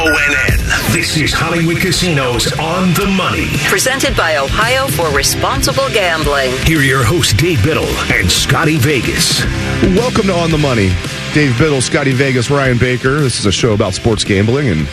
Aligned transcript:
ONN, 0.00 0.94
this 0.94 1.18
is 1.18 1.30
Hollywood 1.30 1.76
Casinos 1.76 2.50
on 2.58 2.94
the 2.94 3.04
money. 3.04 3.48
Presented 3.68 4.16
by 4.16 4.38
Ohio 4.38 4.86
for 4.88 5.14
Responsible 5.14 5.90
Gambling. 5.90 6.52
Here 6.64 6.78
are 6.78 6.82
your 6.82 7.04
hosts, 7.04 7.34
Dave 7.34 7.62
Biddle 7.62 7.84
and 8.10 8.32
Scotty 8.32 8.78
Vegas. 8.78 9.44
Welcome 9.82 10.28
to 10.28 10.32
On 10.32 10.50
the 10.50 10.56
Money. 10.56 10.88
Dave 11.34 11.58
Biddle, 11.58 11.82
Scotty 11.82 12.12
Vegas, 12.12 12.50
Ryan 12.50 12.78
Baker. 12.78 13.20
This 13.20 13.38
is 13.38 13.44
a 13.44 13.52
show 13.52 13.74
about 13.74 13.92
sports 13.92 14.24
gambling 14.24 14.68
and 14.68 14.88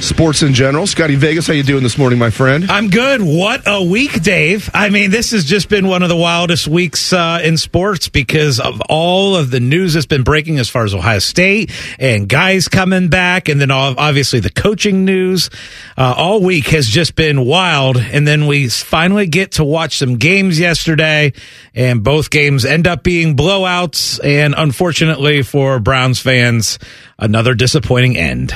sports 0.00 0.42
in 0.42 0.54
general. 0.54 0.86
Scotty 0.86 1.16
Vegas, 1.16 1.46
how 1.46 1.52
you 1.52 1.62
doing 1.62 1.82
this 1.82 1.98
morning, 1.98 2.18
my 2.18 2.30
friend? 2.30 2.70
I'm 2.70 2.88
good. 2.88 3.20
What 3.20 3.62
a 3.66 3.82
week, 3.82 4.22
Dave. 4.22 4.70
I 4.72 4.90
mean, 4.90 5.10
this 5.10 5.32
has 5.32 5.44
just 5.44 5.68
been 5.68 5.88
one 5.88 6.02
of 6.02 6.08
the 6.08 6.16
wildest 6.16 6.68
weeks 6.68 7.12
uh, 7.12 7.40
in 7.42 7.56
sports 7.56 8.08
because 8.08 8.60
of 8.60 8.80
all 8.88 9.36
of 9.36 9.50
the 9.50 9.60
news 9.60 9.94
that's 9.94 10.06
been 10.06 10.22
breaking 10.22 10.58
as 10.58 10.68
far 10.68 10.84
as 10.84 10.94
Ohio 10.94 11.18
State 11.18 11.70
and 11.98 12.28
guys 12.28 12.68
coming 12.68 13.08
back, 13.08 13.48
and 13.48 13.60
then 13.60 13.70
obviously 13.70 14.40
the 14.40 14.50
coaching 14.50 15.04
news. 15.04 15.50
Uh, 15.96 16.14
all 16.16 16.40
week 16.42 16.68
has 16.68 16.86
just 16.86 17.14
been 17.14 17.44
wild, 17.44 17.96
and 17.96 18.26
then 18.26 18.46
we 18.46 18.68
finally 18.68 19.26
get 19.26 19.52
to 19.52 19.64
watch 19.64 19.98
some 19.98 20.16
games 20.16 20.58
yesterday, 20.60 21.32
and 21.74 22.02
both 22.02 22.30
games 22.30 22.64
end 22.64 22.86
up 22.86 23.02
being 23.02 23.36
blowouts, 23.36 24.18
and 24.24 24.54
unfortunately 24.56 25.42
for 25.42 25.78
Browns 25.80 26.20
fans, 26.20 26.78
another 27.18 27.54
disappointing 27.54 28.16
end. 28.16 28.54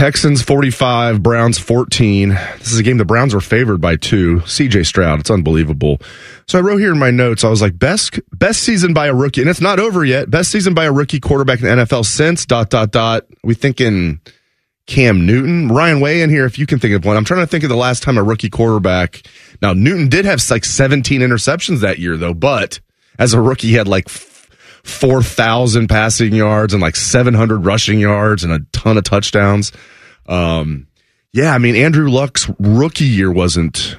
Texans 0.00 0.40
45, 0.40 1.22
Browns 1.22 1.58
14. 1.58 2.30
This 2.30 2.72
is 2.72 2.78
a 2.78 2.82
game 2.82 2.96
the 2.96 3.04
Browns 3.04 3.34
were 3.34 3.40
favored 3.42 3.82
by 3.82 3.96
two. 3.96 4.38
CJ 4.46 4.86
Stroud, 4.86 5.20
it's 5.20 5.30
unbelievable. 5.30 5.98
So 6.48 6.58
I 6.58 6.62
wrote 6.62 6.78
here 6.78 6.92
in 6.92 6.98
my 6.98 7.10
notes, 7.10 7.44
I 7.44 7.50
was 7.50 7.60
like, 7.60 7.78
best 7.78 8.18
best 8.32 8.62
season 8.62 8.94
by 8.94 9.08
a 9.08 9.14
rookie, 9.14 9.42
and 9.42 9.50
it's 9.50 9.60
not 9.60 9.78
over 9.78 10.02
yet. 10.02 10.30
Best 10.30 10.52
season 10.52 10.72
by 10.72 10.86
a 10.86 10.90
rookie 10.90 11.20
quarterback 11.20 11.60
in 11.60 11.66
the 11.66 11.84
NFL 11.84 12.06
since 12.06 12.46
dot 12.46 12.70
dot 12.70 12.92
dot. 12.92 13.26
We 13.44 13.52
thinking 13.52 14.22
Cam 14.86 15.26
Newton, 15.26 15.68
Ryan 15.68 16.00
Weigh 16.00 16.22
in 16.22 16.30
here 16.30 16.46
if 16.46 16.58
you 16.58 16.64
can 16.64 16.78
think 16.78 16.94
of 16.94 17.04
one. 17.04 17.18
I'm 17.18 17.24
trying 17.26 17.40
to 17.40 17.46
think 17.46 17.64
of 17.64 17.68
the 17.68 17.76
last 17.76 18.02
time 18.02 18.16
a 18.16 18.22
rookie 18.22 18.48
quarterback. 18.48 19.20
Now 19.60 19.74
Newton 19.74 20.08
did 20.08 20.24
have 20.24 20.42
like 20.50 20.64
17 20.64 21.20
interceptions 21.20 21.80
that 21.80 21.98
year 21.98 22.16
though, 22.16 22.32
but 22.32 22.80
as 23.18 23.34
a 23.34 23.40
rookie 23.42 23.68
he 23.68 23.74
had 23.74 23.86
like 23.86 24.08
4,000 24.84 25.88
passing 25.88 26.34
yards 26.34 26.72
and 26.72 26.82
like 26.82 26.96
700 26.96 27.64
rushing 27.64 28.00
yards 28.00 28.44
and 28.44 28.52
a 28.52 28.60
ton 28.72 28.98
of 28.98 29.04
touchdowns. 29.04 29.72
Um, 30.26 30.86
yeah, 31.32 31.54
I 31.54 31.58
mean, 31.58 31.76
Andrew 31.76 32.08
Luck's 32.08 32.50
rookie 32.58 33.04
year 33.04 33.30
wasn't 33.30 33.96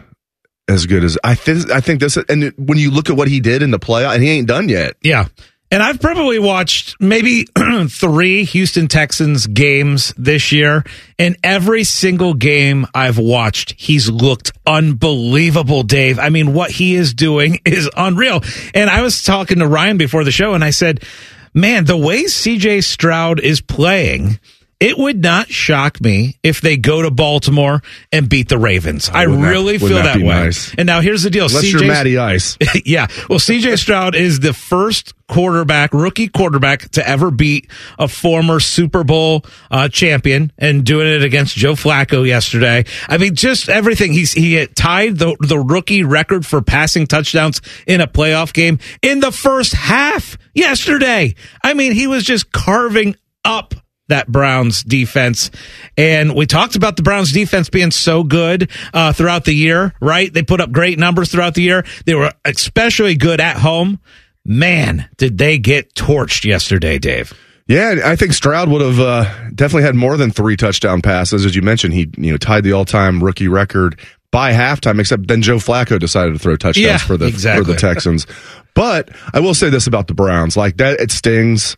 as 0.67 0.85
good 0.85 1.03
as 1.03 1.17
I 1.23 1.35
think. 1.35 1.69
I 1.71 1.79
think 1.79 1.99
this, 1.99 2.17
and 2.17 2.53
when 2.57 2.77
you 2.77 2.91
look 2.91 3.09
at 3.09 3.15
what 3.15 3.27
he 3.27 3.39
did 3.39 3.61
in 3.61 3.71
the 3.71 3.79
playoff, 3.79 4.13
and 4.13 4.23
he 4.23 4.29
ain't 4.29 4.47
done 4.47 4.69
yet. 4.69 4.95
Yeah. 5.01 5.27
And 5.71 5.81
I've 5.81 6.01
probably 6.01 6.37
watched 6.37 6.97
maybe 6.99 7.47
three 7.87 8.43
Houston 8.43 8.89
Texans 8.89 9.47
games 9.47 10.13
this 10.17 10.51
year. 10.51 10.83
And 11.17 11.37
every 11.43 11.85
single 11.85 12.33
game 12.33 12.85
I've 12.93 13.17
watched, 13.17 13.75
he's 13.79 14.09
looked 14.09 14.51
unbelievable, 14.67 15.83
Dave. 15.83 16.19
I 16.19 16.27
mean, 16.27 16.53
what 16.53 16.71
he 16.71 16.95
is 16.95 17.13
doing 17.13 17.61
is 17.65 17.89
unreal. 17.95 18.43
And 18.73 18.89
I 18.89 19.01
was 19.01 19.23
talking 19.23 19.59
to 19.59 19.67
Ryan 19.67 19.97
before 19.97 20.25
the 20.25 20.31
show 20.31 20.53
and 20.53 20.63
I 20.63 20.71
said, 20.71 21.05
man, 21.53 21.85
the 21.85 21.97
way 21.97 22.25
CJ 22.25 22.83
Stroud 22.83 23.39
is 23.39 23.61
playing, 23.61 24.39
it 24.81 24.97
would 24.97 25.21
not 25.21 25.47
shock 25.47 26.01
me 26.01 26.39
if 26.41 26.59
they 26.59 26.75
go 26.75 27.03
to 27.03 27.11
Baltimore 27.11 27.83
and 28.11 28.27
beat 28.27 28.49
the 28.49 28.57
Ravens. 28.57 29.09
I 29.09 29.23
really 29.23 29.77
feel 29.77 29.89
that, 29.89 30.17
that 30.17 30.17
way. 30.17 30.25
Nice? 30.25 30.73
And 30.73 30.87
now 30.87 31.01
here's 31.01 31.21
the 31.21 31.29
deal: 31.29 31.45
Unless 31.45 31.71
you're 31.71 31.85
Matty 31.85 32.17
Ice. 32.17 32.57
yeah. 32.85 33.05
Well, 33.29 33.37
CJ 33.37 33.77
Stroud 33.77 34.15
is 34.15 34.39
the 34.39 34.53
first 34.53 35.13
quarterback, 35.27 35.93
rookie 35.93 36.27
quarterback, 36.27 36.89
to 36.89 37.07
ever 37.07 37.29
beat 37.29 37.69
a 37.99 38.07
former 38.07 38.59
Super 38.59 39.03
Bowl 39.03 39.45
uh, 39.69 39.87
champion, 39.87 40.51
and 40.57 40.83
doing 40.83 41.05
it 41.05 41.23
against 41.23 41.55
Joe 41.55 41.73
Flacco 41.73 42.25
yesterday. 42.25 42.83
I 43.07 43.19
mean, 43.19 43.35
just 43.35 43.69
everything. 43.69 44.13
He's 44.13 44.33
he 44.33 44.65
tied 44.65 45.19
the 45.19 45.37
the 45.39 45.59
rookie 45.59 46.03
record 46.03 46.43
for 46.43 46.63
passing 46.63 47.05
touchdowns 47.05 47.61
in 47.85 48.01
a 48.01 48.07
playoff 48.07 48.51
game 48.51 48.79
in 49.03 49.19
the 49.19 49.31
first 49.31 49.73
half 49.73 50.39
yesterday. 50.55 51.35
I 51.63 51.75
mean, 51.75 51.91
he 51.91 52.07
was 52.07 52.23
just 52.23 52.51
carving 52.51 53.15
up 53.45 53.75
that 54.11 54.27
Browns 54.27 54.83
defense. 54.83 55.51
And 55.97 56.35
we 56.35 56.45
talked 56.45 56.75
about 56.75 56.95
the 56.95 57.03
Browns 57.03 57.31
defense 57.31 57.69
being 57.69 57.91
so 57.91 58.23
good 58.23 58.69
uh, 58.93 59.13
throughout 59.13 59.45
the 59.45 59.53
year, 59.53 59.93
right? 59.99 60.31
They 60.31 60.43
put 60.43 60.61
up 60.61 60.71
great 60.71 60.99
numbers 60.99 61.31
throughout 61.31 61.55
the 61.55 61.63
year. 61.63 61.83
They 62.05 62.15
were 62.15 62.31
especially 62.45 63.15
good 63.15 63.41
at 63.41 63.57
home. 63.57 63.99
Man, 64.45 65.09
did 65.17 65.37
they 65.37 65.57
get 65.57 65.93
torched 65.93 66.45
yesterday, 66.45 66.99
Dave? 66.99 67.33
Yeah, 67.67 68.01
I 68.03 68.15
think 68.15 68.33
Stroud 68.33 68.69
would 68.69 68.81
have 68.81 68.99
uh, 68.99 69.23
definitely 69.55 69.83
had 69.83 69.95
more 69.95 70.17
than 70.17 70.31
three 70.31 70.57
touchdown 70.57 71.01
passes. 71.01 71.45
As 71.45 71.55
you 71.55 71.61
mentioned, 71.61 71.93
he 71.93 72.09
you 72.17 72.31
know 72.31 72.37
tied 72.37 72.63
the 72.63 72.73
all 72.73 72.85
time 72.85 73.23
rookie 73.23 73.47
record 73.47 73.99
by 74.31 74.51
halftime. 74.51 74.99
Except 74.99 75.27
then 75.27 75.41
Joe 75.41 75.57
Flacco 75.57 75.99
decided 75.99 76.33
to 76.33 76.39
throw 76.39 76.57
touchdowns 76.57 76.85
yeah, 76.85 76.97
for 76.97 77.15
the 77.15 77.27
exactly. 77.27 77.63
for 77.63 77.71
the 77.71 77.77
Texans. 77.77 78.27
but 78.73 79.09
I 79.33 79.39
will 79.39 79.53
say 79.53 79.69
this 79.69 79.87
about 79.87 80.07
the 80.07 80.13
Browns: 80.13 80.57
like 80.57 80.77
that, 80.77 80.99
it 80.99 81.11
stings 81.11 81.77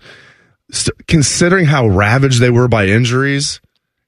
considering 1.07 1.65
how 1.65 1.87
ravaged 1.87 2.39
they 2.39 2.49
were 2.49 2.67
by 2.67 2.87
injuries, 2.87 3.61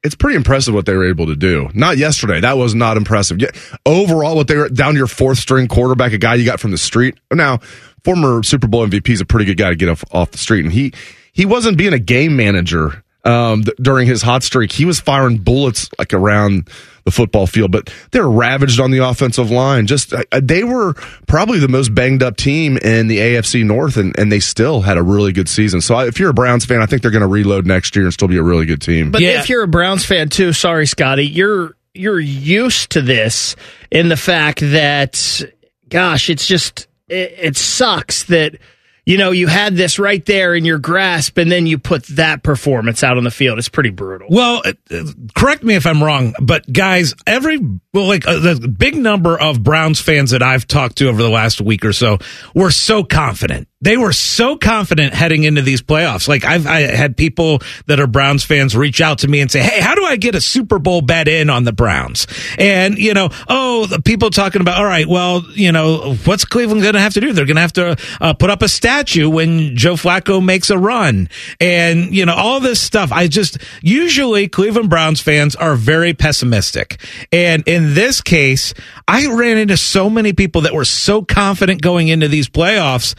it's 0.04 0.16
pretty 0.16 0.36
impressive 0.36 0.74
what 0.74 0.86
they 0.86 0.94
were 0.94 1.08
able 1.08 1.26
to 1.28 1.36
do. 1.36 1.70
Not 1.74 1.98
yesterday. 1.98 2.40
That 2.40 2.58
was 2.58 2.76
not 2.76 2.98
impressive. 2.98 3.40
Overall, 3.86 4.36
what 4.36 4.48
they 4.48 4.56
were 4.56 4.70
down 4.70 4.94
to 4.94 4.98
your 4.98 5.08
fourth 5.08 5.40
string 5.40 5.68
quarterback, 5.68 6.14
a 6.14 6.18
guy 6.18 6.36
you 6.36 6.46
got 6.46 6.60
from 6.60 6.72
the 6.72 6.78
street. 6.78 7.18
Now, 7.34 7.60
former 8.04 8.44
Super 8.44 8.68
Bowl 8.68 8.86
MVP 8.88 9.10
is 9.10 9.22
a 9.22 9.26
pretty 9.26 9.46
good 9.46 9.58
guy 9.58 9.70
to 9.70 9.76
get 9.76 9.90
off, 9.90 10.04
off 10.12 10.32
the 10.32 10.38
street. 10.38 10.64
And 10.64 10.74
he, 10.74 10.94
he 11.34 11.46
wasn't 11.46 11.78
being 11.78 11.94
a 11.94 12.00
game 12.00 12.36
manager 12.36 13.04
um, 13.26 13.64
th- 13.64 13.76
during 13.78 14.08
his 14.08 14.22
hot 14.22 14.44
streak. 14.44 14.72
He 14.72 14.86
was 14.86 15.00
firing 15.00 15.38
bullets 15.38 15.90
like 15.98 16.14
around 16.14 16.70
the 17.04 17.12
football 17.12 17.46
field, 17.46 17.72
but 17.72 17.94
they 18.12 18.20
were 18.20 18.30
ravaged 18.30 18.80
on 18.80 18.92
the 18.92 19.00
offensive 19.00 19.52
line. 19.52 19.86
Just 19.88 20.14
uh, 20.14 20.24
they 20.42 20.64
were 20.64 20.94
probably 21.28 21.60
the 21.60 21.68
most 21.68 21.94
banged 21.94 22.24
up 22.24 22.38
team 22.38 22.78
in 22.78 23.08
the 23.08 23.18
AFC 23.18 23.64
North, 23.66 23.98
and, 23.98 24.18
and 24.18 24.32
they 24.32 24.40
still 24.40 24.82
had 24.82 24.98
a 24.98 25.04
really 25.04 25.32
good 25.32 25.50
season. 25.50 25.82
So 25.82 26.00
if 26.00 26.20
you're 26.20 26.30
a 26.30 26.34
Browns 26.34 26.66
fan, 26.66 26.82
I 26.82 26.86
think 26.86 27.02
they're 27.02 27.12
going 27.12 27.22
to 27.22 27.28
reload 27.28 27.66
next 27.66 27.96
year 27.96 28.06
and 28.06 28.14
still 28.14 28.28
be 28.28 28.38
a 28.38 28.44
really 28.44 28.66
good 28.66 28.82
team. 28.82 29.12
But 29.12 29.22
yeah. 29.22 29.40
if 29.40 29.50
you're 29.50 29.64
a 29.64 29.68
Browns 29.68 30.06
fan 30.06 30.30
too, 30.30 30.54
sorry, 30.54 30.88
Scotty, 30.88 31.28
you're 31.28 31.76
you're 31.94 32.20
used 32.20 32.92
to 32.92 33.02
this 33.02 33.56
in 33.90 34.10
the 34.10 34.18
fact 34.18 34.60
that, 34.60 35.42
gosh, 35.88 36.30
it's 36.30 36.46
just 36.46 36.88
it, 37.08 37.34
it 37.40 37.58
sucks 37.58 38.24
that 38.26 38.58
you 39.06 39.18
know, 39.18 39.32
you 39.32 39.48
had 39.48 39.76
this 39.76 40.00
right 40.00 40.26
there 40.26 40.56
in 40.56 40.66
your 40.66 40.80
grasp, 40.80 41.38
and 41.38 41.52
then 41.52 41.68
you 41.68 41.78
put 41.78 42.06
that 42.08 42.42
performance 42.42 43.04
out 43.04 43.18
on 43.18 43.24
the 43.24 43.32
field. 43.32 43.60
It's 43.60 43.70
pretty 43.70 43.92
brutal. 43.92 44.28
Well, 44.32 44.64
uh, 44.66 45.04
correct 45.36 45.64
me 45.64 45.76
if 45.76 45.86
I'm 45.86 46.04
wrong, 46.04 46.34
but 46.42 46.72
guys, 46.72 47.14
every 47.28 47.60
well, 47.94 48.08
like 48.08 48.28
uh, 48.28 48.40
the 48.40 48.68
big 48.68 48.96
number 48.96 49.40
of 49.40 49.64
Browns 49.64 50.02
fans 50.02 50.32
that 50.32 50.42
I've 50.42 50.68
talked 50.68 50.98
to 50.98 51.08
over 51.08 51.22
the 51.22 51.30
last 51.30 51.62
week 51.62 51.86
or 51.86 51.94
so 51.94 52.18
were 52.56 52.72
so 52.72 53.04
confident 53.04 53.68
they 53.86 53.98
were 53.98 54.12
so 54.12 54.58
confident 54.58 55.14
heading 55.14 55.44
into 55.44 55.62
these 55.62 55.80
playoffs. 55.80 56.28
Like 56.28 56.44
I've 56.44 56.66
I 56.66 56.82
had 56.82 57.16
people 57.16 57.62
that 57.86 58.00
are 58.00 58.08
Browns 58.08 58.44
fans 58.44 58.76
reach 58.76 59.00
out 59.00 59.20
to 59.20 59.28
me 59.28 59.42
and 59.42 59.52
say, 59.52 59.62
"Hey, 59.62 59.80
how 59.80 59.94
do 59.94 60.04
I 60.04 60.16
get 60.16 60.34
a 60.34 60.42
Super 60.42 60.80
Bowl 60.80 61.02
bet 61.02 61.28
in 61.28 61.52
on 61.52 61.66
the 61.66 61.72
Browns?" 61.72 62.26
And 62.58 62.98
you 62.98 63.14
know, 63.14 63.30
oh, 63.48 63.86
the 63.86 64.02
people 64.02 64.32
talking 64.32 64.62
about, 64.62 64.80
all 64.80 64.86
right, 64.86 65.08
well, 65.08 65.44
you 65.52 65.72
know, 65.72 66.16
what's 66.26 66.46
Cleveland 66.46 66.82
going 66.82 66.96
to 66.96 67.00
have 67.00 67.14
to 67.14 67.22
do? 67.22 67.32
They're 67.32 67.46
going 67.46 67.58
to 67.58 67.62
have 67.62 67.74
to 67.74 67.96
uh, 68.20 68.34
put 68.34 68.50
up 68.50 68.64
a 68.64 68.68
statue 68.68 69.30
when 69.30 69.76
Joe 69.76 69.94
Flacco 69.94 70.44
makes 70.44 70.72
a 70.72 70.80
run, 70.80 71.30
and 71.62 72.14
you 72.14 72.26
know, 72.26 72.34
all 72.34 72.60
this 72.60 72.82
stuff. 72.82 73.12
I 73.12 73.28
just 73.28 73.60
usually 73.84 74.48
Cleveland 74.48 74.90
Browns 74.90 75.22
fans 75.22 75.56
are 75.56 75.76
very 75.76 76.16
pessimistic, 76.16 77.00
and 77.32 77.62
in 77.68 77.94
this 77.94 78.20
case, 78.20 78.74
I 79.08 79.28
ran 79.28 79.60
into 79.60 79.78
so 79.78 80.10
many 80.10 80.34
people 80.34 80.62
that 80.62 80.74
were 80.74 80.86
so 80.86 81.22
confident 81.22 81.84
going 81.84 82.08
into 82.08 82.28
these 82.28 82.50
playoffs 82.50 83.14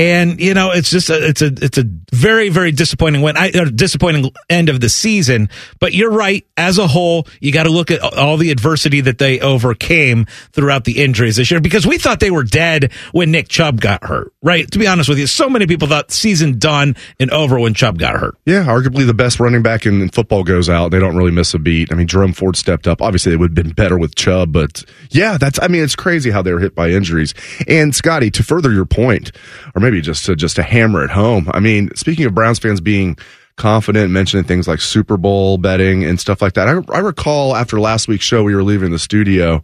And 0.00 0.40
you 0.40 0.54
know, 0.54 0.70
it's 0.70 0.88
just 0.88 1.10
a, 1.10 1.28
it's 1.28 1.42
a 1.42 1.48
it's 1.48 1.76
a 1.76 1.84
very 2.10 2.48
very 2.48 2.72
disappointing 2.72 3.20
win, 3.20 3.36
I, 3.36 3.50
uh, 3.50 3.66
disappointing 3.66 4.32
end 4.48 4.70
of 4.70 4.80
the 4.80 4.88
season. 4.88 5.50
But 5.78 5.92
you're 5.92 6.10
right. 6.10 6.46
As 6.56 6.78
a 6.78 6.86
whole, 6.86 7.26
you 7.38 7.52
got 7.52 7.64
to 7.64 7.68
look 7.70 7.90
at 7.90 8.00
all 8.00 8.38
the 8.38 8.50
adversity 8.50 9.02
that 9.02 9.18
they 9.18 9.40
overcame 9.40 10.24
throughout 10.52 10.84
the 10.84 11.02
injuries 11.02 11.36
this 11.36 11.50
year 11.50 11.60
because 11.60 11.86
we 11.86 11.98
thought 11.98 12.18
they 12.18 12.30
were 12.30 12.44
dead 12.44 12.94
when 13.12 13.30
Nick 13.30 13.48
Chubb 13.48 13.82
got 13.82 14.02
hurt. 14.02 14.32
Right? 14.42 14.70
To 14.70 14.78
be 14.78 14.86
honest 14.86 15.10
with 15.10 15.18
you, 15.18 15.26
so 15.26 15.50
many 15.50 15.66
people 15.66 15.86
thought 15.86 16.10
season 16.10 16.58
done 16.58 16.96
and 17.18 17.30
over 17.30 17.58
when 17.58 17.74
Chubb 17.74 17.98
got 17.98 18.18
hurt. 18.18 18.38
Yeah, 18.46 18.64
arguably 18.64 19.06
the 19.06 19.12
best 19.12 19.38
running 19.38 19.62
back 19.62 19.84
in, 19.84 20.00
in 20.00 20.08
football 20.08 20.44
goes 20.44 20.70
out. 20.70 20.92
They 20.92 20.98
don't 20.98 21.14
really 21.14 21.30
miss 21.30 21.52
a 21.52 21.58
beat. 21.58 21.92
I 21.92 21.94
mean, 21.94 22.06
Jerome 22.06 22.32
Ford 22.32 22.56
stepped 22.56 22.88
up. 22.88 23.02
Obviously, 23.02 23.32
they 23.32 23.36
would 23.36 23.50
have 23.50 23.66
been 23.66 23.74
better 23.74 23.98
with 23.98 24.14
Chubb, 24.14 24.50
but 24.50 24.82
yeah, 25.10 25.36
that's. 25.36 25.60
I 25.60 25.68
mean, 25.68 25.84
it's 25.84 25.94
crazy 25.94 26.30
how 26.30 26.40
they 26.40 26.54
were 26.54 26.60
hit 26.60 26.74
by 26.74 26.88
injuries. 26.88 27.34
And 27.68 27.94
Scotty, 27.94 28.30
to 28.30 28.42
further 28.42 28.72
your 28.72 28.86
point, 28.86 29.32
or 29.74 29.80
maybe 29.80 29.89
just 30.00 30.26
to 30.26 30.36
just 30.36 30.56
to 30.56 30.62
hammer 30.62 31.04
it 31.04 31.10
home. 31.10 31.50
I 31.52 31.58
mean, 31.58 31.90
speaking 31.96 32.26
of 32.26 32.34
Browns 32.34 32.60
fans 32.60 32.80
being 32.80 33.16
confident, 33.56 34.10
mentioning 34.10 34.44
things 34.44 34.66
like 34.66 34.80
Super 34.80 35.16
Bowl 35.16 35.58
betting 35.58 36.04
and 36.04 36.18
stuff 36.18 36.40
like 36.40 36.54
that. 36.54 36.66
I, 36.66 36.80
I 36.94 37.00
recall 37.00 37.54
after 37.54 37.78
last 37.78 38.08
week's 38.08 38.24
show, 38.24 38.42
we 38.42 38.54
were 38.54 38.62
leaving 38.62 38.90
the 38.90 38.98
studio 38.98 39.62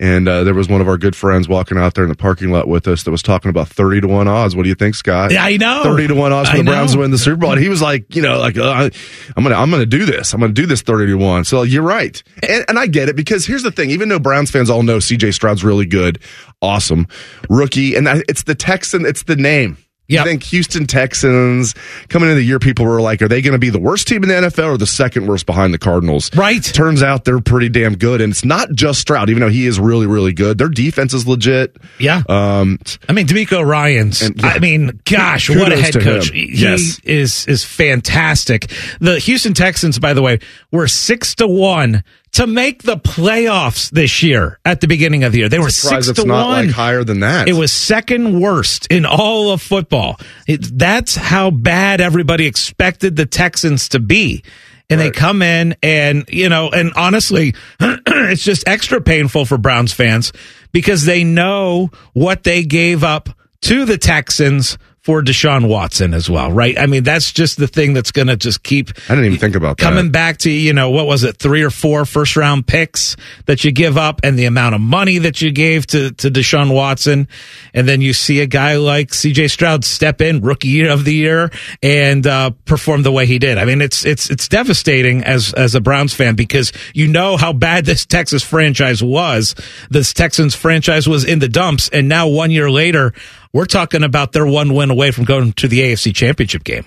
and 0.00 0.26
uh, 0.28 0.42
there 0.44 0.54
was 0.54 0.68
one 0.68 0.80
of 0.80 0.88
our 0.88 0.98
good 0.98 1.14
friends 1.14 1.48
walking 1.48 1.78
out 1.78 1.94
there 1.94 2.04
in 2.04 2.10
the 2.10 2.16
parking 2.16 2.50
lot 2.50 2.66
with 2.66 2.88
us 2.88 3.04
that 3.04 3.10
was 3.10 3.22
talking 3.22 3.48
about 3.48 3.68
30 3.68 4.00
to 4.02 4.08
1 4.08 4.26
odds. 4.26 4.56
What 4.56 4.64
do 4.64 4.68
you 4.68 4.74
think, 4.74 4.94
Scott? 4.96 5.30
Yeah, 5.30 5.44
I 5.44 5.56
know. 5.56 5.82
30 5.84 6.08
to 6.08 6.14
1 6.14 6.32
odds 6.32 6.50
for 6.50 6.56
I 6.56 6.58
the 6.58 6.64
Browns 6.64 6.92
to 6.92 6.98
win 6.98 7.10
the 7.12 7.18
Super 7.18 7.36
Bowl. 7.36 7.52
And 7.52 7.60
he 7.60 7.68
was 7.68 7.80
like, 7.80 8.14
you 8.16 8.20
know, 8.22 8.38
like, 8.40 8.58
uh, 8.58 8.90
I'm 9.36 9.44
going 9.44 9.50
to, 9.54 9.56
I'm 9.56 9.70
to 9.70 9.86
do 9.86 10.04
this. 10.04 10.32
I'm 10.34 10.40
going 10.40 10.52
to 10.54 10.60
do 10.60 10.66
this 10.66 10.82
30 10.82 11.06
to 11.06 11.14
1. 11.14 11.44
So 11.44 11.62
you're 11.62 11.82
right. 11.82 12.20
And, 12.42 12.64
and 12.68 12.78
I 12.78 12.86
get 12.88 13.08
it 13.08 13.14
because 13.16 13.46
here's 13.46 13.62
the 13.62 13.70
thing. 13.70 13.90
Even 13.90 14.08
though 14.08 14.18
Browns 14.18 14.50
fans 14.50 14.68
all 14.70 14.82
know 14.82 14.98
CJ 14.98 15.32
Stroud's 15.34 15.62
really 15.62 15.86
good, 15.86 16.18
awesome 16.60 17.06
rookie, 17.48 17.94
and 17.94 18.06
that- 18.06 18.24
it's 18.28 18.42
the 18.42 18.54
Texan, 18.54 19.06
it's 19.06 19.22
the 19.22 19.36
name. 19.36 19.76
Yep. 20.08 20.20
I 20.20 20.24
think 20.28 20.42
Houston 20.44 20.86
Texans 20.86 21.74
coming 22.08 22.28
into 22.28 22.40
the 22.40 22.44
year, 22.46 22.58
people 22.58 22.84
were 22.84 23.00
like, 23.00 23.22
are 23.22 23.28
they 23.28 23.40
going 23.40 23.52
to 23.52 23.58
be 23.58 23.70
the 23.70 23.78
worst 23.78 24.06
team 24.06 24.22
in 24.22 24.28
the 24.28 24.34
NFL 24.34 24.74
or 24.74 24.76
the 24.76 24.86
second 24.86 25.26
worst 25.26 25.46
behind 25.46 25.72
the 25.72 25.78
Cardinals? 25.78 26.30
Right. 26.36 26.62
Turns 26.62 27.02
out 27.02 27.24
they're 27.24 27.40
pretty 27.40 27.70
damn 27.70 27.96
good. 27.96 28.20
And 28.20 28.30
it's 28.32 28.44
not 28.44 28.70
just 28.72 29.00
Stroud, 29.00 29.30
even 29.30 29.40
though 29.40 29.48
he 29.48 29.66
is 29.66 29.80
really, 29.80 30.06
really 30.06 30.32
good. 30.34 30.58
Their 30.58 30.68
defense 30.68 31.14
is 31.14 31.26
legit. 31.26 31.76
Yeah. 31.98 32.22
Um, 32.28 32.78
I 33.08 33.12
mean, 33.12 33.26
DeMeco 33.26 33.64
Ryans. 33.64 34.20
And, 34.20 34.40
yeah. 34.40 34.48
I 34.48 34.58
mean, 34.58 35.00
gosh, 35.06 35.48
what 35.48 35.72
a 35.72 35.80
head 35.80 35.94
coach! 35.94 36.28
him. 36.28 36.34
He 36.34 36.50
Yes. 36.54 37.00
is 37.04 37.46
is 37.46 37.64
fantastic. 37.64 38.70
The 39.00 39.18
Houston 39.18 39.54
Texans, 39.54 39.98
by 39.98 40.12
the 40.12 40.20
way, 40.22 40.38
were 40.74 40.88
six 40.88 41.36
to 41.36 41.46
one 41.46 42.02
to 42.32 42.48
make 42.48 42.82
the 42.82 42.96
playoffs 42.96 43.90
this 43.90 44.24
year. 44.24 44.58
At 44.64 44.80
the 44.80 44.88
beginning 44.88 45.22
of 45.22 45.30
the 45.30 45.38
year, 45.38 45.48
they 45.48 45.60
were 45.60 45.70
six 45.70 46.08
it's 46.08 46.20
to 46.20 46.26
not 46.26 46.48
one. 46.48 46.66
like 46.66 46.74
higher 46.74 47.04
than 47.04 47.20
that. 47.20 47.48
It 47.48 47.52
was 47.52 47.70
second 47.70 48.40
worst 48.40 48.88
in 48.88 49.06
all 49.06 49.52
of 49.52 49.62
football. 49.62 50.18
It, 50.48 50.76
that's 50.76 51.14
how 51.14 51.50
bad 51.50 52.00
everybody 52.00 52.46
expected 52.46 53.14
the 53.14 53.24
Texans 53.24 53.90
to 53.90 54.00
be. 54.00 54.42
And 54.90 55.00
they 55.00 55.10
come 55.10 55.42
in 55.42 55.74
and, 55.82 56.24
you 56.28 56.48
know, 56.48 56.70
and 56.70 56.92
honestly, 56.94 57.54
it's 57.80 58.44
just 58.44 58.68
extra 58.68 59.00
painful 59.00 59.44
for 59.46 59.56
Browns 59.56 59.92
fans 59.92 60.32
because 60.72 61.04
they 61.04 61.24
know 61.24 61.90
what 62.12 62.44
they 62.44 62.64
gave 62.64 63.02
up 63.02 63.30
to 63.62 63.86
the 63.86 63.96
Texans 63.96 64.76
for 65.04 65.20
Deshaun 65.20 65.68
Watson 65.68 66.14
as 66.14 66.30
well, 66.30 66.50
right? 66.50 66.78
I 66.78 66.86
mean, 66.86 67.02
that's 67.02 67.30
just 67.30 67.58
the 67.58 67.66
thing 67.66 67.92
that's 67.92 68.10
going 68.10 68.28
to 68.28 68.38
just 68.38 68.62
keep 68.62 68.88
I 69.10 69.14
didn't 69.14 69.26
even 69.26 69.38
think 69.38 69.54
about 69.54 69.76
that. 69.76 69.82
coming 69.82 70.10
back 70.10 70.38
to 70.38 70.50
you 70.50 70.72
know 70.72 70.88
what 70.88 71.06
was 71.06 71.24
it 71.24 71.36
three 71.36 71.62
or 71.62 71.68
four 71.68 72.06
first 72.06 72.36
round 72.36 72.66
picks 72.66 73.14
that 73.44 73.64
you 73.64 73.70
give 73.70 73.98
up 73.98 74.22
and 74.24 74.38
the 74.38 74.46
amount 74.46 74.74
of 74.74 74.80
money 74.80 75.18
that 75.18 75.42
you 75.42 75.52
gave 75.52 75.86
to 75.88 76.10
to 76.12 76.30
Deshaun 76.30 76.74
Watson 76.74 77.28
and 77.74 77.86
then 77.86 78.00
you 78.00 78.14
see 78.14 78.40
a 78.40 78.46
guy 78.46 78.76
like 78.76 79.10
CJ 79.10 79.50
Stroud 79.50 79.84
step 79.84 80.22
in 80.22 80.40
rookie 80.40 80.86
of 80.86 81.04
the 81.04 81.12
year 81.14 81.50
and 81.82 82.26
uh, 82.26 82.50
perform 82.64 83.02
the 83.02 83.12
way 83.12 83.26
he 83.26 83.38
did 83.38 83.58
I 83.58 83.66
mean 83.66 83.82
it's 83.82 84.06
it's 84.06 84.30
it's 84.30 84.48
devastating 84.48 85.22
as 85.22 85.52
as 85.52 85.74
a 85.74 85.82
Browns 85.82 86.14
fan 86.14 86.34
because 86.34 86.72
you 86.94 87.08
know 87.08 87.36
how 87.36 87.52
bad 87.52 87.84
this 87.84 88.06
Texas 88.06 88.42
franchise 88.42 89.02
was 89.02 89.54
this 89.90 90.14
Texans 90.14 90.54
franchise 90.54 91.06
was 91.06 91.26
in 91.26 91.40
the 91.40 91.48
dumps 91.48 91.90
and 91.90 92.08
now 92.08 92.26
one 92.26 92.50
year 92.50 92.70
later 92.70 93.12
we're 93.54 93.64
talking 93.64 94.02
about 94.02 94.32
their 94.32 94.46
one 94.46 94.74
win 94.74 94.90
away 94.90 95.10
from 95.10 95.24
going 95.24 95.54
to 95.54 95.66
the 95.68 95.80
AFC 95.80 96.14
championship 96.14 96.62
game 96.64 96.84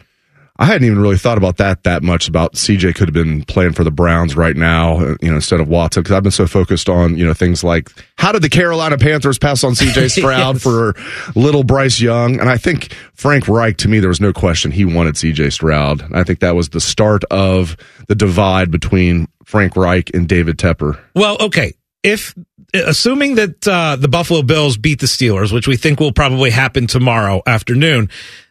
I 0.59 0.65
hadn't 0.65 0.87
even 0.87 0.97
really 0.99 1.17
thought 1.19 1.37
about 1.37 1.57
that 1.57 1.83
that 1.83 2.01
much 2.01 2.27
about 2.27 2.53
CJ 2.55 2.95
could 2.95 3.07
have 3.07 3.13
been 3.13 3.43
playing 3.43 3.73
for 3.73 3.83
the 3.83 3.91
Browns 3.91 4.35
right 4.35 4.55
now, 4.55 4.97
uh, 4.97 5.15
you 5.21 5.29
know, 5.29 5.35
instead 5.35 5.59
of 5.59 5.67
Watson 5.67 6.01
because 6.01 6.15
I've 6.15 6.23
been 6.23 6.31
so 6.31 6.47
focused 6.47 6.89
on 6.89 7.15
you 7.15 7.23
know 7.27 7.35
things 7.35 7.63
like 7.63 7.91
how 8.17 8.31
did 8.31 8.41
the 8.41 8.49
Carolina 8.49 8.97
Panthers 8.97 9.37
pass 9.37 9.63
on 9.63 9.73
CJ 9.73 10.09
Stroud 10.17 10.55
Yes. 10.55 10.63
for 10.63 10.95
little 11.35 11.63
Bryce 11.63 11.99
Young, 12.01 12.39
and 12.39 12.49
I 12.49 12.57
think 12.57 12.91
Frank 13.13 13.47
Reich 13.47 13.77
to 13.77 13.87
me 13.87 13.99
there 13.99 14.09
was 14.09 14.19
no 14.19 14.33
question 14.33 14.71
he 14.71 14.83
wanted 14.83 15.13
CJ 15.13 15.53
Stroud. 15.53 16.01
And 16.01 16.15
I 16.15 16.23
think 16.23 16.39
that 16.39 16.55
was 16.55 16.69
the 16.69 16.81
start 16.81 17.23
of 17.25 17.77
the 18.07 18.15
divide 18.15 18.71
between 18.71 19.27
Frank 19.45 19.75
Reich 19.75 20.09
and 20.15 20.27
David 20.27 20.57
Tepper. 20.57 20.99
Well, 21.13 21.37
okay. 21.39 21.75
If 22.01 22.33
assuming 22.73 23.35
that 23.35 23.67
uh, 23.67 23.95
the 23.95 24.07
Buffalo 24.07 24.41
Bills 24.41 24.77
beat 24.77 24.99
the 24.99 25.07
Steelers, 25.07 25.51
which 25.51 25.67
we 25.67 25.77
think 25.77 25.99
will 25.99 26.11
probably 26.11 26.49
happen 26.49 26.87
tomorrow 26.87 27.41
afternoon, 27.45 28.09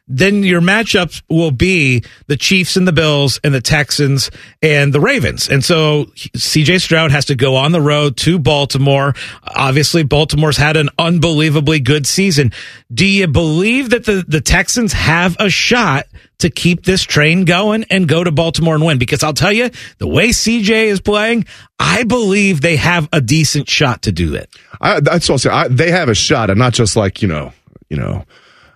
then 0.09 0.45
your 0.45 0.61
matchups 0.61 1.23
will 1.29 1.51
be 1.51 2.05
the 2.29 2.37
Chiefs 2.37 2.77
and 2.77 2.87
the 2.87 2.93
Bills 2.93 3.41
and 3.43 3.53
the 3.53 3.61
Texans 3.61 4.31
and 4.63 4.93
the 4.93 5.01
Ravens. 5.01 5.49
And 5.49 5.65
so 5.65 6.05
CJ 6.15 6.81
Stroud 6.81 7.11
has 7.11 7.25
to 7.27 7.35
go 7.35 7.57
on 7.57 7.73
the 7.73 7.81
road 7.81 8.17
to 8.19 8.39
Baltimore. 8.39 9.15
Obviously, 9.43 10.05
Baltimore's 10.05 10.57
had 10.57 10.77
an 10.77 10.91
unbelievably 10.99 11.81
good 11.81 12.07
season. 12.07 12.53
Do 12.93 13.05
you 13.05 13.27
believe 13.27 13.91
that 13.91 14.05
the, 14.05 14.25
the 14.27 14.41
Texans 14.41 14.93
have 14.93 15.37
a 15.41 15.51
shot 15.51 16.07
to 16.39 16.51
keep 16.51 16.85
this 16.85 17.03
train 17.03 17.45
going 17.45 17.85
and 17.91 18.07
go 18.09 18.23
to 18.25 18.31
Baltimore 18.31 18.75
and 18.75 18.85
win? 18.85 18.99
Because 18.99 19.23
I'll 19.23 19.33
tell 19.33 19.53
you, 19.53 19.71
the 19.99 20.07
way 20.07 20.29
CJ 20.29 20.69
is 20.87 21.01
playing, 21.01 21.47
I 21.79 22.05
believe 22.05 22.61
they 22.61 22.77
have 22.77 23.09
a 23.13 23.21
decent 23.21 23.69
shot 23.69 24.03
to 24.03 24.13
do 24.13 24.35
it. 24.35 24.49
I, 24.81 25.01
that's 25.01 25.31
also 25.31 25.51
I, 25.51 25.69
say. 25.69 25.75
they 25.75 25.91
have 25.91 26.09
a 26.09 26.15
shot, 26.15 26.51
and 26.51 26.59
not 26.59 26.73
just 26.75 26.97
like 26.97 27.23
you 27.23 27.29
know, 27.29 27.53
you 27.89 27.97
know, 27.97 28.25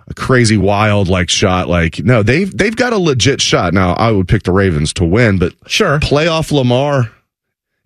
a 0.09 0.15
crazy 0.15 0.57
wild 0.57 1.09
like 1.09 1.29
shot. 1.31 1.69
Like 1.69 1.99
no, 1.99 2.23
they've 2.23 2.55
they've 2.57 2.77
got 2.77 2.93
a 2.93 2.99
legit 2.99 3.41
shot. 3.41 3.75
Now 3.75 3.93
I 3.95 4.11
would 4.11 4.29
pick 4.29 4.43
the 4.45 4.53
Ravens 4.53 4.93
to 4.95 5.05
win, 5.05 5.39
but 5.39 5.53
Sure. 5.67 5.99
playoff 6.01 6.51
Lamar 6.53 7.11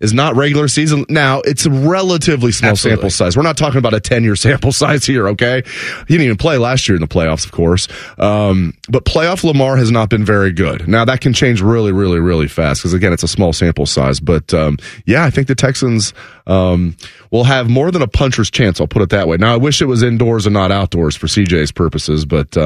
is 0.01 0.13
not 0.13 0.35
regular 0.35 0.67
season. 0.67 1.05
Now 1.07 1.41
it's 1.41 1.65
a 1.65 1.71
relatively 1.71 2.51
small 2.51 2.71
Absolutely. 2.71 2.97
sample 2.97 3.09
size. 3.09 3.37
We're 3.37 3.43
not 3.43 3.57
talking 3.57 3.77
about 3.77 3.93
a 3.93 3.99
ten 3.99 4.23
year 4.23 4.35
sample 4.35 4.71
size 4.71 5.05
here. 5.05 5.27
Okay, 5.29 5.63
he 5.65 6.13
didn't 6.13 6.25
even 6.25 6.37
play 6.37 6.57
last 6.57 6.87
year 6.87 6.95
in 6.95 7.01
the 7.01 7.07
playoffs, 7.07 7.45
of 7.45 7.51
course. 7.51 7.87
Um, 8.17 8.73
but 8.89 9.05
playoff 9.05 9.43
Lamar 9.43 9.77
has 9.77 9.91
not 9.91 10.09
been 10.09 10.25
very 10.25 10.51
good. 10.51 10.87
Now 10.87 11.05
that 11.05 11.21
can 11.21 11.33
change 11.33 11.61
really, 11.61 11.91
really, 11.91 12.19
really 12.19 12.47
fast 12.47 12.81
because 12.81 12.93
again, 12.93 13.13
it's 13.13 13.23
a 13.23 13.27
small 13.27 13.53
sample 13.53 13.85
size. 13.85 14.19
But 14.19 14.53
um, 14.53 14.77
yeah, 15.05 15.23
I 15.23 15.29
think 15.29 15.47
the 15.47 15.55
Texans 15.55 16.13
um, 16.47 16.95
will 17.31 17.45
have 17.45 17.69
more 17.69 17.91
than 17.91 18.01
a 18.01 18.07
puncher's 18.07 18.51
chance. 18.51 18.81
I'll 18.81 18.87
put 18.87 19.01
it 19.01 19.09
that 19.09 19.27
way. 19.27 19.37
Now 19.37 19.53
I 19.53 19.57
wish 19.57 19.81
it 19.81 19.85
was 19.85 20.03
indoors 20.03 20.45
and 20.45 20.53
not 20.53 20.71
outdoors 20.71 21.15
for 21.15 21.27
CJ's 21.27 21.71
purposes, 21.71 22.25
but. 22.25 22.57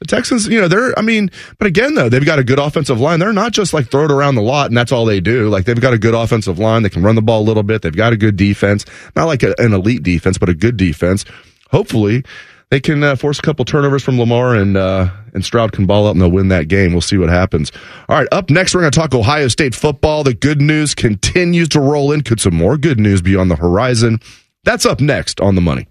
The 0.00 0.06
Texans, 0.06 0.48
you 0.48 0.58
know, 0.58 0.66
they're, 0.66 0.98
I 0.98 1.02
mean, 1.02 1.30
but 1.58 1.66
again, 1.66 1.94
though, 1.94 2.08
they've 2.08 2.24
got 2.24 2.38
a 2.38 2.44
good 2.44 2.58
offensive 2.58 2.98
line. 2.98 3.20
They're 3.20 3.34
not 3.34 3.52
just 3.52 3.74
like 3.74 3.90
throw 3.90 4.06
it 4.06 4.10
around 4.10 4.34
the 4.34 4.42
lot 4.42 4.68
and 4.68 4.76
that's 4.76 4.92
all 4.92 5.04
they 5.04 5.20
do. 5.20 5.50
Like 5.50 5.66
they've 5.66 5.80
got 5.80 5.92
a 5.92 5.98
good 5.98 6.14
offensive 6.14 6.58
line. 6.58 6.82
They 6.82 6.88
can 6.88 7.02
run 7.02 7.16
the 7.16 7.22
ball 7.22 7.42
a 7.42 7.44
little 7.44 7.62
bit. 7.62 7.82
They've 7.82 7.94
got 7.94 8.14
a 8.14 8.16
good 8.16 8.36
defense. 8.36 8.86
Not 9.14 9.26
like 9.26 9.42
a, 9.42 9.54
an 9.58 9.74
elite 9.74 10.02
defense, 10.02 10.38
but 10.38 10.48
a 10.48 10.54
good 10.54 10.78
defense. 10.78 11.26
Hopefully 11.70 12.24
they 12.70 12.80
can 12.80 13.02
uh, 13.02 13.14
force 13.14 13.38
a 13.40 13.42
couple 13.42 13.66
turnovers 13.66 14.02
from 14.02 14.18
Lamar 14.18 14.54
and, 14.54 14.74
uh, 14.76 15.10
and 15.34 15.44
Stroud 15.44 15.72
can 15.72 15.84
ball 15.84 16.06
up 16.06 16.12
and 16.12 16.22
they'll 16.22 16.30
win 16.30 16.48
that 16.48 16.68
game. 16.68 16.92
We'll 16.92 17.02
see 17.02 17.18
what 17.18 17.28
happens. 17.28 17.70
All 18.08 18.16
right. 18.16 18.28
Up 18.32 18.48
next, 18.48 18.74
we're 18.74 18.80
going 18.80 18.92
to 18.92 18.98
talk 18.98 19.14
Ohio 19.14 19.48
State 19.48 19.74
football. 19.74 20.24
The 20.24 20.32
good 20.32 20.62
news 20.62 20.94
continues 20.94 21.68
to 21.70 21.80
roll 21.80 22.10
in. 22.12 22.22
Could 22.22 22.40
some 22.40 22.54
more 22.54 22.78
good 22.78 22.98
news 22.98 23.20
be 23.20 23.36
on 23.36 23.48
the 23.48 23.56
horizon? 23.56 24.18
That's 24.64 24.86
up 24.86 25.00
next 25.00 25.42
on 25.42 25.56
the 25.56 25.60
money. 25.60 25.88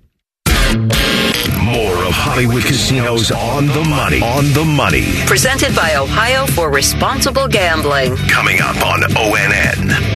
More 2.10 2.16
of 2.16 2.24
Hollywood 2.24 2.64
Casinos 2.64 3.30
on 3.30 3.68
the 3.68 3.84
money. 3.84 4.20
On 4.22 4.44
the 4.54 4.66
money. 4.66 5.06
Presented 5.28 5.76
by 5.76 5.96
Ohio 5.96 6.48
for 6.48 6.72
Responsible 6.72 7.48
Gambling. 7.48 8.16
Coming 8.28 8.60
up 8.62 8.78
on 8.84 9.02
ONN. 9.02 10.14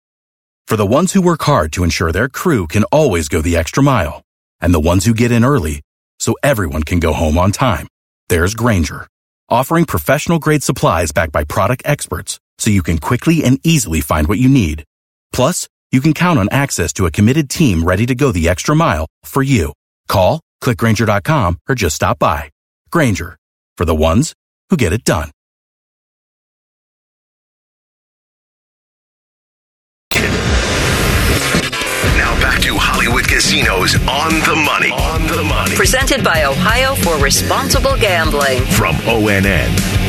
For 0.67 0.77
the 0.77 0.87
ones 0.87 1.13
who 1.13 1.21
work 1.21 1.43
hard 1.43 1.71
to 1.75 1.85
ensure 1.85 2.11
their 2.11 2.31
crew 2.31 2.67
can 2.67 2.85
always 2.85 3.29
go 3.29 3.43
the 3.43 3.59
extra 3.59 3.83
mile, 3.83 4.23
and 4.59 4.73
the 4.73 4.81
ones 4.81 5.05
who 5.05 5.13
get 5.13 5.33
in 5.33 5.45
early 5.45 5.83
so 6.19 6.35
everyone 6.43 6.83
can 6.83 6.99
go 6.99 7.13
home 7.13 7.37
on 7.37 7.53
time, 7.53 7.89
there's 8.31 8.55
Grainger, 8.55 9.07
offering 9.51 9.85
professional 9.85 10.39
grade 10.39 10.63
supplies 10.63 11.13
backed 11.13 11.33
by 11.33 11.45
product 11.45 11.83
experts 11.85 12.41
so 12.57 12.71
you 12.71 12.83
can 12.83 12.97
quickly 12.97 13.45
and 13.45 13.61
easily 13.65 14.01
find 14.01 14.29
what 14.29 14.39
you 14.39 14.49
need. 14.49 14.83
Plus, 15.31 15.69
you 15.91 16.01
can 16.01 16.15
count 16.15 16.39
on 16.39 16.49
access 16.53 16.95
to 16.95 17.05
a 17.05 17.11
committed 17.11 17.51
team 17.51 17.85
ready 17.85 18.07
to 18.07 18.15
go 18.15 18.33
the 18.33 18.49
extra 18.49 18.75
mile 18.75 19.07
for 19.25 19.43
you. 19.43 19.75
Call, 20.09 20.41
clickgrainger.com, 20.63 21.59
or 21.69 21.75
just 21.75 21.97
stop 21.97 22.19
by. 22.19 22.51
Grainger, 22.91 23.37
for 23.77 23.85
the 23.85 23.95
ones 23.95 24.33
who 24.71 24.77
get 24.79 24.95
it 24.95 25.05
done. 25.05 25.31
Now 32.17 32.41
back 32.41 32.61
to 32.63 32.77
Hollywood 32.77 33.27
Casinos 33.27 33.97
on 34.09 34.31
the 34.41 34.63
money. 34.65 34.93
On 34.93 35.27
the 35.27 35.43
money. 35.43 35.75
Presented 35.75 36.23
by 36.23 36.45
Ohio 36.45 36.95
for 36.97 37.17
Responsible 37.23 37.97
Gambling. 37.97 38.63
From 38.77 38.95
ONN. 38.97 40.03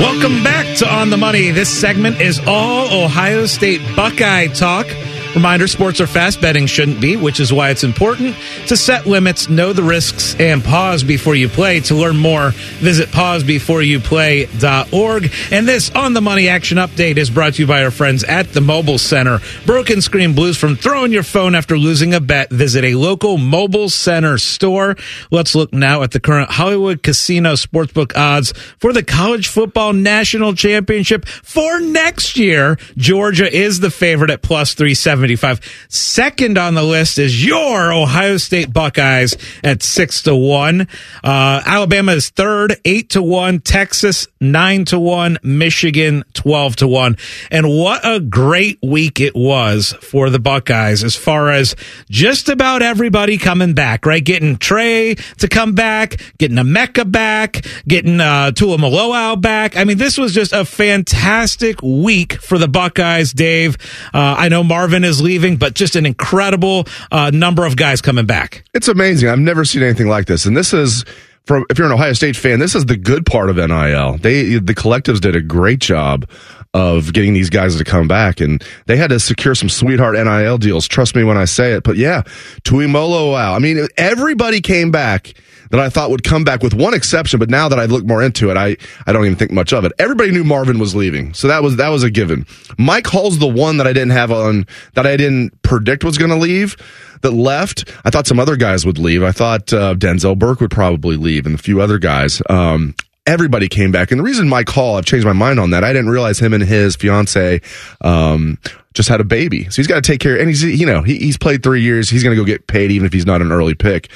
Welcome 0.00 0.42
back 0.42 0.76
to 0.78 0.92
On 0.92 1.10
the 1.10 1.16
Money. 1.16 1.50
This 1.50 1.68
segment 1.68 2.20
is 2.20 2.40
all 2.46 3.04
Ohio 3.04 3.46
State 3.46 3.80
Buckeye 3.94 4.48
talk. 4.48 4.86
Reminder 5.34 5.66
sports 5.66 6.00
are 6.00 6.06
fast, 6.06 6.40
betting 6.40 6.66
shouldn't 6.66 7.00
be, 7.00 7.16
which 7.16 7.40
is 7.40 7.52
why 7.52 7.70
it's 7.70 7.82
important 7.82 8.36
to 8.68 8.76
set 8.76 9.04
limits, 9.04 9.48
know 9.48 9.72
the 9.72 9.82
risks, 9.82 10.36
and 10.38 10.62
pause 10.62 11.02
before 11.02 11.34
you 11.34 11.48
play. 11.48 11.80
To 11.80 11.96
learn 11.96 12.16
more, 12.16 12.50
visit 12.78 13.08
pausebeforeyouplay.org. 13.08 15.32
And 15.50 15.66
this 15.66 15.90
On 15.90 16.12
the 16.12 16.20
Money 16.20 16.48
action 16.48 16.78
update 16.78 17.16
is 17.16 17.30
brought 17.30 17.54
to 17.54 17.62
you 17.62 17.66
by 17.66 17.82
our 17.82 17.90
friends 17.90 18.22
at 18.22 18.52
the 18.52 18.60
Mobile 18.60 18.98
Center. 18.98 19.40
Broken 19.66 20.00
screen 20.00 20.34
blues 20.34 20.56
from 20.56 20.76
throwing 20.76 21.10
your 21.10 21.24
phone 21.24 21.56
after 21.56 21.76
losing 21.76 22.14
a 22.14 22.20
bet. 22.20 22.50
Visit 22.50 22.84
a 22.84 22.94
local 22.94 23.36
Mobile 23.36 23.88
Center 23.88 24.38
store. 24.38 24.94
Let's 25.32 25.56
look 25.56 25.72
now 25.72 26.02
at 26.02 26.12
the 26.12 26.20
current 26.20 26.52
Hollywood 26.52 27.02
Casino 27.02 27.54
Sportsbook 27.54 28.16
odds 28.16 28.52
for 28.78 28.92
the 28.92 29.02
College 29.02 29.48
Football 29.48 29.94
National 29.94 30.54
Championship 30.54 31.26
for 31.26 31.80
next 31.80 32.36
year. 32.36 32.78
Georgia 32.96 33.52
is 33.52 33.80
the 33.80 33.90
favorite 33.90 34.30
at 34.30 34.40
plus 34.40 34.74
370. 34.74 35.23
75. 35.24 35.86
Second 35.88 36.58
on 36.58 36.74
the 36.74 36.82
list 36.82 37.18
is 37.18 37.46
your 37.46 37.94
Ohio 37.94 38.36
State 38.36 38.74
Buckeyes 38.74 39.34
at 39.62 39.82
six 39.82 40.20
to 40.24 40.36
one. 40.36 40.82
Uh, 41.22 41.62
Alabama 41.64 42.12
is 42.12 42.28
third, 42.28 42.76
eight 42.84 43.08
to 43.10 43.22
one. 43.22 43.60
Texas, 43.60 44.28
nine 44.38 44.84
to 44.84 44.98
one. 44.98 45.38
Michigan, 45.42 46.24
12 46.34 46.76
to 46.76 46.88
one. 46.88 47.16
And 47.50 47.70
what 47.70 48.02
a 48.04 48.20
great 48.20 48.78
week 48.82 49.18
it 49.18 49.34
was 49.34 49.94
for 50.02 50.28
the 50.28 50.38
Buckeyes 50.38 51.02
as 51.02 51.16
far 51.16 51.50
as 51.50 51.74
just 52.10 52.50
about 52.50 52.82
everybody 52.82 53.38
coming 53.38 53.72
back, 53.72 54.04
right? 54.04 54.22
Getting 54.22 54.58
Trey 54.58 55.14
to 55.38 55.48
come 55.48 55.74
back, 55.74 56.20
getting 56.36 56.58
Emeka 56.58 57.10
back, 57.10 57.64
getting 57.88 58.20
uh, 58.20 58.50
Tuimoloau 58.50 59.40
back. 59.40 59.74
I 59.74 59.84
mean, 59.84 59.96
this 59.96 60.18
was 60.18 60.34
just 60.34 60.52
a 60.52 60.66
fantastic 60.66 61.80
week 61.82 62.34
for 62.34 62.58
the 62.58 62.68
Buckeyes, 62.68 63.32
Dave. 63.32 63.78
Uh, 64.12 64.34
I 64.36 64.50
know 64.50 64.62
Marvin 64.62 65.02
is 65.04 65.13
is 65.14 65.22
leaving, 65.22 65.56
but 65.56 65.74
just 65.74 65.96
an 65.96 66.06
incredible 66.06 66.86
uh, 67.10 67.30
number 67.32 67.64
of 67.64 67.76
guys 67.76 68.00
coming 68.00 68.26
back. 68.26 68.64
It's 68.74 68.88
amazing. 68.88 69.28
I've 69.28 69.38
never 69.38 69.64
seen 69.64 69.82
anything 69.82 70.08
like 70.08 70.26
this. 70.26 70.44
And 70.44 70.56
this 70.56 70.72
is 70.72 71.04
from 71.46 71.64
if 71.70 71.78
you're 71.78 71.86
an 71.86 71.92
Ohio 71.92 72.12
State 72.12 72.36
fan, 72.36 72.58
this 72.58 72.74
is 72.74 72.86
the 72.86 72.96
good 72.96 73.26
part 73.26 73.50
of 73.50 73.56
NIL. 73.56 74.18
They 74.18 74.58
the 74.58 74.74
collectives 74.74 75.20
did 75.20 75.36
a 75.36 75.40
great 75.40 75.78
job 75.80 76.28
of 76.72 77.12
getting 77.12 77.34
these 77.34 77.50
guys 77.50 77.76
to 77.76 77.84
come 77.84 78.08
back, 78.08 78.40
and 78.40 78.62
they 78.86 78.96
had 78.96 79.10
to 79.10 79.20
secure 79.20 79.54
some 79.54 79.68
sweetheart 79.68 80.14
NIL 80.14 80.58
deals. 80.58 80.88
Trust 80.88 81.14
me 81.14 81.22
when 81.22 81.36
I 81.36 81.44
say 81.44 81.72
it. 81.74 81.84
But 81.84 81.96
yeah, 81.96 82.22
Tuimoloau. 82.64 83.54
I 83.54 83.58
mean, 83.60 83.86
everybody 83.96 84.60
came 84.60 84.90
back 84.90 85.34
that 85.70 85.80
I 85.80 85.88
thought 85.88 86.10
would 86.10 86.24
come 86.24 86.44
back 86.44 86.62
with 86.62 86.74
one 86.74 86.94
exception, 86.94 87.38
but 87.38 87.50
now 87.50 87.68
that 87.68 87.78
I 87.78 87.86
look 87.86 88.04
more 88.04 88.22
into 88.22 88.50
it, 88.50 88.56
I, 88.56 88.76
I 89.06 89.12
don't 89.12 89.24
even 89.24 89.36
think 89.36 89.50
much 89.50 89.72
of 89.72 89.84
it. 89.84 89.92
Everybody 89.98 90.30
knew 90.30 90.44
Marvin 90.44 90.78
was 90.78 90.94
leaving. 90.94 91.34
So 91.34 91.48
that 91.48 91.62
was, 91.62 91.76
that 91.76 91.88
was 91.88 92.02
a 92.02 92.10
given. 92.10 92.46
Mike 92.78 93.06
Hall's 93.06 93.38
the 93.38 93.46
one 93.46 93.78
that 93.78 93.86
I 93.86 93.92
didn't 93.92 94.10
have 94.10 94.30
on, 94.30 94.66
that 94.94 95.06
I 95.06 95.16
didn't 95.16 95.60
predict 95.62 96.04
was 96.04 96.18
going 96.18 96.30
to 96.30 96.36
leave 96.36 96.76
that 97.22 97.32
left. 97.32 97.90
I 98.04 98.10
thought 98.10 98.26
some 98.26 98.38
other 98.38 98.56
guys 98.56 98.86
would 98.86 98.98
leave. 98.98 99.22
I 99.22 99.32
thought 99.32 99.72
uh, 99.72 99.94
Denzel 99.94 100.38
Burke 100.38 100.60
would 100.60 100.70
probably 100.70 101.16
leave 101.16 101.46
and 101.46 101.54
a 101.54 101.58
few 101.58 101.80
other 101.80 101.98
guys. 101.98 102.40
Um, 102.48 102.94
everybody 103.26 103.68
came 103.68 103.90
back. 103.90 104.10
And 104.10 104.20
the 104.20 104.24
reason 104.24 104.48
Mike 104.48 104.68
Hall, 104.68 104.96
I've 104.96 105.06
changed 105.06 105.26
my 105.26 105.32
mind 105.32 105.58
on 105.58 105.70
that. 105.70 105.84
I 105.84 105.92
didn't 105.92 106.10
realize 106.10 106.38
him 106.38 106.52
and 106.52 106.62
his 106.62 106.96
fiance, 106.96 107.60
um, 108.02 108.58
just 108.94 109.08
had 109.08 109.20
a 109.20 109.24
baby. 109.24 109.64
So 109.64 109.76
he's 109.76 109.86
got 109.86 109.96
to 109.96 110.12
take 110.12 110.20
care. 110.20 110.38
And 110.38 110.48
he's, 110.48 110.62
you 110.62 110.86
know, 110.86 111.02
he, 111.02 111.18
he's 111.18 111.36
played 111.36 111.62
three 111.62 111.82
years. 111.82 112.08
He's 112.08 112.22
going 112.22 112.34
to 112.34 112.40
go 112.40 112.46
get 112.46 112.66
paid 112.66 112.90
even 112.90 113.06
if 113.06 113.12
he's 113.12 113.26
not 113.26 113.42
an 113.42 113.52
early 113.52 113.74
pick. 113.74 114.08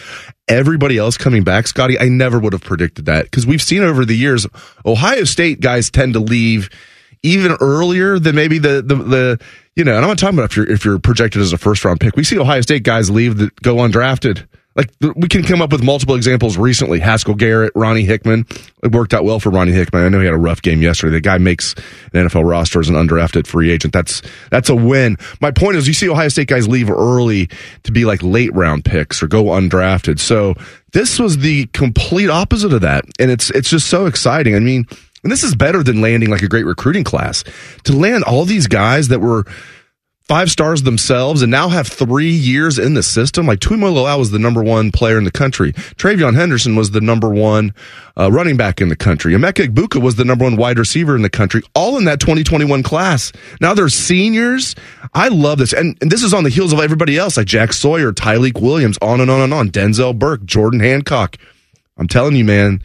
Everybody 0.47 0.97
else 0.97 1.19
coming 1.19 1.45
back, 1.45 1.67
Scotty, 1.67 1.99
I 1.99 2.09
never 2.09 2.39
would 2.39 2.53
have 2.53 2.63
predicted 2.63 3.07
that 3.07 3.25
because 3.25 3.47
we've 3.47 3.61
seen 3.61 3.83
over 3.83 4.05
the 4.05 4.17
years, 4.17 4.47
Ohio 4.87 5.25
State 5.25 5.61
guys 5.61 5.91
tend 5.91 6.15
to 6.15 6.21
leave 6.21 6.71
even 7.23 7.57
earlier 7.61 8.19
than 8.19 8.37
maybe 8.37 8.59
the, 8.59 8.81
the, 8.81 8.95
the, 8.95 9.41
you 9.75 9.85
know, 9.85 9.97
and 9.97 10.05
I'm 10.05 10.09
not 10.09 10.19
talking 10.19 10.39
about 10.39 10.51
if 10.51 10.57
you're, 10.57 10.71
if 10.71 10.85
you're 10.85 10.99
projected 10.99 11.43
as 11.43 11.53
a 11.53 11.59
first 11.59 11.85
round 11.85 12.01
pick. 12.01 12.17
We 12.17 12.25
see 12.25 12.39
Ohio 12.39 12.61
State 12.61 12.85
guys 12.85 13.11
leave 13.11 13.39
that 13.39 13.61
go 13.61 13.77
undrafted 13.77 14.47
like 14.79 14.91
we 15.17 15.29
can 15.29 15.43
come 15.43 15.61
up 15.61 15.73
with 15.73 15.83
multiple 15.83 16.15
examples 16.15 16.57
recently. 16.57 17.01
Haskell 17.01 17.35
Garrett, 17.35 17.73
Ronnie 17.75 18.05
Hickman. 18.05 18.47
It 18.85 18.93
worked 18.93 19.13
out 19.13 19.25
well 19.25 19.41
for 19.41 19.51
Ronnie 19.51 19.73
Hickman. 19.73 20.05
I 20.05 20.09
know 20.09 20.21
he 20.21 20.25
had 20.25 20.35
a 20.35 20.39
rough 20.39 20.63
game 20.63 20.81
yesterday. 20.81 21.11
The 21.15 21.21
guy 21.21 21.37
makes 21.39 21.75
an 22.13 22.29
NFL 22.29 22.49
roster 22.49 22.79
as 22.79 22.89
an 22.89 22.95
undrafted 22.95 23.49
free 23.49 23.73
agent. 23.73 23.93
That's 23.93 24.23
that's 24.51 24.69
a 24.69 24.77
win. 24.77 25.17
My 25.41 25.51
point 25.51 25.77
is, 25.77 25.89
you 25.89 25.95
see 25.95 26.09
Ohio 26.09 26.29
State 26.29 26.47
guys 26.47 26.69
leave 26.69 26.91
early 26.91 27.49
to 27.83 27.93
be 27.93 28.05
like 28.05 28.23
late 28.23 28.55
round 28.55 28.85
picks 28.85 29.21
or 29.21 29.27
go 29.27 29.47
undrafted. 29.47 30.21
So 30.21 30.55
this 30.93 31.19
was 31.19 31.39
the 31.39 31.67
complete 31.67 32.31
opposite 32.31 32.73
of 32.73 32.83
that, 32.83 33.05
and 33.19 33.33
it's 33.33 33.51
it's 33.51 33.71
just 33.71 33.89
so 33.89 34.07
exciting. 34.07 34.55
I 34.55 34.61
mean, 34.61 34.87
and 35.25 35.33
this 35.33 35.43
is 35.43 35.57
better 35.57 35.83
than 35.83 36.01
landing 36.01 36.31
like 36.31 36.43
a 36.43 36.49
great 36.49 36.67
recruiting 36.67 37.03
class. 37.03 37.43
To 37.85 37.93
land 37.93 38.23
all 38.23 38.45
these 38.45 38.69
guys 38.69 39.09
that 39.09 39.19
were 39.19 39.45
five 40.29 40.51
stars 40.51 40.83
themselves 40.83 41.41
and 41.41 41.51
now 41.51 41.71
have 41.71 41.89
three 41.89 42.31
years 42.31 42.79
in 42.79 42.93
the 42.93 43.03
system. 43.03 43.47
Like 43.47 43.61
Tuimoloau 43.61 44.19
was 44.19 44.31
the 44.31 44.39
number 44.39 44.63
one 44.63 44.93
player 44.93 45.17
in 45.17 45.25
the 45.25 45.31
country. 45.33 45.73
TreVeyon 45.73 46.35
Henderson 46.35 46.77
was 46.77 46.91
the 46.91 47.01
number 47.01 47.31
one 47.31 47.73
uh, 48.17 48.31
running 48.31 48.59
back 48.59 48.83
in 48.83 48.91
the 48.91 48.97
country. 48.97 49.33
Emeka 49.33 49.67
Egbuka 49.67 50.01
was 50.01 50.17
the 50.17 50.27
number 50.27 50.45
one 50.45 50.57
wide 50.57 50.79
receiver 50.79 51.17
in 51.17 51.23
the 51.23 51.31
country, 51.31 51.63
all 51.75 51.97
in 51.97 52.05
that 52.05 52.21
2021 52.21 52.83
class. 52.83 53.33
Now 53.61 53.73
they're 53.73 53.89
seniors. 53.89 54.77
I 55.15 55.29
love 55.29 55.59
this. 55.59 55.73
And, 55.73 55.97
and 56.03 56.13
this 56.13 56.23
is 56.23 56.35
on 56.35 56.45
the 56.45 56.51
heels 56.51 56.75
of 56.75 56.81
everybody 56.81 57.17
else 57.17 57.39
like 57.39 57.47
Jack 57.47 57.73
Sawyer, 57.73 58.13
Tyleik 58.13 58.61
Williams, 58.61 58.99
on 59.01 59.21
and 59.23 59.31
on 59.31 59.41
and 59.41 59.55
on. 59.55 59.71
Denzel 59.71 60.17
Burke, 60.17 60.45
Jordan 60.45 60.81
Hancock. 60.81 61.37
I'm 61.97 62.07
telling 62.07 62.37
you, 62.37 62.45
man, 62.45 62.83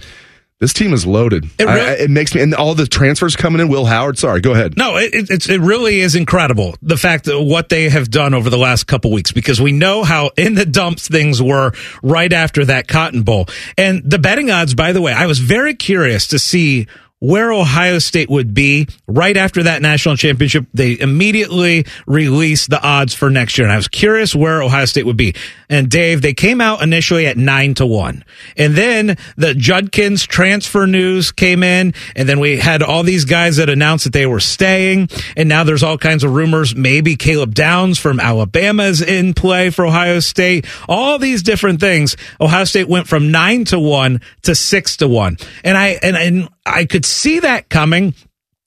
this 0.63 0.71
team 0.71 0.93
is 0.93 1.05
loaded. 1.05 1.43
It, 1.59 1.65
really, 1.65 1.81
I, 1.81 1.93
it, 1.95 2.09
makes 2.09 2.33
me, 2.33 2.39
and 2.39 2.55
all 2.55 2.73
the 2.73 2.87
transfers 2.87 3.35
coming 3.35 3.59
in. 3.59 3.67
Will 3.67 3.83
Howard, 3.83 4.17
sorry, 4.17 4.39
go 4.39 4.53
ahead. 4.53 4.77
No, 4.77 4.95
it, 4.95 5.11
it's 5.13 5.49
it 5.49 5.59
really 5.59 5.99
is 5.99 6.15
incredible 6.15 6.75
the 6.81 6.95
fact 6.95 7.25
that 7.25 7.37
what 7.41 7.67
they 7.67 7.89
have 7.89 8.09
done 8.09 8.33
over 8.33 8.49
the 8.49 8.57
last 8.57 8.85
couple 8.85 9.11
weeks 9.11 9.33
because 9.33 9.59
we 9.59 9.73
know 9.73 10.05
how 10.05 10.31
in 10.37 10.55
the 10.55 10.65
dumps 10.65 11.09
things 11.09 11.41
were 11.41 11.73
right 12.01 12.31
after 12.31 12.63
that 12.63 12.87
Cotton 12.87 13.23
Bowl 13.23 13.47
and 13.77 14.09
the 14.09 14.19
betting 14.19 14.51
odds. 14.51 14.73
By 14.73 14.93
the 14.93 15.01
way, 15.01 15.11
I 15.11 15.25
was 15.25 15.39
very 15.39 15.75
curious 15.75 16.27
to 16.27 16.39
see 16.39 16.87
where 17.23 17.53
Ohio 17.53 17.99
State 17.99 18.29
would 18.29 18.53
be 18.53 18.85
right 19.07 19.37
after 19.37 19.63
that 19.63 19.81
national 19.81 20.17
championship. 20.17 20.65
They 20.73 20.99
immediately 20.99 21.85
released 22.05 22.69
the 22.69 22.81
odds 22.81 23.13
for 23.13 23.29
next 23.29 23.57
year. 23.57 23.65
And 23.65 23.71
I 23.71 23.77
was 23.77 23.87
curious 23.87 24.35
where 24.35 24.61
Ohio 24.61 24.83
State 24.83 25.05
would 25.05 25.15
be. 25.15 25.33
And 25.69 25.89
Dave, 25.89 26.21
they 26.21 26.33
came 26.33 26.59
out 26.59 26.83
initially 26.83 27.25
at 27.25 27.37
nine 27.37 27.75
to 27.75 27.85
one. 27.85 28.25
And 28.57 28.75
then 28.75 29.15
the 29.37 29.55
Judkins 29.55 30.27
transfer 30.27 30.85
news 30.85 31.31
came 31.31 31.63
in. 31.63 31.93
And 32.13 32.27
then 32.27 32.41
we 32.41 32.57
had 32.57 32.83
all 32.83 33.03
these 33.03 33.23
guys 33.23 33.55
that 33.55 33.69
announced 33.69 34.03
that 34.03 34.11
they 34.11 34.25
were 34.25 34.41
staying. 34.41 35.07
And 35.37 35.47
now 35.47 35.63
there's 35.63 35.81
all 35.81 35.97
kinds 35.97 36.25
of 36.25 36.33
rumors. 36.33 36.75
Maybe 36.75 37.15
Caleb 37.15 37.53
Downs 37.53 37.99
from 37.99 38.19
Alabama 38.19 38.83
is 38.83 39.01
in 39.01 39.33
play 39.33 39.69
for 39.69 39.85
Ohio 39.85 40.19
State. 40.19 40.65
All 40.89 41.17
these 41.19 41.41
different 41.41 41.79
things. 41.79 42.17
Ohio 42.41 42.65
State 42.65 42.89
went 42.89 43.07
from 43.07 43.31
nine 43.31 43.63
to 43.65 43.79
one 43.79 44.19
to 44.41 44.55
six 44.55 44.97
to 44.97 45.07
one. 45.07 45.37
And 45.63 45.77
I, 45.77 45.97
and, 46.03 46.17
and 46.17 46.49
I 46.65 46.85
could 46.85 47.05
see 47.05 47.39
that 47.39 47.69
coming. 47.69 48.13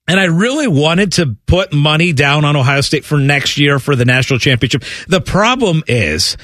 And 0.09 0.21
I 0.21 0.27
really 0.27 0.69
wanted 0.69 1.13
to 1.13 1.37
put 1.47 1.73
money 1.73 2.13
down 2.13 2.45
on 2.45 2.55
Ohio 2.55 2.81
State 2.81 3.05
for 3.05 3.19
next 3.19 3.59
year 3.59 3.81
for 3.81 3.97
the 3.97 4.05
national 4.05 4.39
championship. 4.39 4.85
The 5.09 5.21
problem 5.21 5.83
is 5.89 6.37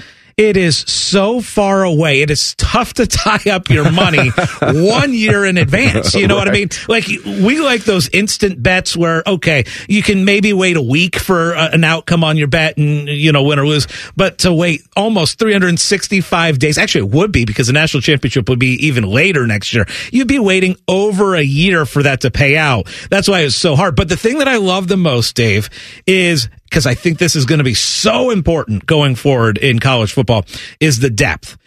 it 0.43 0.57
is 0.57 0.79
so 0.79 1.41
far 1.41 1.85
away. 1.85 2.21
It 2.21 2.31
is 2.31 2.55
tough 2.57 2.95
to 2.95 3.07
tie 3.07 3.51
up 3.51 3.71
your 3.71 3.91
money 3.93 4.31
one 4.61 5.15
year 5.15 5.45
in 5.45 5.57
advance. 5.57 6.15
You 6.15 6.27
know 6.27 6.37
right. 6.37 6.47
what 6.47 6.49
I 6.49 6.53
mean? 6.53 6.69
Like 6.89 7.07
we 7.25 7.61
like 7.61 7.85
those 7.85 8.09
instant 8.09 8.61
bets 8.61 8.97
where, 8.97 9.23
okay, 9.25 9.65
you 9.89 10.03
can 10.03 10.25
maybe 10.25 10.53
wait 10.53 10.77
a 10.77 10.83
week 10.83 11.17
for 11.17 11.53
a, 11.53 11.71
an 11.73 11.85
outcome 11.85 12.25
on 12.25 12.37
your 12.37 12.49
bet 12.49 12.77
and, 12.77 13.09
you 13.09 13.31
know, 13.31 13.45
win 13.45 13.61
or 13.61 13.67
lose, 13.67 13.87
but 14.17 14.39
to 14.39 14.53
wait 14.53 14.83
almost 14.97 15.39
365 15.39 16.59
days, 16.59 16.77
actually 16.77 17.07
it 17.07 17.15
would 17.15 17.31
be 17.31 17.45
because 17.45 17.69
the 17.69 17.73
national 17.73 18.01
championship 18.01 18.49
would 18.49 18.59
be 18.59 18.87
even 18.87 19.05
later 19.05 19.47
next 19.47 19.73
year. 19.73 19.87
You'd 20.11 20.29
be 20.29 20.41
waiting 20.41 20.77
over 20.89 21.37
a 21.37 21.43
year 21.43 21.87
for 21.87 22.03
that 22.03 22.23
to 22.23 22.31
pay 22.33 22.57
out. 22.57 22.89
That's 23.11 23.29
why 23.29 23.43
it's 23.43 23.55
so 23.55 23.77
hard. 23.77 23.95
But 23.95 24.09
the 24.09 24.17
thing 24.17 24.39
that 24.39 24.49
I 24.49 24.57
love 24.57 24.89
the 24.89 24.97
most, 24.97 25.37
Dave, 25.37 25.71
is 26.07 26.49
because 26.73 26.87
I 26.87 26.95
think 26.95 27.19
this 27.19 27.37
is 27.37 27.45
going 27.45 27.59
to 27.59 27.65
be 27.65 27.75
so 27.75 28.31
important 28.31 28.87
going 28.87 29.15
forward 29.15 29.59
in 29.59 29.79
college 29.79 30.15
football 30.15 30.47
is 30.81 31.01
the 31.01 31.11
depth 31.11 31.59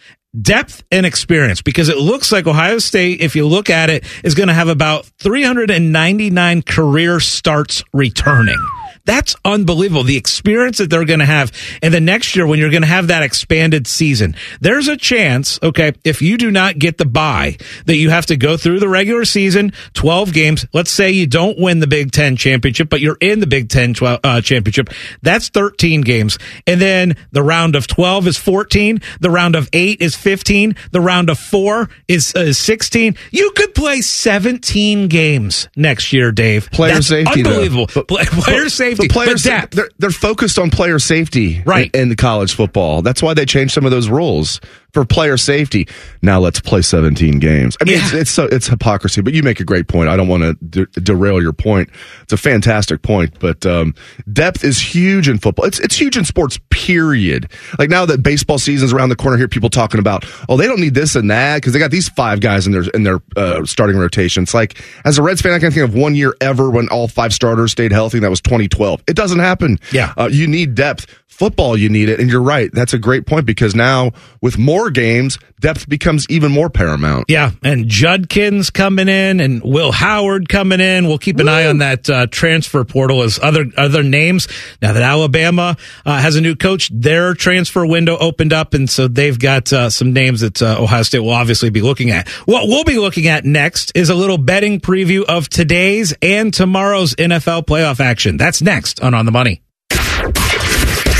depth 0.42 0.82
and 0.90 1.06
experience 1.06 1.62
because 1.62 1.88
it 1.88 1.96
looks 1.96 2.32
like 2.32 2.46
Ohio 2.46 2.78
State, 2.78 3.20
if 3.20 3.36
you 3.36 3.46
look 3.46 3.70
at 3.70 3.88
it, 3.88 4.04
is 4.24 4.34
going 4.34 4.48
to 4.48 4.54
have 4.54 4.68
about 4.68 5.06
399 5.20 6.62
career 6.62 7.20
starts 7.20 7.84
returning. 7.94 8.58
That's 9.06 9.36
unbelievable. 9.44 10.02
The 10.02 10.16
experience 10.16 10.78
that 10.78 10.90
they're 10.90 11.04
going 11.04 11.20
to 11.20 11.26
have. 11.26 11.52
And 11.80 11.94
the 11.94 12.00
next 12.00 12.34
year, 12.34 12.46
when 12.46 12.58
you're 12.58 12.70
going 12.70 12.82
to 12.82 12.88
have 12.88 13.06
that 13.06 13.22
expanded 13.22 13.86
season, 13.86 14.34
there's 14.60 14.88
a 14.88 14.96
chance, 14.96 15.58
okay, 15.62 15.92
if 16.04 16.20
you 16.20 16.36
do 16.36 16.50
not 16.50 16.78
get 16.78 16.98
the 16.98 17.06
bye, 17.06 17.56
that 17.86 17.96
you 17.96 18.10
have 18.10 18.26
to 18.26 18.36
go 18.36 18.56
through 18.56 18.80
the 18.80 18.88
regular 18.88 19.24
season, 19.24 19.72
12 19.94 20.32
games. 20.32 20.66
Let's 20.72 20.90
say 20.90 21.12
you 21.12 21.26
don't 21.26 21.58
win 21.58 21.78
the 21.78 21.86
Big 21.86 22.10
Ten 22.10 22.36
championship, 22.36 22.90
but 22.90 23.00
you're 23.00 23.18
in 23.20 23.38
the 23.38 23.46
Big 23.46 23.68
Ten 23.68 23.94
12, 23.94 24.20
uh, 24.24 24.40
championship. 24.40 24.90
That's 25.22 25.48
13 25.50 26.00
games. 26.00 26.38
And 26.66 26.80
then 26.80 27.16
the 27.30 27.44
round 27.44 27.76
of 27.76 27.86
12 27.86 28.26
is 28.26 28.36
14. 28.36 29.00
The 29.20 29.30
round 29.30 29.54
of 29.54 29.68
eight 29.72 30.00
is 30.00 30.16
15. 30.16 30.74
The 30.90 31.00
round 31.00 31.30
of 31.30 31.38
four 31.38 31.88
is, 32.08 32.34
uh, 32.34 32.52
16. 32.52 33.16
You 33.30 33.52
could 33.52 33.72
play 33.72 34.00
17 34.00 35.06
games 35.06 35.68
next 35.76 36.12
year, 36.12 36.32
Dave. 36.32 36.70
Player 36.72 36.94
That's 36.94 37.06
safety. 37.06 37.44
Unbelievable. 37.44 37.86
Play- 37.86 38.24
player 38.24 38.68
safety. 38.68 38.95
The 38.96 39.08
players, 39.08 39.42
they're, 39.44 39.88
they're 39.98 40.10
focused 40.10 40.58
on 40.58 40.70
player 40.70 40.98
safety 40.98 41.62
Right. 41.64 41.90
in, 41.94 42.02
in 42.02 42.08
the 42.08 42.16
college 42.16 42.54
football. 42.54 43.02
That's 43.02 43.22
why 43.22 43.34
they 43.34 43.44
changed 43.46 43.72
some 43.74 43.84
of 43.84 43.90
those 43.90 44.08
rules 44.08 44.60
for 44.92 45.04
player 45.04 45.36
safety. 45.36 45.86
Now 46.22 46.40
let's 46.40 46.58
play 46.60 46.82
17 46.82 47.38
games. 47.38 47.76
I 47.80 47.84
mean, 47.84 47.94
Yeah. 47.98 48.04
it's, 48.04 48.12
it's, 48.14 48.30
so, 48.30 48.44
it's 48.44 48.66
hypocrisy, 48.66 49.20
but 49.20 49.34
you 49.34 49.42
make 49.42 49.60
a 49.60 49.64
great 49.64 49.88
point. 49.88 50.08
I 50.08 50.16
don't 50.16 50.28
want 50.28 50.42
to 50.42 50.54
de- 50.86 51.00
derail 51.00 51.42
your 51.42 51.52
point. 51.52 51.90
It's 52.22 52.32
a 52.32 52.36
fantastic 52.38 53.02
point, 53.02 53.38
but 53.38 53.64
um, 53.66 53.94
depth 54.32 54.64
is 54.64 54.80
huge 54.80 55.28
in 55.28 55.38
football. 55.38 55.66
It's, 55.66 55.78
it's 55.80 55.96
huge 56.00 56.16
in 56.16 56.24
sports, 56.24 56.58
period. 56.86 57.50
Like 57.78 57.90
now 57.90 58.06
that 58.06 58.22
baseball 58.22 58.58
season's 58.58 58.92
around 58.92 59.08
the 59.08 59.16
corner, 59.16 59.36
here 59.36 59.48
people 59.48 59.70
talking 59.70 59.98
about, 59.98 60.24
oh, 60.48 60.56
they 60.56 60.66
don't 60.66 60.80
need 60.80 60.94
this 60.94 61.16
and 61.16 61.28
that 61.30 61.56
because 61.56 61.72
they 61.72 61.78
got 61.80 61.90
these 61.90 62.08
five 62.08 62.40
guys 62.40 62.66
in 62.66 62.72
their, 62.72 62.84
in 62.94 63.02
their 63.02 63.20
uh, 63.36 63.64
starting 63.64 63.96
rotation. 63.96 64.44
It's 64.44 64.54
like, 64.54 64.80
as 65.04 65.18
a 65.18 65.22
Reds 65.22 65.40
fan, 65.40 65.52
I 65.52 65.58
can 65.58 65.72
think 65.72 65.82
of 65.84 65.94
one 65.94 66.14
year 66.14 66.36
ever 66.40 66.70
when 66.70 66.88
all 66.88 67.08
five 67.08 67.32
starters 67.32 67.72
stayed 67.72 67.90
healthy, 67.90 68.18
and 68.18 68.24
that 68.24 68.30
was 68.30 68.40
2012. 68.40 69.02
It 69.08 69.16
doesn't 69.16 69.40
happen. 69.40 69.80
Yeah. 69.92 70.14
Uh, 70.16 70.28
you 70.30 70.46
need 70.46 70.74
depth. 70.76 71.06
Football, 71.36 71.76
you 71.76 71.90
need 71.90 72.08
it. 72.08 72.18
And 72.18 72.30
you're 72.30 72.40
right. 72.40 72.72
That's 72.72 72.94
a 72.94 72.98
great 72.98 73.26
point 73.26 73.44
because 73.44 73.74
now 73.74 74.12
with 74.40 74.56
more 74.56 74.88
games, 74.88 75.38
depth 75.60 75.86
becomes 75.86 76.26
even 76.30 76.50
more 76.50 76.70
paramount. 76.70 77.26
Yeah, 77.28 77.50
and 77.62 77.88
Judkins 77.88 78.70
coming 78.70 79.06
in, 79.06 79.40
and 79.40 79.62
Will 79.62 79.92
Howard 79.92 80.48
coming 80.48 80.80
in. 80.80 81.08
We'll 81.08 81.18
keep 81.18 81.38
an 81.38 81.46
eye 81.46 81.66
on 81.66 81.78
that 81.78 82.08
uh, 82.08 82.26
transfer 82.28 82.84
portal 82.84 83.22
as 83.22 83.38
other 83.42 83.66
other 83.76 84.02
names. 84.02 84.48
Now 84.80 84.94
that 84.94 85.02
Alabama 85.02 85.76
uh, 86.06 86.18
has 86.18 86.36
a 86.36 86.40
new 86.40 86.56
coach, 86.56 86.88
their 86.88 87.34
transfer 87.34 87.84
window 87.84 88.16
opened 88.16 88.54
up, 88.54 88.72
and 88.72 88.88
so 88.88 89.06
they've 89.06 89.38
got 89.38 89.70
uh, 89.74 89.90
some 89.90 90.14
names 90.14 90.40
that 90.40 90.62
uh, 90.62 90.76
Ohio 90.78 91.02
State 91.02 91.20
will 91.20 91.30
obviously 91.30 91.68
be 91.68 91.82
looking 91.82 92.10
at. 92.10 92.30
What 92.46 92.66
we'll 92.66 92.84
be 92.84 92.98
looking 92.98 93.26
at 93.26 93.44
next 93.44 93.92
is 93.94 94.08
a 94.08 94.14
little 94.14 94.38
betting 94.38 94.80
preview 94.80 95.22
of 95.22 95.50
today's 95.50 96.14
and 96.22 96.54
tomorrow's 96.54 97.14
NFL 97.14 97.66
playoff 97.66 98.00
action. 98.00 98.38
That's 98.38 98.62
next 98.62 99.02
on 99.02 99.12
On 99.12 99.26
the 99.26 99.32
Money. 99.32 99.60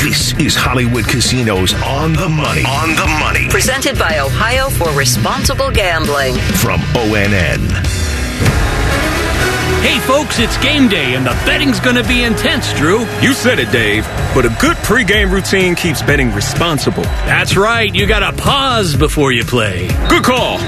This 0.06 0.38
is 0.38 0.54
Hollywood 0.54 1.04
Casinos 1.08 1.74
on 1.82 2.12
the 2.12 2.28
money. 2.28 2.62
On 2.62 2.90
the 2.94 3.06
money 3.18 3.48
Presented 3.50 3.98
by 3.98 4.20
Ohio 4.20 4.70
for 4.70 4.88
Responsible 4.96 5.68
Gambling. 5.72 6.36
from 6.62 6.78
ONN. 6.94 7.58
Hey 9.82 9.98
folks, 10.06 10.38
it's 10.38 10.56
game 10.58 10.86
day 10.88 11.14
and 11.16 11.26
the 11.26 11.32
betting's 11.44 11.80
gonna 11.80 12.04
be 12.06 12.22
intense, 12.22 12.72
Drew. 12.74 13.00
You 13.20 13.32
said 13.32 13.58
it, 13.58 13.72
Dave, 13.72 14.04
but 14.32 14.46
a 14.46 14.56
good 14.60 14.76
pregame 14.86 15.32
routine 15.32 15.74
keeps 15.74 16.02
betting 16.02 16.32
responsible. 16.32 17.02
That's 17.26 17.56
right, 17.56 17.92
you 17.92 18.06
gotta 18.06 18.30
pause 18.40 18.94
before 18.94 19.32
you 19.32 19.42
play. 19.44 19.88
Good 20.08 20.22
call. 20.22 20.60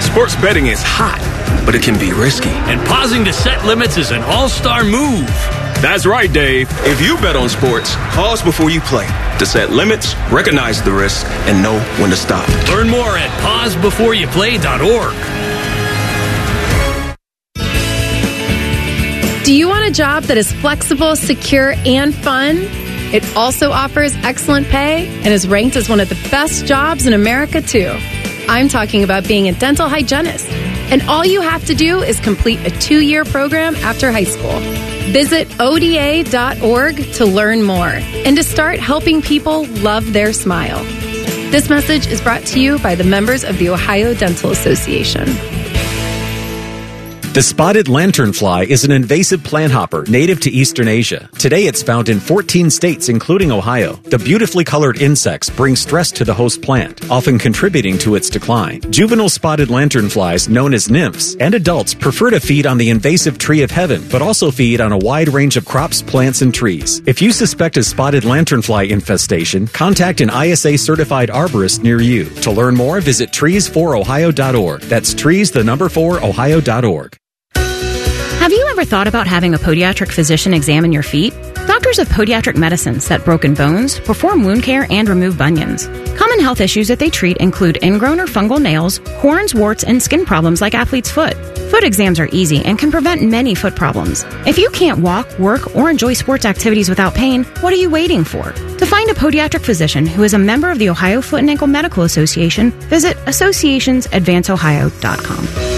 Sports 0.00 0.36
betting 0.36 0.68
is 0.68 0.80
hot, 0.84 1.18
but 1.66 1.74
it 1.74 1.82
can 1.82 1.98
be 1.98 2.12
risky. 2.12 2.50
And 2.70 2.80
pausing 2.86 3.24
to 3.24 3.32
set 3.32 3.64
limits 3.64 3.96
is 3.96 4.12
an 4.12 4.22
all 4.22 4.48
star 4.48 4.84
move. 4.84 5.28
That's 5.80 6.06
right, 6.06 6.32
Dave. 6.32 6.68
If 6.84 7.00
you 7.00 7.16
bet 7.18 7.36
on 7.36 7.48
sports, 7.48 7.94
pause 8.10 8.42
before 8.42 8.68
you 8.68 8.80
play 8.80 9.06
to 9.38 9.46
set 9.46 9.70
limits, 9.70 10.16
recognize 10.32 10.82
the 10.82 10.90
risk, 10.90 11.24
and 11.46 11.62
know 11.62 11.78
when 12.00 12.10
to 12.10 12.16
stop. 12.16 12.48
Learn 12.70 12.88
more 12.88 13.16
at 13.16 13.30
pausebeforeyouplay.org. 13.42 15.14
Do 19.44 19.54
you 19.54 19.68
want 19.68 19.86
a 19.86 19.92
job 19.92 20.24
that 20.24 20.36
is 20.36 20.52
flexible, 20.52 21.14
secure, 21.14 21.74
and 21.86 22.12
fun? 22.14 22.56
It 23.14 23.24
also 23.36 23.70
offers 23.70 24.14
excellent 24.16 24.66
pay 24.66 25.06
and 25.06 25.28
is 25.28 25.46
ranked 25.48 25.76
as 25.76 25.88
one 25.88 26.00
of 26.00 26.08
the 26.08 26.28
best 26.30 26.66
jobs 26.66 27.06
in 27.06 27.14
America, 27.14 27.62
too. 27.62 27.96
I'm 28.48 28.68
talking 28.68 29.04
about 29.04 29.28
being 29.28 29.48
a 29.48 29.52
dental 29.52 29.88
hygienist. 29.88 30.48
And 30.90 31.02
all 31.02 31.24
you 31.24 31.42
have 31.42 31.66
to 31.66 31.74
do 31.74 32.02
is 32.02 32.18
complete 32.20 32.60
a 32.60 32.70
two 32.80 33.02
year 33.02 33.24
program 33.24 33.76
after 33.76 34.10
high 34.10 34.24
school. 34.24 34.58
Visit 35.12 35.48
ODA.org 35.60 37.12
to 37.14 37.26
learn 37.26 37.62
more 37.62 37.88
and 37.88 38.36
to 38.36 38.42
start 38.42 38.78
helping 38.78 39.20
people 39.22 39.66
love 39.66 40.12
their 40.12 40.32
smile. 40.32 40.82
This 41.50 41.68
message 41.68 42.06
is 42.06 42.20
brought 42.20 42.44
to 42.46 42.60
you 42.60 42.78
by 42.78 42.94
the 42.94 43.04
members 43.04 43.44
of 43.44 43.58
the 43.58 43.70
Ohio 43.70 44.14
Dental 44.14 44.50
Association. 44.50 45.26
The 47.34 47.42
spotted 47.42 47.86
lanternfly 47.86 48.66
is 48.66 48.84
an 48.84 48.90
invasive 48.90 49.44
plant 49.44 49.70
hopper 49.70 50.04
native 50.08 50.40
to 50.40 50.50
Eastern 50.50 50.88
Asia. 50.88 51.28
Today 51.38 51.66
it's 51.66 51.82
found 51.82 52.08
in 52.08 52.18
14 52.20 52.70
states, 52.70 53.10
including 53.10 53.52
Ohio. 53.52 53.92
The 54.04 54.18
beautifully 54.18 54.64
colored 54.64 55.00
insects 55.00 55.50
bring 55.50 55.76
stress 55.76 56.10
to 56.12 56.24
the 56.24 56.34
host 56.34 56.62
plant, 56.62 57.08
often 57.10 57.38
contributing 57.38 57.96
to 57.98 58.16
its 58.16 58.30
decline. 58.30 58.80
Juvenile 58.90 59.28
spotted 59.28 59.68
lanternflies, 59.68 60.48
known 60.48 60.74
as 60.74 60.90
nymphs, 60.90 61.36
and 61.36 61.54
adults 61.54 61.94
prefer 61.94 62.30
to 62.30 62.40
feed 62.40 62.66
on 62.66 62.78
the 62.78 62.90
invasive 62.90 63.38
tree 63.38 63.62
of 63.62 63.70
heaven, 63.70 64.02
but 64.10 64.22
also 64.22 64.50
feed 64.50 64.80
on 64.80 64.90
a 64.90 64.98
wide 64.98 65.28
range 65.28 65.56
of 65.56 65.66
crops, 65.66 66.00
plants, 66.02 66.40
and 66.42 66.52
trees. 66.52 67.02
If 67.06 67.22
you 67.22 67.30
suspect 67.30 67.76
a 67.76 67.84
spotted 67.84 68.24
lanternfly 68.24 68.88
infestation, 68.88 69.68
contact 69.68 70.22
an 70.22 70.30
ISA 70.30 70.78
certified 70.78 71.28
arborist 71.28 71.84
near 71.84 72.00
you. 72.00 72.24
To 72.40 72.50
learn 72.50 72.74
more, 72.74 73.00
visit 73.00 73.30
trees4ohio.org. 73.30 74.80
That's 74.80 75.14
trees, 75.14 75.52
the 75.52 75.62
number 75.62 75.88
4, 75.88 76.24
ohio.org. 76.24 77.18
Have 78.48 78.56
you 78.56 78.66
ever 78.70 78.86
thought 78.86 79.06
about 79.06 79.26
having 79.26 79.52
a 79.52 79.58
podiatric 79.58 80.10
physician 80.10 80.54
examine 80.54 80.90
your 80.90 81.02
feet? 81.02 81.34
Doctors 81.66 81.98
of 81.98 82.08
Podiatric 82.08 82.56
Medicine 82.56 82.98
set 82.98 83.22
broken 83.22 83.52
bones, 83.52 84.00
perform 84.00 84.42
wound 84.42 84.62
care, 84.62 84.86
and 84.88 85.06
remove 85.06 85.36
bunions. 85.36 85.86
Common 86.16 86.40
health 86.40 86.62
issues 86.62 86.88
that 86.88 86.98
they 86.98 87.10
treat 87.10 87.36
include 87.36 87.76
ingrown 87.82 88.18
or 88.18 88.26
fungal 88.26 88.58
nails, 88.58 89.02
horns, 89.18 89.54
warts, 89.54 89.84
and 89.84 90.02
skin 90.02 90.24
problems 90.24 90.62
like 90.62 90.72
athlete's 90.72 91.10
foot. 91.10 91.34
Foot 91.70 91.84
exams 91.84 92.18
are 92.18 92.30
easy 92.32 92.64
and 92.64 92.78
can 92.78 92.90
prevent 92.90 93.20
many 93.20 93.54
foot 93.54 93.76
problems. 93.76 94.24
If 94.46 94.56
you 94.56 94.70
can't 94.70 95.00
walk, 95.00 95.28
work, 95.38 95.76
or 95.76 95.90
enjoy 95.90 96.14
sports 96.14 96.46
activities 96.46 96.88
without 96.88 97.14
pain, 97.14 97.44
what 97.60 97.74
are 97.74 97.76
you 97.76 97.90
waiting 97.90 98.24
for? 98.24 98.52
To 98.52 98.86
find 98.86 99.10
a 99.10 99.14
podiatric 99.14 99.60
physician 99.60 100.06
who 100.06 100.22
is 100.22 100.32
a 100.32 100.38
member 100.38 100.70
of 100.70 100.78
the 100.78 100.88
Ohio 100.88 101.20
Foot 101.20 101.40
and 101.40 101.50
Ankle 101.50 101.66
Medical 101.66 102.04
Association, 102.04 102.70
visit 102.88 103.18
associationsadvanceohio.com. 103.26 105.77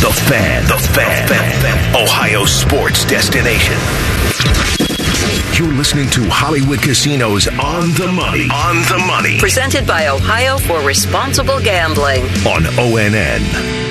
The 0.00 0.10
Fan. 0.10 0.62
The 0.66 0.78
Fan. 0.94 1.94
Ohio 1.94 2.46
sports 2.46 3.04
destination. 3.04 3.74
You're 5.52 5.76
listening 5.76 6.08
to 6.10 6.24
Hollywood 6.30 6.80
Casinos 6.80 7.48
on 7.48 7.92
the 7.92 8.10
money. 8.10 8.48
On 8.50 8.76
the 8.88 9.04
money. 9.06 9.38
Presented 9.38 9.86
by 9.86 10.08
Ohio 10.08 10.56
for 10.56 10.80
Responsible 10.80 11.60
Gambling. 11.60 12.22
On 12.46 12.62
ONN. 12.80 13.89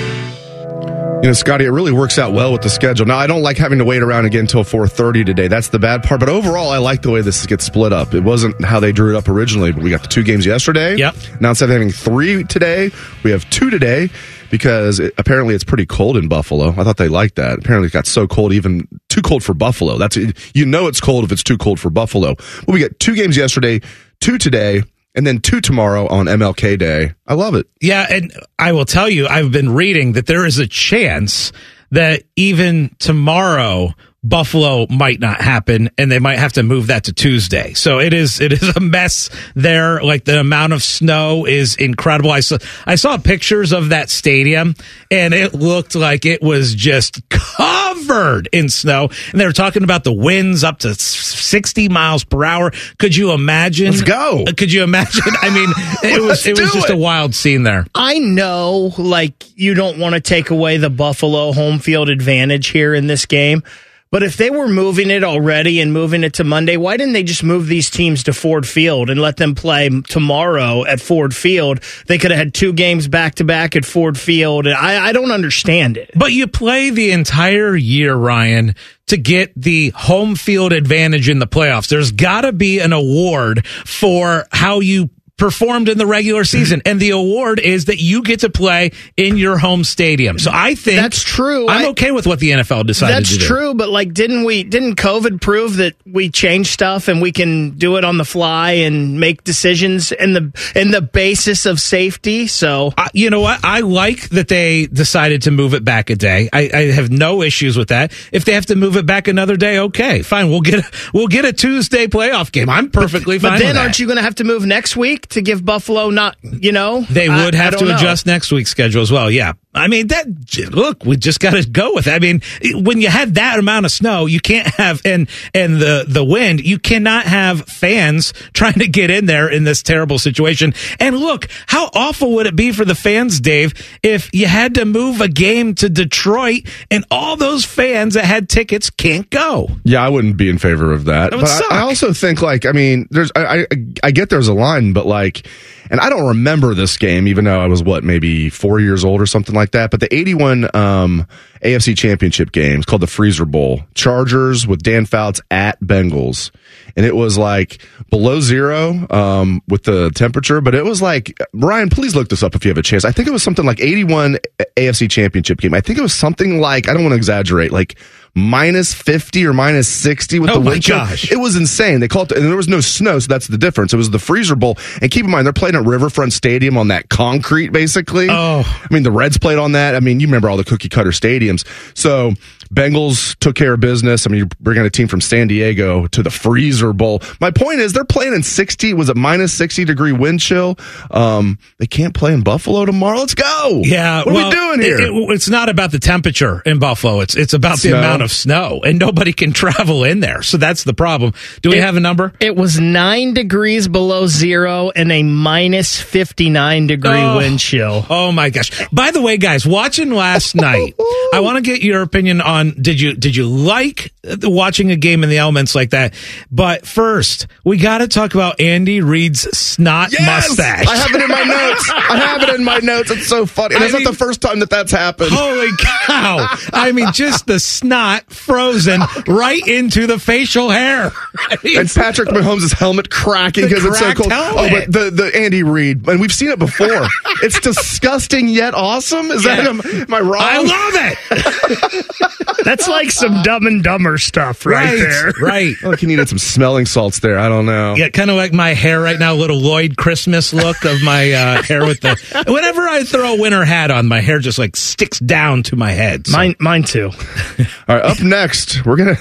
You 1.22 1.28
know, 1.28 1.34
Scotty, 1.34 1.66
it 1.66 1.72
really 1.72 1.92
works 1.92 2.18
out 2.18 2.32
well 2.32 2.54
with 2.54 2.62
the 2.62 2.70
schedule. 2.70 3.06
Now, 3.06 3.18
I 3.18 3.28
don't 3.28 3.42
like 3.42 3.58
having 3.58 3.80
to 3.80 3.84
wait 3.84 4.02
around 4.02 4.24
again 4.24 4.42
until 4.42 4.64
4:30 4.64 5.26
today. 5.26 5.50
That's 5.50 5.68
the 5.68 5.78
bad 5.78 6.02
part. 6.02 6.22
But 6.22 6.30
overall, 6.30 6.70
I 6.70 6.78
like 6.78 7.02
the 7.02 7.10
way 7.10 7.20
this 7.20 7.46
gets 7.46 7.66
split 7.66 7.92
up. 7.92 8.14
It 8.14 8.22
wasn't 8.22 8.64
how 8.64 8.80
they 8.80 8.94
drew 8.94 9.14
it 9.14 9.18
up 9.18 9.28
originally, 9.28 9.74
but 9.74 9.84
we 9.84 9.90
got 9.90 10.02
the 10.02 10.08
two 10.08 10.24
games 10.24 10.46
yesterday. 10.46 10.96
Yep. 10.96 11.16
Now 11.42 11.50
instead 11.50 11.66
of 11.66 11.74
having 11.74 11.92
three 11.92 12.46
today, 12.46 12.92
we 13.24 13.32
have 13.32 13.50
two 13.50 13.70
today 13.70 14.10
because 14.50 15.02
it, 15.02 15.14
apparently 15.18 15.56
it's 15.56 15.66
pretty 15.66 15.86
cold 15.86 16.16
in 16.16 16.30
Buffalo. 16.30 16.70
I 16.70 16.86
thought 16.86 16.96
they 16.96 17.10
liked 17.10 17.36
that. 17.36 17.60
Apparently 17.60 17.88
it 17.88 17.92
got 17.92 18.08
so 18.08 18.26
cold, 18.26 18.54
even 18.54 18.88
too 19.10 19.22
cold 19.22 19.44
for 19.44 19.54
Buffalo. 19.54 19.98
That's 19.98 20.16
you 20.16 20.66
know 20.66 20.88
it's 20.88 21.02
cold 21.02 21.26
if 21.26 21.34
it's 21.34 21.44
too 21.44 21.58
cold 21.58 21.82
for 21.82 21.90
Buffalo. 21.90 22.36
But 22.36 22.70
we 22.70 22.80
got 22.80 22.98
two 22.98 23.16
games 23.16 23.36
yesterday, 23.36 23.82
two 24.22 24.38
today 24.38 24.84
and 25.20 25.28
then 25.28 25.42
two 25.42 25.60
tomorrow 25.60 26.08
on 26.08 26.28
MLK 26.28 26.80
Day. 26.80 27.12
I 27.28 27.34
love 27.34 27.54
it. 27.54 27.68
Yeah, 27.82 28.08
and 28.10 28.32
I 28.58 28.72
will 28.72 28.86
tell 28.86 29.10
you, 29.10 29.28
I've 29.28 29.52
been 29.52 29.74
reading 29.74 30.14
that 30.14 30.28
there 30.28 30.46
is 30.46 30.60
a 30.60 30.66
chance 30.66 31.52
that 31.92 32.24
even 32.38 32.96
tomorrow 33.00 33.94
Buffalo 34.24 34.86
might 34.90 35.20
not 35.20 35.42
happen 35.42 35.90
and 35.98 36.12
they 36.12 36.20
might 36.20 36.40
have 36.40 36.54
to 36.54 36.64
move 36.64 36.88
that 36.88 37.06
to 37.06 37.14
Tuesday. 37.14 37.74
So 37.74 38.00
it 38.00 38.14
is 38.14 38.42
it 38.42 38.52
is 38.52 38.76
a 38.76 38.80
mess 38.80 39.30
there. 39.56 40.02
Like 40.02 40.26
the 40.26 40.40
amount 40.40 40.74
of 40.74 40.84
snow 40.84 41.46
is 41.46 41.76
incredible. 41.76 42.32
I 42.32 42.42
saw 42.42 42.58
I 42.86 42.96
saw 42.96 43.18
pictures 43.18 43.72
of 43.72 43.90
that 43.90 44.10
stadium 44.10 44.76
and 45.10 45.34
it 45.34 45.54
looked 45.54 45.96
like 45.96 46.26
it 46.26 46.42
was 46.42 46.76
just 46.76 47.22
covered 47.30 48.50
in 48.52 48.68
snow. 48.68 49.10
And 49.32 49.40
they 49.40 49.46
were 49.46 49.54
talking 49.54 49.84
about 49.84 50.04
the 50.04 50.14
winds 50.14 50.64
up 50.64 50.80
to 50.80 50.94
60 50.96 51.88
miles 51.90 52.24
per 52.26 52.44
hour. 52.44 52.72
Could 52.98 53.16
you 53.16 53.32
imagine? 53.32 53.88
Let's 53.88 54.02
go. 54.02 54.44
Uh, 54.48 54.54
could 54.54 54.72
you 54.72 54.84
imagine? 54.84 55.24
I 55.42 55.50
mean, 55.50 55.70
it 56.04 56.22
was 56.28 56.46
it 56.46 56.60
was 56.60 56.74
just 56.74 56.90
it. 56.90 56.94
a 56.94 56.98
wild 56.98 57.34
scene 57.36 57.64
there. 57.64 57.86
I 57.96 58.20
know, 58.20 58.94
like, 58.98 59.34
you 59.58 59.74
don't 59.74 59.98
want 60.00 60.16
to 60.16 60.22
take 60.22 60.50
away 60.50 60.78
the 60.78 60.90
Buffalo 60.90 61.54
home 61.54 61.80
field 61.80 62.10
advantage 62.10 62.68
here 62.68 62.94
in 62.94 63.08
this 63.08 63.26
game. 63.26 63.64
But 64.12 64.24
if 64.24 64.38
they 64.38 64.50
were 64.50 64.68
moving 64.68 65.12
it 65.12 65.24
already 65.24 65.80
and 65.80 65.94
moving 65.94 66.24
it 66.24 66.34
to 66.36 66.44
Monday, 66.44 66.78
why 66.78 66.98
didn't 66.98 67.14
they 67.14 67.22
just 67.22 67.44
move 67.44 67.68
these 67.68 67.92
teams 67.92 68.24
to 68.24 68.34
Ford 68.34 68.68
Field 68.68 69.12
and 69.12 69.22
let 69.22 69.38
them 69.38 69.54
play 69.54 69.88
tomorrow 70.08 70.84
at 70.84 71.00
Ford 71.00 71.36
Field? 71.36 71.82
They 72.08 72.18
could 72.18 72.32
have 72.32 72.40
had 72.40 72.54
two 72.56 72.74
games 72.74 73.08
back 73.08 73.36
to 73.36 73.44
back 73.44 73.76
at 73.76 73.86
Ford 73.86 74.18
Field. 74.18 74.68
I, 74.68 75.10
I 75.10 75.12
don't 75.12 75.32
understand 75.32 75.96
it. 75.96 76.10
But 76.16 76.32
you 76.32 76.48
play 76.48 76.90
the 76.90 77.12
entire 77.12 77.76
year, 77.76 78.16
Ryan, 78.16 78.74
to 79.08 79.18
get 79.18 79.54
the 79.56 79.92
home 79.96 80.36
field 80.36 80.74
advantage 80.74 81.30
in 81.30 81.38
the 81.38 81.48
playoffs. 81.48 81.88
There's 81.88 82.12
got 82.12 82.42
to 82.42 82.52
be 82.52 82.80
an 82.80 82.94
award 82.94 83.68
for 83.68 84.46
how 84.52 84.80
you 84.80 85.12
performed 85.40 85.90
in 85.90 85.98
the 85.98 86.06
regular 86.06 86.44
season, 86.44 86.82
and 86.86 87.00
the 87.00 87.12
award 87.12 87.60
is 87.60 87.86
that 87.86 88.00
you 88.00 88.22
get 88.22 88.42
to 88.42 88.50
play 88.50 88.92
in 89.18 89.38
your 89.38 89.58
home 89.58 89.84
stadium. 89.84 90.38
So 90.38 90.52
I 90.54 90.76
think 90.76 91.02
that's 91.02 91.24
true. 91.24 91.68
I'm 91.68 91.86
I- 91.86 91.90
okay 91.90 92.12
with 92.12 92.28
what 92.28 92.40
the 92.40 92.52
NFL 92.52 92.86
decided 92.86 93.16
That's 93.16 93.34
to 93.34 93.40
do. 93.40 93.46
true, 93.48 93.74
but 93.74 93.90
like, 93.90 94.14
didn't 94.14 94.44
we? 94.44 94.64
Didn't 94.64 94.96
COVID 94.96 95.42
prove 95.42 95.78
that 95.78 95.96
we 96.06 96.30
change 96.30 96.68
stuff 96.68 97.08
and 97.08 97.22
we 97.22 97.32
can 97.32 97.72
do 97.72 97.96
it 97.96 98.04
on 98.04 98.18
the 98.18 98.26
fly 98.26 98.72
and 98.72 99.20
make 99.20 99.44
decisions 99.44 100.12
in 100.12 100.34
the 100.34 100.72
in 100.76 100.92
the 100.92 101.02
basis 101.02 101.66
of 101.66 101.80
safety? 101.80 102.48
So 102.48 102.94
I, 102.98 103.08
you 103.14 103.30
know 103.30 103.42
what? 103.42 103.64
I 103.64 103.80
like 103.80 104.30
that 104.30 104.50
they 104.50 104.88
decided 104.88 105.44
to 105.44 105.52
move 105.52 105.74
it 105.74 105.86
back 105.86 106.10
a 106.10 106.16
day. 106.16 106.50
I, 106.52 106.70
I 106.74 106.82
have 106.92 107.10
no 107.10 107.42
issues 107.42 107.78
with 107.78 107.90
that. 107.90 108.12
If 108.32 108.46
they 108.46 108.54
have 108.54 108.66
to 108.68 108.76
move 108.76 108.98
it 108.98 109.06
back 109.06 109.28
another 109.28 109.56
day, 109.56 109.80
okay, 109.80 110.22
fine. 110.22 110.50
We'll 110.50 110.62
get 110.62 110.84
we'll 111.14 111.28
get 111.28 111.46
a 111.46 111.54
Tuesday 111.54 112.08
playoff 112.08 112.52
game. 112.52 112.70
I'm 112.70 112.92
perfectly 112.92 113.40
fine. 113.40 113.54
But 113.54 113.60
then, 113.60 113.78
aren't 113.78 114.00
you 114.00 114.06
going 114.06 114.18
to 114.18 114.24
have 114.24 114.36
to 114.36 114.44
move 114.44 114.66
next 114.66 114.98
week 114.98 115.29
to 115.30 115.42
give 115.42 115.64
Buffalo 115.66 116.10
not? 116.10 116.36
You 116.44 116.72
know, 116.72 117.02
They 117.10 117.30
would 117.30 117.56
I 117.56 117.58
have 117.58 117.78
to 117.78 117.86
know. 117.86 117.96
adjust 117.96 118.26
next 118.26 118.52
week's 118.52 118.70
schedule 118.72 119.02
as 119.02 119.12
well. 119.12 119.30
Yeah. 119.32 119.54
I 119.74 119.88
mean, 119.88 120.08
that, 120.08 120.26
look, 120.72 121.06
we 121.06 121.16
just 121.16 121.40
got 121.40 121.52
to 121.52 121.68
go 121.70 121.94
with 121.94 122.08
it. 122.08 122.12
I 122.12 122.20
mean, 122.20 122.42
when 122.84 123.02
you 123.02 123.08
had 123.08 123.36
that 123.36 123.60
amount 123.60 123.86
of 123.86 123.92
snow, 123.92 124.26
you 124.26 124.40
can't 124.40 124.68
have, 124.76 125.02
and, 125.06 125.30
and 125.54 125.76
the, 125.76 126.06
the 126.08 126.26
wind, 126.26 126.62
you 126.62 126.80
cannot 126.80 127.26
have 127.26 127.66
fans 127.66 128.34
trying 128.54 128.74
to 128.74 128.88
get 128.88 129.12
in 129.12 129.28
there 129.28 129.48
in 129.48 129.66
this 129.66 129.84
terrible 129.84 130.18
situation. 130.18 130.74
And 131.00 131.18
look, 131.18 131.48
how 131.68 131.90
awful 131.94 132.34
would 132.34 132.48
it 132.48 132.56
be 132.56 132.72
for 132.72 132.84
the 132.84 132.96
fans, 132.96 133.40
Dave, 133.40 133.74
if 134.02 134.34
you 134.34 134.48
had 134.48 134.74
to 134.76 134.86
move 134.86 135.22
a 135.22 135.28
game 135.28 135.76
to 135.76 135.90
Detroit 135.90 136.64
and 136.90 137.06
all 137.12 137.36
those 137.36 137.64
fans 137.64 138.16
that 138.16 138.26
had 138.26 138.50
tickets 138.50 138.90
can't 138.90 139.30
go? 139.30 139.70
Yeah, 139.84 140.04
I 140.04 140.10
wouldn't 140.10 140.38
be 140.38 140.50
in 140.50 140.58
favor 140.58 140.92
of 140.92 141.06
that. 141.06 141.32
That 141.32 141.42
but 141.42 141.72
I. 141.72 141.80
I 141.80 141.82
also 141.82 142.12
think 142.12 142.42
like 142.42 142.66
I 142.66 142.72
mean, 142.72 143.08
there's 143.12 143.32
I, 143.36 143.60
I 143.60 143.68
I 144.04 144.12
get 144.12 144.30
there's 144.30 144.48
a 144.48 144.54
line, 144.54 144.94
but 144.94 145.06
like, 145.06 145.48
and 145.90 146.00
I 146.00 146.10
don't 146.10 146.28
remember 146.28 146.74
this 146.74 146.98
game, 146.98 147.28
even 147.28 147.46
though 147.46 147.60
I 147.60 147.68
was 147.68 147.84
what 147.84 148.04
maybe 148.04 148.50
four 148.50 148.80
years 148.80 149.04
old 149.04 149.22
or 149.22 149.26
something 149.26 149.56
like 149.56 149.72
that. 149.72 149.92
But 149.92 150.00
the 150.00 150.14
'81 150.14 150.70
um, 150.76 151.28
AFC 151.64 151.98
Championship 151.98 152.52
game 152.52 152.80
is 152.80 152.86
called 152.86 153.02
the 153.02 153.08
Freezer 153.08 153.46
Bowl. 153.46 153.82
Chargers 153.96 154.68
with 154.68 154.84
Dan 154.84 155.06
Fouts 155.06 155.42
at 155.50 155.80
Bengals, 155.80 156.52
and 156.96 157.06
it 157.06 157.16
was 157.16 157.38
like 157.38 157.82
below 158.10 158.40
zero 158.40 159.08
um, 159.10 159.62
with 159.68 159.84
the 159.84 160.12
temperature, 160.12 160.62
but 160.62 160.76
it 160.76 160.86
was 160.86 161.02
like 161.02 161.38
Ryan. 161.54 161.90
Please 161.90 162.16
look 162.16 162.30
this 162.30 162.44
up 162.44 162.56
if 162.56 162.64
you 162.66 162.70
have 162.70 162.78
a 162.78 162.84
chance. 162.84 163.06
I 163.06 163.12
think 163.12 163.28
it 163.28 163.32
was 163.32 163.44
something 163.44 163.66
like 163.66 163.80
'81 163.80 164.38
AFC 164.78 165.10
Championship 165.10 165.60
game. 165.60 165.74
I 165.74 165.82
think 165.82 165.98
it 165.98 166.04
was 166.04 166.14
something 166.14 166.60
like 166.60 166.88
I 166.88 166.94
don't 166.94 167.04
want 167.04 167.14
to 167.14 167.18
exaggerate, 167.18 167.72
like 167.72 167.98
minus 168.36 168.94
50 168.94 169.46
or 169.46 169.54
minus 169.54 169.88
60 169.88 170.40
with 170.40 170.50
Oh 170.50 170.54
the 170.56 170.60
wind 170.62 170.84
chill. 170.84 170.98
gosh. 170.98 171.32
It 171.32 171.38
was 171.38 171.56
insane. 171.56 172.00
They 172.00 172.08
called 172.08 172.32
it, 172.32 172.38
and 172.38 172.48
there 172.48 172.56
was 172.56 172.68
no 172.68 172.80
snow, 172.82 173.20
so 173.20 173.28
that's 173.28 173.48
the 173.48 173.58
difference. 173.58 173.94
It 173.94 173.98
was 173.98 174.10
the 174.10 174.20
freezer 174.20 174.56
bowl. 174.56 174.78
And 175.02 175.10
keep 175.12 175.26
in 175.26 175.32
mind, 175.32 175.46
they're 175.46 175.54
playing 175.54 175.76
at 175.76 175.86
Riverfront 175.86 176.34
Stadium 176.34 176.78
on 176.78 176.90
that 176.90 177.10
concrete, 177.10 177.70
basically. 177.72 178.28
Oh. 178.30 178.64
I 178.66 178.94
mean, 178.94 179.04
the 179.04 179.12
Reds 179.12 179.38
played 179.38 179.58
on 179.58 179.74
that. 179.74 179.96
I 179.96 180.00
mean, 180.00 180.20
you 180.20 180.28
remember 180.28 180.50
all 180.50 180.58
the 180.58 180.64
cookie 180.64 180.90
cutter 180.90 181.12
stadiums. 181.12 181.66
So 181.98 182.34
Bengals 182.74 183.36
took 183.40 183.56
care 183.56 183.74
of 183.74 183.80
business. 183.80 184.28
I 184.28 184.30
mean, 184.30 184.38
you're 184.40 184.48
bringing 184.60 184.86
a 184.86 184.90
team 184.90 185.08
from 185.08 185.22
San 185.22 185.48
Diego 185.48 186.08
to 186.08 186.22
the 186.22 186.30
freezer 186.30 186.94
bowl. 186.94 187.22
My 187.42 187.52
point 187.52 187.80
is, 187.80 187.94
they're 187.94 188.06
playing 188.06 188.34
in 188.34 188.44
60, 188.44 188.94
was 188.94 189.10
it 189.10 189.18
minus 189.18 189.54
60 189.54 189.86
degree 189.86 190.12
wind 190.12 190.40
chill? 190.40 190.78
Um, 191.10 191.58
they 191.80 191.88
can't 191.88 192.14
play 192.14 192.34
in 192.34 192.42
Buffalo 192.42 192.86
tomorrow. 192.86 193.18
Let's 193.20 193.34
go. 193.36 193.82
Yeah, 193.84 194.24
What 194.24 194.28
are 194.28 194.34
we 194.50 194.52
doing 194.56 194.82
here? 194.82 195.00
it- 195.02 195.10
it- 195.10 195.30
it's 195.32 195.50
not 195.50 195.70
about 195.70 195.92
the 195.92 196.00
temperature 196.00 196.62
in 196.66 196.80
Buffalo. 196.80 197.22
It's 197.22 197.36
it's 197.36 197.54
about 197.54 197.80
the 197.80 197.90
amount 197.98 198.22
of 198.22 198.32
snow, 198.32 198.82
and 198.86 199.00
nobody 199.00 199.34
can 199.34 199.52
travel 199.54 200.04
in 200.04 200.20
there. 200.20 200.42
So 200.42 200.58
that's 200.58 200.84
the 200.84 200.94
problem. 200.94 201.34
Do 201.62 201.70
we 201.70 201.78
It- 201.78 201.82
have 201.84 201.96
a 201.96 202.00
number? 202.00 202.34
It 202.40 202.56
was 202.56 202.80
nine 202.80 203.34
degrees 203.34 203.88
below 203.88 204.28
zero 204.28 204.92
and 204.96 205.12
a 205.12 205.24
minus 205.24 206.00
fifty 206.00 206.50
nine 206.50 206.88
degree 206.88 207.10
Oh. 207.20 207.38
wind 207.38 207.60
chill. 207.60 208.06
Oh 208.10 208.32
my 208.32 208.50
gosh! 208.50 208.72
By 208.92 209.12
the 209.12 209.22
way, 209.22 209.38
guys, 209.38 209.66
watching 209.66 210.12
last 210.12 210.56
night, 210.56 210.96
I 211.34 211.40
want 211.40 211.58
to 211.58 211.62
get 211.62 211.82
your 211.82 212.02
opinion 212.02 212.42
on 212.42 212.59
did 212.64 213.00
you 213.02 213.14
did 213.14 213.36
you 213.36 213.46
like 213.48 214.14
the- 214.22 214.50
watching 214.50 214.92
a 214.92 214.96
game 214.96 215.24
in 215.24 215.30
the 215.30 215.38
elements 215.38 215.76
like 215.76 215.92
that? 215.92 216.14
But 216.52 216.86
first, 216.86 217.48
we 217.64 217.78
got 217.78 218.00
to 218.00 218.08
talk 218.08 218.34
about 218.36 218.60
Andy 218.60 219.02
Reid's 219.02 219.42
snot 219.58 220.12
mustache. 220.20 220.88
I 220.88 220.96
have 220.98 221.12
it 221.16 221.22
in 221.22 221.30
my 221.30 221.44
notes. 221.44 221.90
I 221.90 222.18
have 222.18 222.44
it 222.44 222.56
in 222.56 222.64
my 222.64 222.78
notes. 222.80 223.12
It's 223.12 223.28
so 223.28 223.46
funny. 223.46 223.76
And 223.76 223.84
I 223.84 223.88
it's 223.88 223.94
mean- 223.96 224.04
not 224.04 224.12
the 224.12 224.18
first 224.18 224.42
time 224.42 224.60
that 224.60 224.70
that's 224.70 224.92
happened. 224.92 225.32
Holy 225.32 225.70
cow! 225.80 226.48
I 226.74 226.92
mean, 226.92 227.08
just 227.14 227.46
the 227.48 227.60
snot 227.60 228.32
frozen 228.32 229.02
right 229.28 229.66
into 229.68 230.08
the 230.08 230.20
facial 230.20 230.70
hair. 230.70 231.12
I 231.38 231.58
mean, 231.64 231.80
and 231.80 231.90
Patrick 231.90 232.30
Mahomes' 232.30 232.74
helmet 232.74 233.10
cracking 233.10 233.66
because 233.66 233.86
it's 233.86 234.00
so 234.00 234.14
cold. 234.14 234.32
Oh, 234.34 234.68
but 234.70 234.92
the, 234.92 235.10
the 235.12 235.32
Andy 235.36 235.64
Reid, 235.64 236.08
and 236.08 236.20
we've 236.20 236.34
seen 236.34 236.50
it 236.50 236.60
before. 236.60 237.08
it's 237.42 237.60
disgusting 237.60 238.48
yet 238.48 238.74
awesome. 238.74 239.32
Is 239.32 239.44
that 239.44 239.64
Yeah. 239.64 239.70
am, 239.70 239.82
am 239.82 240.14
I 240.14 240.20
wrong? 240.20 240.42
I 240.42 240.58
love 240.60 240.94
it. 240.96 242.46
That's 242.64 242.88
like 242.88 243.12
some 243.12 243.42
dumb 243.44 243.66
and 243.68 243.84
dumber 243.84 244.18
stuff 244.18 244.66
right, 244.66 244.96
there. 244.98 245.32
right. 245.42 245.74
I 245.80 245.82
think 245.82 246.00
he 246.00 246.08
needed 246.08 246.30
some 246.30 246.38
smelling 246.38 246.86
salts 246.86 247.20
there. 247.20 247.40
I 247.40 247.48
don't 247.50 247.66
know. 247.66 247.96
Yeah, 247.96 248.10
kind 248.10 248.30
of 248.30 248.36
like 248.36 248.54
my 248.54 248.74
hair 248.74 249.00
right 249.00 249.18
now, 249.20 249.34
little 249.36 249.60
Lloyd 249.60 249.98
Christmas 249.98 250.54
look 250.54 250.84
of 250.86 251.02
my 251.04 251.32
uh, 251.32 251.64
hair 251.64 251.86
with 251.86 252.02
the. 252.02 252.16
Whenever 252.48 252.82
I 252.82 253.04
throw 253.04 253.36
a 253.36 253.40
winter 253.42 253.64
hat 253.66 253.92
on, 253.92 254.08
my 254.08 254.22
hair 254.22 254.40
just 254.40 254.60
like 254.60 254.76
sticks 254.76 255.20
down 255.20 255.64
to 255.64 255.76
my 255.76 255.92
head. 255.92 256.28
So- 256.28 256.38
Mine, 256.38 256.56
mine 256.60 256.84
too. 256.84 257.10
All 257.88 257.96
right, 257.96 258.04
up 258.06 258.22
next, 258.22 258.86
we're 258.86 258.96
gonna 258.98 259.18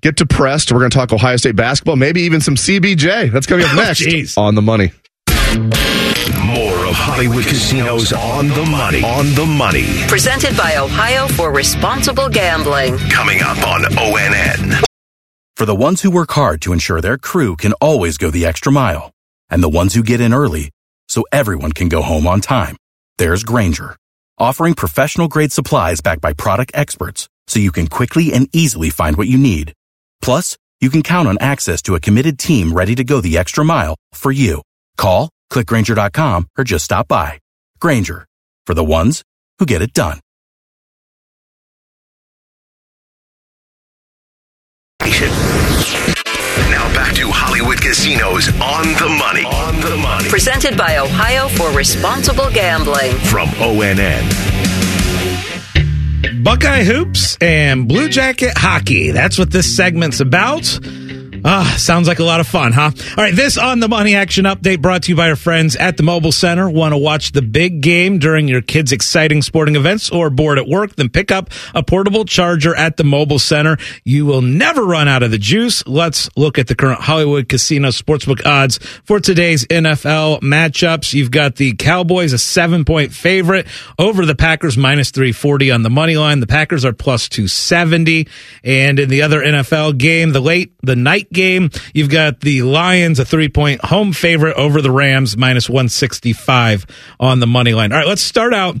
get 0.00 0.16
depressed. 0.16 0.72
We're 0.72 0.78
gonna 0.80 0.90
talk 0.90 1.12
Ohio 1.12 1.36
State 1.36 1.56
basketball, 1.56 1.96
maybe 1.96 2.22
even 2.22 2.40
some 2.40 2.54
CBJ. 2.56 3.32
That's 3.32 3.46
coming 3.46 3.64
up 3.64 3.72
Oh, 3.72 3.76
next 3.76 4.00
jeez. 4.02 4.36
on 4.38 4.54
the 4.54 4.62
money. 4.62 4.92
More 6.90 6.96
of 6.96 7.04
Hollywood 7.04 7.44
Casinos 7.44 8.12
on 8.12 8.48
the 8.48 8.66
money. 8.66 9.04
On 9.04 9.26
the 9.36 9.46
money. 9.46 9.86
Presented 10.08 10.56
by 10.56 10.76
Ohio 10.76 11.28
for 11.28 11.52
Responsible 11.52 12.28
Gambling. 12.28 12.98
Coming 13.10 13.40
up 13.42 13.58
on 13.64 13.82
ONN. 13.82 14.82
For 15.56 15.66
the 15.66 15.76
ones 15.76 16.02
who 16.02 16.10
work 16.10 16.32
hard 16.32 16.60
to 16.62 16.72
ensure 16.72 17.00
their 17.00 17.16
crew 17.16 17.54
can 17.54 17.74
always 17.74 18.18
go 18.18 18.28
the 18.28 18.44
extra 18.44 18.72
mile, 18.72 19.12
and 19.48 19.62
the 19.62 19.68
ones 19.68 19.94
who 19.94 20.02
get 20.02 20.20
in 20.20 20.34
early 20.34 20.72
so 21.08 21.22
everyone 21.30 21.70
can 21.70 21.88
go 21.88 22.02
home 22.02 22.26
on 22.26 22.40
time, 22.40 22.76
there's 23.18 23.44
Grainger, 23.44 23.94
offering 24.36 24.74
professional 24.74 25.28
grade 25.28 25.52
supplies 25.52 26.00
backed 26.00 26.22
by 26.22 26.32
product 26.32 26.72
experts 26.74 27.28
so 27.46 27.60
you 27.60 27.70
can 27.70 27.86
quickly 27.86 28.32
and 28.32 28.48
easily 28.52 28.90
find 28.90 29.16
what 29.16 29.28
you 29.28 29.38
need. 29.38 29.74
Plus, 30.22 30.56
you 30.80 30.90
can 30.90 31.04
count 31.04 31.28
on 31.28 31.38
access 31.40 31.82
to 31.82 31.94
a 31.94 32.00
committed 32.00 32.36
team 32.36 32.72
ready 32.72 32.96
to 32.96 33.04
go 33.04 33.20
the 33.20 33.38
extra 33.38 33.64
mile 33.64 33.94
for 34.12 34.32
you. 34.32 34.62
Call, 34.96 35.30
Click 35.50 35.66
Grainger.com 35.66 36.48
or 36.56 36.64
just 36.64 36.84
stop 36.84 37.08
by. 37.08 37.40
Granger 37.80 38.26
for 38.66 38.74
the 38.74 38.84
ones 38.84 39.22
who 39.58 39.66
get 39.66 39.82
it 39.82 39.92
done. 39.92 40.20
Now 46.70 46.86
back 46.94 47.14
to 47.16 47.28
Hollywood 47.30 47.80
Casinos 47.80 48.48
on 48.60 48.86
the 48.94 49.08
money. 49.18 49.44
On 49.44 49.80
the 49.80 49.96
money. 49.96 50.28
Presented 50.28 50.76
by 50.76 50.98
Ohio 50.98 51.48
for 51.48 51.70
Responsible 51.76 52.48
Gambling 52.50 53.16
from 53.18 53.48
ONN. 53.48 54.50
Buckeye 56.44 56.84
Hoops 56.84 57.36
and 57.40 57.88
Blue 57.88 58.08
Jacket 58.08 58.52
Hockey. 58.56 59.10
That's 59.10 59.38
what 59.38 59.50
this 59.50 59.76
segment's 59.76 60.20
about. 60.20 60.78
Ah, 61.44 61.74
sounds 61.78 62.06
like 62.06 62.18
a 62.18 62.24
lot 62.24 62.40
of 62.40 62.46
fun, 62.46 62.72
huh? 62.72 62.90
All 63.16 63.24
right, 63.24 63.34
this 63.34 63.56
on 63.56 63.80
the 63.80 63.88
money 63.88 64.14
action 64.14 64.44
update 64.44 64.82
brought 64.82 65.04
to 65.04 65.12
you 65.12 65.16
by 65.16 65.30
our 65.30 65.36
friends 65.36 65.74
at 65.76 65.96
the 65.96 66.02
Mobile 66.02 66.32
Center. 66.32 66.68
Want 66.68 66.92
to 66.92 66.98
watch 66.98 67.32
the 67.32 67.40
big 67.40 67.80
game 67.80 68.18
during 68.18 68.46
your 68.46 68.60
kids' 68.60 68.92
exciting 68.92 69.40
sporting 69.40 69.76
events 69.76 70.10
or 70.10 70.28
bored 70.28 70.58
at 70.58 70.66
work? 70.66 70.96
Then 70.96 71.08
pick 71.08 71.30
up 71.30 71.50
a 71.74 71.82
portable 71.82 72.24
charger 72.24 72.74
at 72.74 72.96
the 72.98 73.04
Mobile 73.04 73.38
Center. 73.38 73.78
You 74.04 74.26
will 74.26 74.42
never 74.42 74.84
run 74.84 75.08
out 75.08 75.22
of 75.22 75.30
the 75.30 75.38
juice. 75.38 75.86
Let's 75.86 76.28
look 76.36 76.58
at 76.58 76.66
the 76.66 76.74
current 76.74 77.00
Hollywood 77.00 77.48
Casino 77.48 77.88
Sportsbook 77.88 78.44
odds 78.44 78.78
for 79.04 79.18
today's 79.18 79.66
NFL 79.66 80.40
matchups. 80.40 81.14
You've 81.14 81.30
got 81.30 81.56
the 81.56 81.74
Cowboys, 81.74 82.32
a 82.32 82.38
seven 82.38 82.84
point 82.84 83.12
favorite 83.12 83.66
over 83.98 84.26
the 84.26 84.34
Packers, 84.34 84.76
minus 84.76 85.10
340 85.10 85.70
on 85.70 85.82
the 85.82 85.90
money 85.90 86.16
line. 86.16 86.40
The 86.40 86.46
Packers 86.46 86.84
are 86.84 86.92
plus 86.92 87.28
270. 87.28 88.28
And 88.62 88.98
in 88.98 89.08
the 89.08 89.22
other 89.22 89.40
NFL 89.40 89.96
game, 89.96 90.32
the 90.32 90.40
late, 90.40 90.74
the 90.82 90.96
night 90.96 91.29
game. 91.32 91.70
You've 91.94 92.10
got 92.10 92.40
the 92.40 92.62
Lions, 92.62 93.18
a 93.18 93.24
three 93.24 93.48
point 93.48 93.84
home 93.84 94.12
favorite 94.12 94.56
over 94.56 94.80
the 94.82 94.90
Rams, 94.90 95.36
minus 95.36 95.68
165 95.68 96.86
on 97.18 97.40
the 97.40 97.46
money 97.46 97.72
line. 97.74 97.92
All 97.92 97.98
right, 97.98 98.06
let's 98.08 98.22
start 98.22 98.54
out. 98.54 98.76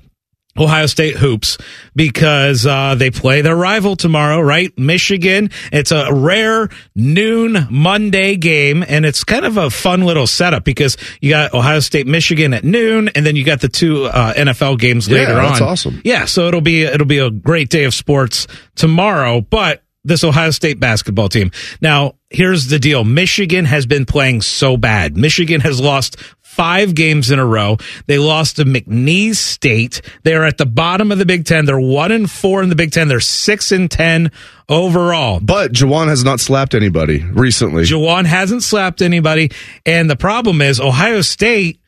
Ohio 0.58 0.86
State 0.86 1.16
hoops 1.16 1.58
because 1.94 2.66
uh, 2.66 2.96
they 2.96 3.10
play 3.12 3.40
their 3.40 3.54
rival 3.54 3.94
tomorrow, 3.94 4.40
right? 4.40 4.76
Michigan. 4.76 5.48
It's 5.72 5.92
a 5.92 6.12
rare 6.12 6.68
noon 6.96 7.68
Monday 7.70 8.34
game, 8.34 8.84
and 8.86 9.06
it's 9.06 9.22
kind 9.22 9.44
of 9.44 9.56
a 9.56 9.70
fun 9.70 10.02
little 10.02 10.26
setup 10.26 10.64
because 10.64 10.96
you 11.20 11.30
got 11.30 11.54
Ohio 11.54 11.78
State, 11.78 12.08
Michigan 12.08 12.52
at 12.52 12.64
noon, 12.64 13.08
and 13.14 13.24
then 13.24 13.36
you 13.36 13.44
got 13.44 13.60
the 13.60 13.68
two 13.68 14.06
uh, 14.06 14.34
NFL 14.34 14.80
games 14.80 15.06
Yeah, 15.06 15.18
later 15.20 15.34
that's 15.36 15.60
on. 15.60 15.68
awesome. 15.68 16.02
Yeah, 16.04 16.24
so 16.24 16.48
it'll 16.48 16.60
be 16.60 16.82
it'll 16.82 17.06
be 17.06 17.18
a 17.18 17.30
great 17.30 17.68
day 17.70 17.84
of 17.84 17.94
sports 17.94 18.48
tomorrow, 18.74 19.40
but 19.40 19.84
this 20.04 20.24
Ohio 20.24 20.50
State 20.50 20.80
basketball 20.80 21.28
team. 21.28 21.50
Now, 21.80 22.14
here's 22.30 22.66
the 22.66 22.78
deal. 22.78 23.04
Michigan 23.04 23.64
has 23.64 23.86
been 23.86 24.06
playing 24.06 24.42
so 24.42 24.76
bad. 24.76 25.16
Michigan 25.16 25.60
has 25.60 25.80
lost 25.80 26.16
five 26.40 26.94
games 26.94 27.30
in 27.30 27.38
a 27.38 27.46
row. 27.46 27.76
They 28.06 28.18
lost 28.18 28.56
to 28.56 28.64
McNeese 28.64 29.36
State. 29.36 30.02
They're 30.24 30.44
at 30.44 30.58
the 30.58 30.66
bottom 30.66 31.12
of 31.12 31.18
the 31.18 31.26
Big 31.26 31.44
Ten. 31.44 31.64
They're 31.64 31.78
one 31.78 32.12
and 32.12 32.30
four 32.30 32.62
in 32.62 32.68
the 32.68 32.74
Big 32.74 32.92
Ten. 32.92 33.08
They're 33.08 33.20
six 33.20 33.72
and 33.72 33.90
ten 33.90 34.32
overall. 34.68 35.40
But 35.40 35.72
Juwan 35.72 36.08
has 36.08 36.24
not 36.24 36.40
slapped 36.40 36.74
anybody 36.74 37.22
recently. 37.22 37.84
Juwan 37.84 38.24
hasn't 38.24 38.62
slapped 38.62 39.02
anybody. 39.02 39.50
And 39.86 40.10
the 40.10 40.16
problem 40.16 40.60
is 40.60 40.80
Ohio 40.80 41.20
State 41.20 41.79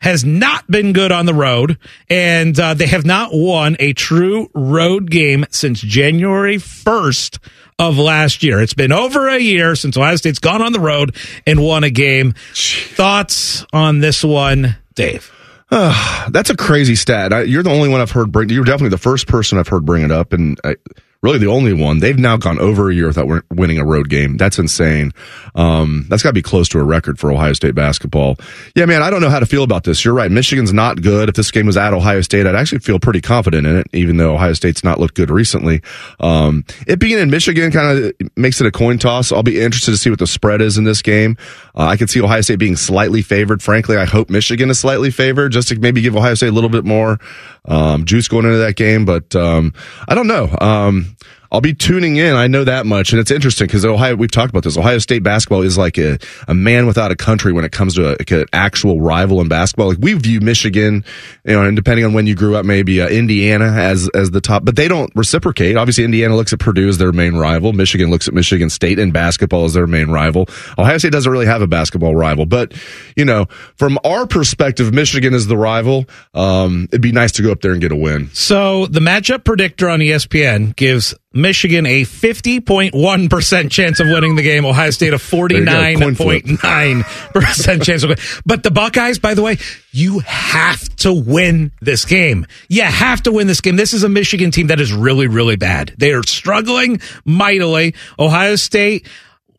has 0.00 0.24
not 0.24 0.66
been 0.70 0.92
good 0.92 1.12
on 1.12 1.26
the 1.26 1.34
road, 1.34 1.78
and 2.08 2.58
uh, 2.58 2.74
they 2.74 2.86
have 2.86 3.04
not 3.04 3.30
won 3.32 3.76
a 3.78 3.92
true 3.92 4.50
road 4.54 5.10
game 5.10 5.44
since 5.50 5.80
January 5.80 6.56
1st 6.56 7.38
of 7.78 7.98
last 7.98 8.42
year. 8.42 8.60
It's 8.60 8.74
been 8.74 8.92
over 8.92 9.28
a 9.28 9.38
year 9.38 9.74
since 9.74 9.96
Ohio 9.96 10.16
State's 10.16 10.38
gone 10.38 10.62
on 10.62 10.72
the 10.72 10.80
road 10.80 11.16
and 11.46 11.62
won 11.62 11.84
a 11.84 11.90
game. 11.90 12.34
Thoughts 12.54 13.64
on 13.72 14.00
this 14.00 14.24
one, 14.24 14.76
Dave? 14.94 15.32
That's 15.70 16.50
a 16.50 16.56
crazy 16.56 16.96
stat. 16.96 17.32
I, 17.32 17.42
you're 17.42 17.62
the 17.62 17.70
only 17.70 17.88
one 17.88 18.00
I've 18.00 18.10
heard 18.10 18.32
bring. 18.32 18.48
You're 18.48 18.64
definitely 18.64 18.90
the 18.90 18.98
first 18.98 19.26
person 19.28 19.58
I've 19.58 19.68
heard 19.68 19.84
bring 19.86 20.02
it 20.02 20.10
up, 20.10 20.32
and 20.32 20.58
I, 20.64 20.76
really 21.22 21.38
the 21.38 21.46
only 21.46 21.72
one. 21.72 21.98
They've 21.98 22.18
now 22.18 22.36
gone 22.38 22.58
over 22.58 22.90
a 22.90 22.94
year 22.94 23.06
without 23.06 23.28
winning 23.50 23.78
a 23.78 23.84
road 23.84 24.08
game. 24.08 24.38
That's 24.38 24.58
insane. 24.58 25.12
Um, 25.54 26.06
that's 26.08 26.22
got 26.22 26.30
to 26.30 26.34
be 26.34 26.42
close 26.42 26.68
to 26.70 26.78
a 26.78 26.82
record 26.82 27.18
for 27.18 27.30
Ohio 27.30 27.52
State 27.52 27.74
basketball. 27.74 28.36
Yeah, 28.74 28.86
man, 28.86 29.02
I 29.02 29.10
don't 29.10 29.20
know 29.20 29.28
how 29.28 29.40
to 29.40 29.46
feel 29.46 29.62
about 29.62 29.84
this. 29.84 30.02
You're 30.04 30.14
right. 30.14 30.30
Michigan's 30.30 30.72
not 30.72 31.02
good. 31.02 31.28
If 31.28 31.34
this 31.34 31.50
game 31.50 31.66
was 31.66 31.76
at 31.76 31.92
Ohio 31.92 32.22
State, 32.22 32.46
I'd 32.46 32.54
actually 32.54 32.78
feel 32.78 32.98
pretty 32.98 33.20
confident 33.20 33.66
in 33.66 33.76
it, 33.76 33.86
even 33.92 34.16
though 34.16 34.34
Ohio 34.34 34.54
State's 34.54 34.82
not 34.82 34.98
looked 34.98 35.14
good 35.14 35.30
recently. 35.30 35.82
Um, 36.20 36.64
it 36.86 36.98
being 36.98 37.18
in 37.18 37.30
Michigan 37.30 37.70
kind 37.70 37.98
of 37.98 38.12
makes 38.36 38.60
it 38.60 38.66
a 38.66 38.72
coin 38.72 38.98
toss. 38.98 39.30
I'll 39.30 39.42
be 39.42 39.60
interested 39.60 39.90
to 39.90 39.98
see 39.98 40.08
what 40.08 40.18
the 40.20 40.26
spread 40.26 40.62
is 40.62 40.78
in 40.78 40.84
this 40.84 41.02
game. 41.02 41.36
Uh, 41.74 41.84
I 41.84 41.96
could 41.98 42.08
see 42.08 42.22
Ohio 42.22 42.40
State 42.40 42.58
being 42.58 42.76
slightly 42.76 43.20
favored. 43.20 43.62
Frankly, 43.62 43.98
I 43.98 44.06
hope 44.06 44.30
Michigan 44.30 44.70
is 44.70 44.78
slightly 44.78 45.10
favored 45.10 45.52
just 45.52 45.68
to 45.68 45.78
maybe 45.78 46.00
give 46.00 46.16
Ohio 46.16 46.34
State 46.34 46.48
a 46.48 46.52
little 46.52 46.70
bit 46.70 46.86
more 46.86 47.18
um, 47.64 48.04
juice 48.04 48.28
going 48.28 48.44
into 48.44 48.58
that 48.58 48.76
game. 48.76 49.04
But 49.04 49.34
um, 49.36 49.72
I 50.08 50.14
don't 50.14 50.26
know. 50.26 50.54
Um, 50.60 51.16
I'll 51.52 51.60
be 51.60 51.74
tuning 51.74 52.16
in. 52.16 52.36
I 52.36 52.46
know 52.46 52.64
that 52.64 52.86
much. 52.86 53.12
And 53.12 53.20
it's 53.20 53.30
interesting 53.30 53.66
because 53.66 53.84
Ohio, 53.84 54.14
we've 54.14 54.30
talked 54.30 54.50
about 54.50 54.62
this. 54.62 54.76
Ohio 54.76 54.98
State 54.98 55.22
basketball 55.22 55.62
is 55.62 55.76
like 55.76 55.98
a, 55.98 56.18
a 56.46 56.54
man 56.54 56.86
without 56.86 57.10
a 57.10 57.16
country 57.16 57.52
when 57.52 57.64
it 57.64 57.72
comes 57.72 57.94
to 57.96 58.08
a, 58.08 58.10
like 58.10 58.30
an 58.30 58.46
actual 58.52 59.00
rival 59.00 59.40
in 59.40 59.48
basketball. 59.48 59.88
Like 59.88 59.98
we 60.00 60.14
view 60.14 60.40
Michigan, 60.40 61.04
you 61.44 61.52
know, 61.52 61.62
and 61.62 61.74
depending 61.74 62.04
on 62.04 62.12
when 62.12 62.26
you 62.26 62.34
grew 62.34 62.54
up, 62.54 62.64
maybe 62.64 63.00
uh, 63.00 63.08
Indiana 63.08 63.66
as, 63.66 64.08
as 64.14 64.30
the 64.30 64.40
top, 64.40 64.64
but 64.64 64.76
they 64.76 64.86
don't 64.86 65.10
reciprocate. 65.16 65.76
Obviously, 65.76 66.04
Indiana 66.04 66.36
looks 66.36 66.52
at 66.52 66.60
Purdue 66.60 66.88
as 66.88 66.98
their 66.98 67.12
main 67.12 67.34
rival. 67.34 67.72
Michigan 67.72 68.10
looks 68.10 68.28
at 68.28 68.34
Michigan 68.34 68.70
State 68.70 68.98
in 68.98 69.10
basketball 69.10 69.64
as 69.64 69.74
their 69.74 69.86
main 69.86 70.10
rival. 70.10 70.46
Ohio 70.78 70.98
State 70.98 71.12
doesn't 71.12 71.30
really 71.30 71.46
have 71.46 71.62
a 71.62 71.66
basketball 71.66 72.14
rival, 72.14 72.46
but 72.46 72.74
you 73.16 73.24
know, 73.24 73.46
from 73.76 73.98
our 74.04 74.26
perspective, 74.26 74.92
Michigan 74.92 75.34
is 75.34 75.46
the 75.48 75.56
rival. 75.56 76.06
Um, 76.32 76.84
it'd 76.92 77.00
be 77.00 77.12
nice 77.12 77.32
to 77.32 77.42
go 77.42 77.50
up 77.50 77.60
there 77.60 77.72
and 77.72 77.80
get 77.80 77.92
a 77.92 77.96
win. 77.96 78.30
So 78.32 78.86
the 78.86 79.00
matchup 79.00 79.44
predictor 79.44 79.88
on 79.88 80.00
ESPN 80.00 80.76
gives 80.76 81.14
Michigan 81.32 81.86
a 81.86 82.02
50.1% 82.02 83.70
chance 83.70 84.00
of 84.00 84.08
winning 84.08 84.34
the 84.34 84.42
game, 84.42 84.64
Ohio 84.64 84.90
State 84.90 85.14
a 85.14 85.18
There 85.18 85.58
you 85.58 85.64
go, 85.64 86.04
coin 86.04 86.14
flip. 86.16 86.44
49.9% 86.44 87.84
chance 87.84 88.02
of 88.02 88.10
winning. 88.10 88.24
But 88.44 88.64
the 88.64 88.72
Buckeyes, 88.72 89.20
by 89.20 89.34
the 89.34 89.42
way, 89.42 89.58
you 89.92 90.18
have 90.20 90.80
to 90.96 91.12
win 91.12 91.70
this 91.80 92.04
game. 92.04 92.46
You 92.68 92.82
have 92.82 93.22
to 93.22 93.32
win 93.32 93.46
this 93.46 93.60
game. 93.60 93.76
This 93.76 93.92
is 93.92 94.02
a 94.02 94.08
Michigan 94.08 94.50
team 94.50 94.66
that 94.68 94.80
is 94.80 94.92
really, 94.92 95.28
really 95.28 95.54
bad. 95.54 95.94
They 95.98 96.12
are 96.12 96.24
struggling 96.24 97.00
mightily. 97.24 97.94
Ohio 98.18 98.56
State 98.56 99.06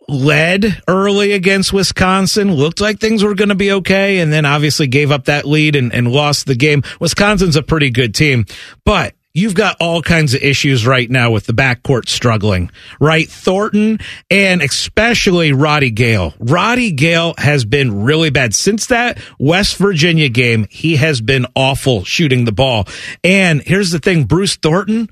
led 0.10 0.82
early 0.90 1.32
against 1.32 1.72
Wisconsin, 1.72 2.54
looked 2.54 2.82
like 2.82 3.00
things 3.00 3.24
were 3.24 3.34
going 3.34 3.48
to 3.48 3.56
be 3.56 3.72
okay, 3.72 4.20
and 4.20 4.34
then 4.34 4.46
obviously 4.46 4.88
gave 4.88 5.10
up 5.10 5.26
that 5.26 5.46
lead 5.46 5.78
and, 5.78 5.94
and 5.94 6.12
lost 6.12 6.48
the 6.48 6.56
game. 6.56 6.84
Wisconsin's 7.00 7.56
a 7.56 7.64
pretty 7.64 7.92
good 7.92 8.14
team, 8.14 8.46
but 8.84 9.16
you've 9.34 9.56
got 9.56 9.78
all 9.80 10.02
kinds 10.02 10.34
of 10.34 10.42
issues 10.42 10.86
right 10.86 11.10
now 11.10 11.32
with 11.32 11.46
the 11.46 11.54
backcourt 11.54 12.10
struggling, 12.10 12.72
right? 13.00 13.30
Thornton 13.30 14.00
and 14.30 14.62
especially 14.62 15.54
Roddy 15.54 15.92
Gayle. 15.92 16.34
Roddy 16.40 16.92
Gayle 16.92 17.34
has 17.38 17.66
been 17.66 18.04
really 18.04 18.30
bad. 18.30 18.54
Since 18.54 18.88
that 18.88 19.20
West 19.40 19.78
Virginia 19.78 20.30
game, 20.30 20.68
he 20.70 20.98
has 20.98 21.22
been 21.22 21.46
awful 21.56 22.04
shooting 22.04 22.46
the 22.46 22.52
ball. 22.52 22.88
And 23.24 23.62
here's 23.62 23.92
the 23.92 24.00
thing, 24.00 24.26
Bruce 24.26 24.56
Thornton, 24.56 25.10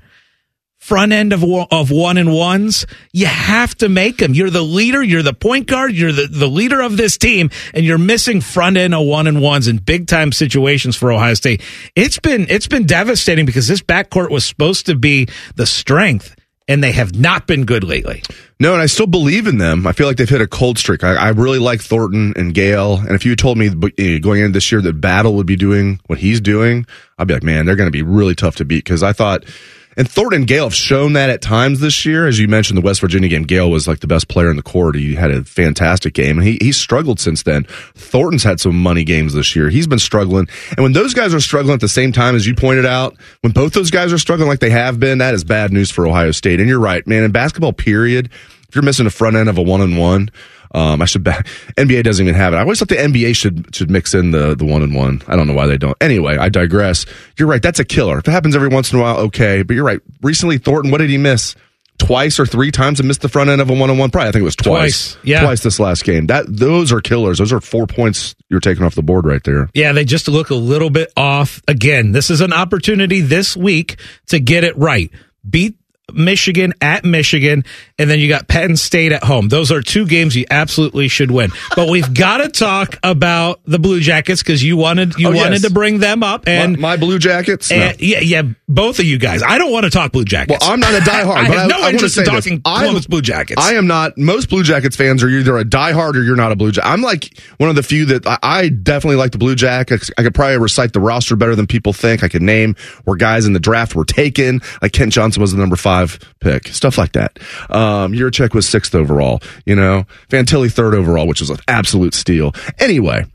front 0.80 1.12
end 1.12 1.32
of 1.32 1.44
of 1.44 1.90
one 1.90 2.18
and 2.18 2.34
ones, 2.34 2.86
you 3.12 3.26
have 3.26 3.76
to 3.76 3.88
make 3.88 4.16
them. 4.16 4.34
You're 4.34 4.50
the 4.50 4.62
leader. 4.62 5.02
You're 5.02 5.22
the 5.22 5.34
point 5.34 5.68
guard. 5.68 5.92
You're 5.92 6.10
the, 6.10 6.26
the 6.26 6.48
leader 6.48 6.80
of 6.80 6.96
this 6.96 7.16
team, 7.16 7.50
and 7.72 7.84
you're 7.84 7.98
missing 7.98 8.40
front 8.40 8.76
end 8.76 8.94
of 8.94 9.06
one 9.06 9.26
and 9.28 9.40
ones 9.40 9.68
in 9.68 9.76
big 9.76 10.08
time 10.08 10.32
situations 10.32 10.96
for 10.96 11.12
Ohio 11.12 11.34
State. 11.34 11.62
It's 11.94 12.18
been 12.18 12.46
it's 12.48 12.66
been 12.66 12.86
devastating 12.86 13.46
because 13.46 13.68
this 13.68 13.82
backcourt 13.82 14.30
was 14.30 14.44
supposed 14.44 14.86
to 14.86 14.96
be 14.96 15.28
the 15.54 15.66
strength, 15.66 16.34
and 16.66 16.82
they 16.82 16.92
have 16.92 17.14
not 17.14 17.46
been 17.46 17.66
good 17.66 17.84
lately. 17.84 18.22
No, 18.58 18.74
and 18.74 18.82
I 18.82 18.86
still 18.86 19.06
believe 19.06 19.46
in 19.46 19.58
them. 19.58 19.86
I 19.86 19.92
feel 19.92 20.06
like 20.06 20.18
they've 20.18 20.28
hit 20.28 20.42
a 20.42 20.46
cold 20.46 20.78
streak. 20.78 21.02
I, 21.02 21.14
I 21.14 21.28
really 21.30 21.58
like 21.58 21.80
Thornton 21.80 22.34
and 22.36 22.52
Gayle. 22.52 22.96
And 22.96 23.12
if 23.12 23.24
you 23.24 23.34
told 23.34 23.56
me 23.56 23.70
going 24.18 24.40
into 24.40 24.52
this 24.52 24.70
year 24.70 24.82
that 24.82 25.00
Battle 25.00 25.34
would 25.36 25.46
be 25.46 25.56
doing 25.56 25.98
what 26.08 26.18
he's 26.18 26.42
doing, 26.42 26.84
I'd 27.18 27.26
be 27.26 27.34
like, 27.34 27.42
man, 27.42 27.64
they're 27.64 27.76
going 27.76 27.86
to 27.86 27.90
be 27.90 28.02
really 28.02 28.34
tough 28.34 28.56
to 28.56 28.66
beat. 28.66 28.84
Because 28.84 29.02
I 29.02 29.14
thought, 29.14 29.44
and 30.00 30.10
Thornton 30.10 30.40
and 30.40 30.48
Gayle 30.48 30.64
have 30.64 30.74
shown 30.74 31.12
that 31.12 31.28
at 31.28 31.42
times 31.42 31.80
this 31.80 32.06
year. 32.06 32.26
As 32.26 32.38
you 32.38 32.48
mentioned, 32.48 32.78
the 32.78 32.80
West 32.80 33.02
Virginia 33.02 33.28
game, 33.28 33.42
Gayle 33.42 33.70
was 33.70 33.86
like 33.86 34.00
the 34.00 34.06
best 34.06 34.28
player 34.28 34.48
in 34.48 34.56
the 34.56 34.62
court. 34.62 34.94
He 34.94 35.14
had 35.14 35.30
a 35.30 35.44
fantastic 35.44 36.14
game, 36.14 36.38
and 36.38 36.46
he 36.46 36.56
he 36.58 36.72
struggled 36.72 37.20
since 37.20 37.42
then. 37.42 37.64
Thornton's 37.96 38.42
had 38.42 38.60
some 38.60 38.80
money 38.80 39.04
games 39.04 39.34
this 39.34 39.54
year. 39.54 39.68
He's 39.68 39.86
been 39.86 39.98
struggling, 39.98 40.48
and 40.70 40.82
when 40.82 40.94
those 40.94 41.12
guys 41.12 41.34
are 41.34 41.40
struggling 41.40 41.74
at 41.74 41.80
the 41.80 41.88
same 41.88 42.12
time 42.12 42.34
as 42.34 42.46
you 42.46 42.54
pointed 42.54 42.86
out, 42.86 43.14
when 43.42 43.52
both 43.52 43.74
those 43.74 43.90
guys 43.90 44.10
are 44.10 44.16
struggling 44.16 44.48
like 44.48 44.60
they 44.60 44.70
have 44.70 44.98
been, 44.98 45.18
that 45.18 45.34
is 45.34 45.44
bad 45.44 45.70
news 45.70 45.90
for 45.90 46.06
Ohio 46.06 46.30
State. 46.30 46.60
And 46.60 46.68
you're 46.70 46.80
right, 46.80 47.06
man. 47.06 47.22
In 47.22 47.30
basketball, 47.30 47.74
period, 47.74 48.30
if 48.70 48.74
you're 48.74 48.82
missing 48.82 49.04
a 49.04 49.10
front 49.10 49.36
end 49.36 49.50
of 49.50 49.58
a 49.58 49.62
one 49.62 49.82
on 49.82 49.98
one. 49.98 50.30
Um, 50.72 51.02
I 51.02 51.04
should. 51.04 51.24
Ba- 51.24 51.42
NBA 51.76 52.04
doesn't 52.04 52.24
even 52.24 52.38
have 52.38 52.52
it. 52.52 52.56
I 52.56 52.60
always 52.60 52.78
thought 52.78 52.88
the 52.88 52.96
NBA 52.96 53.34
should 53.36 53.74
should 53.74 53.90
mix 53.90 54.14
in 54.14 54.30
the 54.30 54.54
the 54.54 54.64
one 54.64 54.82
and 54.82 54.94
one. 54.94 55.22
I 55.26 55.36
don't 55.36 55.46
know 55.46 55.54
why 55.54 55.66
they 55.66 55.78
don't. 55.78 55.96
Anyway, 56.00 56.36
I 56.36 56.48
digress. 56.48 57.06
You're 57.38 57.48
right. 57.48 57.62
That's 57.62 57.80
a 57.80 57.84
killer. 57.84 58.18
If 58.18 58.28
it 58.28 58.30
happens 58.30 58.54
every 58.54 58.68
once 58.68 58.92
in 58.92 58.98
a 58.98 59.02
while, 59.02 59.18
okay. 59.18 59.62
But 59.62 59.74
you're 59.74 59.84
right. 59.84 60.00
Recently, 60.22 60.58
Thornton, 60.58 60.90
what 60.90 60.98
did 60.98 61.10
he 61.10 61.18
miss? 61.18 61.54
Twice 61.98 62.40
or 62.40 62.46
three 62.46 62.70
times 62.70 62.98
and 62.98 63.06
missed 63.06 63.20
the 63.20 63.28
front 63.28 63.50
end 63.50 63.60
of 63.60 63.68
a 63.68 63.74
one 63.74 63.90
on 63.90 63.98
one. 63.98 64.10
Probably, 64.10 64.28
I 64.28 64.32
think 64.32 64.40
it 64.40 64.44
was 64.44 64.56
twice. 64.56 65.12
Twice, 65.12 65.24
yeah. 65.24 65.42
twice 65.42 65.62
this 65.62 65.78
last 65.78 66.02
game. 66.04 66.28
That 66.28 66.46
those 66.48 66.92
are 66.92 67.02
killers. 67.02 67.38
Those 67.38 67.52
are 67.52 67.60
four 67.60 67.86
points 67.86 68.34
you're 68.48 68.60
taking 68.60 68.84
off 68.84 68.94
the 68.94 69.02
board 69.02 69.26
right 69.26 69.42
there. 69.44 69.68
Yeah, 69.74 69.92
they 69.92 70.06
just 70.06 70.26
look 70.26 70.48
a 70.48 70.54
little 70.54 70.88
bit 70.88 71.12
off. 71.14 71.60
Again, 71.68 72.12
this 72.12 72.30
is 72.30 72.40
an 72.40 72.54
opportunity 72.54 73.20
this 73.20 73.54
week 73.54 74.00
to 74.28 74.40
get 74.40 74.64
it 74.64 74.78
right. 74.78 75.10
Beat 75.48 75.79
Michigan 76.14 76.74
at 76.80 77.04
Michigan, 77.04 77.64
and 77.98 78.10
then 78.10 78.18
you 78.20 78.28
got 78.28 78.48
Penn 78.48 78.76
State 78.76 79.12
at 79.12 79.24
home. 79.24 79.48
Those 79.48 79.70
are 79.72 79.80
two 79.82 80.06
games 80.06 80.36
you 80.36 80.44
absolutely 80.50 81.08
should 81.08 81.30
win. 81.30 81.50
But 81.76 81.88
we've 81.88 82.12
got 82.14 82.38
to 82.38 82.48
talk 82.48 82.96
about 83.02 83.60
the 83.64 83.78
Blue 83.78 84.00
Jackets 84.00 84.42
because 84.42 84.62
you 84.62 84.76
wanted 84.76 85.16
you 85.18 85.28
Oh, 85.28 85.32
yes. 85.32 85.44
wanted 85.44 85.62
to 85.62 85.70
bring 85.70 85.98
them 85.98 86.22
up, 86.22 86.48
and 86.48 86.78
my, 86.78 86.90
my 86.90 86.96
Blue 86.96 87.18
Jackets. 87.18 87.70
No. 87.70 87.92
yeah, 87.98 88.20
yeah, 88.20 88.42
both 88.68 88.98
of 88.98 89.04
you 89.04 89.18
guys. 89.18 89.42
I 89.42 89.58
don't 89.58 89.72
want 89.72 89.84
to 89.84 89.90
talk 89.90 90.12
Blue 90.12 90.24
Jackets. 90.24 90.58
Well, 90.64 90.72
I'm 90.72 90.80
not 90.80 90.94
a 90.94 90.98
diehard, 90.98 91.26
I 91.36 91.48
but 91.48 91.56
have 91.56 91.64
I, 91.64 91.66
no 91.66 91.76
I 91.76 91.80
want 91.80 91.90
to 91.90 91.94
interest 91.96 92.14
say 92.14 92.22
in 92.22 92.34
this. 92.34 92.44
talking 92.44 92.62
I 92.64 92.86
am- 92.86 93.00
Blue 93.08 93.20
Jackets. 93.22 93.62
I 93.62 93.74
am 93.74 93.86
not. 93.86 94.16
Most 94.16 94.48
Blue 94.48 94.62
Jackets 94.62 94.96
fans 94.96 95.22
are 95.22 95.28
either 95.28 95.58
a 95.58 95.64
diehard 95.64 96.14
or 96.14 96.22
you're 96.22 96.36
not 96.36 96.52
a 96.52 96.56
Blue 96.56 96.70
Jacket. 96.72 96.88
I'm 96.88 97.02
like 97.02 97.38
one 97.58 97.68
of 97.68 97.76
the 97.76 97.82
few 97.82 98.04
that 98.06 98.26
I, 98.26 98.38
I 98.42 98.68
definitely 98.68 99.16
like 99.16 99.32
the 99.32 99.38
Blue 99.38 99.54
Jackets. 99.54 100.10
I 100.16 100.22
could 100.22 100.34
probably 100.34 100.56
recite 100.58 100.92
the 100.92 101.00
roster 101.00 101.36
better 101.36 101.54
than 101.54 101.66
people 101.66 101.92
think. 101.92 102.22
I 102.24 102.28
could 102.28 102.42
name 102.42 102.76
where 103.04 103.16
guys 103.16 103.44
in 103.46 103.52
the 103.52 103.60
draft 103.60 103.94
were 103.94 104.04
taken. 104.06 104.62
Like 104.80 104.92
Kent 104.92 105.12
Johnson 105.12 105.40
was 105.42 105.52
the 105.52 105.58
number 105.58 105.76
five 105.76 105.99
pick, 106.40 106.68
stuff 106.68 106.98
like 106.98 107.12
that. 107.12 107.38
Um, 107.68 108.12
Jiricek 108.12 108.54
was 108.54 108.68
sixth 108.68 108.94
overall. 108.94 109.40
You 109.64 109.76
know, 109.76 110.06
Fantilli 110.28 110.72
third 110.72 110.94
overall, 110.94 111.26
which 111.26 111.40
was 111.40 111.50
an 111.50 111.58
absolute 111.68 112.14
steal. 112.14 112.52
Anyway. 112.78 113.26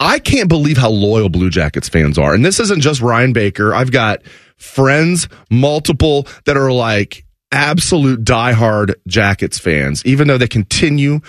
I 0.00 0.18
can't 0.18 0.48
believe 0.48 0.76
how 0.76 0.90
loyal 0.90 1.28
Blue 1.28 1.50
Jackets 1.50 1.88
fans 1.88 2.18
are. 2.18 2.34
And 2.34 2.44
this 2.44 2.58
isn't 2.58 2.80
just 2.80 3.00
Ryan 3.00 3.32
Baker. 3.32 3.72
I've 3.72 3.92
got 3.92 4.22
friends, 4.56 5.28
multiple, 5.50 6.26
that 6.46 6.56
are 6.56 6.72
like 6.72 7.24
absolute 7.52 8.24
diehard 8.24 8.94
Jackets 9.06 9.58
fans, 9.58 10.04
even 10.04 10.26
though 10.26 10.36
they 10.36 10.48
continue. 10.48 11.20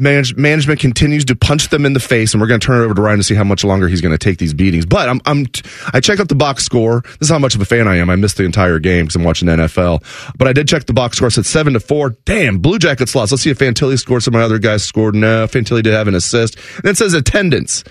Manage, 0.00 0.36
management 0.36 0.78
continues 0.78 1.24
to 1.24 1.34
punch 1.34 1.70
them 1.70 1.84
in 1.84 1.92
the 1.92 1.98
face, 1.98 2.32
and 2.32 2.40
we're 2.40 2.46
going 2.46 2.60
to 2.60 2.64
turn 2.64 2.80
it 2.80 2.84
over 2.84 2.94
to 2.94 3.02
Ryan 3.02 3.18
to 3.18 3.24
see 3.24 3.34
how 3.34 3.42
much 3.42 3.64
longer 3.64 3.88
he's 3.88 4.00
going 4.00 4.16
to 4.16 4.18
take 4.18 4.38
these 4.38 4.54
beatings. 4.54 4.86
But 4.86 5.08
I'm, 5.08 5.20
I'm, 5.26 5.46
I 5.92 5.98
checked 5.98 6.20
out 6.20 6.28
the 6.28 6.36
box 6.36 6.64
score. 6.64 7.00
This 7.00 7.22
is 7.22 7.30
how 7.30 7.40
much 7.40 7.56
of 7.56 7.60
a 7.60 7.64
fan 7.64 7.88
I 7.88 7.96
am. 7.96 8.08
I 8.08 8.14
missed 8.14 8.36
the 8.36 8.44
entire 8.44 8.78
game 8.78 9.06
because 9.06 9.16
I'm 9.16 9.24
watching 9.24 9.46
the 9.46 9.56
NFL. 9.56 10.04
But 10.38 10.46
I 10.46 10.52
did 10.52 10.68
check 10.68 10.84
the 10.86 10.92
box 10.92 11.16
score. 11.16 11.26
It 11.26 11.32
said 11.32 11.46
seven 11.46 11.72
to 11.72 11.80
four. 11.80 12.10
Damn, 12.26 12.58
Blue 12.58 12.78
Jackets 12.78 13.12
lost. 13.16 13.32
Let's 13.32 13.42
see 13.42 13.50
if 13.50 13.58
Fantilli 13.58 13.98
scored. 13.98 14.22
Some 14.22 14.36
of 14.36 14.38
my 14.38 14.44
other 14.44 14.60
guys 14.60 14.84
scored. 14.84 15.16
No, 15.16 15.48
Fantilli 15.48 15.82
did 15.82 15.94
have 15.94 16.06
an 16.06 16.14
assist. 16.14 16.56
And 16.76 16.84
it 16.84 16.96
says 16.96 17.12
attendance. 17.14 17.82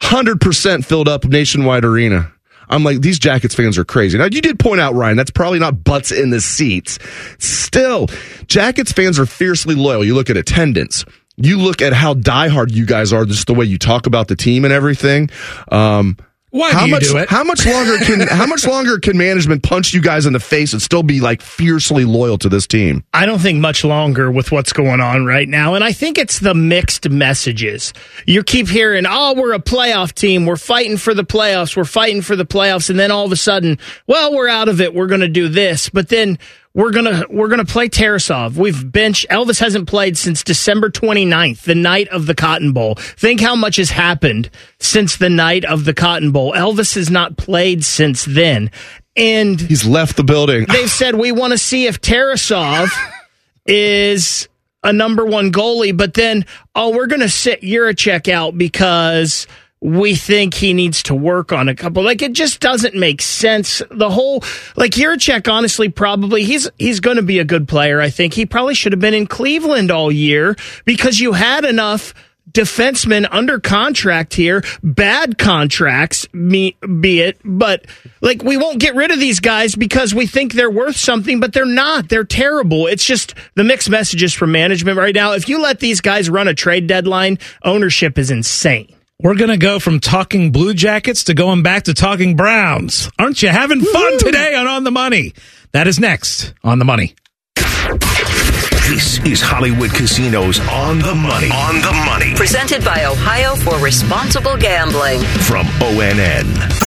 100% 0.00 0.82
filled 0.86 1.08
up 1.08 1.26
Nationwide 1.26 1.84
Arena. 1.84 2.32
I'm 2.70 2.84
like, 2.84 3.00
these 3.00 3.18
Jackets 3.18 3.54
fans 3.54 3.78
are 3.78 3.84
crazy. 3.84 4.18
Now, 4.18 4.26
you 4.26 4.40
did 4.40 4.58
point 4.58 4.80
out, 4.80 4.94
Ryan, 4.94 5.16
that's 5.16 5.30
probably 5.30 5.58
not 5.58 5.84
butts 5.84 6.12
in 6.12 6.30
the 6.30 6.40
seats. 6.40 6.98
Still, 7.38 8.08
Jackets 8.46 8.92
fans 8.92 9.18
are 9.18 9.26
fiercely 9.26 9.74
loyal. 9.74 10.04
You 10.04 10.14
look 10.14 10.30
at 10.30 10.36
attendance. 10.36 11.04
You 11.40 11.58
look 11.58 11.82
at 11.82 11.92
how 11.92 12.14
diehard 12.14 12.72
you 12.72 12.84
guys 12.84 13.12
are, 13.12 13.24
just 13.24 13.46
the 13.46 13.54
way 13.54 13.64
you 13.64 13.78
talk 13.78 14.06
about 14.06 14.26
the 14.26 14.34
team 14.36 14.64
and 14.64 14.72
everything. 14.74 15.30
Um, 15.70 16.16
Why 16.50 16.72
how 16.72 16.80
do 16.80 16.86
you 16.86 16.90
much, 16.92 17.02
do 17.04 17.16
it? 17.18 17.28
How 17.28 17.44
much 17.44 17.64
longer 17.64 17.96
can 17.98 18.26
how 18.26 18.46
much 18.46 18.66
longer 18.66 18.98
can 18.98 19.16
management 19.16 19.62
punch 19.62 19.94
you 19.94 20.00
guys 20.00 20.26
in 20.26 20.32
the 20.32 20.40
face 20.40 20.72
and 20.72 20.82
still 20.82 21.04
be 21.04 21.20
like 21.20 21.40
fiercely 21.40 22.04
loyal 22.04 22.38
to 22.38 22.48
this 22.48 22.66
team? 22.66 23.04
I 23.14 23.24
don't 23.24 23.38
think 23.38 23.60
much 23.60 23.84
longer 23.84 24.32
with 24.32 24.50
what's 24.50 24.72
going 24.72 25.00
on 25.00 25.26
right 25.26 25.48
now. 25.48 25.74
And 25.74 25.84
I 25.84 25.92
think 25.92 26.18
it's 26.18 26.40
the 26.40 26.54
mixed 26.54 27.08
messages. 27.08 27.92
You 28.26 28.42
keep 28.42 28.66
hearing, 28.66 29.04
oh, 29.08 29.34
we're 29.34 29.52
a 29.52 29.60
playoff 29.60 30.14
team. 30.14 30.44
We're 30.44 30.56
fighting 30.56 30.96
for 30.96 31.14
the 31.14 31.24
playoffs. 31.24 31.76
We're 31.76 31.84
fighting 31.84 32.22
for 32.22 32.34
the 32.34 32.46
playoffs. 32.46 32.90
And 32.90 32.98
then 32.98 33.12
all 33.12 33.26
of 33.26 33.30
a 33.30 33.36
sudden, 33.36 33.78
well, 34.08 34.34
we're 34.34 34.48
out 34.48 34.68
of 34.68 34.80
it. 34.80 34.92
We're 34.92 35.06
going 35.06 35.20
to 35.20 35.28
do 35.28 35.48
this. 35.48 35.88
But 35.88 36.08
then 36.08 36.38
we're 36.78 36.92
going 36.92 37.06
to, 37.06 37.26
we're 37.28 37.48
to 37.48 37.64
play 37.64 37.88
Tarasov. 37.88 38.54
We've 38.54 38.92
bench. 38.92 39.26
Elvis 39.28 39.58
hasn't 39.58 39.88
played 39.88 40.16
since 40.16 40.44
December 40.44 40.90
29th, 40.90 41.62
the 41.62 41.74
night 41.74 42.06
of 42.10 42.26
the 42.26 42.36
Cotton 42.36 42.72
Bowl. 42.72 42.94
Think 42.94 43.40
how 43.40 43.56
much 43.56 43.76
has 43.76 43.90
happened 43.90 44.48
since 44.78 45.16
the 45.16 45.28
night 45.28 45.64
of 45.64 45.84
the 45.84 45.92
Cotton 45.92 46.30
Bowl. 46.30 46.52
Elvis 46.52 46.94
has 46.94 47.10
not 47.10 47.36
played 47.36 47.84
since 47.84 48.24
then. 48.24 48.70
And 49.16 49.60
He's 49.60 49.84
left 49.84 50.16
the 50.16 50.22
building. 50.22 50.66
they've 50.68 50.88
said 50.88 51.16
we 51.16 51.32
want 51.32 51.50
to 51.50 51.58
see 51.58 51.86
if 51.86 52.00
Tarasov 52.00 52.88
is 53.66 54.48
a 54.84 54.92
number 54.92 55.24
one 55.24 55.50
goalie, 55.50 55.96
but 55.96 56.14
then 56.14 56.46
oh, 56.76 56.90
we're 56.94 57.08
going 57.08 57.22
to 57.22 57.28
sit 57.28 57.60
Jiricek 57.60 58.28
out 58.28 58.56
because 58.56 59.48
we 59.80 60.14
think 60.14 60.54
he 60.54 60.72
needs 60.72 61.02
to 61.04 61.14
work 61.14 61.52
on 61.52 61.68
a 61.68 61.74
couple. 61.74 62.02
Like 62.02 62.22
it 62.22 62.32
just 62.32 62.60
doesn't 62.60 62.94
make 62.94 63.22
sense. 63.22 63.82
The 63.90 64.10
whole 64.10 64.42
like 64.76 64.92
Jiricek, 64.92 65.50
honestly, 65.50 65.88
probably 65.88 66.44
he's 66.44 66.68
he's 66.78 67.00
going 67.00 67.16
to 67.16 67.22
be 67.22 67.38
a 67.38 67.44
good 67.44 67.68
player. 67.68 68.00
I 68.00 68.10
think 68.10 68.34
he 68.34 68.46
probably 68.46 68.74
should 68.74 68.92
have 68.92 69.00
been 69.00 69.14
in 69.14 69.26
Cleveland 69.26 69.90
all 69.90 70.10
year 70.10 70.56
because 70.84 71.20
you 71.20 71.32
had 71.32 71.64
enough 71.64 72.12
defensemen 72.50 73.28
under 73.30 73.60
contract 73.60 74.34
here, 74.34 74.64
bad 74.82 75.38
contracts, 75.38 76.26
me, 76.32 76.76
be 77.00 77.20
it, 77.20 77.38
but 77.44 77.84
like 78.20 78.42
we 78.42 78.56
won't 78.56 78.80
get 78.80 78.94
rid 78.94 79.10
of 79.10 79.20
these 79.20 79.38
guys 79.38 79.74
because 79.74 80.14
we 80.14 80.26
think 80.26 80.54
they're 80.54 80.70
worth 80.70 80.96
something, 80.96 81.40
but 81.40 81.52
they're 81.52 81.66
not. 81.66 82.08
They're 82.08 82.24
terrible. 82.24 82.86
It's 82.86 83.04
just 83.04 83.34
the 83.54 83.64
mixed 83.64 83.90
messages 83.90 84.32
from 84.32 84.50
management 84.50 84.98
right 84.98 85.14
now. 85.14 85.32
If 85.32 85.48
you 85.48 85.60
let 85.60 85.80
these 85.80 86.00
guys 86.00 86.30
run 86.30 86.48
a 86.48 86.54
trade 86.54 86.86
deadline, 86.86 87.38
ownership 87.62 88.18
is 88.18 88.30
insane. 88.30 88.94
We're 89.20 89.34
going 89.34 89.50
to 89.50 89.56
go 89.56 89.80
from 89.80 89.98
talking 89.98 90.52
Blue 90.52 90.74
Jackets 90.74 91.24
to 91.24 91.34
going 91.34 91.64
back 91.64 91.82
to 91.84 91.94
talking 91.94 92.36
Browns. 92.36 93.10
Aren't 93.18 93.42
you 93.42 93.48
having 93.48 93.80
fun 93.80 94.18
today 94.18 94.54
on 94.54 94.68
On 94.68 94.84
the 94.84 94.92
Money? 94.92 95.34
That 95.72 95.88
is 95.88 95.98
next 95.98 96.54
on 96.62 96.78
the 96.78 96.84
Money. 96.84 97.16
This 97.56 99.18
is 99.26 99.40
Hollywood 99.40 99.90
Casinos 99.90 100.60
on 100.68 101.00
the 101.00 101.16
money. 101.16 101.50
On 101.50 101.74
the 101.82 101.92
money 102.06 102.32
Presented 102.36 102.84
by 102.84 103.06
Ohio 103.06 103.56
for 103.56 103.76
Responsible 103.84 104.56
Gambling. 104.56 105.18
from 105.48 105.66
ONN. 105.80 106.84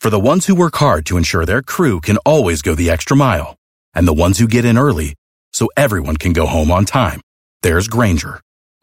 For 0.00 0.10
the 0.10 0.20
ones 0.20 0.44
who 0.44 0.54
work 0.54 0.76
hard 0.76 1.06
to 1.06 1.16
ensure 1.16 1.46
their 1.46 1.62
crew 1.62 2.02
can 2.02 2.18
always 2.26 2.60
go 2.60 2.74
the 2.74 2.90
extra 2.90 3.16
mile, 3.16 3.56
and 3.94 4.06
the 4.06 4.12
ones 4.12 4.38
who 4.38 4.46
get 4.46 4.66
in 4.66 4.76
early 4.76 5.14
so 5.54 5.70
everyone 5.78 6.18
can 6.18 6.34
go 6.34 6.44
home 6.44 6.70
on 6.70 6.84
time, 6.84 7.22
there's 7.62 7.88
Grainger, 7.88 8.40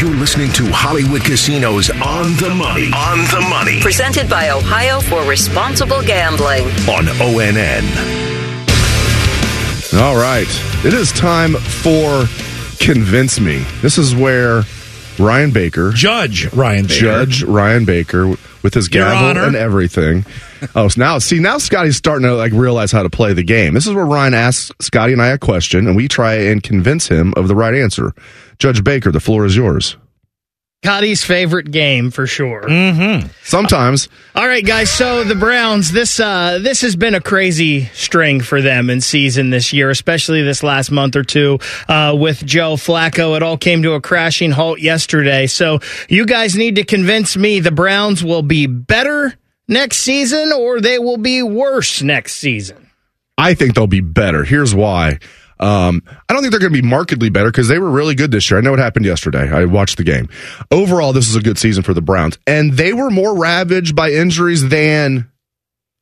You're 0.00 0.14
listening 0.14 0.52
to 0.52 0.64
Hollywood 0.70 1.24
Casinos 1.24 1.90
on 1.90 2.36
the 2.36 2.54
money. 2.56 2.88
On 2.94 3.18
the 3.34 3.44
money 3.50 3.80
Presented 3.80 4.30
by 4.30 4.50
Ohio 4.50 5.00
for 5.00 5.24
Responsible 5.28 6.02
Gambling. 6.02 6.62
on 6.88 7.06
ONN. 7.18 7.82
All 10.00 10.14
right. 10.14 10.46
It 10.86 10.94
is 10.94 11.10
time 11.10 11.54
for 11.54 12.26
Convince 12.78 13.40
Me. 13.40 13.64
This 13.82 13.98
is 13.98 14.14
where 14.14 14.62
Ryan 15.18 15.50
Baker, 15.50 15.90
Judge 15.90 16.52
Ryan 16.52 16.86
Baker. 16.86 17.00
Judge 17.00 17.42
Ryan 17.42 17.84
Baker, 17.84 18.36
with 18.62 18.74
his 18.74 18.88
Your 18.94 19.04
gavel 19.04 19.42
and 19.42 19.56
everything. 19.56 20.24
Oh, 20.76 20.88
so 20.88 21.00
now 21.00 21.18
see 21.18 21.40
now 21.40 21.58
Scotty's 21.58 21.96
starting 21.96 22.26
to 22.26 22.34
like 22.34 22.52
realize 22.52 22.92
how 22.92 23.02
to 23.02 23.10
play 23.10 23.32
the 23.32 23.42
game. 23.42 23.74
This 23.74 23.86
is 23.86 23.94
where 23.94 24.06
Ryan 24.06 24.34
asks 24.34 24.70
Scotty 24.80 25.12
and 25.12 25.22
I 25.22 25.28
a 25.28 25.38
question, 25.38 25.86
and 25.88 25.96
we 25.96 26.06
try 26.06 26.34
and 26.34 26.62
convince 26.62 27.08
him 27.08 27.34
of 27.36 27.48
the 27.48 27.54
right 27.56 27.74
answer. 27.74 28.14
Judge 28.58 28.82
Baker, 28.82 29.12
the 29.12 29.20
floor 29.20 29.44
is 29.44 29.56
yours. 29.56 29.96
Scotty's 30.84 31.24
favorite 31.24 31.72
game 31.72 32.12
for 32.12 32.28
sure. 32.28 32.62
Mm-hmm. 32.62 33.28
Sometimes 33.42 34.08
All 34.36 34.46
right, 34.46 34.64
guys. 34.64 34.88
So 34.88 35.24
the 35.24 35.34
Browns, 35.34 35.90
this 35.90 36.20
uh, 36.20 36.60
this 36.62 36.82
has 36.82 36.94
been 36.94 37.16
a 37.16 37.20
crazy 37.20 37.86
string 37.86 38.40
for 38.40 38.62
them 38.62 38.88
in 38.88 39.00
season 39.00 39.50
this 39.50 39.72
year, 39.72 39.90
especially 39.90 40.42
this 40.42 40.62
last 40.62 40.92
month 40.92 41.16
or 41.16 41.24
two 41.24 41.58
uh, 41.88 42.16
with 42.16 42.46
Joe 42.46 42.74
Flacco. 42.74 43.36
It 43.36 43.42
all 43.42 43.58
came 43.58 43.82
to 43.82 43.94
a 43.94 44.00
crashing 44.00 44.52
halt 44.52 44.78
yesterday. 44.78 45.48
So 45.48 45.80
you 46.08 46.26
guys 46.26 46.54
need 46.54 46.76
to 46.76 46.84
convince 46.84 47.36
me 47.36 47.58
the 47.58 47.72
Browns 47.72 48.22
will 48.22 48.42
be 48.42 48.68
better 48.68 49.34
next 49.66 49.98
season 49.98 50.52
or 50.52 50.80
they 50.80 51.00
will 51.00 51.18
be 51.18 51.42
worse 51.42 52.02
next 52.02 52.34
season. 52.34 52.88
I 53.36 53.54
think 53.54 53.74
they'll 53.74 53.88
be 53.88 54.00
better. 54.00 54.44
Here's 54.44 54.76
why. 54.76 55.18
Um, 55.60 56.02
I 56.28 56.32
don't 56.32 56.42
think 56.42 56.52
they're 56.52 56.60
going 56.60 56.72
to 56.72 56.82
be 56.82 56.86
markedly 56.86 57.30
better 57.30 57.50
because 57.50 57.68
they 57.68 57.78
were 57.78 57.90
really 57.90 58.14
good 58.14 58.30
this 58.30 58.50
year. 58.50 58.58
I 58.58 58.62
know 58.62 58.70
what 58.70 58.78
happened 58.78 59.06
yesterday. 59.06 59.50
I 59.50 59.64
watched 59.64 59.96
the 59.96 60.04
game. 60.04 60.28
Overall, 60.70 61.12
this 61.12 61.28
is 61.28 61.36
a 61.36 61.40
good 61.40 61.58
season 61.58 61.82
for 61.82 61.94
the 61.94 62.02
Browns, 62.02 62.38
and 62.46 62.72
they 62.74 62.92
were 62.92 63.10
more 63.10 63.36
ravaged 63.36 63.94
by 63.96 64.10
injuries 64.10 64.68
than 64.68 65.30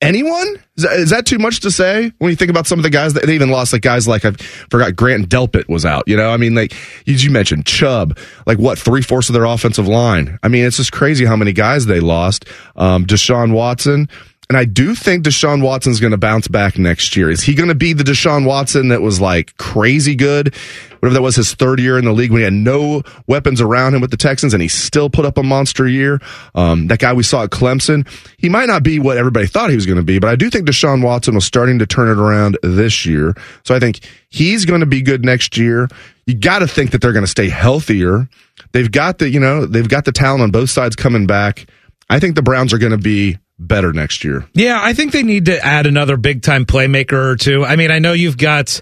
anyone. 0.01 0.57
Is 0.77 0.85
that, 0.85 0.93
is 0.95 1.11
that 1.11 1.27
too 1.27 1.39
much 1.39 1.61
to 1.61 1.71
say 1.71 2.13
when 2.19 2.31
you 2.31 2.37
think 2.37 2.51
about 2.51 2.67
some 2.67 2.79
of 2.79 2.83
the 2.83 2.91
guys 2.91 3.15
that 3.15 3.27
they 3.27 3.35
even 3.35 3.51
lost? 3.51 3.73
Like 3.73 3.83
guys 3.83 4.07
like 4.07 4.25
I 4.25 4.33
forgot 4.71 4.95
Grant 4.95 5.29
Delpit 5.29 5.69
was 5.69 5.85
out. 5.85 6.05
You 6.07 6.17
know, 6.17 6.31
I 6.31 6.37
mean, 6.37 6.55
like 6.55 6.75
you, 7.07 7.15
you 7.15 7.31
mentioned 7.31 7.67
Chubb. 7.67 8.19
Like 8.47 8.59
what 8.59 8.79
three 8.79 9.03
fourths 9.03 9.29
of 9.29 9.33
their 9.35 9.45
offensive 9.45 9.89
line. 9.89 10.39
I 10.43 10.49
mean, 10.49 10.65
it's 10.65 10.77
just 10.77 10.93
crazy 10.93 11.25
how 11.25 11.37
many 11.37 11.53
guys 11.53 11.87
they 11.87 12.01
lost. 12.01 12.45
Um, 12.77 13.07
Deshaun 13.07 13.53
Watson. 13.53 14.09
And 14.49 14.57
I 14.57 14.65
do 14.65 14.95
think 14.95 15.25
Deshaun 15.25 15.61
Watson's 15.61 15.99
going 15.99 16.13
to 16.13 16.17
bounce 16.17 16.47
back 16.47 16.79
next 16.79 17.17
year. 17.17 17.31
Is 17.31 17.43
he 17.43 17.55
going 17.55 17.69
to 17.69 17.75
be 17.75 17.93
the 17.93 18.05
Deshaun 18.05 18.47
Watson 18.47 18.89
that 18.89 19.03
was 19.03 19.21
like 19.21 19.57
crazy 19.57 20.15
good? 20.15 20.55
Whatever 21.01 21.15
that 21.15 21.23
was 21.23 21.35
his 21.35 21.55
third 21.55 21.81
year 21.81 21.99
in 21.99 22.05
the 22.05 22.13
league 22.13 22.31
when 22.31 22.41
he 22.41 22.45
had 22.45 22.53
no 22.53 23.03
weapons 23.27 23.61
around 23.61 23.95
him 23.95 24.01
with 24.01 24.13
the 24.13 24.17
Texans 24.17 24.55
and 24.55 24.63
he 24.63 24.69
still 24.69 25.11
put 25.11 25.25
up 25.25 25.37
a 25.37 25.43
monster 25.43 25.89
year. 25.89 26.21
Um, 26.55 26.87
that 26.87 27.01
guy 27.01 27.13
we 27.13 27.25
saw 27.25 27.43
at 27.43 27.51
Clemson, 27.51 28.07
he 28.39 28.49
might 28.49 28.67
not 28.67 28.85
be 28.85 29.01
what 29.01 29.17
everybody 29.17 29.47
thought 29.47 29.71
he 29.71 29.77
was 29.77 29.87
going 29.87 29.99
to 29.99 30.05
be, 30.05 30.21
but 30.21 30.31
I 30.31 30.37
do 30.37 30.49
think 30.49 30.69
Deshaun 30.69 31.03
Watson 31.03 31.35
was 31.35 31.45
starting 31.45 31.81
to 31.81 31.87
turn 31.87 32.09
it 32.09 32.21
around 32.21 32.57
this 32.63 33.05
year. 33.05 33.35
So 33.65 33.75
I 33.75 33.81
think 33.81 34.09
he's 34.29 34.65
going 34.65 34.81
to 34.81 34.87
be 34.87 35.03
good 35.03 35.25
next 35.25 35.57
year. 35.57 35.89
You 36.27 36.35
got 36.35 36.61
to 36.61 36.69
think 36.69 36.93
that 36.93 37.01
they're 37.01 37.13
going 37.13 37.25
to 37.25 37.31
stay 37.31 37.49
healthier. 37.49 38.29
They've 38.73 38.91
got 38.91 39.19
the, 39.19 39.29
you 39.29 39.41
know, 39.41 39.67
they've 39.67 39.89
got 39.89 40.05
the 40.05 40.13
talent 40.13 40.43
on 40.43 40.51
both 40.53 40.71
sides 40.71 40.95
coming 40.95 41.27
back. 41.27 41.67
I 42.09 42.21
think 42.21 42.37
the 42.37 42.43
Browns 42.43 42.73
are 42.73 42.79
going 42.79 42.93
to 42.93 42.99
be 42.99 43.39
better 43.59 43.93
next 43.93 44.25
year. 44.25 44.47
Yeah, 44.53 44.79
I 44.81 44.93
think 44.93 45.13
they 45.13 45.23
need 45.23 45.47
to 45.47 45.65
add 45.65 45.87
another 45.87 46.17
big 46.17 46.43
time 46.43 46.67
playmaker 46.67 47.33
or 47.33 47.37
two. 47.37 47.65
I 47.65 47.77
mean, 47.77 47.91
I 47.91 47.99
know 47.99 48.13
you've 48.13 48.39
got 48.39 48.81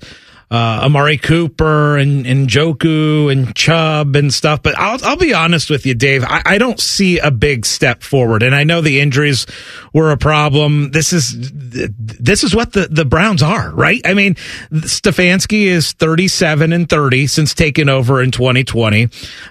uh, 0.54 0.82
Amari 0.84 1.18
Cooper 1.18 1.98
and, 1.98 2.24
and 2.28 2.48
Njoku 2.48 3.32
and 3.32 3.56
Chubb 3.56 4.14
and 4.14 4.32
stuff. 4.32 4.62
But 4.62 4.78
I'll, 4.78 5.04
I'll 5.04 5.16
be 5.16 5.34
honest 5.34 5.68
with 5.68 5.84
you, 5.84 5.94
Dave. 5.94 6.22
I, 6.22 6.42
I 6.46 6.58
don't 6.58 6.78
see 6.78 7.18
a 7.18 7.32
big 7.32 7.66
step 7.66 8.04
forward. 8.04 8.44
And 8.44 8.54
I 8.54 8.62
know 8.62 8.80
the 8.80 9.00
injuries 9.00 9.46
were 9.92 10.12
a 10.12 10.16
problem. 10.16 10.92
This 10.92 11.12
is, 11.12 11.34
this 11.40 12.44
is 12.44 12.54
what 12.54 12.72
the, 12.72 12.86
the 12.86 13.04
Browns 13.04 13.42
are, 13.42 13.72
right? 13.72 14.00
I 14.04 14.14
mean, 14.14 14.36
Stefanski 14.70 15.64
is 15.64 15.90
37 15.92 16.72
and 16.72 16.88
30 16.88 17.26
since 17.26 17.52
taking 17.52 17.88
over 17.88 18.22
in 18.22 18.30
2020. 18.30 19.08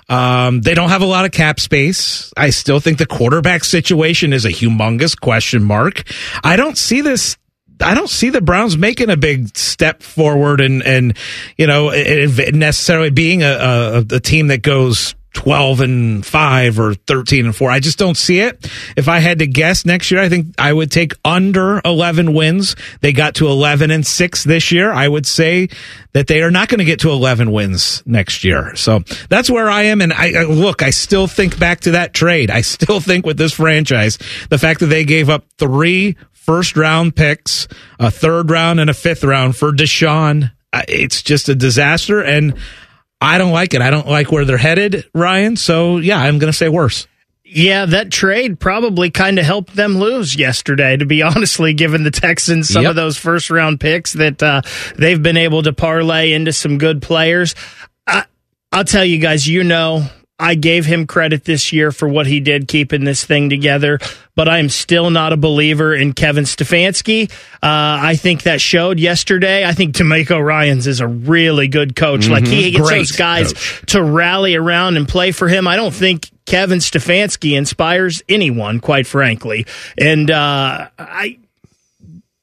Um, 0.08 0.62
they 0.62 0.74
don't 0.74 0.90
have 0.90 1.02
a 1.02 1.06
lot 1.06 1.26
of 1.26 1.34
cap 1.34 1.60
space. 1.60 2.32
I 2.38 2.52
still 2.52 2.80
think 2.80 2.98
the 2.98 3.06
quarterback 3.06 3.66
situation 3.66 4.32
is 4.32 4.46
a 4.46 4.52
humongous 4.52 5.20
question 5.20 5.64
mark. 5.64 6.04
I 6.46 6.56
don't 6.56 6.78
see 6.78 7.02
this 7.02 7.36
I 7.82 7.94
don't 7.94 8.10
see 8.10 8.30
the 8.30 8.42
Browns 8.42 8.78
making 8.78 9.10
a 9.10 9.18
big 9.18 9.56
step 9.58 10.04
forward 10.04 10.62
and 10.62 10.84
and 10.84 11.18
you 11.58 11.68
know 11.68 11.90
necessarily 11.90 13.10
being 13.10 13.44
a, 13.44 13.52
a, 13.52 14.16
a 14.16 14.20
team 14.20 14.48
that 14.48 14.62
goes 14.62 15.16
12 15.34 15.82
and 15.82 16.26
5 16.26 16.80
or 16.80 16.94
13 16.94 17.46
and 17.46 17.56
4. 17.56 17.72
I 17.72 17.80
just 17.80 17.98
don't 17.98 18.16
see 18.16 18.40
it. 18.40 18.70
If 18.96 19.08
I 19.08 19.20
had 19.20 19.40
to 19.40 19.48
guess 19.48 19.86
next 19.86 20.12
year, 20.12 20.22
I 20.22 20.30
think 20.30 20.54
I 20.58 20.72
would 20.72 20.92
take 20.92 21.14
under 21.26 21.82
11 21.84 22.34
wins. 22.34 22.76
They 23.02 23.14
got 23.14 23.36
to 23.36 23.48
11 23.48 23.92
and 23.92 24.06
6 24.06 24.44
this 24.44 24.72
year. 24.72 24.92
I 24.92 25.08
would 25.08 25.26
say 25.26 25.70
that 26.14 26.28
they 26.28 26.44
are 26.44 26.52
not 26.52 26.70
going 26.70 26.80
to 26.80 26.86
get 26.86 27.00
to 27.02 27.10
11 27.10 27.52
wins 27.52 28.04
next 28.06 28.44
year. 28.44 28.76
So 28.76 29.00
that's 29.30 29.50
where 29.50 29.70
I 29.70 29.84
am. 29.84 30.02
And 30.02 30.14
I 30.14 30.44
look, 30.44 30.84
I 30.84 30.92
still 30.92 31.28
think 31.28 31.60
back 31.60 31.82
to 31.82 31.92
that 31.92 32.14
trade. 32.14 32.52
I 32.52 32.62
still 32.62 33.00
think 33.02 33.26
with 33.26 33.38
this 33.38 33.54
franchise, 33.54 34.18
the 34.50 34.60
fact 34.60 34.80
that 34.82 34.88
they 34.88 35.04
gave 35.04 35.30
up 35.30 35.46
three 35.58 36.16
first 36.44 36.76
round 36.76 37.16
picks, 37.16 37.68
a 38.00 38.12
third 38.12 38.50
round 38.50 38.80
and 38.80 38.90
a 38.90 38.94
fifth 38.94 39.24
round 39.24 39.56
for 39.56 39.72
Deshaun. 39.72 40.52
It's 40.88 41.22
just 41.22 41.50
a 41.50 41.56
disaster, 41.56 42.22
and 42.22 42.56
I 43.22 43.38
don't 43.38 43.52
like 43.52 43.74
it. 43.74 43.82
I 43.82 43.90
don't 43.90 44.08
like 44.08 44.32
where 44.32 44.44
they're 44.44 44.58
headed, 44.58 45.06
Ryan. 45.14 45.56
So 45.56 45.98
yeah, 45.98 46.18
I'm 46.20 46.40
going 46.40 46.52
to 46.52 46.58
say 46.58 46.70
worse. 46.70 47.08
Yeah, 47.46 47.86
that 47.86 48.12
trade 48.12 48.60
probably 48.60 49.12
kind 49.12 49.38
of 49.38 49.46
helped 49.46 49.76
them 49.76 49.98
lose 49.98 50.36
yesterday, 50.36 50.98
to 50.98 51.06
be 51.06 51.22
honestly, 51.24 51.74
given 51.74 52.04
the 52.04 52.12
Texans 52.12 52.70
some 52.70 52.84
yep. 52.84 52.92
of 52.92 52.96
those 52.96 53.18
first 53.18 53.50
round 53.50 53.80
picks 53.80 54.14
that 54.14 54.42
uh, 54.42 54.62
they've 54.96 55.22
been 55.22 55.38
able 55.38 55.62
to 55.64 55.74
parlay 55.74 56.34
into 56.34 56.52
some 56.52 56.78
good 56.78 57.02
players. 57.02 57.54
I, 58.08 58.26
I'll 58.72 58.84
tell 58.84 59.06
you 59.06 59.20
guys, 59.20 59.48
you 59.48 59.64
know, 59.64 60.08
I 60.44 60.56
gave 60.56 60.86
him 60.86 61.08
credit 61.08 61.46
this 61.46 61.72
year 61.72 61.94
for 61.94 62.06
what 62.06 62.28
he 62.28 62.42
did 62.42 62.68
keeping 62.68 63.06
this 63.06 63.24
thing 63.24 63.50
together, 63.50 64.00
but 64.36 64.50
I'm 64.50 64.68
still 64.68 65.10
not 65.10 65.32
a 65.32 65.38
believer 65.38 65.96
in 65.96 66.12
Kevin 66.12 66.44
Stefanski. 66.44 67.32
Uh, 67.32 67.62
I 67.64 68.18
think 68.18 68.44
that 68.44 68.60
showed 68.60 69.00
yesterday. 69.00 69.66
I 69.66 69.72
think 69.72 69.96
DeMeco 69.96 70.44
Ryans 70.44 70.86
is 70.86 71.00
a 71.00 71.08
really 71.08 71.70
good 71.70 71.96
coach. 71.96 72.24
Mm-hmm. 72.24 72.32
Like 72.34 72.46
he 72.46 72.72
gets 72.72 72.86
Great 72.86 72.98
those 72.98 73.12
guys 73.14 73.54
coach. 73.54 73.84
to 73.92 74.04
rally 74.04 74.56
around 74.56 74.98
and 74.98 75.08
play 75.08 75.32
for 75.32 75.48
him. 75.48 75.66
I 75.66 75.78
don't 75.78 75.94
think 75.94 76.30
Kevin 76.46 76.80
Stefanski 76.80 77.58
inspires 77.58 78.22
anyone, 78.28 78.82
quite 78.82 79.08
frankly. 79.08 79.66
And 79.98 80.30
uh, 80.30 80.90
I 81.00 81.40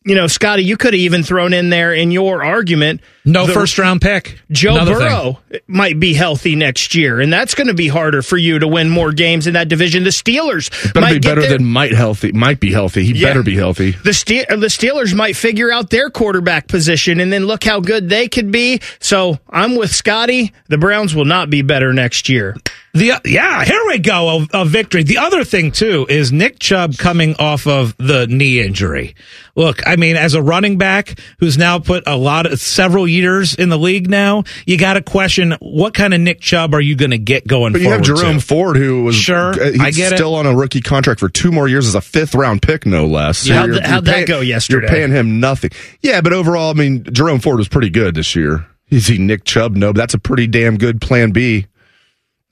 you 0.05 0.15
know, 0.15 0.27
Scotty, 0.27 0.65
you 0.65 0.79
could 0.79 0.95
have 0.95 1.01
even 1.01 1.23
thrown 1.23 1.53
in 1.53 1.69
there 1.69 1.93
in 1.93 2.11
your 2.11 2.43
argument. 2.43 3.03
No 3.27 3.47
the, 3.47 3.53
first 3.53 3.79
round 3.79 4.01
pick. 4.01 4.41
Joe 4.51 4.73
Another 4.73 4.95
Burrow 4.95 5.39
thing. 5.51 5.61
might 5.67 6.01
be 6.01 6.15
healthy 6.15 6.57
next 6.57 6.95
year, 6.95 7.21
and 7.21 7.31
that's 7.31 7.55
going 7.55 7.67
to 7.67 7.75
be 7.75 7.87
harder 7.87 8.23
for 8.23 8.39
you 8.39 8.59
to 8.59 8.67
win 8.67 8.89
more 8.89 9.13
games 9.13 9.47
in 9.47 9.53
that 9.55 9.69
division. 9.69 10.05
The 10.05 10.11
Steelers 10.11 10.71
better 10.95 11.15
be 11.15 11.19
better 11.19 11.43
their, 11.43 11.59
than 11.59 11.67
might 11.67 11.93
healthy. 11.93 12.33
Might 12.33 12.61
be 12.61 12.73
healthy. 12.73 13.05
He 13.05 13.13
yeah, 13.13 13.29
better 13.29 13.43
be 13.43 13.57
healthy. 13.57 13.91
The 13.91 14.15
Ste- 14.15 14.51
uh, 14.51 14.57
the 14.57 14.69
Steelers 14.69 15.15
might 15.15 15.37
figure 15.37 15.71
out 15.71 15.91
their 15.91 16.09
quarterback 16.09 16.67
position, 16.67 17.21
and 17.21 17.31
then 17.31 17.45
look 17.45 17.63
how 17.63 17.81
good 17.81 18.09
they 18.09 18.27
could 18.27 18.51
be. 18.51 18.81
So 19.01 19.39
I'm 19.51 19.77
with 19.77 19.95
Scotty. 19.95 20.55
The 20.69 20.79
Browns 20.79 21.15
will 21.15 21.27
not 21.27 21.51
be 21.51 21.61
better 21.61 21.93
next 21.93 22.31
year. 22.31 22.57
The 22.93 23.13
uh, 23.13 23.21
yeah, 23.25 23.65
here 23.65 23.87
we 23.87 23.99
go, 23.99 24.47
a, 24.53 24.63
a, 24.63 24.65
victory. 24.65 25.05
The 25.05 25.19
other 25.19 25.45
thing 25.45 25.71
too 25.71 26.07
is 26.09 26.33
Nick 26.33 26.59
Chubb 26.59 26.97
coming 26.97 27.37
off 27.39 27.69
of 27.69 27.97
the 27.99 28.27
knee 28.27 28.61
injury. 28.61 29.15
Look, 29.57 29.87
I 29.87 29.97
mean, 29.97 30.17
as 30.17 30.35
a 30.35 30.43
running 30.43 30.79
back 30.79 31.19
who's 31.39 31.59
now 31.59 31.79
put 31.79 32.05
a 32.07 32.17
lot 32.17 32.47
of 32.47 32.61
several 32.61 33.07
years 33.07 33.55
in 33.55 33.69
the 33.69 33.79
league 33.79 34.09
now, 34.09 34.45
you 34.67 34.79
got 34.79 34.95
to 34.95 35.03
question 35.03 35.57
what 35.61 35.95
kind 35.95 36.15
of 36.15 36.21
Nick 36.21 36.41
Chubb 36.41 36.75
are 36.75 36.81
you 36.81 36.97
going 36.97 37.11
to 37.11 37.19
get 37.19 37.47
going. 37.47 37.73
But 37.73 37.83
you 37.83 37.91
have 37.91 38.03
Jerome 38.03 38.39
to? 38.39 38.45
Ford, 38.45 38.77
who 38.77 39.05
was 39.05 39.17
sure, 39.17 39.53
uh, 39.61 39.73
I 39.81 39.91
get 39.91 40.15
still 40.15 40.37
it. 40.37 40.41
on 40.41 40.47
a 40.47 40.55
rookie 40.55 40.81
contract 40.81 41.21
for 41.21 41.29
two 41.29 41.53
more 41.53 41.69
years 41.69 41.87
as 41.87 41.95
a 41.95 42.01
fifth 42.01 42.35
round 42.35 42.63
pick, 42.63 42.87
no 42.87 43.07
less. 43.07 43.39
So 43.39 43.55
how'd, 43.55 43.71
you're, 43.71 43.83
how'd 43.83 44.07
you're 44.07 44.15
paying, 44.15 44.27
that 44.27 44.33
go 44.33 44.41
yesterday? 44.41 44.87
You're 44.87 44.97
paying 44.97 45.11
him 45.11 45.41
nothing. 45.41 45.71
Yeah, 46.01 46.21
but 46.21 46.33
overall, 46.33 46.71
I 46.71 46.75
mean, 46.75 47.05
Jerome 47.05 47.41
Ford 47.41 47.59
was 47.59 47.69
pretty 47.69 47.91
good 47.91 48.15
this 48.15 48.35
year. 48.37 48.67
Is 48.91 49.07
he 49.07 49.19
Nick 49.19 49.45
Chubb? 49.45 49.77
No, 49.77 49.93
but 49.93 49.99
that's 49.99 50.15
a 50.15 50.19
pretty 50.19 50.47
damn 50.47 50.77
good 50.77 51.01
plan 51.01 51.31
B. 51.31 51.67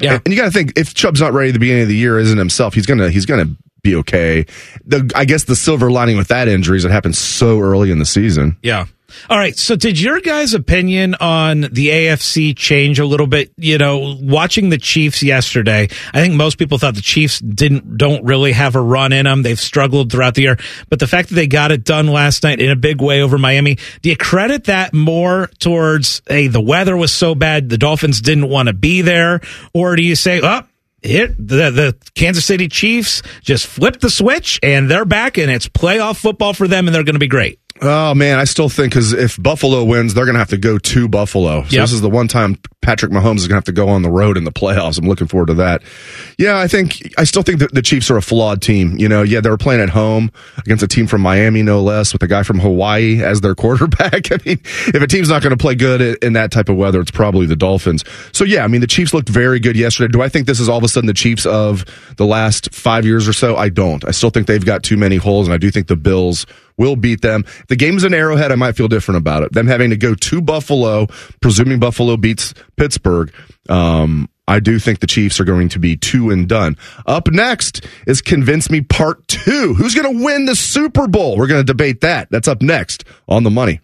Yeah, 0.01 0.21
and 0.25 0.33
you 0.33 0.37
got 0.37 0.45
to 0.45 0.51
think 0.53 0.79
if 0.79 0.95
Chubb's 0.95 1.21
not 1.21 1.33
ready 1.33 1.49
at 1.49 1.55
the 1.55 1.59
beginning 1.59 1.83
of 1.83 1.89
the 1.89 1.97
year, 1.97 2.19
isn't 2.21 2.39
himself, 2.39 2.75
he's 2.75 2.87
gonna 2.87 3.11
he's 3.11 3.27
gonna 3.27 3.57
be 3.89 3.97
okay. 3.97 4.47
The 4.85 5.11
I 5.15 5.25
guess 5.25 5.45
the 5.45 5.57
silver 5.57 5.91
lining 5.91 6.17
with 6.17 6.29
that 6.29 6.49
injury 6.49 6.77
is 6.77 6.85
it 6.85 6.91
happened 6.91 7.17
so 7.17 7.61
early 7.61 7.91
in 7.91 7.99
the 7.99 8.07
season. 8.07 8.57
Yeah. 8.63 8.87
All 9.31 9.39
right. 9.39 9.57
So, 9.57 9.75
did 9.75 9.99
your 9.99 10.21
guys' 10.21 10.53
opinion 10.53 11.15
on 11.19 11.63
the 11.63 11.89
AFC 11.89 12.55
change 12.55 12.99
a 12.99 13.07
little 13.07 13.27
bit? 13.27 13.51
You 13.57 13.79
know, 13.79 14.19
watching 14.21 14.69
the 14.69 14.77
Chiefs 14.77 15.23
yesterday, 15.23 15.89
I 16.13 16.21
think 16.21 16.35
most 16.35 16.59
people 16.59 16.77
thought 16.77 16.95
the 16.95 17.01
Chiefs 17.01 17.41
didn't 17.41 17.97
don't 17.97 18.23
really 18.25 18.53
have 18.53 18.77
a 18.77 18.83
run 18.83 19.13
in 19.13 19.25
them. 19.25 19.43
They've 19.43 19.59
struggled 19.59 20.13
throughout 20.13 20.35
the 20.35 20.43
year, 20.43 20.59
but 20.91 20.99
the 20.99 21.07
fact 21.07 21.31
that 21.31 21.37
they 21.37 21.47
got 21.47 21.73
it 21.73 21.85
done 21.85 22.07
last 22.07 22.43
night 22.43 22.61
in 22.61 22.71
a 22.71 22.77
big 22.77 23.01
way 23.01 23.23
over 23.23 23.39
Miami, 23.39 23.79
do 24.03 24.11
you 24.11 24.17
credit 24.17 24.65
that 24.65 24.93
more 24.93 25.49
towards 25.59 26.21
hey, 26.29 26.47
the 26.47 26.61
weather 26.61 26.97
was 26.97 27.13
so 27.13 27.35
bad, 27.35 27.71
the 27.71 27.79
Dolphins 27.79 28.21
didn't 28.21 28.49
want 28.51 28.69
to 28.69 28.75
be 28.75 29.01
there, 29.01 29.41
or 29.73 29.97
do 29.97 30.03
you 30.03 30.17
say, 30.17 30.41
oh, 30.43 30.63
it 31.03 31.37
the 31.37 31.71
the 31.71 31.97
Kansas 32.15 32.45
City 32.45 32.69
Chiefs 32.69 33.23
just 33.43 33.67
flipped 33.67 34.01
the 34.01 34.11
switch 34.11 34.59
and 34.63 34.91
they're 34.91 35.05
back 35.05 35.39
and 35.39 35.51
it's 35.51 35.69
playoff 35.69 36.19
football 36.19 36.53
for 36.53 36.67
them 36.67 36.87
and 36.87 36.95
they're 36.95 37.05
going 37.05 37.15
to 37.15 37.21
be 37.21 37.29
great. 37.29 37.61
Oh 37.81 38.15
man, 38.15 38.39
I 38.39 38.45
still 38.45 38.69
think 38.69 38.93
because 38.93 39.13
if 39.13 39.41
Buffalo 39.41 39.85
wins, 39.85 40.15
they're 40.15 40.25
going 40.25 40.35
to 40.35 40.41
have 40.41 40.49
to 40.49 40.59
go 40.59 40.79
to 40.79 41.09
Buffalo. 41.09 41.63
So 41.65 41.77
yep. 41.77 41.83
this 41.83 41.93
is 41.93 42.01
the 42.01 42.11
one 42.11 42.29
time 42.29 42.57
Patrick 42.83 43.13
Mahomes 43.13 43.37
is 43.37 43.49
going 43.49 43.51
to 43.51 43.57
have 43.57 43.65
to 43.65 43.73
go 43.73 43.89
on 43.89 44.03
the 44.03 44.11
road 44.11 44.37
in 44.37 44.45
the 44.45 44.51
playoffs. 44.51 44.99
I'm 44.99 45.07
looking 45.07 45.27
forward 45.27 45.49
to 45.49 45.55
that. 45.55 45.83
Yeah, 46.39 46.59
I 46.59 46.67
think 46.67 47.13
I 47.19 47.25
still 47.25 47.43
think 47.43 47.61
that 47.61 47.75
the 47.75 47.83
Chiefs 47.83 48.11
are 48.11 48.17
a 48.17 48.23
flawed 48.23 48.63
team. 48.63 48.97
You 48.99 49.09
know, 49.09 49.23
yeah, 49.23 49.41
they 49.41 49.51
were 49.51 49.59
playing 49.59 49.81
at 49.81 49.91
home 49.91 50.31
against 50.59 50.83
a 50.83 50.89
team 50.89 51.07
from 51.07 51.21
Miami, 51.21 51.63
no 51.63 51.83
less, 51.83 52.13
with 52.13 52.23
a 52.23 52.27
guy 52.27 52.43
from 52.43 52.59
Hawaii 52.59 53.23
as 53.23 53.41
their 53.41 53.55
quarterback. 53.59 54.33
I 54.33 54.39
mean, 54.45 54.61
if 54.65 55.03
a 55.03 55.07
team's 55.07 55.29
not 55.29 55.43
going 55.43 55.57
to 55.57 55.57
play 55.57 55.75
good 55.75 56.01
in 56.23 56.33
that 56.33 56.51
type 56.51 56.69
of 56.69 56.77
weather, 56.77 57.01
it's 57.01 57.11
probably 57.11 57.47
the 57.47 57.57
Dolphins. 57.57 58.05
So 58.33 58.45
yeah, 58.45 58.65
I 58.65 58.69
mean, 58.69 58.81
the 58.81 58.87
Chiefs 58.87 59.15
looked 59.15 59.29
very 59.29 59.61
good 59.61 59.77
yesterday. 59.77 60.11
Do 60.11 60.23
I 60.23 60.29
think 60.29 60.47
this 60.47 60.61
is 60.61 60.69
all 60.69 60.79
of 60.79 60.85
a 60.85 60.89
sudden 60.89 61.07
the 61.07 61.15
Chiefs 61.15 61.47
of 61.47 61.85
the 62.17 62.27
last 62.27 62.75
five 62.75 63.05
years 63.05 63.29
or 63.29 63.33
so? 63.33 63.57
I 63.57 63.69
don't. 63.69 64.05
I 64.07 64.11
still 64.11 64.31
think 64.31 64.47
they've 64.47 64.65
got 64.65 64.83
too 64.83 64.97
many 64.97 65.17
holes, 65.17 65.47
and 65.47 65.55
I 65.55 65.59
do 65.59 65.71
think 65.71 65.87
the 65.87 65.97
Bills 65.97 66.47
will 66.79 66.97
beat 66.97 67.21
them. 67.21 67.45
If 67.47 67.67
the 67.67 67.77
game's 67.77 68.05
in 68.05 68.15
Arrowhead, 68.15 68.53
I 68.53 68.55
might 68.55 68.77
feel 68.77 68.89
different 68.89 69.19
about 69.19 69.43
it. 69.43 69.53
Them 69.53 69.67
having 69.67 69.91
to 69.91 69.97
go 69.97 70.15
to 70.15 70.41
Buffalo, 70.41 71.07
presuming 71.43 71.79
Buffalo 71.79 72.17
beats 72.17 72.55
Pittsburgh. 72.77 73.33
Um, 73.69 74.29
I 74.47 74.61
do 74.61 74.79
think 74.79 75.01
the 75.01 75.07
Chiefs 75.07 75.41
are 75.41 75.45
going 75.45 75.69
to 75.71 75.79
be 75.79 75.97
two 75.97 76.31
and 76.31 76.49
done. 76.49 76.79
Up 77.07 77.29
next 77.31 77.87
is 78.07 78.23
Convince 78.23 78.71
Me 78.71 78.81
Part 78.81 79.29
Two. 79.29 79.75
Who's 79.75 79.95
going 79.95 80.17
to 80.17 80.25
win 80.25 80.47
the 80.47 80.57
Super 80.57 81.07
Bowl? 81.07 81.37
We're 81.37 81.49
going 81.49 81.61
to 81.61 81.67
debate 81.67 82.01
that. 82.01 82.31
That's 82.31 82.49
up 82.49 82.63
next 82.63 83.05
on 83.29 83.43
the 83.43 83.51
money. 83.51 83.81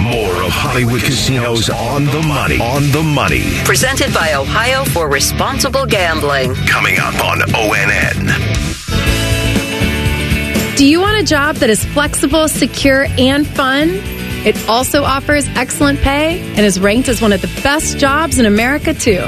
More 0.00 0.32
of 0.42 0.50
Hollywood 0.50 1.02
Casinos 1.02 1.68
on 1.68 2.06
the 2.06 2.22
money. 2.22 2.58
On 2.60 2.90
the 2.92 3.02
money. 3.02 3.42
Presented 3.64 4.14
by 4.14 4.32
Ohio 4.34 4.84
for 4.84 5.08
Responsible 5.08 5.84
Gambling. 5.84 6.54
Coming 6.66 6.98
up 6.98 7.22
on 7.22 7.40
ONN. 7.40 8.61
Do 10.76 10.86
you 10.86 11.00
want 11.00 11.20
a 11.20 11.22
job 11.22 11.56
that 11.56 11.68
is 11.68 11.84
flexible, 11.84 12.48
secure, 12.48 13.06
and 13.18 13.46
fun? 13.46 13.90
It 14.44 14.56
also 14.70 15.02
offers 15.04 15.46
excellent 15.48 16.00
pay 16.00 16.40
and 16.40 16.60
is 16.60 16.80
ranked 16.80 17.08
as 17.08 17.20
one 17.20 17.34
of 17.34 17.42
the 17.42 17.60
best 17.62 17.98
jobs 17.98 18.38
in 18.38 18.46
America, 18.46 18.94
too. 18.94 19.20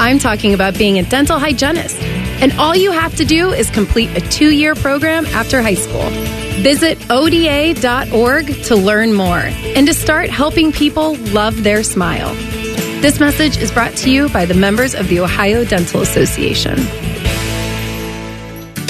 I'm 0.00 0.18
talking 0.18 0.52
about 0.52 0.76
being 0.76 0.98
a 0.98 1.04
dental 1.04 1.38
hygienist. 1.38 1.96
And 2.42 2.52
all 2.54 2.74
you 2.74 2.90
have 2.90 3.14
to 3.16 3.24
do 3.24 3.52
is 3.52 3.70
complete 3.70 4.10
a 4.16 4.20
two 4.30 4.50
year 4.50 4.74
program 4.74 5.26
after 5.26 5.62
high 5.62 5.74
school. 5.74 6.08
Visit 6.62 6.98
ODA.org 7.08 8.46
to 8.64 8.76
learn 8.76 9.12
more 9.12 9.38
and 9.38 9.86
to 9.86 9.94
start 9.94 10.28
helping 10.28 10.72
people 10.72 11.14
love 11.26 11.62
their 11.62 11.84
smile. 11.84 12.34
This 13.00 13.20
message 13.20 13.58
is 13.58 13.70
brought 13.70 13.94
to 13.98 14.10
you 14.10 14.28
by 14.30 14.44
the 14.44 14.54
members 14.54 14.96
of 14.96 15.06
the 15.08 15.20
Ohio 15.20 15.64
Dental 15.64 16.00
Association. 16.02 16.76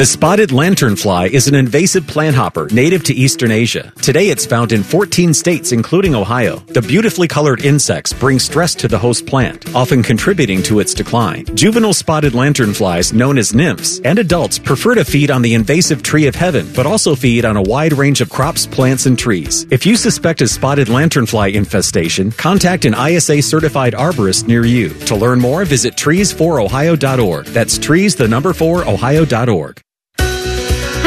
The 0.01 0.07
spotted 0.07 0.49
lanternfly 0.49 1.29
is 1.29 1.47
an 1.47 1.55
invasive 1.55 2.07
plant 2.07 2.35
hopper 2.35 2.71
native 2.73 3.05
to 3.05 3.13
eastern 3.13 3.51
Asia. 3.51 3.93
Today 4.01 4.31
it's 4.31 4.47
found 4.47 4.73
in 4.73 4.83
14 4.83 5.35
states, 5.35 5.73
including 5.73 6.15
Ohio. 6.15 6.61
The 6.69 6.81
beautifully 6.81 7.29
colored 7.29 7.63
insects 7.67 8.15
bring 8.15 8.39
stress 8.39 8.75
to 8.77 8.89
the 8.89 8.97
host 8.97 9.27
plant, 9.27 9.75
often 9.75 10.03
contributing 10.03 10.63
to 10.63 10.81
its 10.81 10.95
decline. 10.95 11.45
Juvenile 11.55 11.93
spotted 11.93 12.33
lanternflies, 12.33 13.13
known 13.13 13.37
as 13.37 13.53
nymphs, 13.53 14.01
and 14.01 14.19
adults 14.19 14.59
prefer 14.59 14.95
to 14.95 15.05
feed 15.05 15.31
on 15.31 15.43
the 15.43 15.53
invasive 15.53 16.03
tree 16.03 16.27
of 16.27 16.35
heaven, 16.35 16.67
but 16.75 16.87
also 16.87 17.15
feed 17.15 17.45
on 17.45 17.59
a 17.59 17.63
wide 17.63 17.93
range 17.93 18.23
of 18.23 18.31
crops, 18.31 18.67
plants, 18.67 19.05
and 19.05 19.19
trees. 19.19 19.67
If 19.71 19.85
you 19.85 19.97
suspect 19.97 20.41
a 20.41 20.49
spotted 20.49 20.89
lanternfly 20.89 21.53
infestation, 21.53 22.33
contact 22.33 22.87
an 22.87 22.95
ISA 22.95 23.43
certified 23.43 23.93
arborist 23.93 24.49
near 24.49 24.65
you. 24.65 24.89
To 25.09 25.15
learn 25.15 25.41
more, 25.41 25.67
visit 25.67 25.95
trees4ohio.org. 25.97 27.45
That's 27.49 27.77
trees, 27.77 28.17
the 28.17 28.29
number 28.29 28.55
4, 28.55 28.89
ohio.org. 28.89 29.83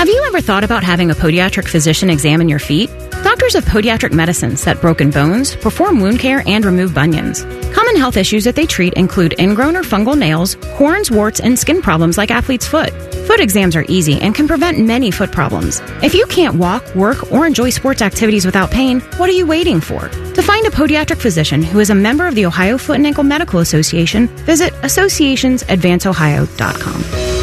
Have 0.04 0.10
you 0.10 0.26
ever 0.28 0.42
thought 0.42 0.66
about 0.66 0.84
having 0.84 1.12
a 1.12 1.14
podiatric 1.14 1.66
physician 1.66 2.10
examine 2.10 2.50
your 2.50 2.60
feet? 2.60 2.90
Doctors 3.24 3.56
of 3.56 3.64
Podiatric 3.64 4.12
Medicine 4.12 4.58
set 4.58 4.82
broken 4.82 5.12
bones, 5.12 5.56
perform 5.56 6.02
wound 6.02 6.20
care, 6.20 6.44
and 6.46 6.66
remove 6.66 6.94
bunions. 6.94 7.46
Common 7.74 7.96
health 7.96 8.18
issues 8.18 8.44
that 8.44 8.58
they 8.58 8.66
treat 8.66 8.94
include 8.96 9.34
ingrown 9.40 9.78
or 9.78 9.84
fungal 9.84 10.18
nails, 10.18 10.56
horns, 10.76 11.10
warts, 11.10 11.40
and 11.40 11.58
skin 11.58 11.82
problems 11.82 12.18
like 12.18 12.32
athlete's 12.32 12.68
foot. 12.68 12.92
Foot 13.28 13.40
exams 13.40 13.78
are 13.78 13.86
easy 13.88 14.20
and 14.20 14.36
can 14.36 14.46
prevent 14.46 14.78
many 14.78 15.10
foot 15.10 15.32
problems. 15.32 15.82
If 16.04 16.14
you 16.14 16.26
can't 16.26 16.58
walk, 16.58 16.84
work, 16.96 17.32
or 17.32 17.48
enjoy 17.48 17.70
sports 17.70 18.02
activities 18.02 18.46
without 18.46 18.72
pain, 18.72 19.00
what 19.16 19.30
are 19.30 19.38
you 19.40 19.48
waiting 19.48 19.80
for? 19.80 20.10
To 20.10 20.42
find 20.42 20.68
a 20.68 20.70
podiatric 20.70 21.22
physician 21.22 21.64
who 21.64 21.80
is 21.80 21.90
a 21.90 21.96
member 21.96 22.28
of 22.28 22.36
the 22.36 22.46
Ohio 22.46 22.78
Foot 22.78 22.98
and 22.98 23.08
Ankle 23.08 23.24
Medical 23.24 23.62
Association, 23.62 24.28
visit 24.44 24.74
associationsadvanceohio.com. 24.82 27.43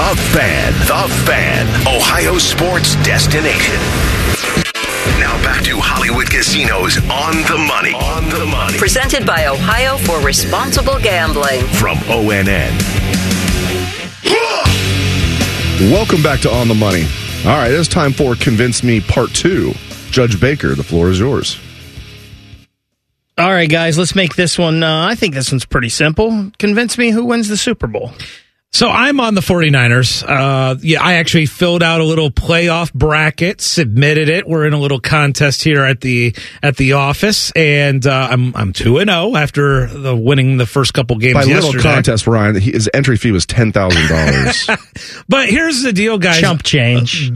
The 0.00 0.16
Fan. 0.32 0.72
The 0.86 1.14
Fan. 1.26 1.66
Ohio 1.86 2.38
sports 2.38 2.94
destination. 3.04 3.74
Now 5.20 5.36
back 5.44 5.62
to 5.64 5.76
Hollywood 5.76 6.30
Casinos 6.30 6.96
on 7.10 7.36
the 7.42 7.58
money. 7.68 7.92
On 7.92 8.30
the 8.30 8.46
money. 8.46 8.78
Presented 8.78 9.26
by 9.26 9.48
Ohio 9.48 9.98
for 9.98 10.18
Responsible 10.24 10.98
Gambling. 11.00 11.60
From 11.74 11.98
ONN. 12.08 12.72
Welcome 15.92 16.22
back 16.22 16.40
to 16.40 16.50
On 16.50 16.66
the 16.66 16.74
Money. 16.74 17.04
All 17.44 17.58
right, 17.58 17.70
it's 17.70 17.86
time 17.86 18.14
for 18.14 18.34
Convince 18.34 18.82
Me 18.82 19.02
Part 19.02 19.34
2. 19.34 19.74
Judge 20.10 20.40
Baker, 20.40 20.74
the 20.74 20.82
floor 20.82 21.10
is 21.10 21.18
yours. 21.18 21.60
All 23.36 23.50
right, 23.50 23.68
guys, 23.68 23.98
let's 23.98 24.14
make 24.14 24.34
this 24.34 24.58
one. 24.58 24.82
Uh, 24.82 25.08
I 25.08 25.14
think 25.14 25.34
this 25.34 25.52
one's 25.52 25.66
pretty 25.66 25.90
simple. 25.90 26.52
Convince 26.58 26.96
me 26.96 27.10
who 27.10 27.26
wins 27.26 27.50
the 27.50 27.58
Super 27.58 27.86
Bowl. 27.86 28.12
So 28.72 28.88
I'm 28.88 29.18
on 29.18 29.34
the 29.34 29.40
49ers. 29.40 30.22
Uh, 30.26 30.76
yeah, 30.80 31.02
I 31.02 31.14
actually 31.14 31.46
filled 31.46 31.82
out 31.82 32.00
a 32.00 32.04
little 32.04 32.30
playoff 32.30 32.92
bracket, 32.94 33.60
submitted 33.60 34.28
it. 34.28 34.46
We're 34.46 34.64
in 34.64 34.72
a 34.72 34.78
little 34.78 35.00
contest 35.00 35.64
here 35.64 35.84
at 35.84 36.00
the 36.00 36.36
at 36.62 36.76
the 36.76 36.92
office, 36.92 37.50
and 37.56 38.06
uh, 38.06 38.28
I'm 38.30 38.54
I'm 38.54 38.72
two 38.72 38.98
and 38.98 39.10
zero 39.10 39.34
after 39.34 39.86
the 39.88 40.14
winning 40.14 40.56
the 40.56 40.66
first 40.66 40.94
couple 40.94 41.16
games. 41.16 41.34
By 41.34 41.42
yesterday. 41.42 41.66
little 41.78 41.82
contest, 41.82 42.28
Ryan, 42.28 42.54
his 42.60 42.88
entry 42.94 43.16
fee 43.16 43.32
was 43.32 43.44
ten 43.44 43.72
thousand 43.72 44.08
dollars. 44.08 44.68
But 45.28 45.48
here's 45.48 45.82
the 45.82 45.92
deal, 45.92 46.18
guys. 46.18 46.40
Chump 46.40 46.62
change. 46.62 47.32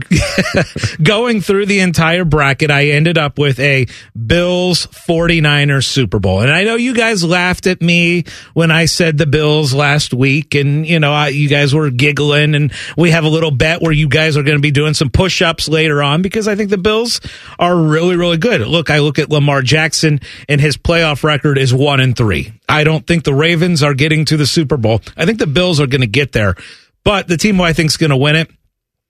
Going 1.03 1.41
through 1.41 1.65
the 1.65 1.79
entire 1.79 2.25
bracket, 2.25 2.69
I 2.69 2.89
ended 2.89 3.17
up 3.17 3.39
with 3.39 3.59
a 3.59 3.87
Bills 4.15 4.85
49ers 4.87 5.85
Super 5.85 6.19
Bowl. 6.19 6.41
And 6.41 6.51
I 6.51 6.63
know 6.63 6.75
you 6.75 6.93
guys 6.93 7.23
laughed 7.23 7.67
at 7.67 7.81
me 7.81 8.25
when 8.53 8.69
I 8.69 8.85
said 8.85 9.17
the 9.17 9.25
Bills 9.25 9.73
last 9.73 10.13
week. 10.13 10.55
And, 10.55 10.85
you 10.85 10.99
know, 10.99 11.13
I, 11.13 11.24
you 11.33 11.49
guys 11.49 11.73
were 11.73 11.89
giggling. 11.89 12.55
And 12.55 12.71
we 12.97 13.11
have 13.11 13.23
a 13.23 13.29
little 13.29 13.51
bet 13.51 13.81
where 13.81 13.91
you 13.91 14.07
guys 14.07 14.37
are 14.37 14.43
going 14.43 14.57
to 14.57 14.61
be 14.61 14.71
doing 14.71 14.93
some 14.93 15.09
push 15.09 15.41
ups 15.41 15.67
later 15.67 16.01
on 16.03 16.21
because 16.21 16.47
I 16.47 16.55
think 16.55 16.69
the 16.69 16.77
Bills 16.77 17.21
are 17.59 17.75
really, 17.75 18.15
really 18.15 18.37
good. 18.37 18.61
Look, 18.61 18.89
I 18.89 18.99
look 18.99 19.19
at 19.19 19.29
Lamar 19.29 19.61
Jackson 19.61 20.19
and 20.47 20.61
his 20.61 20.77
playoff 20.77 21.23
record 21.23 21.57
is 21.57 21.73
one 21.73 21.99
and 21.99 22.15
three. 22.15 22.53
I 22.67 22.83
don't 22.83 23.05
think 23.05 23.23
the 23.23 23.33
Ravens 23.33 23.83
are 23.83 23.93
getting 23.93 24.25
to 24.25 24.37
the 24.37 24.47
Super 24.47 24.77
Bowl. 24.77 25.01
I 25.17 25.25
think 25.25 25.39
the 25.39 25.47
Bills 25.47 25.79
are 25.79 25.87
going 25.87 26.01
to 26.01 26.07
get 26.07 26.31
there. 26.31 26.55
But 27.03 27.27
the 27.27 27.37
team 27.37 27.57
who 27.57 27.63
I 27.63 27.73
think 27.73 27.91
is 27.91 27.97
going 27.97 28.09
to 28.09 28.17
win 28.17 28.35
it 28.35 28.49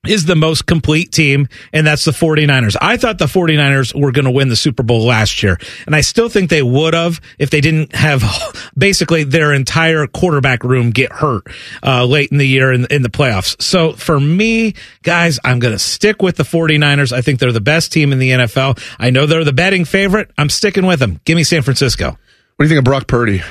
is 0.07 0.25
the 0.25 0.35
most 0.35 0.65
complete 0.65 1.11
team, 1.11 1.47
and 1.73 1.85
that's 1.85 2.05
the 2.05 2.11
49ers. 2.11 2.75
I 2.81 2.97
thought 2.97 3.17
the 3.17 3.25
49ers 3.25 3.99
were 3.99 4.11
going 4.11 4.25
to 4.25 4.31
win 4.31 4.49
the 4.49 4.55
Super 4.55 4.83
Bowl 4.83 5.05
last 5.05 5.43
year, 5.43 5.57
and 5.85 5.95
I 5.95 6.01
still 6.01 6.29
think 6.29 6.49
they 6.49 6.63
would 6.63 6.93
have 6.93 7.21
if 7.39 7.49
they 7.49 7.61
didn't 7.61 7.95
have 7.95 8.23
basically 8.77 9.23
their 9.23 9.53
entire 9.53 10.07
quarterback 10.07 10.63
room 10.63 10.91
get 10.91 11.11
hurt 11.11 11.43
uh, 11.83 12.05
late 12.05 12.31
in 12.31 12.37
the 12.37 12.47
year 12.47 12.71
in, 12.71 12.85
in 12.89 13.01
the 13.01 13.09
playoffs. 13.09 13.61
So 13.61 13.93
for 13.93 14.19
me, 14.19 14.73
guys, 15.03 15.39
I'm 15.43 15.59
going 15.59 15.73
to 15.73 15.79
stick 15.79 16.21
with 16.21 16.37
the 16.37 16.43
49ers. 16.43 17.11
I 17.11 17.21
think 17.21 17.39
they're 17.39 17.51
the 17.51 17.61
best 17.61 17.91
team 17.91 18.11
in 18.11 18.19
the 18.19 18.31
NFL. 18.31 18.81
I 18.99 19.09
know 19.09 19.25
they're 19.25 19.43
the 19.43 19.53
betting 19.53 19.85
favorite. 19.85 20.31
I'm 20.37 20.49
sticking 20.49 20.85
with 20.85 20.99
them. 20.99 21.19
Give 21.25 21.35
me 21.35 21.43
San 21.43 21.61
Francisco. 21.61 22.09
What 22.09 22.17
do 22.59 22.63
you 22.65 22.69
think 22.69 22.79
of 22.79 22.85
Brock 22.85 23.07
Purdy? 23.07 23.41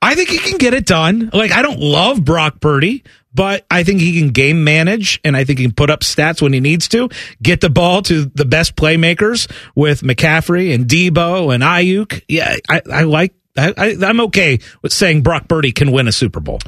I 0.00 0.16
think 0.16 0.30
he 0.30 0.38
can 0.38 0.58
get 0.58 0.74
it 0.74 0.84
done. 0.84 1.30
Like, 1.32 1.52
I 1.52 1.62
don't 1.62 1.78
love 1.78 2.24
Brock 2.24 2.60
Purdy, 2.60 3.04
but 3.34 3.64
I 3.70 3.82
think 3.84 4.00
he 4.00 4.18
can 4.18 4.30
game 4.30 4.64
manage 4.64 5.20
and 5.24 5.36
I 5.36 5.44
think 5.44 5.58
he 5.58 5.64
can 5.64 5.74
put 5.74 5.90
up 5.90 6.00
stats 6.00 6.42
when 6.42 6.52
he 6.52 6.60
needs 6.60 6.88
to, 6.88 7.08
get 7.42 7.60
the 7.60 7.70
ball 7.70 8.02
to 8.02 8.26
the 8.26 8.44
best 8.44 8.76
playmakers 8.76 9.50
with 9.74 10.02
McCaffrey 10.02 10.74
and 10.74 10.86
Deebo 10.86 11.54
and 11.54 11.62
Aiyuk. 11.62 12.22
Yeah, 12.28 12.56
I, 12.68 12.82
I 12.92 13.02
like, 13.02 13.34
I, 13.56 13.74
I, 13.76 13.96
I'm 14.06 14.20
okay 14.22 14.58
with 14.82 14.92
saying 14.92 15.22
Brock 15.22 15.48
Purdy 15.48 15.72
can 15.72 15.92
win 15.92 16.08
a 16.08 16.12
Super 16.12 16.40
Bowl. 16.40 16.58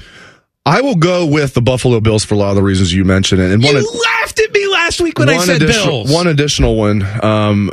I 0.67 0.81
will 0.81 0.97
go 0.97 1.27
with 1.27 1.53
the 1.53 1.61
Buffalo 1.61 2.01
Bills 2.01 2.25
for 2.25 2.35
a 2.35 2.39
lot 2.39 2.51
of 2.51 2.57
the 2.57 2.63
reasons 2.63 2.93
you 2.93 3.05
mentioned. 3.05 3.41
And 3.43 3.63
one 3.63 3.75
You 3.75 3.79
ad- 3.81 4.21
laughed 4.21 4.41
at 4.41 4.51
me 4.51 4.67
last 4.69 5.01
week 5.01 5.19
when 5.19 5.29
I 5.29 5.39
said 5.39 5.61
additional, 5.61 6.05
Bills. 6.05 6.13
One 6.13 6.27
additional 6.27 6.77
one. 6.77 7.07
Um, 7.23 7.71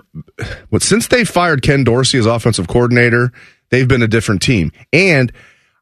but 0.70 0.82
since 0.82 1.08
they 1.08 1.24
fired 1.24 1.62
Ken 1.62 1.86
Dorsey 1.86 2.18
as 2.18 2.26
offensive 2.26 2.68
coordinator, 2.68 3.32
they've 3.70 3.88
been 3.88 4.02
a 4.02 4.10
different 4.10 4.42
team. 4.42 4.74
And 4.92 5.32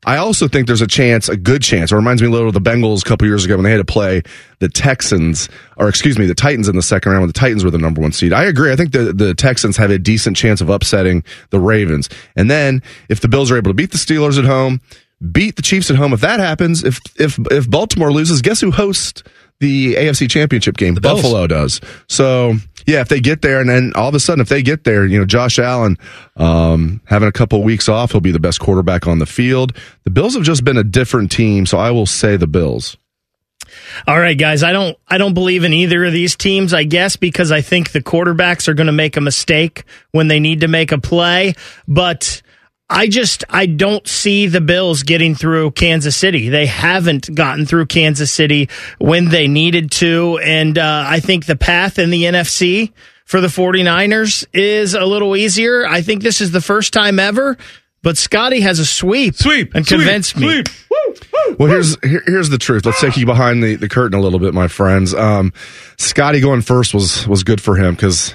I 0.05 0.15
also 0.15 0.47
think 0.47 0.67
there's 0.67 0.81
a 0.81 0.87
chance, 0.87 1.27
a 1.27 1.35
good 1.35 1.61
chance. 1.61 1.91
It 1.91 1.95
reminds 1.95 2.21
me 2.21 2.29
a 2.29 2.31
little 2.31 2.47
of 2.47 2.53
the 2.53 2.61
Bengals 2.61 3.05
a 3.05 3.09
couple 3.09 3.27
years 3.27 3.43
ago 3.43 3.55
when 3.57 3.65
they 3.65 3.71
had 3.71 3.77
to 3.77 3.85
play 3.85 4.21
the 4.59 4.69
Texans, 4.69 5.49
or 5.75 5.89
excuse 5.89 6.17
me, 6.17 6.25
the 6.25 6.33
Titans 6.33 6.69
in 6.69 6.75
the 6.77 6.81
second 6.81 7.11
round 7.11 7.23
when 7.23 7.27
the 7.27 7.33
Titans 7.33 7.65
were 7.65 7.71
the 7.71 7.77
number 7.77 8.01
one 8.01 8.13
seed. 8.13 8.31
I 8.31 8.45
agree. 8.45 8.71
I 8.71 8.77
think 8.77 8.93
the, 8.93 9.11
the 9.11 9.33
Texans 9.35 9.75
have 9.75 9.91
a 9.91 9.99
decent 9.99 10.37
chance 10.37 10.61
of 10.61 10.69
upsetting 10.69 11.23
the 11.49 11.59
Ravens. 11.59 12.07
And 12.37 12.49
then 12.49 12.81
if 13.09 13.19
the 13.19 13.27
Bills 13.27 13.51
are 13.51 13.57
able 13.57 13.71
to 13.71 13.75
beat 13.75 13.91
the 13.91 13.97
Steelers 13.97 14.39
at 14.39 14.45
home, 14.45 14.79
beat 15.33 15.57
the 15.57 15.61
Chiefs 15.61 15.89
at 15.91 15.97
home, 15.97 16.13
if 16.13 16.21
that 16.21 16.39
happens, 16.39 16.85
if 16.85 17.01
if 17.19 17.37
if 17.51 17.69
Baltimore 17.69 18.11
loses, 18.11 18.41
guess 18.41 18.61
who 18.61 18.71
hosts 18.71 19.21
the 19.59 19.95
AFC 19.95 20.29
Championship 20.29 20.77
game? 20.77 20.95
Buffalo 20.95 21.45
does. 21.45 21.81
So 22.07 22.53
yeah, 22.89 23.01
if 23.01 23.07
they 23.07 23.19
get 23.19 23.43
there, 23.43 23.61
and 23.61 23.69
then 23.69 23.93
all 23.95 24.09
of 24.09 24.15
a 24.15 24.19
sudden, 24.19 24.41
if 24.41 24.49
they 24.49 24.63
get 24.63 24.83
there, 24.83 25.05
you 25.05 25.19
know, 25.19 25.25
Josh 25.25 25.59
Allen 25.59 25.97
um, 26.35 27.01
having 27.05 27.29
a 27.29 27.31
couple 27.31 27.59
of 27.59 27.63
weeks 27.63 27.87
off, 27.87 28.11
he'll 28.11 28.19
be 28.19 28.31
the 28.31 28.39
best 28.39 28.59
quarterback 28.59 29.05
on 29.05 29.19
the 29.19 29.27
field. 29.27 29.75
The 30.05 30.09
Bills 30.09 30.33
have 30.33 30.43
just 30.43 30.63
been 30.63 30.77
a 30.77 30.83
different 30.83 31.31
team, 31.31 31.67
so 31.67 31.77
I 31.77 31.91
will 31.91 32.07
say 32.07 32.35
the 32.35 32.47
Bills. 32.47 32.97
All 34.07 34.19
right, 34.19 34.37
guys. 34.37 34.63
I 34.63 34.71
don't. 34.71 34.97
I 35.07 35.19
don't 35.19 35.35
believe 35.35 35.63
in 35.63 35.71
either 35.71 36.03
of 36.03 36.11
these 36.11 36.35
teams. 36.35 36.73
I 36.73 36.83
guess 36.83 37.15
because 37.15 37.51
I 37.51 37.61
think 37.61 37.91
the 37.91 38.01
quarterbacks 38.01 38.67
are 38.67 38.73
going 38.73 38.87
to 38.87 38.93
make 38.93 39.15
a 39.17 39.21
mistake 39.21 39.83
when 40.11 40.27
they 40.27 40.39
need 40.39 40.61
to 40.61 40.67
make 40.67 40.91
a 40.91 40.97
play. 40.97 41.53
But 41.87 42.41
I 42.89 43.07
just 43.07 43.43
I 43.49 43.67
don't 43.67 44.07
see 44.07 44.47
the 44.47 44.61
Bills 44.61 45.03
getting 45.03 45.35
through 45.35 45.71
Kansas 45.71 46.15
City. 46.15 46.49
They 46.49 46.65
haven't 46.65 47.33
gotten 47.35 47.65
through 47.65 47.85
Kansas 47.85 48.31
City 48.31 48.69
when 48.97 49.29
they 49.29 49.47
needed 49.47 49.91
to, 49.91 50.39
and 50.43 50.77
uh, 50.77 51.03
I 51.05 51.19
think 51.19 51.45
the 51.45 51.55
path 51.55 51.99
in 51.99 52.09
the 52.09 52.23
NFC 52.23 52.91
for 53.25 53.41
the 53.41 53.47
49ers 53.47 54.47
is 54.53 54.95
a 54.95 55.05
little 55.05 55.35
easier. 55.35 55.85
I 55.85 56.01
think 56.01 56.23
this 56.23 56.41
is 56.41 56.49
the 56.49 56.61
first 56.61 56.91
time 56.91 57.19
ever, 57.19 57.57
but 58.01 58.17
Scotty 58.17 58.61
has 58.61 58.79
a 58.79 58.85
sweep, 58.85 59.35
sweep, 59.35 59.75
and 59.75 59.85
sweep, 59.85 59.99
convinced 59.99 60.37
me. 60.37 60.63
Sweep. 60.63 60.67
Well, 61.59 61.69
here's 61.69 61.99
here, 62.01 62.23
here's 62.25 62.49
the 62.49 62.57
truth. 62.57 62.85
Let's 62.85 63.01
take 63.01 63.17
you 63.17 63.25
behind 63.25 63.63
the, 63.63 63.75
the 63.75 63.89
curtain 63.89 64.17
a 64.17 64.21
little 64.21 64.39
bit, 64.39 64.53
my 64.53 64.67
friends. 64.67 65.13
Um, 65.13 65.53
Scotty 65.97 66.39
going 66.39 66.61
first 66.61 66.93
was 66.93 67.27
was 67.27 67.43
good 67.43 67.61
for 67.61 67.75
him 67.75 67.93
because 67.93 68.33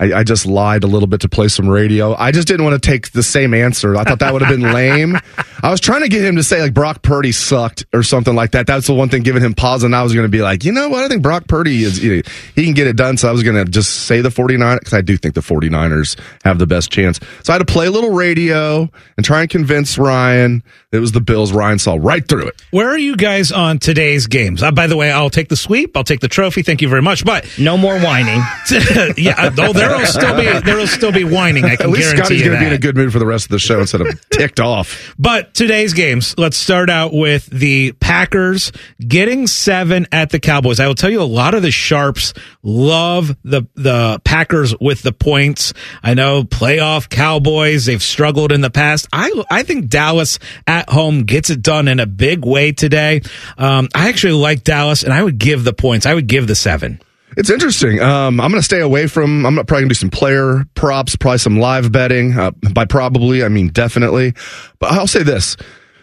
I, 0.00 0.20
I, 0.20 0.24
just 0.24 0.46
lied 0.46 0.82
a 0.82 0.86
little 0.86 1.06
bit 1.06 1.20
to 1.20 1.28
play 1.28 1.48
some 1.48 1.68
radio. 1.68 2.14
I 2.14 2.32
just 2.32 2.48
didn't 2.48 2.64
want 2.64 2.82
to 2.82 2.90
take 2.90 3.12
the 3.12 3.22
same 3.22 3.52
answer. 3.52 3.96
I 3.96 4.04
thought 4.04 4.20
that 4.20 4.32
would 4.32 4.40
have 4.40 4.50
been 4.50 4.72
lame. 4.72 5.18
I 5.62 5.70
was 5.70 5.78
trying 5.78 6.00
to 6.00 6.08
get 6.08 6.24
him 6.24 6.36
to 6.36 6.42
say 6.42 6.62
like 6.62 6.72
Brock 6.72 7.02
Purdy 7.02 7.32
sucked 7.32 7.84
or 7.92 8.02
something 8.02 8.34
like 8.34 8.52
that. 8.52 8.66
That's 8.66 8.86
the 8.86 8.94
one 8.94 9.10
thing 9.10 9.22
giving 9.22 9.42
him 9.42 9.54
pause. 9.54 9.84
And 9.84 9.94
I 9.94 10.02
was 10.02 10.14
going 10.14 10.24
to 10.24 10.30
be 10.30 10.40
like, 10.40 10.64
you 10.64 10.72
know 10.72 10.88
what? 10.88 11.04
I 11.04 11.08
think 11.08 11.22
Brock 11.22 11.46
Purdy 11.48 11.84
is, 11.84 12.02
you 12.02 12.16
know, 12.16 12.22
he 12.54 12.64
can 12.64 12.72
get 12.72 12.86
it 12.86 12.96
done. 12.96 13.18
So 13.18 13.28
I 13.28 13.32
was 13.32 13.42
going 13.42 13.62
to 13.62 13.70
just 13.70 14.06
say 14.06 14.22
the 14.22 14.30
49ers 14.30 14.78
because 14.78 14.94
I 14.94 15.02
do 15.02 15.18
think 15.18 15.34
the 15.34 15.42
49ers 15.42 16.18
have 16.44 16.58
the 16.58 16.66
best 16.66 16.90
chance. 16.90 17.20
So 17.42 17.52
I 17.52 17.58
had 17.58 17.66
to 17.66 17.70
play 17.70 17.86
a 17.86 17.90
little 17.90 18.10
radio 18.10 18.88
and 19.18 19.26
try 19.26 19.42
and 19.42 19.50
convince 19.50 19.98
Ryan 19.98 20.62
it 20.92 20.98
was 20.98 21.12
the 21.12 21.20
Bills. 21.20 21.52
Ryan 21.52 21.78
saw 21.78 21.96
right 22.00 22.26
through 22.26 22.48
it. 22.48 22.62
Where 22.72 22.88
are 22.88 22.98
you 22.98 23.14
guys 23.16 23.52
on 23.52 23.78
today's 23.78 24.26
games? 24.26 24.60
Uh, 24.60 24.72
by 24.72 24.88
the 24.88 24.96
way, 24.96 25.12
I'll 25.12 25.30
take 25.30 25.48
the 25.48 25.56
sweep. 25.56 25.96
I'll 25.96 26.02
take 26.02 26.18
the 26.18 26.26
trophy. 26.26 26.62
Thank 26.62 26.82
you 26.82 26.88
very 26.88 27.00
much. 27.00 27.24
But 27.24 27.46
no 27.60 27.76
more 27.76 27.96
whining. 28.00 28.42
yeah. 29.16 29.54
Oh, 29.56 29.72
there'll 29.90 30.06
still 30.06 30.36
be 30.36 30.60
there'll 30.60 30.86
still 30.86 31.12
be 31.12 31.24
whining. 31.24 31.64
I 31.64 31.76
can 31.76 31.86
At 31.86 31.92
least 31.92 32.14
guarantee 32.14 32.38
Scotty's 32.38 32.42
going 32.42 32.54
to 32.54 32.60
be 32.60 32.66
in 32.66 32.72
a 32.72 32.78
good 32.78 32.96
mood 32.96 33.12
for 33.12 33.18
the 33.18 33.26
rest 33.26 33.46
of 33.46 33.50
the 33.50 33.58
show 33.58 33.80
instead 33.80 34.00
of 34.00 34.08
ticked 34.30 34.60
off. 34.60 35.14
But 35.18 35.54
today's 35.54 35.94
games, 35.94 36.34
let's 36.38 36.56
start 36.56 36.90
out 36.90 37.12
with 37.12 37.46
the 37.46 37.92
Packers 37.92 38.72
getting 39.06 39.46
seven 39.46 40.06
at 40.12 40.30
the 40.30 40.40
Cowboys. 40.40 40.80
I 40.80 40.86
will 40.86 40.94
tell 40.94 41.10
you, 41.10 41.20
a 41.20 41.24
lot 41.24 41.54
of 41.54 41.62
the 41.62 41.70
sharps 41.70 42.32
love 42.62 43.36
the 43.44 43.62
the 43.74 44.20
Packers 44.24 44.74
with 44.80 45.02
the 45.02 45.12
points. 45.12 45.72
I 46.02 46.14
know 46.14 46.44
playoff 46.44 47.08
Cowboys; 47.08 47.86
they've 47.86 48.02
struggled 48.02 48.52
in 48.52 48.60
the 48.60 48.70
past. 48.70 49.08
I 49.12 49.30
I 49.50 49.62
think 49.62 49.88
Dallas 49.88 50.38
at 50.66 50.88
home 50.88 51.24
gets 51.24 51.50
it 51.50 51.62
done 51.62 51.88
in 51.88 52.00
a 52.00 52.06
big 52.06 52.44
way 52.44 52.72
today. 52.72 53.22
Um, 53.58 53.88
I 53.94 54.08
actually 54.08 54.34
like 54.34 54.64
Dallas, 54.64 55.02
and 55.02 55.12
I 55.12 55.22
would 55.22 55.38
give 55.38 55.64
the 55.64 55.72
points. 55.72 56.06
I 56.06 56.14
would 56.14 56.26
give 56.26 56.46
the 56.46 56.54
seven. 56.54 57.00
It's 57.36 57.50
interesting. 57.50 58.00
Um, 58.00 58.40
I'm 58.40 58.50
going 58.50 58.60
to 58.60 58.64
stay 58.64 58.80
away 58.80 59.06
from. 59.06 59.46
I'm 59.46 59.54
probably 59.54 59.82
going 59.82 59.88
to 59.88 59.94
do 59.94 59.94
some 59.94 60.10
player 60.10 60.64
props, 60.74 61.16
probably 61.16 61.38
some 61.38 61.58
live 61.58 61.92
betting. 61.92 62.38
Uh, 62.38 62.50
by 62.72 62.84
probably, 62.84 63.44
I 63.44 63.48
mean 63.48 63.68
definitely. 63.68 64.34
But 64.78 64.92
I'll 64.92 65.06
say 65.06 65.22
this: 65.22 65.56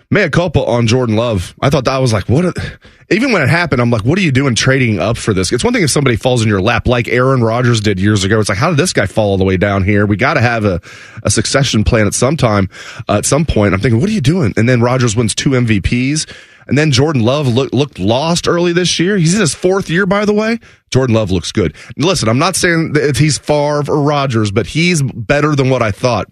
mea 0.09 0.29
culpa 0.29 0.63
on 0.63 0.87
Jordan 0.87 1.15
Love. 1.15 1.53
I 1.61 1.69
thought 1.69 1.85
that 1.85 1.97
was 1.97 2.13
like 2.13 2.29
what. 2.29 2.55
Even 3.09 3.31
when 3.31 3.41
it 3.41 3.49
happened, 3.49 3.81
I'm 3.81 3.89
like, 3.89 4.03
what 4.03 4.17
are 4.19 4.21
you 4.21 4.33
doing 4.33 4.53
trading 4.53 4.99
up 4.99 5.15
for 5.15 5.33
this? 5.33 5.51
It's 5.53 5.63
one 5.63 5.73
thing 5.73 5.83
if 5.83 5.89
somebody 5.89 6.17
falls 6.17 6.41
in 6.41 6.49
your 6.49 6.61
lap 6.61 6.87
like 6.87 7.07
Aaron 7.07 7.41
Rodgers 7.41 7.79
did 7.79 7.99
years 8.01 8.25
ago. 8.25 8.39
It's 8.39 8.49
like, 8.49 8.57
how 8.57 8.69
did 8.69 8.77
this 8.77 8.91
guy 8.91 9.05
fall 9.05 9.31
all 9.31 9.37
the 9.37 9.45
way 9.45 9.55
down 9.55 9.83
here? 9.85 10.05
We 10.05 10.17
got 10.17 10.33
to 10.33 10.41
have 10.41 10.65
a, 10.65 10.81
a 11.23 11.29
succession 11.29 11.85
plan 11.85 12.07
at 12.07 12.13
some 12.13 12.35
time, 12.35 12.69
uh, 13.07 13.13
at 13.13 13.25
some 13.25 13.45
point. 13.45 13.73
I'm 13.73 13.79
thinking, 13.79 14.01
what 14.01 14.09
are 14.09 14.13
you 14.13 14.19
doing? 14.19 14.53
And 14.57 14.67
then 14.67 14.81
Rodgers 14.81 15.15
wins 15.15 15.35
two 15.35 15.51
MVPs. 15.51 16.29
And 16.67 16.77
then 16.77 16.91
Jordan 16.91 17.21
Love 17.23 17.47
look, 17.47 17.73
looked 17.73 17.99
lost 17.99 18.47
early 18.47 18.73
this 18.73 18.99
year. 18.99 19.17
He's 19.17 19.33
in 19.33 19.41
his 19.41 19.55
fourth 19.55 19.89
year, 19.89 20.05
by 20.05 20.25
the 20.25 20.33
way. 20.33 20.59
Jordan 20.91 21.15
Love 21.15 21.31
looks 21.31 21.51
good. 21.51 21.75
Listen, 21.97 22.29
I'm 22.29 22.39
not 22.39 22.55
saying 22.55 22.93
that 22.93 23.17
he's 23.17 23.37
Favre 23.37 23.83
or 23.89 24.01
Rodgers, 24.01 24.51
but 24.51 24.67
he's 24.67 25.01
better 25.01 25.55
than 25.55 25.69
what 25.69 25.81
I 25.81 25.91
thought. 25.91 26.31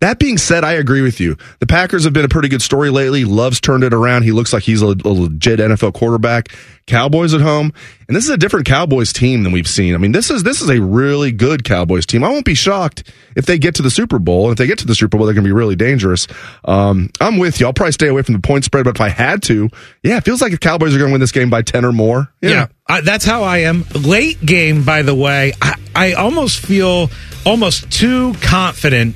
That 0.00 0.18
being 0.18 0.38
said, 0.38 0.64
I 0.64 0.72
agree 0.72 1.02
with 1.02 1.20
you. 1.20 1.36
The 1.58 1.66
Packers 1.66 2.04
have 2.04 2.14
been 2.14 2.24
a 2.24 2.28
pretty 2.28 2.48
good 2.48 2.62
story 2.62 2.88
lately. 2.88 3.26
Love's 3.26 3.60
turned 3.60 3.84
it 3.84 3.92
around. 3.92 4.22
He 4.22 4.32
looks 4.32 4.50
like 4.50 4.62
he's 4.62 4.80
a, 4.80 4.86
a, 4.86 5.12
legit 5.12 5.60
NFL 5.60 5.92
quarterback. 5.92 6.48
Cowboys 6.90 7.32
at 7.32 7.40
home, 7.40 7.72
and 8.08 8.16
this 8.16 8.24
is 8.24 8.30
a 8.30 8.36
different 8.36 8.66
Cowboys 8.66 9.12
team 9.12 9.44
than 9.44 9.52
we've 9.52 9.68
seen. 9.68 9.94
I 9.94 9.98
mean, 9.98 10.10
this 10.10 10.30
is 10.30 10.42
this 10.42 10.60
is 10.60 10.68
a 10.68 10.80
really 10.80 11.30
good 11.30 11.62
Cowboys 11.62 12.04
team. 12.04 12.24
I 12.24 12.28
won't 12.28 12.44
be 12.44 12.54
shocked 12.54 13.10
if 13.36 13.46
they 13.46 13.58
get 13.58 13.76
to 13.76 13.82
the 13.82 13.90
Super 13.90 14.18
Bowl. 14.18 14.46
And 14.46 14.52
if 14.52 14.58
they 14.58 14.66
get 14.66 14.80
to 14.80 14.86
the 14.86 14.94
Super 14.94 15.16
Bowl, 15.16 15.26
they're 15.26 15.34
going 15.34 15.44
to 15.44 15.48
be 15.48 15.52
really 15.52 15.76
dangerous. 15.76 16.26
Um, 16.64 17.10
I'm 17.20 17.38
with 17.38 17.60
you. 17.60 17.66
I'll 17.66 17.72
probably 17.72 17.92
stay 17.92 18.08
away 18.08 18.22
from 18.22 18.34
the 18.34 18.40
point 18.40 18.64
spread, 18.64 18.84
but 18.84 18.96
if 18.96 19.00
I 19.00 19.08
had 19.08 19.42
to, 19.44 19.68
yeah, 20.02 20.16
it 20.16 20.24
feels 20.24 20.42
like 20.42 20.50
the 20.50 20.58
Cowboys 20.58 20.94
are 20.94 20.98
going 20.98 21.10
to 21.10 21.12
win 21.12 21.20
this 21.20 21.32
game 21.32 21.48
by 21.48 21.62
ten 21.62 21.84
or 21.84 21.92
more. 21.92 22.32
Yeah, 22.42 22.50
yeah 22.50 22.66
I, 22.88 23.00
that's 23.02 23.24
how 23.24 23.44
I 23.44 23.58
am. 23.58 23.84
Late 23.94 24.44
game, 24.44 24.84
by 24.84 25.02
the 25.02 25.14
way, 25.14 25.52
I, 25.62 25.76
I 25.94 26.12
almost 26.14 26.58
feel 26.58 27.10
almost 27.46 27.90
too 27.92 28.34
confident 28.42 29.14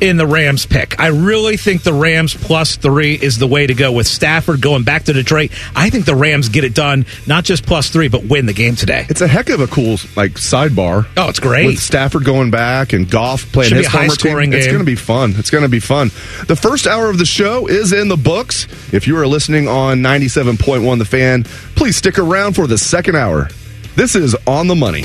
in 0.00 0.16
the 0.16 0.26
Rams 0.26 0.66
pick. 0.66 0.98
I 1.00 1.08
really 1.08 1.56
think 1.56 1.82
the 1.82 1.92
Rams 1.92 2.34
plus 2.34 2.76
three 2.76 3.14
is 3.14 3.38
the 3.38 3.46
way 3.46 3.66
to 3.66 3.74
go 3.74 3.92
with 3.92 4.06
Stafford 4.06 4.60
going 4.60 4.84
back 4.84 5.04
to 5.04 5.12
Detroit. 5.12 5.50
I 5.74 5.90
think 5.90 6.04
the 6.04 6.14
Rams 6.14 6.48
get 6.48 6.64
it 6.64 6.74
done, 6.74 7.06
not 7.26 7.44
just 7.44 7.66
plus 7.66 7.90
three, 7.90 8.08
but 8.08 8.24
win 8.24 8.46
the 8.46 8.52
game 8.52 8.76
today. 8.76 9.06
It's 9.08 9.20
a 9.20 9.28
heck 9.28 9.48
of 9.48 9.60
a 9.60 9.66
cool 9.66 9.96
like 10.16 10.32
sidebar. 10.32 11.06
Oh, 11.16 11.28
it's 11.28 11.40
great. 11.40 11.66
With 11.66 11.78
Stafford 11.78 12.24
going 12.24 12.50
back 12.50 12.92
and 12.92 13.10
Goff 13.10 13.50
playing 13.52 13.70
Should 13.70 13.78
his 13.78 13.86
be 13.86 13.88
a 13.88 13.90
high 13.90 14.06
former 14.06 14.16
team. 14.16 14.30
scoring 14.30 14.52
It's 14.52 14.66
going 14.66 14.78
to 14.78 14.84
be 14.84 14.96
fun. 14.96 15.34
It's 15.36 15.50
going 15.50 15.62
to 15.64 15.68
be 15.68 15.80
fun. 15.80 16.08
The 16.46 16.56
first 16.56 16.86
hour 16.86 17.08
of 17.08 17.18
the 17.18 17.26
show 17.26 17.66
is 17.66 17.92
in 17.92 18.08
the 18.08 18.16
books. 18.16 18.66
If 18.92 19.06
you 19.06 19.16
are 19.18 19.26
listening 19.26 19.68
on 19.68 19.98
97.1 20.00 20.98
The 20.98 21.04
Fan, 21.04 21.44
please 21.74 21.96
stick 21.96 22.18
around 22.18 22.54
for 22.54 22.66
the 22.66 22.78
second 22.78 23.16
hour. 23.16 23.48
This 23.94 24.14
is 24.14 24.36
On 24.46 24.66
the 24.66 24.74
Money. 24.74 25.04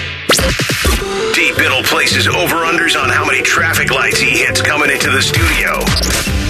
D. 1.33 1.51
Biddle 1.57 1.83
places 1.83 2.27
over-unders 2.27 3.01
on 3.01 3.09
how 3.09 3.25
many 3.25 3.41
traffic 3.41 3.91
lights 3.91 4.19
he 4.19 4.29
hits 4.29 4.61
coming 4.61 4.89
into 4.91 5.09
the 5.09 5.21
studio. 5.21 5.79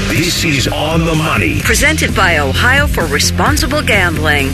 This 0.10 0.44
is 0.44 0.68
On 0.68 1.06
the 1.06 1.16
Money. 1.16 1.62
Presented 1.62 2.16
by 2.16 2.40
Ohio 2.40 2.88
for 2.88 3.06
Responsible 3.06 3.82
Gambling. 3.82 4.48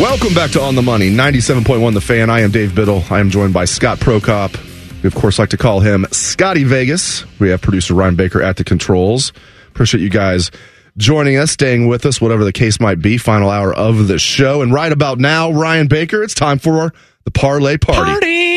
Welcome 0.00 0.34
back 0.34 0.50
to 0.52 0.60
On 0.60 0.74
the 0.74 0.82
Money, 0.82 1.10
97.1 1.10 1.94
The 1.94 2.00
Fan. 2.00 2.30
I 2.30 2.40
am 2.40 2.50
Dave 2.50 2.74
Biddle. 2.74 3.04
I 3.10 3.20
am 3.20 3.30
joined 3.30 3.52
by 3.52 3.64
Scott 3.64 3.98
Prokop. 3.98 4.56
We, 5.02 5.06
of 5.06 5.14
course, 5.14 5.38
like 5.38 5.50
to 5.50 5.56
call 5.56 5.80
him 5.80 6.06
Scotty 6.10 6.64
Vegas. 6.64 7.24
We 7.38 7.50
have 7.50 7.60
producer 7.62 7.94
Ryan 7.94 8.16
Baker 8.16 8.42
at 8.42 8.56
the 8.56 8.64
controls. 8.64 9.32
Appreciate 9.68 10.02
you 10.02 10.10
guys 10.10 10.50
joining 10.96 11.36
us, 11.36 11.52
staying 11.52 11.86
with 11.86 12.04
us, 12.04 12.20
whatever 12.20 12.44
the 12.44 12.52
case 12.52 12.80
might 12.80 13.00
be. 13.00 13.16
Final 13.18 13.50
hour 13.50 13.72
of 13.72 14.08
the 14.08 14.18
show. 14.18 14.62
And 14.62 14.72
right 14.72 14.92
about 14.92 15.18
now, 15.18 15.50
Ryan 15.52 15.86
Baker, 15.86 16.22
it's 16.22 16.34
time 16.34 16.58
for 16.58 16.92
the 17.24 17.30
Parlay 17.30 17.78
Party. 17.78 18.10
Party! 18.12 18.49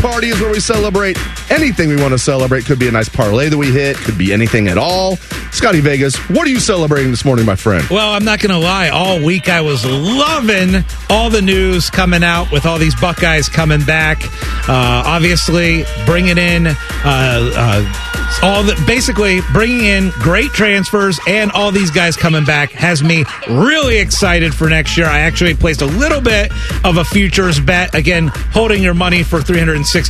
Pro 0.00 0.09
party 0.20 0.34
is 0.34 0.40
where 0.42 0.50
we 0.50 0.60
celebrate 0.60 1.16
anything 1.50 1.88
we 1.88 1.96
want 1.96 2.12
to 2.12 2.18
celebrate. 2.18 2.66
Could 2.66 2.78
be 2.78 2.88
a 2.88 2.92
nice 2.92 3.08
parlay 3.08 3.48
that 3.48 3.56
we 3.56 3.72
hit, 3.72 3.96
could 3.96 4.18
be 4.18 4.34
anything 4.34 4.68
at 4.68 4.76
all. 4.76 5.16
Scotty 5.50 5.80
Vegas, 5.80 6.14
what 6.28 6.46
are 6.46 6.50
you 6.50 6.60
celebrating 6.60 7.10
this 7.10 7.24
morning, 7.24 7.46
my 7.46 7.56
friend? 7.56 7.86
Well, 7.88 8.12
I'm 8.12 8.24
not 8.24 8.38
going 8.38 8.52
to 8.52 8.58
lie. 8.58 8.90
All 8.90 9.24
week 9.24 9.48
I 9.48 9.62
was 9.62 9.82
loving 9.86 10.84
all 11.08 11.30
the 11.30 11.40
news 11.40 11.88
coming 11.88 12.22
out 12.22 12.52
with 12.52 12.66
all 12.66 12.78
these 12.78 12.94
Buckeyes 13.00 13.48
coming 13.48 13.82
back. 13.82 14.22
Uh, 14.68 15.02
obviously, 15.06 15.84
bringing 16.04 16.36
in 16.36 16.66
uh, 16.66 16.74
uh, 17.06 18.10
all 18.42 18.62
the 18.62 18.80
basically 18.86 19.40
bringing 19.52 19.84
in 19.84 20.10
great 20.20 20.50
transfers 20.52 21.18
and 21.26 21.50
all 21.52 21.72
these 21.72 21.90
guys 21.90 22.16
coming 22.16 22.44
back 22.44 22.70
has 22.70 23.02
me 23.02 23.24
really 23.48 23.98
excited 23.98 24.54
for 24.54 24.68
next 24.68 24.96
year. 24.96 25.06
I 25.06 25.20
actually 25.20 25.54
placed 25.54 25.82
a 25.82 25.86
little 25.86 26.20
bit 26.20 26.52
of 26.84 26.96
a 26.96 27.04
futures 27.04 27.58
bet. 27.58 27.94
Again, 27.94 28.28
holding 28.52 28.82
your 28.82 28.94
money 28.94 29.22
for 29.22 29.40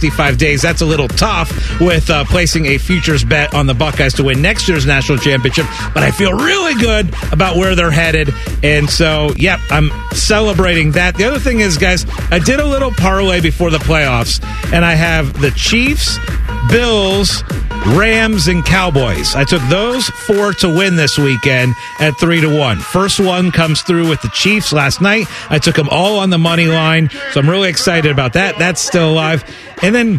365 0.01 0.39
days. 0.39 0.63
That's 0.63 0.81
a 0.81 0.87
little 0.87 1.09
tough 1.09 1.81
with 1.81 2.09
uh, 2.09 2.25
placing 2.25 2.67
a 2.67 2.79
futures 2.79 3.23
bet 3.23 3.55
on 3.55 3.67
the 3.67 3.75
Buckeyes 3.75 4.15
to 4.15 4.25
win 4.25 4.41
next 4.41 4.69
year's 4.69 4.87
national 4.87 5.19
championship. 5.19 5.67
But 5.93 6.03
I 6.03 6.11
feel 6.11 6.33
really 6.33 6.75
good 6.81 7.13
about 7.33 7.57
where 7.57 7.75
they're 7.75 7.91
headed. 7.91 8.31
And 8.63 8.89
so, 8.89 9.33
yep, 9.37 9.61
I'm 9.71 9.91
celebrating 10.13 10.93
that. 10.93 11.17
The 11.17 11.25
other 11.25 11.39
thing 11.39 11.61
is, 11.61 11.77
guys, 11.77 12.07
I 12.31 12.39
did 12.39 12.61
a 12.61 12.67
little 12.67 12.91
parlay 12.93 13.41
before 13.41 13.71
the 13.71 13.79
playoffs, 13.79 14.43
and 14.73 14.85
I 14.85 14.95
have 14.95 15.39
the 15.41 15.51
Chiefs, 15.51 16.17
Bills, 16.69 17.43
Rams, 17.97 18.49
and 18.49 18.65
Cowboys. 18.65 19.35
I 19.35 19.45
took 19.45 19.63
those 19.69 20.07
four 20.09 20.53
to 20.55 20.69
win 20.69 20.97
this 20.97 21.19
weekend 21.19 21.75
at 21.99 22.19
three 22.19 22.41
to 22.41 22.49
one. 22.49 22.79
First 22.79 23.19
one 23.19 23.51
comes 23.51 23.83
through 23.83 24.09
with 24.09 24.21
the 24.23 24.29
Chiefs 24.29 24.73
last 24.73 25.01
night. 25.01 25.27
I 25.51 25.59
took 25.59 25.77
them 25.77 25.89
all 25.89 26.19
on 26.19 26.31
the 26.31 26.39
money 26.39 26.67
line, 26.67 27.11
so 27.33 27.41
I'm 27.41 27.49
really 27.49 27.69
excited 27.69 28.11
about 28.11 28.35
that. 28.35 28.59
That's 28.59 28.81
still 28.81 29.11
alive. 29.11 29.45
And 29.83 29.95
then 29.95 30.19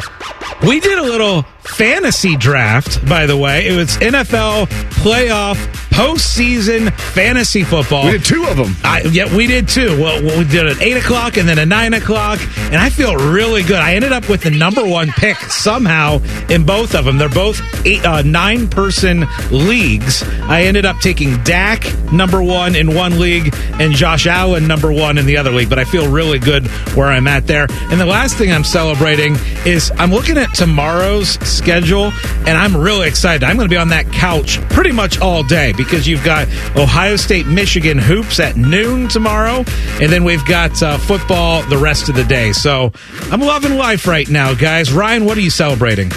we 0.66 0.80
did 0.80 0.98
a 0.98 1.04
little 1.04 1.44
fantasy 1.60 2.36
draft, 2.36 3.06
by 3.08 3.26
the 3.26 3.38
way. 3.38 3.68
It 3.68 3.76
was 3.76 3.98
NFL 3.98 4.68
playoff 5.02 5.56
postseason 5.92 6.92
fantasy 6.94 7.64
football. 7.64 8.06
We 8.06 8.12
did 8.14 8.26
two 8.26 8.46
of 8.48 8.58
them. 8.58 8.76
I, 8.84 9.02
yeah, 9.12 9.36
we 9.36 9.48
did 9.48 9.68
two. 9.68 10.00
Well, 10.02 10.22
we 10.22 10.46
did 10.46 10.68
an 10.68 10.82
eight 10.82 10.98
o'clock 10.98 11.38
and 11.38 11.48
then 11.48 11.60
a 11.60 11.66
nine 11.66 11.94
o'clock, 11.94 12.40
and 12.58 12.76
I 12.76 12.90
feel 12.90 13.16
really 13.16 13.64
good. 13.64 13.78
I 13.78 13.96
ended 13.96 14.12
up 14.12 14.30
with 14.30 14.42
the 14.42 14.52
number 14.52 14.86
one 14.86 15.10
pick 15.10 15.38
somehow 15.38 16.22
in 16.50 16.66
both 16.66 16.96
of 16.96 17.06
them. 17.06 17.18
They're 17.18 17.30
both 17.30 17.62
eight, 17.86 18.06
uh, 18.06 18.22
nine 18.22 18.68
person 18.68 19.26
leagues. 19.52 20.24
I 20.44 20.64
ended 20.64 20.86
up 20.86 21.00
taking 21.00 21.42
Dak 21.44 21.86
number 22.12 22.42
one 22.42 22.76
in 22.76 22.96
one 22.96 23.20
league 23.20 23.54
and 23.80 23.94
Josh 23.94 24.28
Allen 24.28 24.68
number 24.68 24.92
one 24.92 25.18
in 25.18 25.26
the 25.26 25.38
other 25.38 25.52
league. 25.52 25.70
But 25.70 25.80
I 25.80 25.84
feel 25.84 26.10
really 26.10 26.40
good 26.40 26.68
where 26.96 27.08
I'm 27.08 27.28
at 27.28 27.48
there. 27.48 27.68
And 27.70 28.00
the 28.00 28.06
last 28.06 28.38
thing 28.38 28.52
I'm 28.52 28.64
celebrating 28.64 29.36
is 29.66 29.92
I'm 29.98 30.12
looking 30.12 30.38
at 30.38 30.41
tomorrow's 30.54 31.30
schedule, 31.48 32.12
and 32.48 32.58
I'm 32.58 32.76
really 32.76 33.08
excited. 33.08 33.44
I'm 33.44 33.56
going 33.56 33.68
to 33.68 33.74
be 33.74 33.78
on 33.78 33.90
that 33.90 34.12
couch 34.12 34.60
pretty 34.70 34.92
much 34.92 35.20
all 35.20 35.44
day 35.44 35.74
because 35.74 36.08
you've 36.08 36.24
got 36.24 36.48
Ohio 36.76 37.16
State, 37.16 37.48
Michigan 37.48 37.98
hoops 37.98 38.40
at 38.40 38.56
noon 38.56 39.08
tomorrow, 39.08 39.64
and 40.02 40.12
then 40.12 40.24
we've 40.24 40.46
got 40.46 40.82
uh, 40.82 40.98
football 40.98 41.62
the 41.64 41.78
rest 41.78 42.10
of 42.10 42.16
the 42.16 42.24
day. 42.24 42.52
So 42.52 42.92
I'm 43.32 43.42
loving 43.42 43.78
life 43.78 44.08
right 44.08 44.28
now, 44.30 44.54
guys. 44.54 44.92
Ryan, 44.92 45.26
what 45.26 45.38
are 45.38 45.42
you 45.42 45.50
celebrating? 45.50 46.12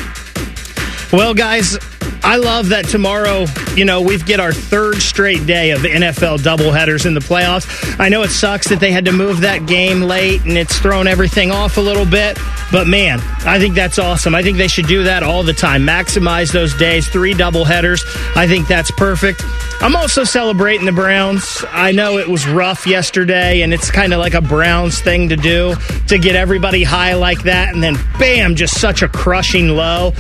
Well, 1.12 1.34
guys, 1.34 1.78
I 2.26 2.36
love 2.36 2.70
that 2.70 2.86
tomorrow, 2.86 3.44
you 3.76 3.84
know, 3.84 4.00
we've 4.00 4.24
get 4.24 4.40
our 4.40 4.50
third 4.50 5.02
straight 5.02 5.44
day 5.44 5.72
of 5.72 5.80
NFL 5.80 6.38
doubleheaders 6.38 7.04
in 7.04 7.12
the 7.12 7.20
playoffs. 7.20 8.00
I 8.00 8.08
know 8.08 8.22
it 8.22 8.30
sucks 8.30 8.68
that 8.70 8.80
they 8.80 8.92
had 8.92 9.04
to 9.04 9.12
move 9.12 9.42
that 9.42 9.66
game 9.66 10.00
late 10.00 10.40
and 10.44 10.56
it's 10.56 10.78
thrown 10.78 11.06
everything 11.06 11.50
off 11.50 11.76
a 11.76 11.82
little 11.82 12.06
bit, 12.06 12.38
but 12.72 12.86
man, 12.86 13.20
I 13.44 13.58
think 13.58 13.74
that's 13.74 13.98
awesome. 13.98 14.34
I 14.34 14.42
think 14.42 14.56
they 14.56 14.68
should 14.68 14.86
do 14.86 15.02
that 15.04 15.22
all 15.22 15.42
the 15.42 15.52
time. 15.52 15.82
Maximize 15.82 16.50
those 16.50 16.74
days, 16.76 17.06
three 17.06 17.34
doubleheaders. 17.34 18.00
I 18.34 18.48
think 18.48 18.68
that's 18.68 18.90
perfect. 18.92 19.42
I'm 19.82 19.94
also 19.94 20.24
celebrating 20.24 20.86
the 20.86 20.92
Browns. 20.92 21.62
I 21.70 21.92
know 21.92 22.16
it 22.16 22.26
was 22.26 22.46
rough 22.46 22.86
yesterday 22.86 23.60
and 23.60 23.74
it's 23.74 23.90
kind 23.90 24.14
of 24.14 24.18
like 24.18 24.32
a 24.32 24.40
Browns 24.40 24.98
thing 24.98 25.28
to 25.28 25.36
do 25.36 25.74
to 26.08 26.18
get 26.18 26.36
everybody 26.36 26.84
high 26.84 27.12
like 27.12 27.42
that 27.42 27.74
and 27.74 27.82
then 27.82 27.98
bam, 28.18 28.54
just 28.54 28.80
such 28.80 29.02
a 29.02 29.08
crushing 29.08 29.68
low. 29.68 30.14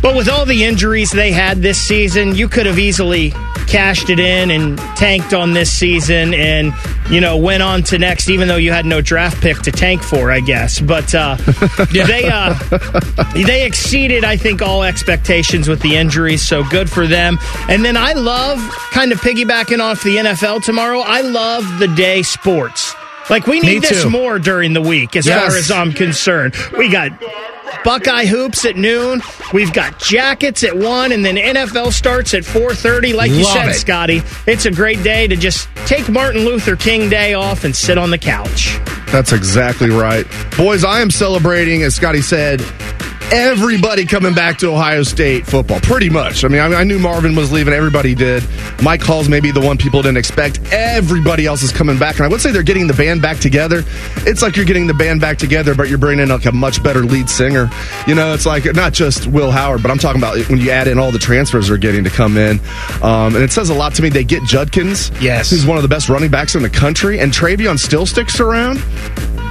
But 0.00 0.14
with 0.14 0.28
all 0.28 0.44
the 0.44 0.64
injuries 0.64 1.10
they 1.10 1.23
had 1.32 1.58
this 1.62 1.80
season, 1.80 2.34
you 2.34 2.48
could 2.48 2.66
have 2.66 2.78
easily 2.78 3.32
cashed 3.66 4.10
it 4.10 4.18
in 4.20 4.50
and 4.50 4.78
tanked 4.96 5.32
on 5.32 5.52
this 5.54 5.70
season 5.72 6.34
and, 6.34 6.72
you 7.10 7.20
know, 7.20 7.36
went 7.36 7.62
on 7.62 7.82
to 7.82 7.98
next, 7.98 8.28
even 8.28 8.46
though 8.46 8.56
you 8.56 8.70
had 8.72 8.84
no 8.86 9.00
draft 9.00 9.40
pick 9.40 9.58
to 9.62 9.72
tank 9.72 10.02
for, 10.02 10.30
I 10.30 10.40
guess. 10.40 10.80
But 10.80 11.14
uh, 11.14 11.36
they, 11.92 12.28
uh, 12.30 12.54
they 13.34 13.64
exceeded, 13.66 14.22
I 14.24 14.36
think, 14.36 14.60
all 14.62 14.82
expectations 14.84 15.68
with 15.68 15.80
the 15.80 15.96
injuries, 15.96 16.42
so 16.46 16.62
good 16.64 16.90
for 16.90 17.06
them. 17.06 17.38
And 17.68 17.84
then 17.84 17.96
I 17.96 18.12
love, 18.12 18.58
kind 18.92 19.12
of 19.12 19.20
piggybacking 19.20 19.80
off 19.80 20.02
the 20.02 20.16
NFL 20.16 20.62
tomorrow, 20.62 21.00
I 21.00 21.22
love 21.22 21.78
the 21.78 21.88
day 21.88 22.22
sports. 22.22 22.94
Like, 23.30 23.46
we 23.46 23.60
need 23.60 23.80
this 23.82 24.04
more 24.04 24.38
during 24.38 24.74
the 24.74 24.82
week, 24.82 25.16
as 25.16 25.24
Yes. 25.26 25.40
far 25.48 25.56
as 25.56 25.70
I'm 25.70 25.92
concerned. 25.94 26.54
We 26.76 26.90
got 26.90 27.10
Buckeye 27.84 28.26
hoops 28.26 28.64
at 28.64 28.76
noon. 28.76 29.22
We've 29.52 29.72
got 29.72 29.98
jackets 29.98 30.64
at 30.64 30.76
one, 30.76 31.12
and 31.12 31.24
then 31.24 31.36
NFL 31.36 31.92
starts 31.92 32.34
at 32.34 32.44
four 32.44 32.74
thirty. 32.74 33.12
Like 33.12 33.30
you 33.30 33.44
Love 33.44 33.52
said, 33.52 33.68
it. 33.68 33.74
Scotty, 33.74 34.22
it's 34.46 34.66
a 34.66 34.70
great 34.70 35.02
day 35.02 35.26
to 35.26 35.36
just 35.36 35.68
take 35.86 36.08
Martin 36.08 36.44
Luther 36.44 36.76
King 36.76 37.10
Day 37.10 37.34
off 37.34 37.64
and 37.64 37.74
sit 37.74 37.98
on 37.98 38.10
the 38.10 38.18
couch. 38.18 38.78
That's 39.12 39.32
exactly 39.32 39.90
right. 39.90 40.26
Boys, 40.56 40.82
I 40.84 41.00
am 41.00 41.10
celebrating, 41.10 41.82
as 41.82 41.94
Scotty 41.94 42.22
said, 42.22 42.60
everybody 43.34 44.06
coming 44.06 44.32
back 44.32 44.58
to 44.58 44.68
Ohio 44.68 45.02
State 45.02 45.44
football. 45.44 45.80
Pretty 45.80 46.08
much. 46.08 46.44
I 46.44 46.48
mean, 46.48 46.60
I, 46.60 46.72
I 46.72 46.84
knew 46.84 47.00
Marvin 47.00 47.34
was 47.34 47.50
leaving. 47.50 47.74
Everybody 47.74 48.14
did. 48.14 48.44
Mike 48.80 49.02
Hall's 49.02 49.28
maybe 49.28 49.50
the 49.50 49.60
one 49.60 49.76
people 49.76 50.02
didn't 50.02 50.18
expect. 50.18 50.60
Everybody 50.72 51.44
else 51.44 51.62
is 51.62 51.72
coming 51.72 51.98
back. 51.98 52.16
And 52.16 52.24
I 52.24 52.28
would 52.28 52.40
say 52.40 52.52
they're 52.52 52.62
getting 52.62 52.86
the 52.86 52.94
band 52.94 53.22
back 53.22 53.38
together. 53.38 53.82
It's 54.18 54.40
like 54.40 54.54
you're 54.54 54.64
getting 54.64 54.86
the 54.86 54.94
band 54.94 55.20
back 55.20 55.36
together, 55.38 55.74
but 55.74 55.88
you're 55.88 55.98
bringing 55.98 56.22
in 56.22 56.28
like 56.28 56.46
a 56.46 56.52
much 56.52 56.80
better 56.82 57.00
lead 57.00 57.28
singer. 57.28 57.68
You 58.06 58.14
know, 58.14 58.34
it's 58.34 58.46
like 58.46 58.72
not 58.74 58.92
just 58.92 59.26
Will 59.26 59.50
Howard, 59.50 59.82
but 59.82 59.90
I'm 59.90 59.98
talking 59.98 60.20
about 60.20 60.38
when 60.48 60.60
you 60.60 60.70
add 60.70 60.86
in 60.86 61.00
all 61.00 61.10
the 61.10 61.18
transfers 61.18 61.68
they're 61.68 61.76
getting 61.76 62.04
to 62.04 62.10
come 62.10 62.36
in. 62.36 62.60
Um, 63.02 63.34
and 63.34 63.42
it 63.42 63.50
says 63.50 63.68
a 63.68 63.74
lot 63.74 63.94
to 63.96 64.02
me. 64.02 64.10
They 64.10 64.24
get 64.24 64.44
Judkins. 64.44 65.10
Yes. 65.20 65.50
Who's 65.50 65.66
one 65.66 65.76
of 65.76 65.82
the 65.82 65.88
best 65.88 66.08
running 66.08 66.30
backs 66.30 66.54
in 66.54 66.62
the 66.62 66.70
country. 66.70 67.18
And 67.18 67.32
TreVeyon 67.32 67.80
still 67.80 68.06
sticks 68.06 68.38
around. 68.38 68.78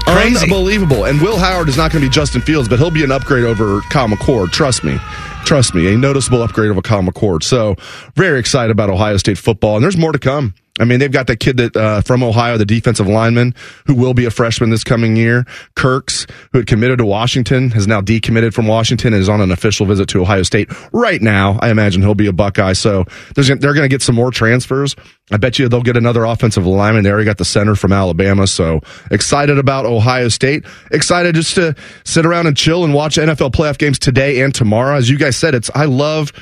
Crazy. 0.06 0.44
Unbelievable. 0.44 1.06
And 1.06 1.22
Will 1.22 1.38
Howard 1.38 1.70
is 1.70 1.78
not 1.78 1.92
going 1.92 2.02
to 2.02 2.10
be 2.10 2.14
Justin 2.14 2.42
Fields, 2.42 2.68
but 2.68 2.80
he'll 2.80 2.92
be 2.92 3.04
an 3.04 3.12
upgrade 3.12 3.44
over 3.46 3.82
Kyle 3.90 4.08
McCord. 4.08 4.52
Trust 4.52 4.84
me. 4.84 4.98
Trust 5.46 5.74
me. 5.74 5.94
A 5.94 5.98
noticeable 5.98 6.42
upgrade 6.42 6.70
over 6.70 6.82
Kyle 6.82 7.02
McCord. 7.02 7.44
So 7.44 7.76
very 8.16 8.40
excited 8.40 8.72
about 8.72 8.90
Ohio 8.90 9.18
State 9.18 9.38
football. 9.38 9.76
And 9.76 9.84
there's 9.84 9.98
more 9.98 10.12
to 10.12 10.20
come. 10.20 10.54
I 10.80 10.86
mean, 10.86 11.00
they've 11.00 11.12
got 11.12 11.28
that 11.28 11.40
kid 11.40 11.58
that 11.58 11.76
uh, 11.78 12.02
from 12.02 12.24
Ohio, 12.24 12.58
the 12.58 12.66
defensive 12.66 13.08
lineman, 13.08 13.54
who 13.86 13.94
will 13.94 14.16
be 14.16 14.26
a 14.26 14.32
freshman 14.32 14.72
this 14.72 14.84
coming 14.84 15.16
year. 15.16 15.46
Kirks, 15.76 16.26
who 16.52 16.58
had 16.58 16.68
committed 16.68 16.98
to 16.98 17.06
Washington, 17.06 17.70
has 17.72 17.86
now 17.86 18.02
decommitted 18.02 18.56
from 18.56 18.66
Washington 18.66 19.14
and 19.14 19.22
is 19.22 19.30
on 19.30 19.40
an 19.40 19.52
official 19.52 19.86
visit 19.86 20.10
to 20.10 20.22
Ohio 20.22 20.42
State 20.42 20.70
right 20.92 21.22
now. 21.22 21.60
I 21.62 21.70
imagine 21.70 22.02
he'll 22.02 22.16
be 22.16 22.26
a 22.26 22.34
Buckeye. 22.34 22.74
So 22.74 23.06
there's, 23.36 23.50
they're 23.50 23.74
going 23.74 23.84
to 23.84 23.88
get 23.88 24.02
some 24.02 24.16
more 24.16 24.32
transfers. 24.32 24.96
I 25.32 25.38
bet 25.38 25.60
you 25.60 25.70
they'll 25.70 25.84
get 25.84 25.96
another 25.96 26.24
offensive 26.24 26.66
lineman. 26.66 27.04
They 27.04 27.12
already 27.12 27.26
got 27.26 27.38
the 27.38 27.46
center 27.46 27.76
from 27.76 27.94
Alabama. 27.94 28.48
So 28.48 28.82
excited 29.12 29.60
about 29.60 29.86
Ohio 29.86 30.28
State. 30.28 30.66
Excited 30.90 31.36
just 31.36 31.54
to 31.56 31.76
sit 32.04 32.26
around 32.26 32.48
and 32.48 32.58
chill 32.58 32.84
and 32.84 32.96
watch 32.96 33.18
NFL 33.18 33.52
playoff 33.52 33.78
games 33.78 34.00
today 34.00 34.42
and 34.42 34.56
tomorrow. 34.56 34.96
As 34.96 35.08
you 35.08 35.20
guys 35.20 35.38
said, 35.38 35.54
it's 35.54 35.70
I 35.76 35.86
love 35.86 36.34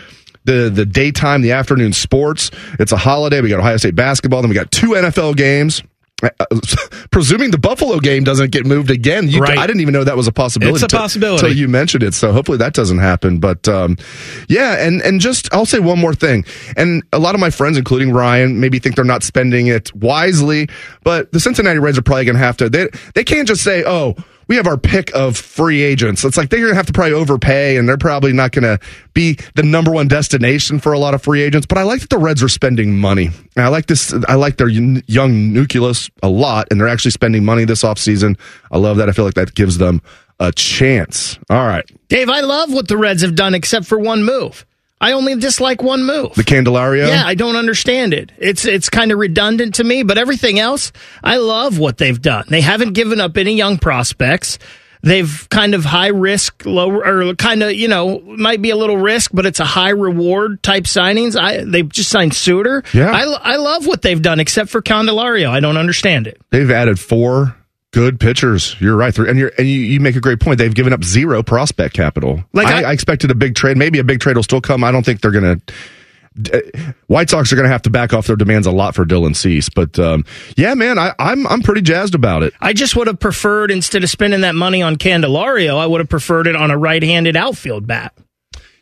the 0.45 0.69
the 0.73 0.85
daytime, 0.85 1.41
the 1.41 1.51
afternoon 1.51 1.93
sports. 1.93 2.51
It's 2.79 2.91
a 2.91 2.97
holiday. 2.97 3.41
We 3.41 3.49
got 3.49 3.59
Ohio 3.59 3.77
State 3.77 3.95
basketball. 3.95 4.41
Then 4.41 4.49
we 4.49 4.55
got 4.55 4.71
two 4.71 4.89
NFL 4.91 5.35
games. 5.37 5.83
Uh, 6.23 6.29
presuming 7.11 7.49
the 7.49 7.57
Buffalo 7.57 7.97
game 7.99 8.23
doesn't 8.23 8.51
get 8.51 8.63
moved 8.63 8.91
again, 8.91 9.27
you, 9.27 9.39
Right. 9.39 9.57
I 9.57 9.65
didn't 9.65 9.81
even 9.81 9.93
know 9.93 10.03
that 10.03 10.15
was 10.15 10.27
a 10.27 10.31
possibility. 10.31 10.75
It's 10.75 10.93
a 10.93 10.95
possibility. 10.95 11.41
till 11.47 11.55
you 11.55 11.67
mentioned 11.67 12.03
it. 12.03 12.13
So 12.13 12.31
hopefully 12.31 12.59
that 12.59 12.73
doesn't 12.75 12.99
happen. 12.99 13.39
But 13.39 13.67
um, 13.67 13.97
yeah, 14.47 14.85
and 14.85 15.01
and 15.01 15.19
just 15.19 15.51
I'll 15.53 15.65
say 15.65 15.79
one 15.79 15.97
more 15.99 16.13
thing. 16.13 16.45
And 16.77 17.01
a 17.11 17.17
lot 17.17 17.33
of 17.33 17.41
my 17.41 17.49
friends, 17.49 17.77
including 17.77 18.11
Ryan, 18.13 18.59
maybe 18.59 18.77
think 18.77 18.95
they're 18.95 19.03
not 19.05 19.23
spending 19.23 19.65
it 19.67 19.93
wisely. 19.95 20.69
But 21.03 21.31
the 21.31 21.39
Cincinnati 21.39 21.79
Reds 21.79 21.97
are 21.97 22.03
probably 22.03 22.25
going 22.25 22.35
to 22.37 22.43
have 22.43 22.57
to. 22.57 22.69
They 22.69 22.89
they 23.15 23.23
can't 23.23 23.47
just 23.47 23.63
say, 23.63 23.83
oh. 23.85 24.15
We 24.51 24.57
have 24.57 24.67
our 24.67 24.77
pick 24.77 25.15
of 25.15 25.37
free 25.37 25.81
agents. 25.81 26.25
It's 26.25 26.35
like 26.35 26.49
they're 26.49 26.59
going 26.59 26.73
to 26.73 26.75
have 26.75 26.87
to 26.87 26.91
probably 26.91 27.13
overpay, 27.13 27.77
and 27.77 27.87
they're 27.87 27.95
probably 27.95 28.33
not 28.33 28.51
going 28.51 28.63
to 28.65 28.85
be 29.13 29.37
the 29.55 29.63
number 29.63 29.91
one 29.91 30.09
destination 30.09 30.77
for 30.77 30.91
a 30.91 30.99
lot 30.99 31.13
of 31.13 31.23
free 31.23 31.41
agents. 31.41 31.65
But 31.65 31.77
I 31.77 31.83
like 31.83 32.01
that 32.01 32.09
the 32.09 32.17
Reds 32.17 32.43
are 32.43 32.49
spending 32.49 32.99
money. 32.99 33.29
And 33.55 33.63
I 33.63 33.69
like 33.69 33.85
this. 33.85 34.13
I 34.27 34.35
like 34.35 34.57
their 34.57 34.67
young 34.67 35.53
nucleus 35.53 36.09
a 36.21 36.27
lot, 36.27 36.67
and 36.69 36.81
they're 36.81 36.89
actually 36.89 37.11
spending 37.11 37.45
money 37.45 37.63
this 37.63 37.81
offseason. 37.83 38.37
I 38.73 38.77
love 38.77 38.97
that. 38.97 39.07
I 39.07 39.13
feel 39.13 39.23
like 39.23 39.35
that 39.35 39.55
gives 39.55 39.77
them 39.77 40.01
a 40.41 40.51
chance. 40.51 41.39
All 41.49 41.65
right. 41.65 41.89
Dave, 42.09 42.27
I 42.27 42.41
love 42.41 42.73
what 42.73 42.89
the 42.89 42.97
Reds 42.97 43.21
have 43.21 43.35
done 43.35 43.55
except 43.55 43.85
for 43.85 43.97
one 43.99 44.25
move. 44.25 44.65
I 45.01 45.13
only 45.13 45.35
dislike 45.35 45.81
one 45.81 46.03
move. 46.05 46.35
The 46.35 46.43
Candelario? 46.43 47.07
Yeah, 47.07 47.23
I 47.25 47.33
don't 47.35 47.55
understand 47.57 48.13
it. 48.13 48.31
It's 48.37 48.65
it's 48.65 48.87
kind 48.89 49.11
of 49.11 49.17
redundant 49.17 49.75
to 49.75 49.83
me, 49.83 50.03
but 50.03 50.17
everything 50.17 50.59
else, 50.59 50.91
I 51.23 51.37
love 51.37 51.79
what 51.79 51.97
they've 51.97 52.21
done. 52.21 52.45
They 52.47 52.61
haven't 52.61 52.93
given 52.93 53.19
up 53.19 53.35
any 53.35 53.55
young 53.55 53.79
prospects. 53.79 54.59
they've 55.03 55.47
kind 55.49 55.73
of 55.73 55.83
high 55.83 56.09
risk, 56.09 56.63
low 56.63 56.91
or 56.91 57.33
kind 57.33 57.63
of 57.63 57.73
you 57.73 57.87
know 57.87 58.19
might 58.19 58.61
be 58.61 58.69
a 58.69 58.75
little 58.75 58.97
risk, 58.97 59.31
but 59.33 59.47
it's 59.47 59.59
a 59.59 59.65
high 59.65 59.89
reward 59.89 60.61
type 60.61 60.83
signings. 60.83 61.35
I 61.35 61.63
they've 61.65 61.89
just 61.89 62.11
signed 62.11 62.35
Suter. 62.35 62.83
Yeah. 62.93 63.09
I, 63.11 63.23
I 63.23 63.55
love 63.55 63.87
what 63.87 64.03
they've 64.03 64.21
done, 64.21 64.39
except 64.39 64.69
for 64.69 64.81
Candelario. 64.83 65.49
I 65.49 65.59
don't 65.59 65.77
understand 65.77 66.27
it. 66.27 66.39
They've 66.51 66.69
added 66.69 66.99
four 66.99 67.55
good 67.91 68.19
pitchers. 68.19 68.75
You're 68.79 68.95
right, 68.95 69.15
and 69.17 69.37
you're 69.37 69.51
and 69.57 69.67
you, 69.67 69.79
you 69.79 69.99
make 69.99 70.15
a 70.15 70.21
great 70.21 70.39
point. 70.39 70.57
They've 70.57 70.73
given 70.73 70.93
up 70.93 71.03
zero 71.03 71.43
prospect 71.43 71.93
capital. 71.95 72.43
Like 72.53 72.67
I, 72.67 72.83
I- 72.83 72.89
I 72.89 72.93
expected 72.93 73.31
a 73.31 73.35
big 73.35 73.55
trade. 73.55 73.77
Maybe 73.77 73.99
a 73.99 74.03
big 74.03 74.19
trade 74.19 74.35
will 74.35 74.43
still 74.43 74.61
come. 74.61 74.83
I 74.83 74.91
don't 74.91 75.05
think 75.05 75.21
they're 75.21 75.31
going 75.31 75.59
to. 75.59 75.73
White 77.07 77.29
Sox 77.29 77.51
are 77.51 77.57
going 77.57 77.65
to 77.65 77.71
have 77.71 77.81
to 77.81 77.89
back 77.89 78.13
off 78.13 78.25
their 78.27 78.37
demands 78.37 78.65
a 78.65 78.71
lot 78.71 78.95
for 78.95 79.03
Dylan 79.05 79.35
Cease, 79.35 79.67
but 79.67 79.99
um, 79.99 80.23
yeah, 80.55 80.73
man, 80.75 80.97
I, 80.97 81.13
I'm 81.19 81.45
I'm 81.47 81.61
pretty 81.61 81.81
jazzed 81.81 82.15
about 82.15 82.41
it. 82.43 82.53
I 82.61 82.71
just 82.71 82.95
would 82.95 83.07
have 83.07 83.19
preferred 83.19 83.69
instead 83.69 84.01
of 84.05 84.09
spending 84.09 84.39
that 84.41 84.55
money 84.55 84.81
on 84.81 84.95
Candelario, 84.95 85.77
I 85.77 85.85
would 85.85 85.99
have 85.99 86.07
preferred 86.09 86.47
it 86.47 86.55
on 86.55 86.71
a 86.71 86.77
right-handed 86.77 87.35
outfield 87.35 87.85
bat. 87.85 88.13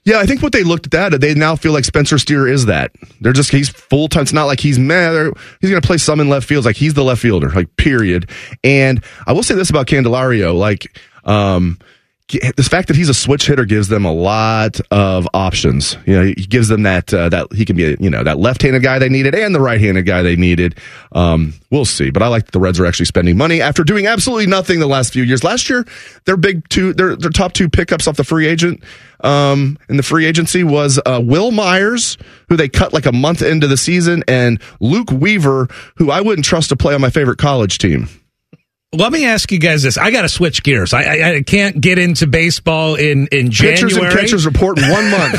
Yeah, 0.05 0.19
I 0.19 0.25
think 0.25 0.41
what 0.41 0.53
they 0.53 0.63
looked 0.63 0.93
at 0.93 1.11
that 1.11 1.21
they 1.21 1.35
now 1.35 1.55
feel 1.55 1.73
like 1.73 1.85
Spencer 1.85 2.17
Steer 2.17 2.47
is 2.47 2.65
that. 2.67 2.91
They're 3.21 3.33
just 3.33 3.51
he's 3.51 3.69
full 3.69 4.07
time. 4.07 4.23
It's 4.23 4.33
not 4.33 4.45
like 4.45 4.59
he's 4.59 4.79
mad. 4.79 5.33
He's 5.61 5.69
going 5.69 5.81
to 5.81 5.85
play 5.85 5.97
some 5.97 6.19
in 6.19 6.29
left 6.29 6.47
fields. 6.47 6.65
Like 6.65 6.77
he's 6.77 6.93
the 6.93 7.03
left 7.03 7.21
fielder, 7.21 7.49
like 7.49 7.75
period. 7.75 8.29
And 8.63 9.03
I 9.27 9.33
will 9.33 9.43
say 9.43 9.55
this 9.55 9.69
about 9.69 9.87
Candelario, 9.87 10.57
like 10.57 10.97
um, 11.25 11.77
the 12.29 12.67
fact 12.69 12.87
that 12.87 12.95
he's 12.95 13.09
a 13.09 13.13
switch 13.13 13.47
hitter 13.47 13.65
gives 13.65 13.87
them 13.87 14.05
a 14.05 14.11
lot 14.11 14.79
of 14.91 15.27
options. 15.33 15.97
You 16.05 16.15
know, 16.15 16.23
he 16.25 16.35
gives 16.35 16.67
them 16.67 16.83
that 16.83 17.11
uh, 17.13 17.29
that 17.29 17.51
he 17.53 17.65
can 17.65 17.75
be 17.75 17.97
you 17.99 18.09
know 18.09 18.23
that 18.23 18.37
left-handed 18.37 18.83
guy 18.83 18.99
they 18.99 19.09
needed 19.09 19.33
and 19.33 19.53
the 19.53 19.59
right-handed 19.59 20.05
guy 20.05 20.21
they 20.21 20.35
needed. 20.35 20.77
Um, 21.11 21.53
we'll 21.71 21.85
see, 21.85 22.11
but 22.11 22.21
I 22.21 22.27
like 22.27 22.45
that 22.45 22.51
the 22.51 22.59
Reds 22.59 22.79
are 22.79 22.85
actually 22.85 23.07
spending 23.07 23.35
money 23.35 23.61
after 23.61 23.83
doing 23.83 24.05
absolutely 24.05 24.45
nothing 24.45 24.79
the 24.79 24.87
last 24.87 25.11
few 25.11 25.23
years. 25.23 25.43
Last 25.43 25.69
year, 25.69 25.85
their 26.25 26.37
big 26.37 26.67
two, 26.69 26.93
their 26.93 27.15
their 27.15 27.31
top 27.31 27.53
two 27.53 27.67
pickups 27.67 28.07
off 28.07 28.15
the 28.15 28.23
free 28.23 28.45
agent 28.45 28.83
um, 29.21 29.79
in 29.89 29.97
the 29.97 30.03
free 30.03 30.25
agency 30.25 30.63
was 30.63 30.99
uh, 31.05 31.19
Wil 31.23 31.49
Myers, 31.51 32.17
who 32.47 32.55
they 32.55 32.69
cut 32.69 32.93
like 32.93 33.07
a 33.07 33.11
month 33.11 33.41
into 33.41 33.67
the 33.67 33.77
season, 33.77 34.23
and 34.27 34.61
Luke 34.79 35.11
Weaver, 35.11 35.67
who 35.95 36.11
I 36.11 36.21
wouldn't 36.21 36.45
trust 36.45 36.69
to 36.69 36.75
play 36.75 36.93
on 36.93 37.01
my 37.01 37.09
favorite 37.09 37.39
college 37.39 37.79
team. 37.79 38.07
Let 38.91 39.11
me 39.11 39.27
ask 39.27 39.51
you 39.51 39.59
guys 39.59 39.83
this. 39.83 39.99
I 39.99 40.09
got 40.09 40.23
to 40.23 40.29
switch 40.29 40.63
gears. 40.63 40.95
I, 40.95 41.03
I, 41.03 41.35
I 41.35 41.41
can't 41.43 41.79
get 41.79 41.99
into 41.99 42.25
baseball 42.25 42.95
in, 42.95 43.27
in 43.27 43.51
January. 43.51 43.75
Pitchers 43.77 43.97
and 43.97 44.11
catchers 44.11 44.45
report 44.47 44.79
in 44.79 44.89
one 44.89 45.11
month. 45.11 45.35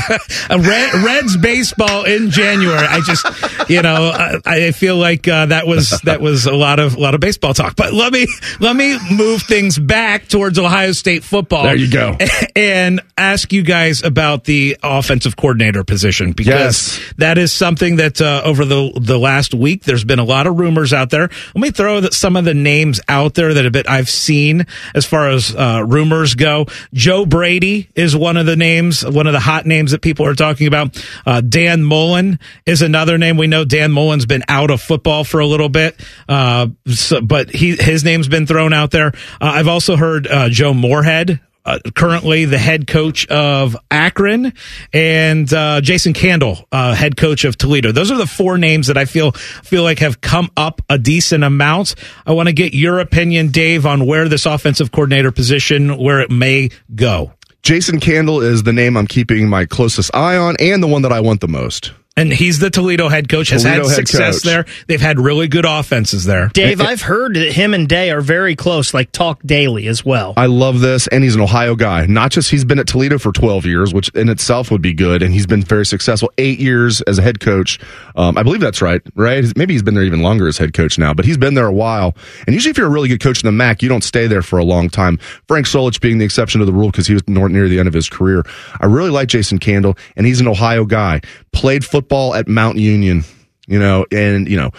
Red, 0.50 0.94
Reds 1.02 1.36
baseball 1.36 2.04
in 2.04 2.30
January. 2.30 2.78
I 2.86 3.00
just, 3.00 3.68
you 3.68 3.82
know, 3.82 4.12
I, 4.14 4.38
I 4.66 4.70
feel 4.70 4.96
like 4.98 5.26
uh, 5.26 5.46
that 5.46 5.66
was 5.66 6.00
that 6.04 6.20
was 6.20 6.46
a 6.46 6.54
lot 6.54 6.78
of 6.78 6.94
a 6.94 7.00
lot 7.00 7.16
of 7.16 7.20
baseball 7.20 7.52
talk. 7.52 7.74
But 7.74 7.92
let 7.92 8.12
me 8.12 8.28
let 8.60 8.76
me 8.76 8.96
move 9.12 9.42
things 9.42 9.76
back 9.80 10.28
towards 10.28 10.56
Ohio 10.56 10.92
State 10.92 11.24
football. 11.24 11.64
There 11.64 11.74
you 11.74 11.90
go. 11.90 12.16
And 12.56 13.00
ask 13.16 13.52
you 13.52 13.62
guys 13.62 14.02
about 14.02 14.44
the 14.44 14.76
offensive 14.82 15.36
coordinator 15.36 15.82
position 15.82 16.32
because 16.32 16.98
Yes. 16.98 17.12
that 17.18 17.38
is 17.38 17.52
something 17.52 17.96
that 17.96 18.20
uh, 18.20 18.42
over 18.44 18.64
the 18.64 18.92
the 19.00 19.18
last 19.18 19.54
week 19.54 19.84
there's 19.84 20.04
been 20.04 20.18
a 20.18 20.24
lot 20.24 20.46
of 20.46 20.58
rumors 20.58 20.92
out 20.92 21.10
there. 21.10 21.30
Let 21.54 21.56
me 21.60 21.70
throw 21.70 22.00
some 22.10 22.36
of 22.36 22.44
the 22.44 22.54
names 22.54 23.00
out 23.08 23.34
there 23.34 23.39
that 23.48 23.66
a 23.66 23.70
bit 23.70 23.88
I've 23.88 24.08
seen 24.08 24.66
as 24.94 25.06
far 25.06 25.28
as 25.30 25.54
uh, 25.54 25.84
rumors 25.86 26.34
go. 26.34 26.66
Joe 26.92 27.24
Brady 27.26 27.88
is 27.94 28.14
one 28.14 28.36
of 28.36 28.46
the 28.46 28.56
names, 28.56 29.04
one 29.04 29.26
of 29.26 29.32
the 29.32 29.40
hot 29.40 29.66
names 29.66 29.92
that 29.92 30.02
people 30.02 30.26
are 30.26 30.34
talking 30.34 30.66
about. 30.66 31.02
Uh, 31.24 31.40
Dan 31.40 31.82
Mullen 31.82 32.38
is 32.66 32.82
another 32.82 33.18
name. 33.18 33.36
We 33.36 33.46
know 33.46 33.64
Dan 33.64 33.92
Mullen's 33.92 34.26
been 34.26 34.44
out 34.48 34.70
of 34.70 34.80
football 34.80 35.24
for 35.24 35.40
a 35.40 35.46
little 35.46 35.68
bit, 35.68 35.98
uh, 36.28 36.68
so, 36.86 37.20
but 37.20 37.50
he 37.50 37.76
his 37.76 38.04
name's 38.04 38.28
been 38.28 38.46
thrown 38.46 38.72
out 38.72 38.90
there. 38.90 39.08
Uh, 39.40 39.52
I've 39.54 39.68
also 39.68 39.96
heard 39.96 40.26
uh, 40.26 40.48
Joe 40.48 40.74
Moorhead 40.74 41.40
uh, 41.64 41.78
currently 41.94 42.44
the 42.44 42.58
head 42.58 42.86
coach 42.86 43.26
of 43.28 43.76
Akron, 43.90 44.52
and 44.92 45.52
uh, 45.52 45.80
Jason 45.80 46.12
Candle, 46.12 46.66
uh, 46.72 46.94
head 46.94 47.16
coach 47.16 47.44
of 47.44 47.56
Toledo. 47.56 47.92
Those 47.92 48.10
are 48.10 48.18
the 48.18 48.26
four 48.26 48.58
names 48.58 48.86
that 48.88 48.96
I 48.96 49.04
feel 49.04 49.32
feel 49.32 49.82
like 49.82 49.98
have 50.00 50.20
come 50.20 50.50
up 50.56 50.80
a 50.88 50.98
decent 50.98 51.44
amount. 51.44 51.94
I 52.26 52.32
want 52.32 52.48
to 52.48 52.52
get 52.52 52.74
your 52.74 52.98
opinion, 52.98 53.48
Dave, 53.48 53.86
on 53.86 54.06
where 54.06 54.28
this 54.28 54.46
offensive 54.46 54.92
coordinator 54.92 55.32
position 55.32 55.98
where 55.98 56.20
it 56.20 56.30
may 56.30 56.70
go. 56.94 57.32
Jason 57.62 58.00
Candle 58.00 58.40
is 58.40 58.62
the 58.62 58.72
name 58.72 58.96
I'm 58.96 59.06
keeping 59.06 59.48
my 59.48 59.66
closest 59.66 60.14
eye 60.14 60.36
on, 60.36 60.56
and 60.58 60.82
the 60.82 60.86
one 60.86 61.02
that 61.02 61.12
I 61.12 61.20
want 61.20 61.40
the 61.40 61.48
most. 61.48 61.92
And 62.20 62.30
he's 62.30 62.58
the 62.58 62.68
Toledo 62.68 63.08
head 63.08 63.30
coach. 63.30 63.48
Has 63.48 63.62
Toledo 63.62 63.88
had 63.88 63.94
success 63.96 64.36
coach. 64.36 64.42
there. 64.42 64.66
They've 64.88 65.00
had 65.00 65.18
really 65.18 65.48
good 65.48 65.64
offenses 65.64 66.24
there. 66.24 66.48
Dave, 66.48 66.78
I've 66.78 67.00
heard 67.00 67.34
that 67.34 67.52
him 67.52 67.72
and 67.72 67.88
Day 67.88 68.10
are 68.10 68.20
very 68.20 68.54
close, 68.54 68.92
like 68.92 69.10
talk 69.10 69.40
daily 69.42 69.86
as 69.86 70.04
well. 70.04 70.34
I 70.36 70.44
love 70.44 70.80
this, 70.80 71.06
and 71.06 71.24
he's 71.24 71.34
an 71.34 71.40
Ohio 71.40 71.74
guy. 71.74 72.04
Not 72.04 72.30
just 72.30 72.50
he's 72.50 72.66
been 72.66 72.78
at 72.78 72.86
Toledo 72.86 73.16
for 73.16 73.32
12 73.32 73.64
years, 73.64 73.94
which 73.94 74.10
in 74.10 74.28
itself 74.28 74.70
would 74.70 74.82
be 74.82 74.92
good, 74.92 75.22
and 75.22 75.32
he's 75.32 75.46
been 75.46 75.62
very 75.62 75.86
successful. 75.86 76.30
Eight 76.36 76.58
years 76.58 77.00
as 77.02 77.18
a 77.18 77.22
head 77.22 77.40
coach. 77.40 77.78
Um, 78.16 78.36
I 78.36 78.42
believe 78.42 78.60
that's 78.60 78.82
right, 78.82 79.00
right? 79.14 79.44
Maybe 79.56 79.72
he's 79.72 79.82
been 79.82 79.94
there 79.94 80.04
even 80.04 80.20
longer 80.20 80.46
as 80.46 80.58
head 80.58 80.74
coach 80.74 80.98
now, 80.98 81.14
but 81.14 81.24
he's 81.24 81.38
been 81.38 81.54
there 81.54 81.66
a 81.66 81.72
while. 81.72 82.14
And 82.46 82.52
usually, 82.52 82.70
if 82.70 82.76
you're 82.76 82.86
a 82.86 82.90
really 82.90 83.08
good 83.08 83.20
coach 83.20 83.42
in 83.42 83.46
the 83.46 83.52
MAC, 83.52 83.82
you 83.82 83.88
don't 83.88 84.04
stay 84.04 84.26
there 84.26 84.42
for 84.42 84.58
a 84.58 84.64
long 84.64 84.90
time. 84.90 85.16
Frank 85.48 85.64
Solich 85.64 85.98
being 86.02 86.18
the 86.18 86.26
exception 86.26 86.58
to 86.58 86.66
the 86.66 86.72
rule 86.72 86.90
because 86.90 87.06
he 87.06 87.14
was 87.14 87.26
near 87.26 87.66
the 87.66 87.78
end 87.78 87.88
of 87.88 87.94
his 87.94 88.10
career. 88.10 88.44
I 88.78 88.86
really 88.86 89.10
like 89.10 89.28
Jason 89.28 89.58
Candle, 89.58 89.96
and 90.16 90.26
he's 90.26 90.40
an 90.40 90.48
Ohio 90.48 90.84
guy. 90.84 91.22
Played 91.52 91.82
football 91.82 92.09
at 92.34 92.48
Mount 92.48 92.76
Union, 92.78 93.24
you 93.66 93.78
know, 93.78 94.06
and 94.12 94.48
you 94.48 94.56
know. 94.56 94.70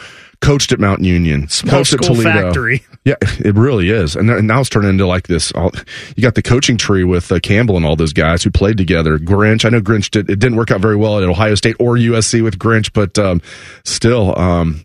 Coached 0.42 0.72
at 0.72 0.80
Mount 0.80 1.04
Union, 1.04 1.46
coached 1.68 1.94
at 1.94 2.02
Toledo. 2.02 2.24
factory. 2.24 2.84
Yeah, 3.06 3.14
it 3.22 3.54
really 3.54 3.92
is, 3.92 4.16
and 4.16 4.28
and 4.28 4.48
now 4.48 4.62
it's 4.62 4.70
turning 4.70 4.90
into 4.90 5.06
like 5.06 5.28
this. 5.28 5.52
All, 5.52 5.72
you 6.16 6.24
got 6.24 6.34
the 6.34 6.42
coaching 6.42 6.78
tree 6.78 7.04
with 7.04 7.32
uh, 7.32 7.40
Campbell 7.40 7.78
and 7.78 7.86
all 7.86 7.96
those 7.96 8.12
guys 8.12 8.42
who 8.42 8.50
played 8.50 8.76
together. 8.76 9.20
Grinch, 9.20 9.66
I 9.66 9.70
know 9.70 9.82
Grinch 9.82 10.10
did. 10.10 10.32
It 10.32 10.40
didn't 10.40 10.58
work 10.58 10.72
out 10.72 10.82
very 10.82 10.96
well 10.96 11.20
at 11.20 11.24
Ohio 11.24 11.54
State 11.54 11.76
or 11.80 11.94
USC 11.96 12.44
with 12.44 12.58
Grinch, 12.58 12.92
but 12.92 13.20
um, 13.20 13.40
still, 13.84 14.36
um, 14.36 14.84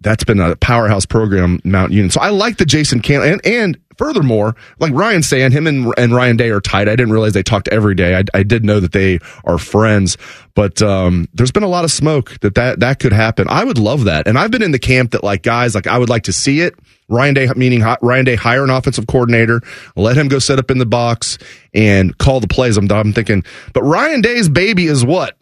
that's 0.00 0.24
been 0.24 0.40
a 0.40 0.56
powerhouse 0.56 1.06
program, 1.06 1.60
Mount 1.64 1.92
Union. 1.92 2.10
So 2.10 2.20
I 2.20 2.30
like 2.30 2.56
the 2.56 2.64
Jason 2.64 3.00
Can 3.00 3.22
and 3.22 3.46
and 3.46 3.78
furthermore, 3.98 4.56
like 4.78 4.92
Ryan 4.94 5.22
saying, 5.22 5.52
him 5.52 5.66
and 5.66 5.92
and 5.98 6.14
Ryan 6.14 6.36
Day 6.36 6.50
are 6.50 6.60
tight. 6.60 6.88
I 6.88 6.96
didn't 6.96 7.12
realize 7.12 7.34
they 7.34 7.42
talked 7.42 7.68
every 7.68 7.94
day. 7.94 8.16
I, 8.16 8.24
I 8.32 8.42
did 8.42 8.64
know 8.64 8.80
that 8.80 8.92
they 8.92 9.18
are 9.44 9.58
friends, 9.58 10.16
but 10.54 10.80
um, 10.80 11.28
there's 11.34 11.52
been 11.52 11.62
a 11.62 11.68
lot 11.68 11.84
of 11.84 11.90
smoke 11.90 12.38
that, 12.40 12.54
that 12.54 12.80
that 12.80 12.98
could 12.98 13.12
happen. 13.12 13.46
I 13.48 13.62
would 13.64 13.78
love 13.78 14.04
that, 14.04 14.26
and 14.26 14.38
I've 14.38 14.50
been 14.50 14.62
in 14.62 14.72
the 14.72 14.78
camp 14.78 15.10
that 15.10 15.22
like 15.22 15.42
guys 15.42 15.74
like 15.74 15.86
I 15.86 15.98
would 15.98 16.08
like 16.08 16.24
to 16.24 16.32
see 16.32 16.60
it. 16.60 16.74
Ryan 17.10 17.34
Day, 17.34 17.48
meaning 17.56 17.82
Ryan 18.00 18.24
Day, 18.24 18.36
hire 18.36 18.62
an 18.62 18.70
offensive 18.70 19.06
coordinator, 19.06 19.60
let 19.96 20.16
him 20.16 20.28
go 20.28 20.38
set 20.38 20.60
up 20.60 20.70
in 20.70 20.78
the 20.78 20.86
box 20.86 21.38
and 21.74 22.16
call 22.16 22.38
the 22.38 22.46
plays. 22.46 22.76
I'm, 22.76 22.90
I'm 22.90 23.12
thinking, 23.12 23.42
but 23.74 23.82
Ryan 23.82 24.20
Day's 24.20 24.48
baby 24.48 24.86
is 24.86 25.04
what? 25.04 25.36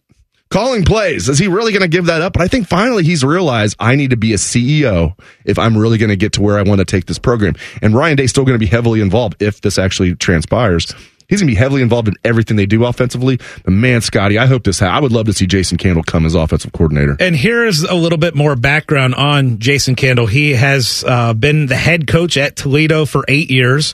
Calling 0.50 0.84
plays. 0.84 1.28
Is 1.28 1.38
he 1.38 1.48
really 1.48 1.72
going 1.72 1.82
to 1.82 1.88
give 1.88 2.06
that 2.06 2.22
up? 2.22 2.32
But 2.34 2.42
I 2.42 2.48
think 2.48 2.66
finally 2.66 3.04
he's 3.04 3.24
realized 3.24 3.76
I 3.78 3.94
need 3.94 4.10
to 4.10 4.16
be 4.16 4.32
a 4.32 4.36
CEO 4.36 5.18
if 5.44 5.58
I'm 5.58 5.76
really 5.76 5.98
going 5.98 6.10
to 6.10 6.16
get 6.16 6.32
to 6.34 6.42
where 6.42 6.58
I 6.58 6.62
want 6.62 6.80
to 6.80 6.84
take 6.84 7.06
this 7.06 7.18
program. 7.18 7.54
And 7.82 7.94
Ryan 7.94 8.16
Day's 8.16 8.30
still 8.30 8.44
going 8.44 8.54
to 8.54 8.64
be 8.64 8.70
heavily 8.70 9.00
involved 9.00 9.42
if 9.42 9.60
this 9.60 9.78
actually 9.78 10.14
transpires. 10.14 10.94
He's 11.28 11.40
going 11.40 11.48
to 11.48 11.54
be 11.54 11.58
heavily 11.58 11.82
involved 11.82 12.08
in 12.08 12.14
everything 12.24 12.56
they 12.56 12.64
do 12.64 12.86
offensively. 12.86 13.38
But 13.62 13.72
man, 13.72 14.00
Scotty, 14.00 14.38
I 14.38 14.46
hope 14.46 14.64
this. 14.64 14.80
Ha- 14.80 14.86
I 14.86 14.98
would 14.98 15.12
love 15.12 15.26
to 15.26 15.34
see 15.34 15.46
Jason 15.46 15.76
Candle 15.76 16.02
come 16.02 16.24
as 16.24 16.34
offensive 16.34 16.72
coordinator. 16.72 17.18
And 17.20 17.36
here 17.36 17.66
is 17.66 17.82
a 17.82 17.94
little 17.94 18.16
bit 18.16 18.34
more 18.34 18.56
background 18.56 19.14
on 19.14 19.58
Jason 19.58 19.94
Candle. 19.94 20.26
He 20.26 20.54
has 20.54 21.04
uh, 21.06 21.34
been 21.34 21.66
the 21.66 21.76
head 21.76 22.06
coach 22.06 22.38
at 22.38 22.56
Toledo 22.56 23.04
for 23.04 23.26
eight 23.28 23.50
years. 23.50 23.92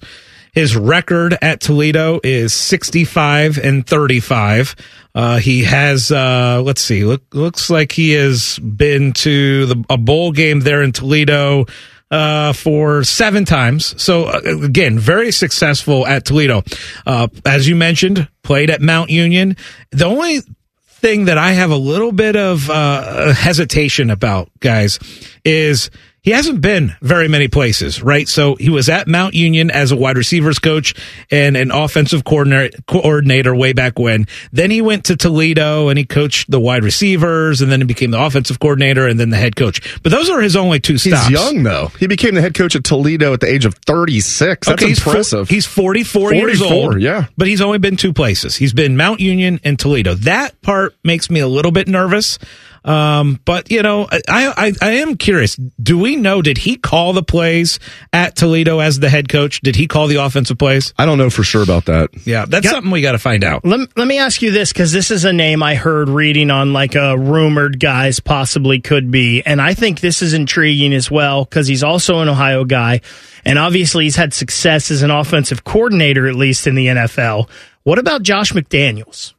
His 0.55 0.77
record 0.77 1.37
at 1.43 1.61
Toledo 1.61 2.21
is 2.23 2.53
65 2.53 3.59
and 3.59 3.87
35. 3.87 4.77
Uh, 5.15 5.39
he 5.39 5.65
has, 5.65 6.13
uh, 6.13 6.63
let's 6.65 6.81
see, 6.81 7.05
look, 7.05 7.23
looks 7.35 7.71
like 7.71 7.93
he 7.93 8.13
has 8.13 8.59
been 8.61 9.13
to 9.15 9.67
the, 9.67 9.85
a 9.91 9.97
bowl 9.97 10.33
game 10.33 10.61
there 10.61 10.83
in 10.83 10.93
Toledo 10.93 11.67
uh, 12.11 12.53
for 12.53 13.03
seven 13.03 13.45
times. 13.45 14.01
So 14.01 14.27
uh, 14.27 14.41
again, 14.63 14.99
very 14.99 15.33
successful 15.33 16.07
at 16.07 16.25
Toledo. 16.25 16.63
Uh, 17.05 17.29
as 17.45 17.69
you 17.69 17.75
mentioned, 17.75 18.29
played 18.43 18.71
at 18.71 18.81
Mount 18.81 19.11
Union. 19.11 19.57
The 19.91 20.07
only 20.07 20.41
thing 20.87 21.25
that 21.25 21.39
I 21.39 21.53
have 21.53 21.71
a 21.71 21.77
little 21.77 22.13
bit 22.13 22.37
of 22.37 22.71
uh, 22.71 23.33
hesitation 23.35 24.11
about, 24.11 24.49
guys, 24.61 24.99
is 25.45 25.91
he 26.25 26.31
hasn't 26.31 26.63
been 26.63 26.97
very 27.03 27.29
many 27.29 27.49
places, 27.49 28.03
right? 28.03 28.27
So 28.27 28.55
he 28.55 28.71
was 28.71 28.89
at 28.89 29.07
Mount 29.07 29.35
Union 29.35 29.71
as 29.71 29.93
a 29.93 29.97
wide 29.97 30.17
receivers 30.17 30.59
coach 30.59 30.95
and 31.31 31.55
an 31.55 31.71
offensive 31.71 32.25
coordinator, 32.25 32.79
coordinator 32.89 33.55
way 33.55 33.75
back 33.75 33.99
when. 33.99 34.27
Then 34.51 34.71
he 34.71 34.81
went 34.81 35.05
to 35.05 35.17
Toledo 35.17 35.91
and 35.91 35.99
he 35.99 36.07
coached 36.07 36.51
the 36.51 36.59
wide 36.59 36.83
receivers 36.83 37.61
and 37.61 37.71
then 37.71 37.83
he 37.83 37.87
became 37.87 38.11
the 38.11 38.23
offensive 38.23 38.59
coordinator 38.59 39.07
and 39.07 39.21
then 39.21 39.29
the 39.29 39.37
head 39.37 39.55
coach. 39.55 40.01
But 40.03 40.13
those 40.13 40.31
are 40.31 40.41
his 40.41 40.57
only 40.57 40.81
two 40.81 40.97
stops. 40.97 41.27
He's 41.27 41.39
young 41.39 41.63
though. 41.63 41.89
He 42.01 42.07
became 42.07 42.35
the 42.35 42.41
head 42.41 42.55
coach 42.55 42.75
at 42.75 42.85
Toledo 42.85 43.35
at 43.35 43.41
the 43.41 43.47
age 43.47 43.67
of 43.67 43.75
36. 43.87 44.67
That's 44.67 44.83
okay, 44.83 44.89
he's, 44.89 45.07
impressive. 45.07 45.51
he's 45.51 45.67
44, 45.67 46.33
years 46.33 46.63
old. 46.63 47.03
yeah. 47.03 47.27
But 47.37 47.49
he's 47.49 47.61
only 47.61 47.79
been 47.79 47.99
two 47.99 48.15
places. 48.15 48.57
He's 48.57 48.73
been 48.73 48.97
Mount 48.97 49.21
Union 49.21 49.61
and 49.63 49.79
Toledo. 49.79 50.15
That 50.15 50.59
part 50.63 50.97
makes 51.05 51.29
me 51.29 51.41
a 51.41 51.49
little 51.49 51.71
bit 51.71 51.87
nervous. 51.87 52.39
Um, 52.85 53.41
but 53.47 53.71
you 53.71 53.83
know, 53.83 54.07
I, 54.11 54.21
I 54.29 54.73
I 54.83 54.91
am 54.97 55.17
curious. 55.17 55.57
Do 55.57 55.99
we 55.99 56.17
know? 56.17 56.43
Did 56.43 56.59
he 56.59 56.77
call 56.77 57.15
the 57.15 57.23
plays 57.23 57.79
at 58.13 58.37
Toledo 58.37 58.79
as 58.81 59.01
the 59.01 59.09
head 59.09 59.31
coach? 59.31 59.63
Did 59.63 59.75
he 59.75 59.87
call 59.87 60.07
the 60.07 60.17
offensive 60.17 60.59
plays? 60.59 60.93
I 60.99 61.07
don't 61.07 61.17
know 61.17 61.31
for 61.31 61.43
sure 61.43 61.63
about 61.63 61.87
that. 61.87 62.11
Yeah, 62.27 62.45
that's 62.47 62.69
something 62.69 62.91
we 62.91 63.01
got 63.01 63.13
to 63.13 63.19
find 63.19 63.43
out. 63.43 63.65
Let, 63.65 63.97
let 63.97 64.07
me 64.07 64.19
ask 64.19 64.43
you 64.43 64.51
this 64.51 64.71
because 64.71 64.93
this 64.93 65.11
is 65.11 65.25
a 65.25 65.33
name 65.33 65.63
I 65.63 65.77
heard 65.77 66.11
reading 66.11 66.51
on 66.51 66.75
like 66.75 66.95
a 66.95 67.17
rumored 67.17 67.81
guys 67.81 68.21
possibly 68.21 68.81
could 68.81 69.11
be. 69.11 69.43
And 69.43 69.63
I 69.63 69.73
think 69.73 70.01
this 70.01 70.21
is 70.21 70.35
intriguing 70.35 70.93
as 70.93 71.11
well 71.11 71.45
because 71.45 71.67
he's 71.67 71.83
also 71.83 72.21
an 72.21 72.29
Ohio 72.29 72.65
guy. 72.65 73.01
And 73.47 73.59
obviously 73.59 74.05
he's 74.05 74.17
had 74.17 74.35
success 74.35 74.91
as 74.91 75.03
an 75.03 75.11
offensive 75.11 75.65
coordinator, 75.65 76.27
at 76.27 76.35
least 76.35 76.67
in 76.67 76.75
the 76.75 76.89
NFL. 76.89 77.49
What 77.83 77.99
about 77.99 78.23
Josh 78.23 78.53
McDaniels? 78.53 79.33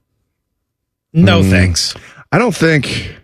No 1.14 1.44
thanks. 1.44 1.96
I 2.32 2.38
don't 2.38 2.56
think 2.56 3.16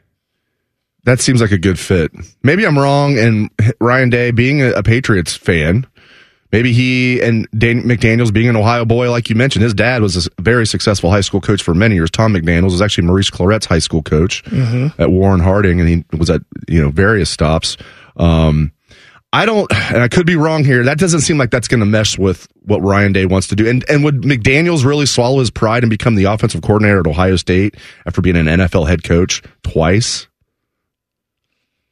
that 1.05 1.19
seems 1.19 1.41
like 1.41 1.51
a 1.51 1.57
good 1.57 1.79
fit. 1.79 2.11
Maybe 2.43 2.65
I'm 2.65 2.77
wrong. 2.77 3.17
And 3.17 3.49
Ryan 3.79 4.09
Day, 4.09 4.31
being 4.31 4.61
a, 4.61 4.83
Patriots 4.83 5.35
fan, 5.35 5.87
maybe 6.51 6.73
he 6.73 7.21
and 7.21 7.47
Dan 7.57 7.83
McDaniels, 7.83 8.31
being 8.33 8.49
an 8.49 8.55
Ohio 8.55 8.85
boy, 8.85 9.09
like 9.09 9.29
you 9.29 9.35
mentioned, 9.35 9.63
his 9.63 9.73
dad 9.73 10.01
was 10.01 10.27
a 10.27 10.29
very 10.41 10.67
successful 10.67 11.09
high 11.09 11.21
school 11.21 11.41
coach 11.41 11.63
for 11.63 11.73
many 11.73 11.95
years. 11.95 12.11
Thom 12.11 12.33
McDaniels 12.33 12.71
was 12.71 12.81
actually 12.81 13.07
Maurice 13.07 13.29
Clarett's 13.29 13.65
high 13.65 13.79
school 13.79 14.03
coach 14.03 14.43
Mhm. 14.45 14.93
at 14.99 15.09
Warren 15.11 15.39
Harding, 15.39 15.79
and 15.79 15.89
he 15.89 16.05
was 16.17 16.29
at 16.29 16.41
you 16.67 16.81
know 16.81 16.89
various 16.89 17.29
stops. 17.29 17.77
Um, 18.17 18.71
I 19.33 19.45
don't, 19.45 19.71
and 19.93 20.03
I 20.03 20.09
could 20.09 20.25
be 20.27 20.35
wrong 20.35 20.65
here. 20.65 20.83
That 20.83 20.97
doesn't 20.99 21.21
seem 21.21 21.37
like 21.37 21.51
that's 21.51 21.69
going 21.69 21.79
to 21.79 21.85
mesh 21.85 22.17
with 22.17 22.47
what 22.63 22.81
Ryan 22.81 23.13
Day 23.13 23.25
wants 23.25 23.47
to 23.47 23.55
do. 23.55 23.65
And 23.67 23.83
and 23.89 24.03
would 24.03 24.23
McDaniel's 24.23 24.83
really 24.83 25.05
swallow 25.05 25.39
his 25.39 25.49
pride 25.49 25.83
and 25.83 25.89
become 25.89 26.15
the 26.15 26.25
offensive 26.25 26.61
coordinator 26.61 26.99
at 26.99 27.07
Ohio 27.07 27.37
State 27.37 27.75
after 28.05 28.21
being 28.21 28.35
an 28.35 28.47
NFL 28.47 28.87
head 28.89 29.03
coach 29.03 29.41
twice? 29.63 30.27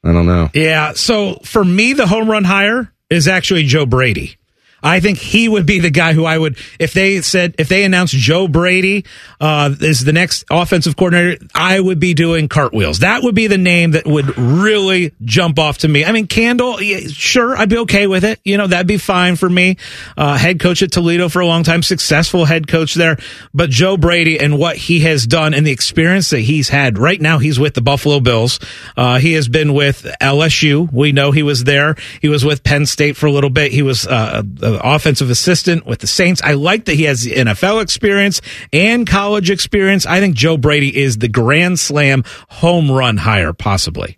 I 0.03 0.11
don't 0.13 0.25
know. 0.25 0.49
Yeah. 0.53 0.93
So 0.93 1.35
for 1.43 1.63
me, 1.63 1.93
the 1.93 2.07
home 2.07 2.29
run 2.29 2.43
hire 2.43 2.91
is 3.09 3.27
actually 3.27 3.63
Joe 3.63 3.85
Brady. 3.85 4.38
I 4.81 4.99
think 4.99 5.17
he 5.17 5.47
would 5.49 5.65
be 5.65 5.79
the 5.79 5.89
guy 5.89 6.13
who 6.13 6.25
I 6.25 6.37
would, 6.37 6.57
if 6.79 6.93
they 6.93 7.21
said, 7.21 7.55
if 7.57 7.69
they 7.69 7.83
announced 7.83 8.13
Joe 8.13 8.47
Brady 8.47 9.05
uh, 9.39 9.75
is 9.79 10.03
the 10.03 10.13
next 10.13 10.45
offensive 10.49 10.95
coordinator, 10.95 11.43
I 11.53 11.79
would 11.79 11.99
be 11.99 12.13
doing 12.13 12.47
cartwheels. 12.47 12.99
That 12.99 13.23
would 13.23 13.35
be 13.35 13.47
the 13.47 13.57
name 13.57 13.91
that 13.91 14.05
would 14.05 14.37
really 14.37 15.13
jump 15.23 15.59
off 15.59 15.79
to 15.79 15.87
me. 15.87 16.05
I 16.05 16.11
mean, 16.11 16.27
Candle, 16.27 16.81
yeah, 16.81 17.07
sure, 17.07 17.57
I'd 17.57 17.69
be 17.69 17.77
okay 17.79 18.07
with 18.07 18.23
it. 18.23 18.39
You 18.43 18.57
know, 18.57 18.67
that'd 18.67 18.87
be 18.87 18.97
fine 18.97 19.35
for 19.35 19.49
me. 19.49 19.77
Uh, 20.17 20.37
head 20.37 20.59
coach 20.59 20.81
at 20.81 20.91
Toledo 20.91 21.29
for 21.29 21.41
a 21.41 21.47
long 21.47 21.63
time, 21.63 21.83
successful 21.83 22.45
head 22.45 22.67
coach 22.67 22.93
there. 22.93 23.17
But 23.53 23.69
Joe 23.69 23.97
Brady 23.97 24.39
and 24.39 24.57
what 24.57 24.75
he 24.75 25.01
has 25.01 25.25
done 25.25 25.53
and 25.53 25.65
the 25.65 25.71
experience 25.71 26.29
that 26.29 26.41
he's 26.41 26.69
had 26.69 26.97
right 26.97 27.19
now, 27.19 27.39
he's 27.39 27.59
with 27.59 27.73
the 27.73 27.81
Buffalo 27.81 28.19
Bills. 28.19 28.59
Uh, 28.95 29.19
he 29.19 29.33
has 29.33 29.47
been 29.47 29.73
with 29.73 30.03
LSU. 30.21 30.91
We 30.91 31.11
know 31.11 31.31
he 31.31 31.43
was 31.43 31.63
there. 31.63 31.95
He 32.21 32.29
was 32.29 32.45
with 32.45 32.63
Penn 32.63 32.85
State 32.85 33.17
for 33.17 33.25
a 33.25 33.31
little 33.31 33.49
bit. 33.49 33.71
He 33.71 33.81
was 33.81 34.07
uh, 34.07 34.43
Uh, 34.69 34.79
offensive 34.83 35.29
assistant 35.31 35.85
with 35.85 35.99
the 35.99 36.07
Saints. 36.07 36.41
I 36.43 36.53
like 36.53 36.85
that 36.85 36.93
he 36.93 37.03
has 37.03 37.25
NFL 37.25 37.81
experience 37.81 38.39
and 38.71 39.07
college 39.07 39.49
experience. 39.49 40.05
I 40.05 40.19
think 40.19 40.35
Joe 40.35 40.57
Brady 40.57 40.95
is 40.95 41.17
the 41.17 41.27
grand 41.27 41.79
slam 41.79 42.23
home 42.49 42.91
run 42.91 43.17
hire, 43.17 43.51
possibly. 43.53 44.17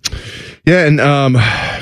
Yeah, 0.63 0.85
and 0.85 1.01
um, 1.01 1.37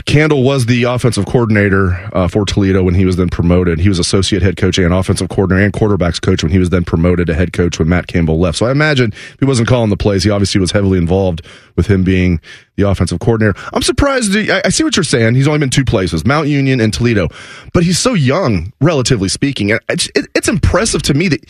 Candle 0.05 0.41
was 0.41 0.65
the 0.65 0.83
offensive 0.83 1.25
coordinator 1.25 2.09
uh, 2.13 2.29
for 2.29 2.45
Toledo 2.45 2.81
when 2.81 2.95
he 2.95 3.03
was 3.03 3.17
then 3.17 3.27
promoted. 3.27 3.77
He 3.79 3.89
was 3.89 3.99
associate 3.99 4.41
head 4.41 4.55
coach 4.55 4.77
and 4.77 4.93
offensive 4.93 5.27
coordinator 5.27 5.65
and 5.65 5.73
quarterbacks 5.73 6.21
coach 6.21 6.43
when 6.43 6.51
he 6.53 6.59
was 6.59 6.69
then 6.69 6.85
promoted 6.85 7.27
to 7.27 7.33
head 7.33 7.51
coach 7.51 7.77
when 7.77 7.89
Matt 7.89 8.07
Campbell 8.07 8.39
left. 8.39 8.57
So 8.57 8.67
I 8.67 8.71
imagine 8.71 9.11
he 9.39 9.45
wasn't 9.45 9.67
calling 9.67 9.89
the 9.89 9.97
plays, 9.97 10.23
he 10.23 10.29
obviously 10.29 10.61
was 10.61 10.71
heavily 10.71 10.97
involved 10.97 11.45
with 11.75 11.87
him 11.87 12.05
being 12.05 12.39
the 12.77 12.87
offensive 12.87 13.19
coordinator. 13.19 13.59
I'm 13.73 13.81
surprised. 13.81 14.33
I, 14.33 14.61
I 14.63 14.69
see 14.69 14.85
what 14.85 14.95
you're 14.95 15.03
saying. 15.03 15.35
He's 15.35 15.47
only 15.47 15.59
been 15.59 15.69
two 15.69 15.83
places, 15.83 16.25
Mount 16.25 16.47
Union 16.47 16.79
and 16.79 16.93
Toledo, 16.93 17.27
but 17.73 17.83
he's 17.83 17.99
so 17.99 18.13
young, 18.13 18.71
relatively 18.79 19.27
speaking. 19.27 19.77
It's, 19.89 20.09
it, 20.15 20.27
it's 20.35 20.47
impressive 20.47 21.01
to 21.03 21.13
me 21.13 21.27
that 21.27 21.45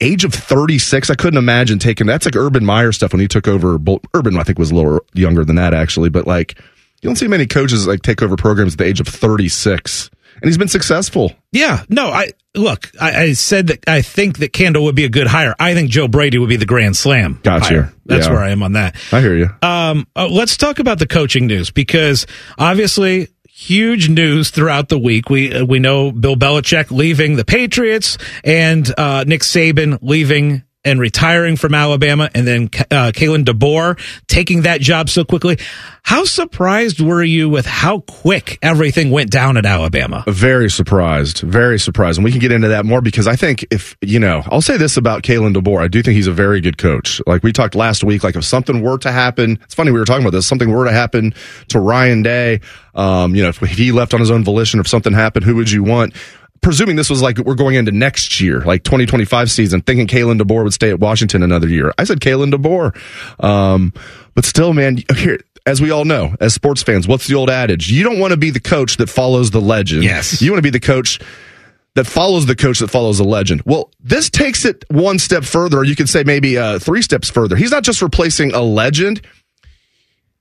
age 0.00 0.24
of 0.24 0.32
36 0.34 1.08
i 1.10 1.14
couldn't 1.14 1.38
imagine 1.38 1.78
taking 1.78 2.06
that's 2.06 2.26
like 2.26 2.36
urban 2.36 2.64
meyer 2.64 2.92
stuff 2.92 3.12
when 3.12 3.20
he 3.20 3.26
took 3.28 3.48
over 3.48 3.78
urban 4.14 4.36
i 4.36 4.42
think 4.42 4.58
was 4.58 4.70
a 4.70 4.74
little 4.74 5.00
younger 5.14 5.44
than 5.44 5.56
that 5.56 5.72
actually 5.72 6.10
but 6.10 6.26
like 6.26 6.58
you 7.00 7.08
don't 7.08 7.16
see 7.16 7.26
many 7.28 7.46
coaches 7.46 7.86
like 7.86 8.02
take 8.02 8.20
over 8.22 8.36
programs 8.36 8.74
at 8.74 8.78
the 8.78 8.84
age 8.84 9.00
of 9.00 9.08
36 9.08 10.10
and 10.42 10.44
he's 10.48 10.58
been 10.58 10.68
successful 10.68 11.32
Yeah, 11.52 11.82
no, 11.88 12.08
I 12.08 12.32
look. 12.54 12.90
I, 13.00 13.22
I 13.22 13.32
said 13.32 13.68
that 13.68 13.88
I 13.88 14.02
think 14.02 14.36
that 14.40 14.52
Candle 14.52 14.84
would 14.84 14.94
be 14.94 15.06
a 15.06 15.08
good 15.08 15.26
hire. 15.26 15.54
I 15.58 15.72
think 15.72 15.88
Joe 15.90 16.08
Brady 16.08 16.36
would 16.36 16.50
be 16.50 16.56
the 16.56 16.66
grand 16.66 16.94
slam. 16.94 17.40
Gotcha. 17.42 17.64
hire. 17.68 17.92
That's 18.04 18.26
Yeah. 18.26 18.34
where 18.34 18.42
I 18.42 18.50
am 18.50 18.62
on 18.62 18.72
that. 18.74 18.96
i 19.12 19.22
hear 19.22 19.34
you 19.34 19.48
Um, 19.62 20.06
uh, 20.14 20.28
let's 20.28 20.58
talk 20.58 20.78
about 20.78 20.98
the 20.98 21.06
coaching 21.06 21.46
news 21.46 21.70
because 21.70 22.26
obviously 22.58 23.28
huge 23.56 24.10
news 24.10 24.50
throughout 24.50 24.90
the 24.90 24.98
week. 24.98 25.30
We 25.30 25.52
uh, 25.52 25.64
we 25.64 25.78
know 25.78 26.12
Bill 26.12 26.36
Belichick 26.36 26.90
leaving 26.90 27.36
the 27.36 27.44
Patriots 27.44 28.18
and 28.44 28.86
uh, 28.98 29.24
Nick 29.26 29.40
Saban 29.40 29.98
leaving 30.02 30.62
and 30.86 31.00
retiring 31.00 31.56
from 31.56 31.74
Alabama, 31.74 32.30
and 32.34 32.46
then 32.46 32.64
uh, 32.90 33.12
Kalen 33.12 33.44
DeBoer 33.44 34.00
taking 34.28 34.62
that 34.62 34.80
job 34.80 35.10
so 35.10 35.24
quickly. 35.24 35.58
How 36.02 36.24
surprised 36.24 37.00
were 37.00 37.22
you 37.22 37.48
with 37.48 37.66
how 37.66 37.98
quick 38.00 38.60
everything 38.62 39.10
went 39.10 39.28
down 39.30 39.56
at 39.56 39.66
Alabama? 39.66 40.22
Very 40.28 40.70
surprised. 40.70 41.40
Very 41.40 41.80
surprised. 41.80 42.18
And 42.18 42.24
we 42.24 42.30
can 42.30 42.38
get 42.38 42.52
into 42.52 42.68
that 42.68 42.86
more 42.86 43.00
because 43.00 43.26
I 43.26 43.34
think 43.34 43.66
if, 43.72 43.96
you 44.00 44.20
know, 44.20 44.44
I'll 44.46 44.62
say 44.62 44.76
this 44.76 44.96
about 44.96 45.24
Kalen 45.24 45.52
DeBoer. 45.52 45.82
I 45.82 45.88
do 45.88 46.02
think 46.02 46.14
he's 46.14 46.28
a 46.28 46.32
very 46.32 46.60
good 46.60 46.78
coach. 46.78 47.20
Like 47.26 47.42
we 47.42 47.52
talked 47.52 47.74
last 47.74 48.04
week, 48.04 48.22
like 48.22 48.36
if 48.36 48.44
something 48.44 48.82
were 48.82 48.98
to 48.98 49.10
happen, 49.10 49.58
it's 49.64 49.74
funny 49.74 49.90
we 49.90 49.98
were 49.98 50.04
talking 50.04 50.24
about 50.24 50.36
this, 50.36 50.46
something 50.46 50.70
were 50.70 50.84
to 50.84 50.92
happen 50.92 51.34
to 51.70 51.80
Ryan 51.80 52.22
Day, 52.22 52.60
um, 52.94 53.34
you 53.34 53.42
know, 53.42 53.48
if 53.48 53.58
he 53.58 53.90
left 53.90 54.14
on 54.14 54.20
his 54.20 54.30
own 54.30 54.44
volition, 54.44 54.78
or 54.78 54.82
if 54.82 54.88
something 54.88 55.12
happened, 55.12 55.44
who 55.44 55.56
would 55.56 55.70
you 55.70 55.82
want? 55.82 56.14
Presuming 56.66 56.96
this 56.96 57.08
was 57.08 57.22
like 57.22 57.38
we're 57.38 57.54
going 57.54 57.76
into 57.76 57.92
next 57.92 58.40
year, 58.40 58.60
like 58.62 58.82
2025 58.82 59.52
season, 59.52 59.82
thinking 59.82 60.08
Kalen 60.08 60.40
DeBoer 60.40 60.64
would 60.64 60.72
stay 60.72 60.90
at 60.90 60.98
Washington 60.98 61.44
another 61.44 61.68
year. 61.68 61.92
I 61.96 62.02
said 62.02 62.18
Kalen 62.18 62.52
DeBoer. 62.52 63.44
Um, 63.44 63.92
but 64.34 64.44
still, 64.44 64.72
man, 64.72 64.98
here, 65.16 65.38
as 65.64 65.80
we 65.80 65.92
all 65.92 66.04
know, 66.04 66.34
as 66.40 66.54
sports 66.54 66.82
fans, 66.82 67.06
what's 67.06 67.28
the 67.28 67.36
old 67.36 67.50
adage? 67.50 67.88
You 67.88 68.02
don't 68.02 68.18
want 68.18 68.32
to 68.32 68.36
be 68.36 68.50
the 68.50 68.58
coach 68.58 68.96
that 68.96 69.08
follows 69.08 69.52
the 69.52 69.60
legend. 69.60 70.02
Yes. 70.02 70.42
You 70.42 70.50
want 70.50 70.58
to 70.58 70.62
be 70.62 70.76
the 70.76 70.84
coach 70.84 71.20
that 71.94 72.04
follows 72.04 72.46
the 72.46 72.56
coach 72.56 72.80
that 72.80 72.88
follows 72.88 73.18
the 73.18 73.24
legend. 73.24 73.62
Well, 73.64 73.92
this 74.00 74.28
takes 74.28 74.64
it 74.64 74.84
one 74.90 75.20
step 75.20 75.44
further, 75.44 75.84
you 75.84 75.94
could 75.94 76.08
say 76.08 76.24
maybe 76.24 76.58
uh, 76.58 76.80
three 76.80 77.00
steps 77.00 77.30
further. 77.30 77.54
He's 77.54 77.70
not 77.70 77.84
just 77.84 78.02
replacing 78.02 78.52
a 78.54 78.62
legend, 78.62 79.24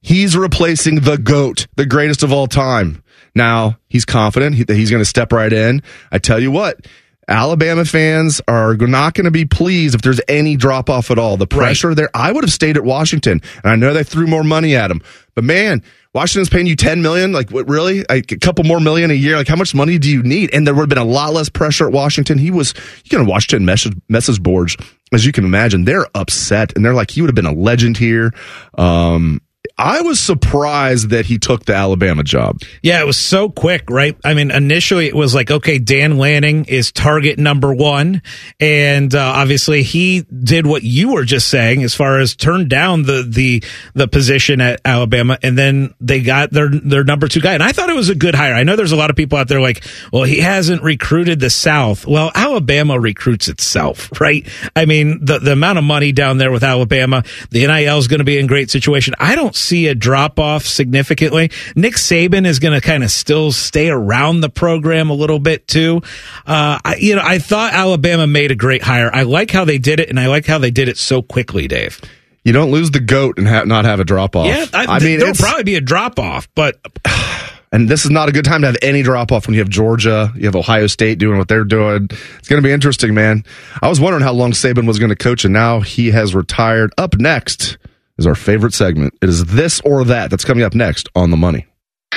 he's 0.02 0.36
replacing 0.36 1.02
the 1.02 1.20
GOAT, 1.20 1.68
the 1.76 1.86
greatest 1.86 2.24
of 2.24 2.34
all 2.34 2.48
time. 2.48 3.04
Now, 3.36 3.78
he's 3.90 4.06
confident 4.06 4.68
that 4.68 4.76
he's 4.76 4.90
going 4.90 5.02
to 5.02 5.06
step 5.06 5.34
right 5.34 5.52
in. 5.52 5.84
I 6.12 6.20
tell 6.20 6.40
you 6.40 6.52
what, 6.52 6.88
Alabama 7.28 7.86
fans 7.86 8.42
are 8.48 8.76
not 8.76 9.14
going 9.14 9.26
to 9.26 9.32
be 9.32 9.46
pleased 9.46 9.96
if 9.96 10.02
there's 10.02 10.22
any 10.28 10.56
drop 10.56 10.90
off 10.90 11.12
at 11.12 11.20
all. 11.20 11.38
The 11.38 11.48
pressure 11.48 11.94
there, 11.94 12.10
I 12.14 12.32
would 12.32 12.44
have 12.44 12.54
stayed 12.54 12.78
at 12.78 12.84
Washington, 12.84 13.42
and 13.64 13.72
I 13.72 13.76
know 13.76 13.94
they 13.94 14.04
threw 14.04 14.28
more 14.28 14.44
money 14.44 14.76
at 14.76 14.90
him, 14.92 15.02
but 15.34 15.44
man, 15.44 15.84
Washington's 16.14 16.50
paying 16.50 16.66
you 16.66 16.78
10 16.78 17.02
million. 17.02 17.34
Like, 17.34 17.50
what, 17.52 17.68
really? 17.68 18.06
Like, 18.08 18.32
a 18.32 18.38
couple 18.38 18.64
more 18.64 18.80
million 18.80 19.12
a 19.12 19.16
year. 19.16 19.36
Like, 19.36 19.50
how 19.50 19.58
much 19.58 19.76
money 19.76 19.98
do 19.98 20.10
you 20.10 20.24
need? 20.24 20.54
And 20.54 20.66
there 20.66 20.74
would 20.74 20.84
have 20.84 20.90
been 20.90 20.98
a 20.98 21.04
lot 21.04 21.34
less 21.34 21.50
pressure 21.50 21.88
at 21.88 21.92
Washington. 21.92 22.38
He 22.38 22.52
was, 22.52 22.74
you 23.04 23.10
can 23.10 23.26
Washington 23.26 23.66
message, 23.66 23.98
message 24.08 24.42
boards, 24.42 24.78
as 25.12 25.26
you 25.26 25.34
can 25.34 25.44
imagine, 25.44 25.84
they're 25.84 26.08
upset 26.16 26.72
and 26.76 26.86
they're 26.86 26.94
like, 26.94 27.12
he 27.12 27.22
would 27.22 27.28
have 27.28 27.36
been 27.36 27.46
a 27.46 27.52
legend 27.52 27.98
here. 27.98 28.34
Um, 28.78 29.42
I 29.78 30.02
was 30.02 30.22
surprised 30.22 31.10
that 31.10 31.26
he 31.26 31.38
took 31.38 31.66
the 31.66 31.76
Alabama 31.76 32.24
job. 32.24 32.62
Yeah, 32.82 33.02
it 33.02 33.06
was 33.06 33.18
so 33.18 33.50
quick, 33.50 33.90
right? 33.90 34.16
I 34.24 34.34
mean, 34.34 34.50
initially 34.50 35.08
it 35.08 35.16
was 35.16 35.36
like, 35.36 35.52
okay, 35.52 35.80
Dan 35.80 36.18
Lanning 36.18 36.64
is 36.66 36.94
target 36.94 37.38
number 37.38 37.74
one. 37.74 38.22
And 38.62 39.14
uh, 39.14 39.20
obviously 39.36 39.84
he 39.84 40.22
did 40.22 40.66
what 40.66 40.84
you 40.84 41.12
were 41.12 41.26
just 41.26 41.50
saying 41.50 41.84
as 41.84 41.94
far 41.94 42.20
as 42.20 42.38
turned 42.38 42.70
down 42.70 43.04
the, 43.04 43.26
the, 43.28 43.64
the 43.94 44.08
position 44.08 44.62
at 44.62 44.80
Alabama. 44.86 45.38
And 45.44 45.58
then 45.58 45.94
they 46.00 46.22
got 46.22 46.52
their, 46.52 46.70
their 46.70 47.04
number 47.04 47.28
two 47.28 47.42
guy. 47.42 47.54
And 47.54 47.64
I 47.64 47.74
thought 47.74 47.90
it 47.90 47.98
was 47.98 48.08
a 48.08 48.16
good 48.16 48.36
hire. 48.36 48.54
I 48.54 48.64
know 48.64 48.78
there's 48.78 48.94
a 48.94 48.98
lot 48.98 49.10
of 49.10 49.18
people 49.18 49.38
out 49.38 49.50
there 49.50 49.60
like, 49.62 49.84
well, 50.14 50.24
he 50.24 50.40
hasn't 50.40 50.84
recruited 50.84 51.42
the 51.42 51.50
South. 51.50 52.08
Well, 52.08 52.32
Alabama 52.34 52.98
recruits 52.98 53.50
itself, 53.50 54.10
right? 54.22 54.48
I 54.74 54.86
mean, 54.86 55.26
the, 55.26 55.40
the 55.40 55.52
amount 55.52 55.80
of 55.80 55.84
money 55.84 56.14
down 56.14 56.38
there 56.38 56.52
with 56.52 56.64
Alabama, 56.64 57.26
the 57.50 57.68
NIL 57.68 57.98
is 57.98 58.08
going 58.08 58.20
to 58.20 58.24
be 58.24 58.38
in 58.38 58.48
great 58.48 58.72
situation. 58.72 59.14
I 59.20 59.36
don't 59.36 59.54
see 59.66 59.88
a 59.88 59.95
drop 59.95 60.39
off 60.39 60.66
significantly. 60.66 61.51
Nick 61.76 61.95
Saban 61.95 62.45
is 62.45 62.59
going 62.59 62.74
to 62.74 62.82
kind 62.82 63.03
of 63.03 63.11
still 63.11 63.51
stay 63.51 63.89
around 63.89 64.41
the 64.41 64.49
program 64.49 65.09
a 65.09 65.13
little 65.13 65.39
bit 65.39 65.68
too. 65.68 66.01
Uh, 66.45 66.80
I, 66.84 66.95
you 66.99 67.16
know, 67.16 67.24
I 67.24 67.39
thought 67.39 67.74
Alabama 67.74 68.28
made 68.28 68.51
a 68.51 68.55
great 68.55 68.84
hire. 68.84 69.09
I 69.13 69.24
like 69.24 69.51
how 69.51 69.66
they 69.66 69.78
did 69.78 69.99
it, 69.99 70.09
and 70.09 70.20
I 70.20 70.28
like 70.28 70.45
how 70.45 70.57
they 70.57 70.72
did 70.72 70.88
it 70.88 70.97
so 70.97 71.22
quickly, 71.22 71.68
Dave. 71.68 71.99
You 72.43 72.53
don't 72.53 72.72
lose 72.72 72.91
the 72.91 72.99
goat 72.99 73.39
and 73.39 73.47
ha- 73.47 73.63
not 73.63 73.86
have 73.86 73.99
a 73.99 74.03
drop 74.03 74.36
off. 74.36 74.45
Yeah, 74.45 74.66
I, 74.72 74.99
mean, 74.99 75.18
there'll 75.20 75.34
probably 75.34 75.63
be 75.63 75.76
a 75.76 75.82
drop 75.82 76.20
off, 76.20 76.47
but 76.53 76.80
and 77.72 77.89
this 77.89 78.05
is 78.05 78.11
not 78.11 78.30
a 78.30 78.32
good 78.32 78.45
time 78.45 78.61
to 78.61 78.68
have 78.68 78.78
any 78.84 79.01
drop 79.01 79.32
off 79.32 79.47
when 79.47 79.55
you 79.55 79.61
have 79.61 79.70
Georgia, 79.70 80.32
you 80.36 80.45
have 80.45 80.55
Ohio 80.55 80.86
State 80.86 81.18
doing 81.18 81.39
what 81.39 81.47
they're 81.47 81.63
doing. 81.63 82.07
It's 82.38 82.47
going 82.47 82.61
to 82.61 82.66
be 82.66 82.72
interesting, 82.72 83.16
man. 83.16 83.43
I 83.82 83.89
was 83.89 83.99
wondering 83.99 84.24
how 84.24 84.34
long 84.34 84.51
Saban 84.51 84.86
was 84.86 84.99
going 84.99 85.09
to 85.09 85.16
coach, 85.16 85.43
and 85.43 85.53
now 85.53 85.82
he 85.82 86.11
has 86.11 86.36
retired. 86.36 86.93
Up 86.99 87.18
next, 87.18 87.78
is 88.18 88.28
our 88.28 88.36
favorite 88.36 88.74
segment. 88.74 89.13
It 89.22 89.30
is 89.30 89.45
this 89.45 89.82
or 89.82 90.03
that 90.05 90.30
that's 90.32 90.45
coming 90.45 90.63
up 90.63 90.74
next 90.74 91.09
on 91.16 91.32
the 91.32 91.38
money. 91.38 91.68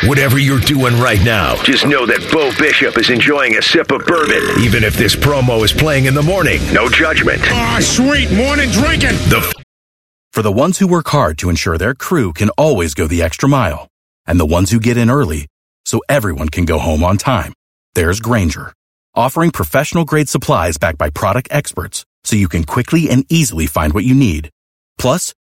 Whatever 0.04 0.38
you're 0.38 0.60
doing 0.60 0.96
right 1.00 1.20
now, 1.24 1.60
just 1.64 1.84
know 1.84 2.06
that 2.06 2.20
Bo 2.30 2.52
Bishop 2.56 2.96
is 2.98 3.10
enjoying 3.10 3.56
a 3.56 3.62
sip 3.62 3.90
of 3.90 4.06
bourbon, 4.06 4.60
even 4.60 4.84
if 4.84 4.94
this 4.94 5.16
promo 5.16 5.64
is 5.64 5.72
playing 5.72 6.04
in 6.04 6.14
the 6.14 6.22
morning. 6.22 6.60
No 6.72 6.88
judgment. 6.88 7.40
Ah, 7.46 7.78
sweet 7.80 8.30
morning 8.30 8.70
drinking. 8.70 9.18
The 9.28 9.52
For 10.32 10.42
the 10.42 10.52
ones 10.52 10.78
who 10.78 10.86
work 10.86 11.08
hard 11.08 11.36
to 11.38 11.50
ensure 11.50 11.78
their 11.78 11.94
crew 11.94 12.32
can 12.32 12.50
always 12.50 12.94
go 12.94 13.08
the 13.08 13.22
extra 13.22 13.48
mile, 13.48 13.88
and 14.24 14.38
the 14.38 14.46
ones 14.46 14.70
who 14.70 14.78
get 14.78 14.96
in 14.96 15.10
early 15.10 15.48
so 15.84 16.00
everyone 16.08 16.48
can 16.48 16.64
go 16.64 16.78
home 16.78 17.02
on 17.02 17.16
time, 17.16 17.52
there's 17.96 18.20
Grainger, 18.20 18.72
offering 19.16 19.50
professional 19.50 20.04
grade 20.04 20.28
supplies 20.28 20.76
backed 20.76 20.98
by 20.98 21.10
product 21.10 21.48
experts 21.50 22.04
so 22.22 22.36
you 22.36 22.46
can 22.46 22.62
quickly 22.62 23.10
and 23.10 23.24
easily 23.32 23.66
find 23.66 23.94
what 23.94 24.04
you 24.04 24.14
need. 24.14 24.48
Plus, 24.96 25.34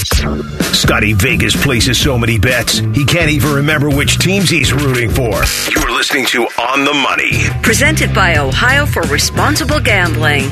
Scotty 0.00 1.12
Vegas 1.12 1.54
places 1.62 2.00
so 2.00 2.16
many 2.16 2.38
bets, 2.38 2.78
he 2.78 3.04
can't 3.04 3.30
even 3.30 3.54
remember 3.54 3.90
which 3.90 4.18
teams 4.18 4.48
he's 4.48 4.72
rooting 4.72 5.10
for. 5.10 5.42
You're 5.70 5.92
listening 5.92 6.24
to 6.26 6.44
On 6.58 6.84
the 6.84 6.94
Money. 6.94 7.32
Presented 7.62 8.14
by 8.14 8.38
Ohio 8.38 8.86
for 8.86 9.02
Responsible 9.02 9.78
Gambling. 9.78 10.48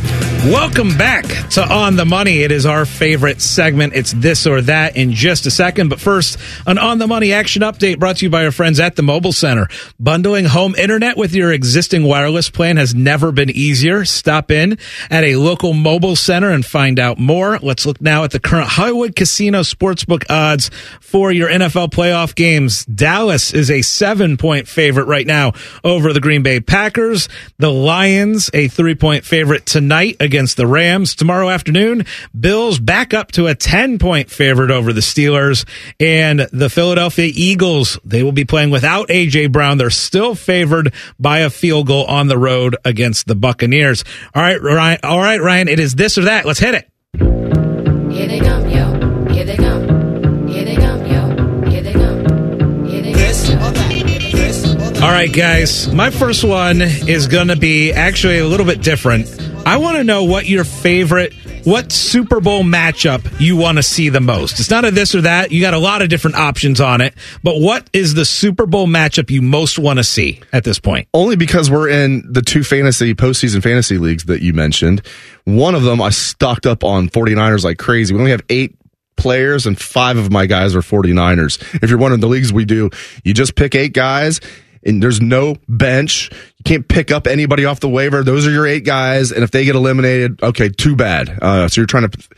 Welcome 0.53 0.97
back 0.97 1.25
to 1.51 1.63
On 1.63 1.97
the 1.97 2.05
Money. 2.05 2.43
It 2.43 2.53
is 2.53 2.67
our 2.67 2.85
favorite 2.85 3.41
segment. 3.41 3.95
It's 3.95 4.13
this 4.13 4.47
or 4.47 4.61
that 4.63 4.97
in 4.97 5.13
just 5.13 5.47
a 5.47 5.51
second. 5.51 5.89
But 5.89 5.99
first, 5.99 6.39
an 6.67 6.79
On 6.79 6.99
the 6.99 7.07
Money 7.07 7.33
action 7.33 7.63
update 7.63 7.99
brought 7.99 8.19
to 8.19 8.27
you 8.27 8.31
by 8.31 8.45
our 8.45 8.53
friends 8.53 8.79
at 8.79 8.97
the 8.97 9.03
Mobile 9.03 9.33
Center. 9.33 9.67
Bundling 9.99 10.45
home 10.45 10.75
internet 10.77 11.17
with 11.17 11.35
your 11.35 11.53
existing 11.53 12.05
wireless 12.05 12.51
plan 12.51 12.77
has 12.77 12.95
never 12.95 13.33
been 13.33 13.51
easier. 13.51 14.05
Stop 14.05 14.51
in 14.51 14.79
at 15.11 15.25
a 15.25 15.37
local 15.37 15.73
mobile 15.73 16.17
center 16.17 16.51
and 16.51 16.67
find 16.67 17.01
out 17.01 17.19
more. 17.19 17.59
Let's 17.59 17.87
look 17.87 18.01
now 18.01 18.25
at 18.25 18.31
the 18.31 18.41
current 18.41 18.69
Hollywood 18.69 19.17
Casino 19.17 19.38
Sportsbook 19.39 20.25
odds 20.29 20.71
for 21.01 21.33
your 21.33 21.49
NFL 21.49 21.91
playoff 21.91 22.35
games. 22.35 22.85
Dallas 22.85 23.53
is 23.53 23.71
a 23.71 23.83
seven 23.83 24.37
point 24.37 24.69
favorite 24.69 25.07
right 25.07 25.27
now 25.27 25.53
over 25.85 26.13
the 26.13 26.21
Green 26.21 26.43
Bay 26.43 26.61
Packers. 26.61 27.29
The 27.59 27.71
Lions, 27.71 28.51
a 28.53 28.69
three 28.69 28.95
point 28.95 29.25
favorite 29.25 29.67
tonight 29.67 30.17
against 30.21 30.57
the 30.57 30.67
Rams. 30.67 31.15
Tomorrow 31.15 31.49
afternoon, 31.51 32.05
Bills 32.39 32.79
back 32.79 33.15
up 33.15 33.33
to 33.33 33.47
a 33.47 33.55
10 33.55 33.99
point 33.99 34.31
favorite 34.31 34.71
over 34.71 34.93
the 34.93 35.01
Steelers. 35.01 35.67
And 36.01 36.41
the 36.53 36.71
Philadelphia 36.71 37.31
Eagles, 37.35 37.99
they 38.05 38.23
will 38.23 38.33
be 38.33 38.45
playing 38.45 38.71
without 38.71 39.11
A.J. 39.11 39.49
Brown. 39.49 39.79
They're 39.79 39.91
still 39.91 40.35
favored 40.35 40.93
by 41.19 41.41
a 41.41 41.51
field 41.51 41.87
goal 41.87 42.05
on 42.07 42.29
the 42.29 42.39
road 42.39 42.77
against 42.85 43.27
the 43.27 43.35
Buccaneers. 43.35 44.05
All 44.35 44.43
right, 44.43 44.61
Ryan. 44.61 44.99
All 45.03 45.21
right, 45.21 45.41
Ryan. 45.41 45.69
It 45.69 45.81
is 45.81 45.95
this 45.95 46.19
or 46.19 46.23
that. 46.23 46.45
Let's 46.45 46.61
hit 46.61 46.75
it. 46.75 46.89
All 55.01 55.13
right, 55.15 55.33
guys. 55.33 55.87
My 55.93 56.11
first 56.11 56.43
one 56.43 56.83
is 56.83 57.29
going 57.29 57.49
to 57.49 57.57
be 57.57 57.93
actually 57.93 58.41
a 58.41 58.47
little 58.47 58.67
bit 58.67 58.83
different. 58.83 59.29
I 59.65 59.77
want 59.77 59.97
to 59.97 60.03
know 60.03 60.25
what 60.25 60.47
your 60.47 60.65
favorite, 60.65 61.33
what 61.63 61.93
Super 61.93 62.41
Bowl 62.41 62.65
matchup 62.65 63.41
you 63.41 63.57
want 63.57 63.79
to 63.79 63.83
see 63.85 64.09
the 64.09 64.21
most. 64.21 64.59
It's 64.59 64.71
not 64.71 64.85
a 64.85 64.91
this 64.91 65.15
or 65.15 65.21
that. 65.21 65.53
You 65.53 65.61
got 65.61 65.73
a 65.73 65.79
lot 65.79 66.03
of 66.03 66.09
different 66.09 66.37
options 66.37 66.81
on 66.81 67.01
it, 67.01 67.15
but 67.45 67.61
what 67.61 67.89
is 67.93 68.15
the 68.15 68.25
Super 68.25 68.67
Bowl 68.67 68.89
matchup 68.89 69.31
you 69.31 69.41
most 69.41 69.79
want 69.79 70.01
to 70.01 70.05
see 70.05 70.41
at 70.53 70.65
this 70.65 70.81
point? 70.81 71.07
Only 71.15 71.37
because 71.37 71.71
we're 71.71 71.89
in 71.89 72.25
the 72.33 72.43
two 72.43 72.65
fantasy 72.65 73.15
postseason 73.15 73.63
fantasy 73.63 73.99
leagues 73.99 74.25
that 74.25 74.43
you 74.43 74.53
mentioned. 74.53 75.03
One 75.45 75.77
of 75.77 75.85
them 75.85 76.03
I 76.03 76.11
stocked 76.11 76.67
up 76.67 76.83
on 76.83 77.09
49ers 77.09 77.63
like 77.63 77.79
crazy. 77.79 78.15
We 78.15 78.19
only 78.21 78.33
have 78.33 78.43
eight 78.49 78.77
players 79.17 79.65
and 79.65 79.81
five 79.81 80.17
of 80.17 80.33
my 80.33 80.47
guys 80.47 80.75
are 80.75 80.81
49ers. 80.81 81.83
If 81.85 81.89
you're 81.89 82.01
one 82.01 82.13
of 82.13 82.21
the 82.21 82.29
leagues 82.29 82.53
we 82.53 82.65
do, 82.65 82.91
you 83.23 83.33
just 83.33 83.55
pick 83.55 83.77
eight 83.77 83.93
guys 83.93 84.41
and 84.89 85.03
there's 85.03 85.21
no 85.21 85.57
bench. 85.69 86.31
You 86.33 86.65
can't 86.65 86.89
pick 86.89 87.11
up 87.11 87.27
anybody 87.27 87.65
off 87.65 87.81
the 87.81 87.89
waiver. 87.89 88.25
Those 88.25 88.47
are 88.47 88.51
your 88.51 88.67
eight 88.67 88.85
guys. 88.85 89.31
And 89.31 89.45
if 89.45 89.51
they 89.51 89.65
get 89.65 89.77
eliminated, 89.77 90.43
okay, 90.43 90.69
too 90.69 90.97
bad. 90.97 91.39
Uh, 91.41 91.69
so 91.69 91.81
you're 91.81 91.87
trying 91.87 92.09
to 92.09 92.29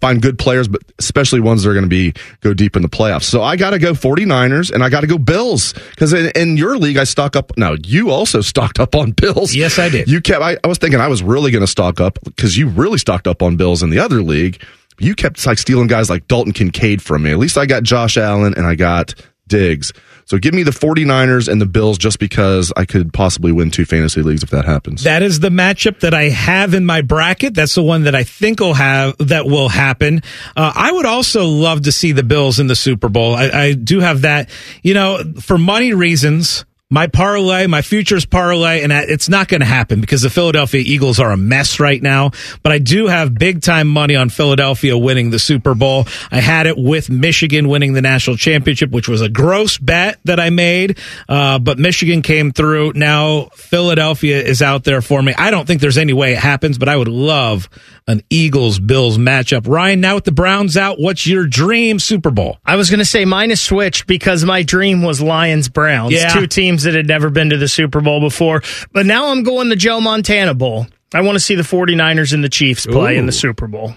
find 0.00 0.20
good 0.20 0.38
players, 0.38 0.68
but 0.68 0.82
especially 0.98 1.40
ones 1.40 1.62
that 1.62 1.70
are 1.70 1.72
going 1.72 1.84
to 1.84 1.88
be 1.88 2.12
go 2.40 2.54
deep 2.54 2.76
in 2.76 2.82
the 2.82 2.88
playoffs. 2.88 3.24
So 3.24 3.42
I 3.42 3.56
got 3.56 3.70
to 3.70 3.78
go 3.78 3.92
49ers 3.92 4.70
and 4.70 4.84
I 4.84 4.88
got 4.88 5.00
to 5.00 5.06
go 5.06 5.18
Bills 5.18 5.72
because 5.72 6.12
in, 6.12 6.30
in, 6.34 6.56
your 6.56 6.76
league, 6.76 6.96
I 6.96 7.04
stock 7.04 7.34
up. 7.34 7.52
Now 7.56 7.76
you 7.84 8.10
also 8.10 8.40
stocked 8.42 8.78
up 8.78 8.94
on 8.94 9.12
Bills. 9.12 9.54
Yes, 9.54 9.78
I 9.78 9.88
did. 9.88 10.08
You 10.08 10.20
kept, 10.20 10.42
I, 10.42 10.56
I 10.62 10.68
was 10.68 10.78
thinking 10.78 11.00
I 11.00 11.08
was 11.08 11.22
really 11.22 11.50
going 11.50 11.64
to 11.64 11.70
stock 11.70 12.00
up 12.00 12.18
because 12.24 12.56
you 12.56 12.68
really 12.68 12.98
stocked 12.98 13.26
up 13.26 13.42
on 13.42 13.56
Bills 13.56 13.82
in 13.82 13.90
the 13.90 13.98
other 13.98 14.22
league. 14.22 14.62
You 14.98 15.14
kept 15.14 15.44
like 15.44 15.58
stealing 15.58 15.88
guys 15.88 16.08
like 16.08 16.26
Dalton 16.26 16.52
Kincaid 16.52 17.02
from 17.02 17.22
me. 17.22 17.30
At 17.30 17.38
least 17.38 17.58
I 17.58 17.66
got 17.66 17.82
Josh 17.82 18.16
Allen 18.16 18.54
and 18.56 18.66
I 18.66 18.74
got 18.76 19.14
Diggs. 19.48 19.92
So 20.24 20.38
give 20.38 20.54
me 20.54 20.64
the 20.64 20.72
49ers 20.72 21.48
and 21.48 21.60
the 21.60 21.66
Bills 21.66 21.98
just 21.98 22.18
because 22.18 22.72
I 22.76 22.84
could 22.84 23.12
possibly 23.12 23.52
win 23.52 23.70
two 23.70 23.84
fantasy 23.84 24.22
leagues 24.22 24.42
if 24.42 24.50
that 24.50 24.64
happens. 24.64 25.04
That 25.04 25.22
is 25.22 25.38
the 25.40 25.50
matchup 25.50 26.00
that 26.00 26.14
I 26.14 26.24
have 26.24 26.74
in 26.74 26.84
my 26.84 27.02
bracket. 27.02 27.54
That's 27.54 27.74
the 27.74 27.82
one 27.82 28.04
that 28.04 28.14
I 28.14 28.24
think 28.24 28.58
will 28.58 28.74
have 28.74 29.16
that 29.18 29.46
will 29.46 29.68
happen. 29.68 30.22
Uh, 30.56 30.72
I 30.74 30.90
would 30.90 31.06
also 31.06 31.44
love 31.46 31.82
to 31.82 31.92
see 31.92 32.12
the 32.12 32.24
Bills 32.24 32.58
in 32.58 32.66
the 32.66 32.74
Super 32.74 33.08
Bowl. 33.08 33.34
I, 33.34 33.50
I 33.50 33.72
do 33.74 34.00
have 34.00 34.22
that. 34.22 34.50
You 34.82 34.94
know, 34.94 35.22
for 35.40 35.58
money 35.58 35.94
reasons, 35.94 36.64
my 36.88 37.08
parlay, 37.08 37.66
my 37.66 37.82
futures 37.82 38.24
parlay, 38.26 38.82
and 38.82 38.92
it's 38.92 39.28
not 39.28 39.48
going 39.48 39.58
to 39.60 39.66
happen 39.66 40.00
because 40.00 40.22
the 40.22 40.30
Philadelphia 40.30 40.80
Eagles 40.86 41.18
are 41.18 41.32
a 41.32 41.36
mess 41.36 41.80
right 41.80 42.00
now. 42.00 42.30
But 42.62 42.70
I 42.70 42.78
do 42.78 43.08
have 43.08 43.34
big 43.34 43.60
time 43.60 43.88
money 43.88 44.14
on 44.14 44.28
Philadelphia 44.28 44.96
winning 44.96 45.30
the 45.30 45.40
Super 45.40 45.74
Bowl. 45.74 46.06
I 46.30 46.38
had 46.38 46.68
it 46.68 46.78
with 46.78 47.10
Michigan 47.10 47.68
winning 47.68 47.94
the 47.94 48.02
national 48.02 48.36
championship, 48.36 48.92
which 48.92 49.08
was 49.08 49.20
a 49.20 49.28
gross 49.28 49.78
bet 49.78 50.20
that 50.26 50.38
I 50.38 50.50
made. 50.50 50.98
Uh, 51.28 51.58
but 51.58 51.76
Michigan 51.80 52.22
came 52.22 52.52
through. 52.52 52.92
Now 52.94 53.48
Philadelphia 53.54 54.40
is 54.40 54.62
out 54.62 54.84
there 54.84 55.02
for 55.02 55.20
me. 55.20 55.34
I 55.36 55.50
don't 55.50 55.66
think 55.66 55.80
there's 55.80 55.98
any 55.98 56.12
way 56.12 56.34
it 56.34 56.38
happens, 56.38 56.78
but 56.78 56.88
I 56.88 56.96
would 56.96 57.08
love 57.08 57.68
an 58.06 58.22
Eagles 58.30 58.78
Bills 58.78 59.18
matchup. 59.18 59.66
Ryan, 59.66 60.00
now 60.00 60.14
with 60.14 60.24
the 60.24 60.30
Browns 60.30 60.76
out, 60.76 61.00
what's 61.00 61.26
your 61.26 61.46
dream 61.48 61.98
Super 61.98 62.30
Bowl? 62.30 62.58
I 62.64 62.76
was 62.76 62.90
going 62.90 63.00
to 63.00 63.04
say 63.04 63.24
mine 63.24 63.50
is 63.50 63.60
switched 63.60 64.06
because 64.06 64.44
my 64.44 64.62
dream 64.62 65.02
was 65.02 65.20
Lions 65.20 65.68
Browns, 65.68 66.12
Yeah. 66.12 66.28
two 66.28 66.46
teams 66.46 66.75
that 66.84 66.94
had 66.94 67.06
never 67.06 67.30
been 67.30 67.50
to 67.50 67.56
the 67.56 67.68
Super 67.68 68.00
Bowl 68.00 68.20
before. 68.20 68.62
But 68.92 69.06
now 69.06 69.28
I'm 69.28 69.42
going 69.42 69.68
the 69.68 69.76
Joe 69.76 70.00
Montana 70.00 70.54
Bowl. 70.54 70.86
I 71.14 71.20
want 71.20 71.36
to 71.36 71.40
see 71.40 71.54
the 71.54 71.62
49ers 71.62 72.32
and 72.32 72.42
the 72.42 72.48
Chiefs 72.48 72.84
play 72.86 73.16
in 73.16 73.26
the 73.26 73.32
Super 73.32 73.66
Bowl. 73.66 73.94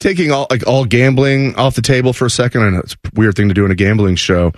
Taking 0.00 0.32
all 0.32 0.48
like 0.50 0.66
all 0.66 0.84
gambling 0.84 1.54
off 1.54 1.76
the 1.76 1.82
table 1.82 2.12
for 2.12 2.26
a 2.26 2.30
second. 2.30 2.62
I 2.62 2.70
know 2.70 2.80
it's 2.80 2.94
a 2.94 3.10
weird 3.14 3.36
thing 3.36 3.46
to 3.48 3.54
do 3.54 3.64
in 3.64 3.70
a 3.70 3.74
gambling 3.76 4.16
show. 4.16 4.52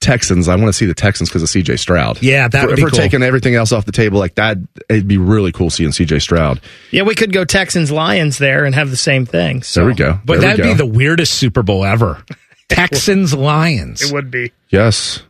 Texans, 0.00 0.46
I 0.46 0.54
want 0.54 0.68
to 0.68 0.72
see 0.72 0.86
the 0.86 0.94
Texans 0.94 1.28
because 1.28 1.42
of 1.42 1.48
CJ 1.48 1.80
Stroud. 1.80 2.22
Yeah, 2.22 2.46
that 2.46 2.62
If 2.62 2.68
would 2.70 2.76
be 2.76 2.82
we're 2.84 2.90
cool. 2.90 2.98
taking 3.00 3.24
everything 3.24 3.56
else 3.56 3.72
off 3.72 3.84
the 3.84 3.90
table 3.90 4.20
like 4.20 4.36
that, 4.36 4.56
it'd 4.88 5.08
be 5.08 5.18
really 5.18 5.50
cool 5.50 5.70
seeing 5.70 5.90
CJ 5.90 6.22
Stroud. 6.22 6.60
Yeah, 6.92 7.02
we 7.02 7.16
could 7.16 7.32
go 7.32 7.44
Texans 7.44 7.90
Lions 7.90 8.38
there 8.38 8.64
and 8.64 8.72
have 8.76 8.90
the 8.90 8.96
same 8.96 9.26
thing. 9.26 9.64
So. 9.64 9.80
There 9.80 9.88
we 9.88 9.94
go. 9.94 10.20
But 10.24 10.40
There 10.40 10.50
that'd 10.50 10.64
be 10.64 10.74
the 10.74 10.86
weirdest 10.86 11.34
Super 11.34 11.64
Bowl 11.64 11.84
ever. 11.84 12.22
Texans 12.68 13.34
Lions. 13.34 14.02
It 14.02 14.12
would 14.12 14.30
be. 14.30 14.52
Yes. 14.68 15.22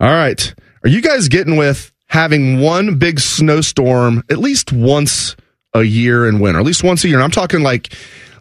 All 0.00 0.10
right. 0.10 0.54
Are 0.82 0.88
you 0.88 1.02
guys 1.02 1.28
getting 1.28 1.56
with 1.56 1.92
having 2.06 2.60
one 2.60 2.98
big 2.98 3.20
snowstorm 3.20 4.22
at 4.30 4.38
least 4.38 4.72
once 4.72 5.36
a 5.74 5.82
year 5.82 6.28
in 6.28 6.40
winter? 6.40 6.58
At 6.60 6.66
least 6.66 6.82
once 6.82 7.04
a 7.04 7.08
year. 7.08 7.18
And 7.18 7.24
I'm 7.24 7.30
talking 7.30 7.60
like 7.62 7.92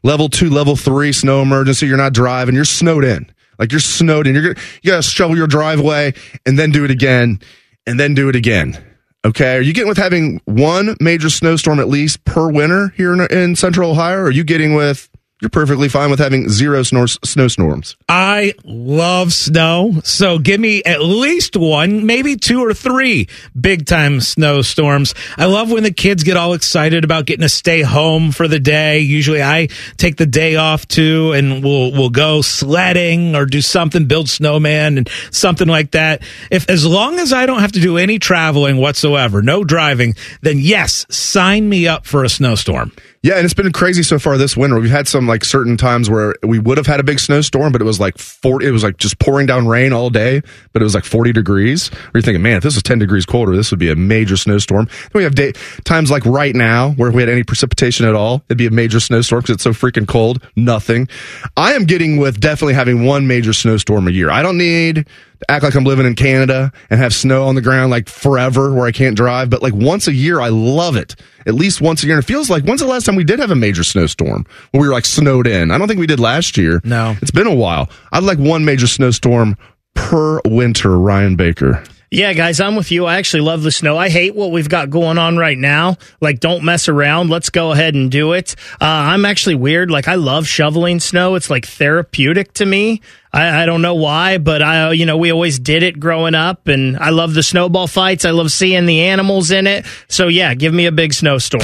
level 0.03 0.29
two, 0.29 0.49
level 0.49 0.75
three 0.75 1.11
snow 1.11 1.41
emergency. 1.41 1.87
You're 1.87 1.97
not 1.97 2.13
driving. 2.13 2.55
You're 2.55 2.65
snowed 2.65 3.03
in. 3.03 3.31
Like 3.57 3.71
you're 3.73 3.81
snowed 3.81 4.25
in. 4.25 4.35
You're 4.35 4.53
gonna, 4.53 4.65
you 4.81 4.91
got 4.91 5.03
to 5.03 5.09
shovel 5.09 5.35
your 5.35 5.47
driveway 5.47 6.13
and 6.45 6.57
then 6.57 6.71
do 6.71 6.85
it 6.85 6.91
again 6.91 7.41
and 7.85 7.99
then 7.99 8.13
do 8.13 8.29
it 8.29 8.35
again. 8.35 8.81
Okay. 9.25 9.57
Are 9.57 9.61
you 9.61 9.73
getting 9.73 9.89
with 9.89 9.97
having 9.97 10.39
one 10.45 10.95
major 11.01 11.29
snowstorm 11.29 11.81
at 11.81 11.89
least 11.89 12.23
per 12.23 12.49
winter 12.49 12.93
here 12.95 13.13
in, 13.13 13.21
in 13.37 13.55
central 13.57 13.91
Ohio? 13.91 14.19
Or 14.19 14.23
are 14.27 14.31
you 14.31 14.45
getting 14.45 14.75
with 14.75 15.09
you're 15.41 15.49
perfectly 15.49 15.87
fine 15.87 16.09
with 16.09 16.19
having 16.19 16.49
zero 16.49 16.81
snor- 16.81 17.25
snowstorms? 17.25 17.95
I 18.09 18.53
love 18.65 19.31
snow. 19.31 20.01
So 20.03 20.37
give 20.37 20.59
me 20.59 20.83
at 20.83 21.01
least 21.01 21.55
one, 21.55 22.05
maybe 22.05 22.35
two 22.35 22.63
or 22.63 22.73
three 22.73 23.27
big 23.59 23.85
time 23.85 24.19
snowstorms. 24.19 25.15
I 25.37 25.45
love 25.45 25.71
when 25.71 25.83
the 25.83 25.93
kids 25.93 26.23
get 26.23 26.35
all 26.35 26.53
excited 26.53 27.05
about 27.05 27.25
getting 27.25 27.43
to 27.43 27.49
stay 27.49 27.81
home 27.81 28.31
for 28.31 28.49
the 28.49 28.59
day. 28.59 28.99
Usually 28.99 29.41
I 29.41 29.69
take 29.95 30.17
the 30.17 30.25
day 30.25 30.57
off 30.57 30.87
too 30.87 31.31
and 31.31 31.63
we'll, 31.63 31.93
we'll 31.93 32.09
go 32.09 32.41
sledding 32.41 33.35
or 33.35 33.45
do 33.45 33.61
something, 33.61 34.07
build 34.07 34.29
snowman 34.29 34.97
and 34.97 35.09
something 35.31 35.67
like 35.67 35.91
that. 35.91 36.21
If, 36.51 36.69
as 36.69 36.85
long 36.85 37.17
as 37.17 37.31
I 37.31 37.45
don't 37.45 37.61
have 37.61 37.71
to 37.73 37.79
do 37.79 37.97
any 37.97 38.19
traveling 38.19 38.75
whatsoever, 38.75 39.41
no 39.41 39.63
driving, 39.63 40.15
then 40.41 40.59
yes, 40.59 41.05
sign 41.09 41.69
me 41.69 41.87
up 41.87 42.05
for 42.05 42.25
a 42.25 42.29
snowstorm. 42.29 42.91
Yeah, 43.21 43.35
and 43.35 43.43
it's 43.43 43.53
been 43.53 43.69
crazy 43.73 44.01
so 44.01 44.17
far 44.17 44.37
this 44.37 44.55
winter. 44.55 44.79
We've 44.79 44.89
had 44.89 45.05
some 45.05 45.27
like 45.27 45.43
certain 45.43 45.75
times 45.75 46.09
where 46.09 46.35
we 46.41 46.57
would 46.57 46.77
have 46.77 46.87
had 46.87 47.01
a 47.01 47.03
big 47.03 47.19
snowstorm, 47.19 47.73
but 47.73 47.81
it 47.81 47.85
was 47.85 47.99
like 47.99 48.17
40, 48.17 48.65
it 48.65 48.71
was 48.71 48.81
like 48.81 48.95
just 48.95 49.19
pouring 49.19 49.45
down 49.45 49.67
rain 49.67 49.91
all 49.91 50.09
day, 50.09 50.41
but 50.71 50.81
it 50.81 50.85
was 50.85 50.95
like 50.95 51.03
40 51.03 51.33
degrees. 51.33 51.91
You're 52.13 52.21
thinking, 52.21 52.41
man, 52.41 52.57
if 52.57 52.63
this 52.63 52.75
was 52.75 52.83
10 52.83 52.97
degrees 52.97 53.25
colder, 53.25 53.57
this 53.57 53.71
would 53.71 53.79
be 53.79 53.91
a 53.91 53.95
major 53.95 54.37
snowstorm. 54.37 54.85
Then 54.85 55.11
we 55.15 55.23
have 55.23 55.35
day, 55.35 55.51
times 55.83 56.09
like 56.09 56.25
right 56.25 56.55
now 56.55 56.91
where 56.91 57.09
if 57.09 57.15
we 57.15 57.21
had 57.21 57.27
any 57.27 57.43
precipitation 57.43 58.05
at 58.05 58.15
all, 58.15 58.41
it'd 58.47 58.57
be 58.57 58.67
a 58.67 58.71
major 58.71 59.01
snowstorm 59.01 59.41
because 59.41 59.55
it's 59.55 59.63
so 59.63 59.71
freaking 59.71 60.07
cold. 60.07 60.41
Nothing. 60.55 61.09
I 61.57 61.73
am 61.73 61.83
getting 61.83 62.17
with 62.17 62.39
definitely 62.39 62.75
having 62.75 63.03
one 63.03 63.27
major 63.27 63.51
snowstorm 63.51 64.07
a 64.07 64.11
year. 64.11 64.29
I 64.29 64.41
don't 64.41 64.57
need 64.57 65.05
act 65.47 65.63
like 65.63 65.75
I'm 65.75 65.83
living 65.83 66.05
in 66.05 66.15
Canada 66.15 66.71
and 66.89 66.99
have 66.99 67.13
snow 67.13 67.45
on 67.47 67.55
the 67.55 67.61
ground 67.61 67.91
like 67.91 68.09
forever 68.09 68.73
where 68.73 68.85
I 68.85 68.91
can't 68.91 69.15
drive, 69.15 69.49
but 69.49 69.61
like 69.61 69.73
once 69.73 70.07
a 70.07 70.13
year, 70.13 70.41
I 70.41 70.49
love 70.49 70.95
it. 70.95 71.15
At 71.45 71.53
least 71.53 71.81
once 71.81 72.03
a 72.03 72.05
year. 72.05 72.15
And 72.17 72.23
it 72.23 72.27
feels 72.27 72.49
like 72.49 72.63
when's 72.63 72.81
the 72.81 72.87
last 72.87 73.05
time 73.05 73.15
we 73.15 73.23
did 73.23 73.39
have 73.39 73.51
a 73.51 73.55
major 73.55 73.83
snowstorm 73.83 74.45
where 74.71 74.81
we 74.81 74.87
were 74.87 74.93
like 74.93 75.05
snowed 75.05 75.47
in? 75.47 75.71
I 75.71 75.77
don't 75.77 75.87
think 75.87 75.99
we 75.99 76.07
did 76.07 76.19
last 76.19 76.57
year. 76.57 76.81
No. 76.83 77.15
It's 77.21 77.31
been 77.31 77.47
a 77.47 77.55
while. 77.55 77.89
I'd 78.11 78.23
like 78.23 78.37
one 78.37 78.65
major 78.65 78.87
snowstorm 78.87 79.57
per 79.95 80.41
winter, 80.45 80.97
Ryan 80.97 81.35
Baker. 81.35 81.83
Yeah, 82.11 82.33
guys, 82.33 82.59
I'm 82.59 82.75
with 82.75 82.89
you. 82.91 83.05
I 83.05 83.17
actually 83.17 83.41
love 83.41 83.61
the 83.61 83.71
snow. 83.71 83.95
I 83.95 84.09
hate 84.09 84.33
what 84.33 84.51
we've 84.51 84.67
got 84.67 84.89
going 84.89 85.19
on 85.19 85.37
right 85.37 85.57
now. 85.57 85.97
Like, 86.19 86.39
don't 86.39 86.63
mess 86.63 86.89
around. 86.89 87.29
Let's 87.29 87.51
go 87.51 87.71
ahead 87.71 87.93
and 87.93 88.09
do 88.09 88.33
it. 88.33 88.55
Uh, 88.81 88.85
I'm 88.85 89.25
actually 89.25 89.53
weird. 89.53 89.91
Like, 89.91 90.07
I 90.07 90.15
love 90.15 90.47
shoveling 90.47 90.99
snow. 90.99 91.35
It's 91.35 91.51
like 91.51 91.67
therapeutic 91.67 92.53
to 92.53 92.65
me. 92.65 93.01
I, 93.31 93.63
I 93.63 93.65
don't 93.65 93.81
know 93.81 93.95
why, 93.95 94.37
but 94.39 94.61
I, 94.61 94.91
you 94.91 95.05
know, 95.05 95.17
we 95.17 95.31
always 95.31 95.59
did 95.59 95.83
it 95.83 95.99
growing 95.99 96.35
up, 96.35 96.67
and 96.67 96.97
I 96.97 97.09
love 97.09 97.33
the 97.33 97.43
snowball 97.43 97.87
fights. 97.87 98.25
I 98.25 98.31
love 98.31 98.51
seeing 98.51 98.85
the 98.85 99.01
animals 99.01 99.51
in 99.51 99.67
it. 99.67 99.85
So 100.07 100.27
yeah, 100.27 100.55
give 100.55 100.73
me 100.73 100.87
a 100.87 100.91
big 100.91 101.13
snowstorm. 101.13 101.63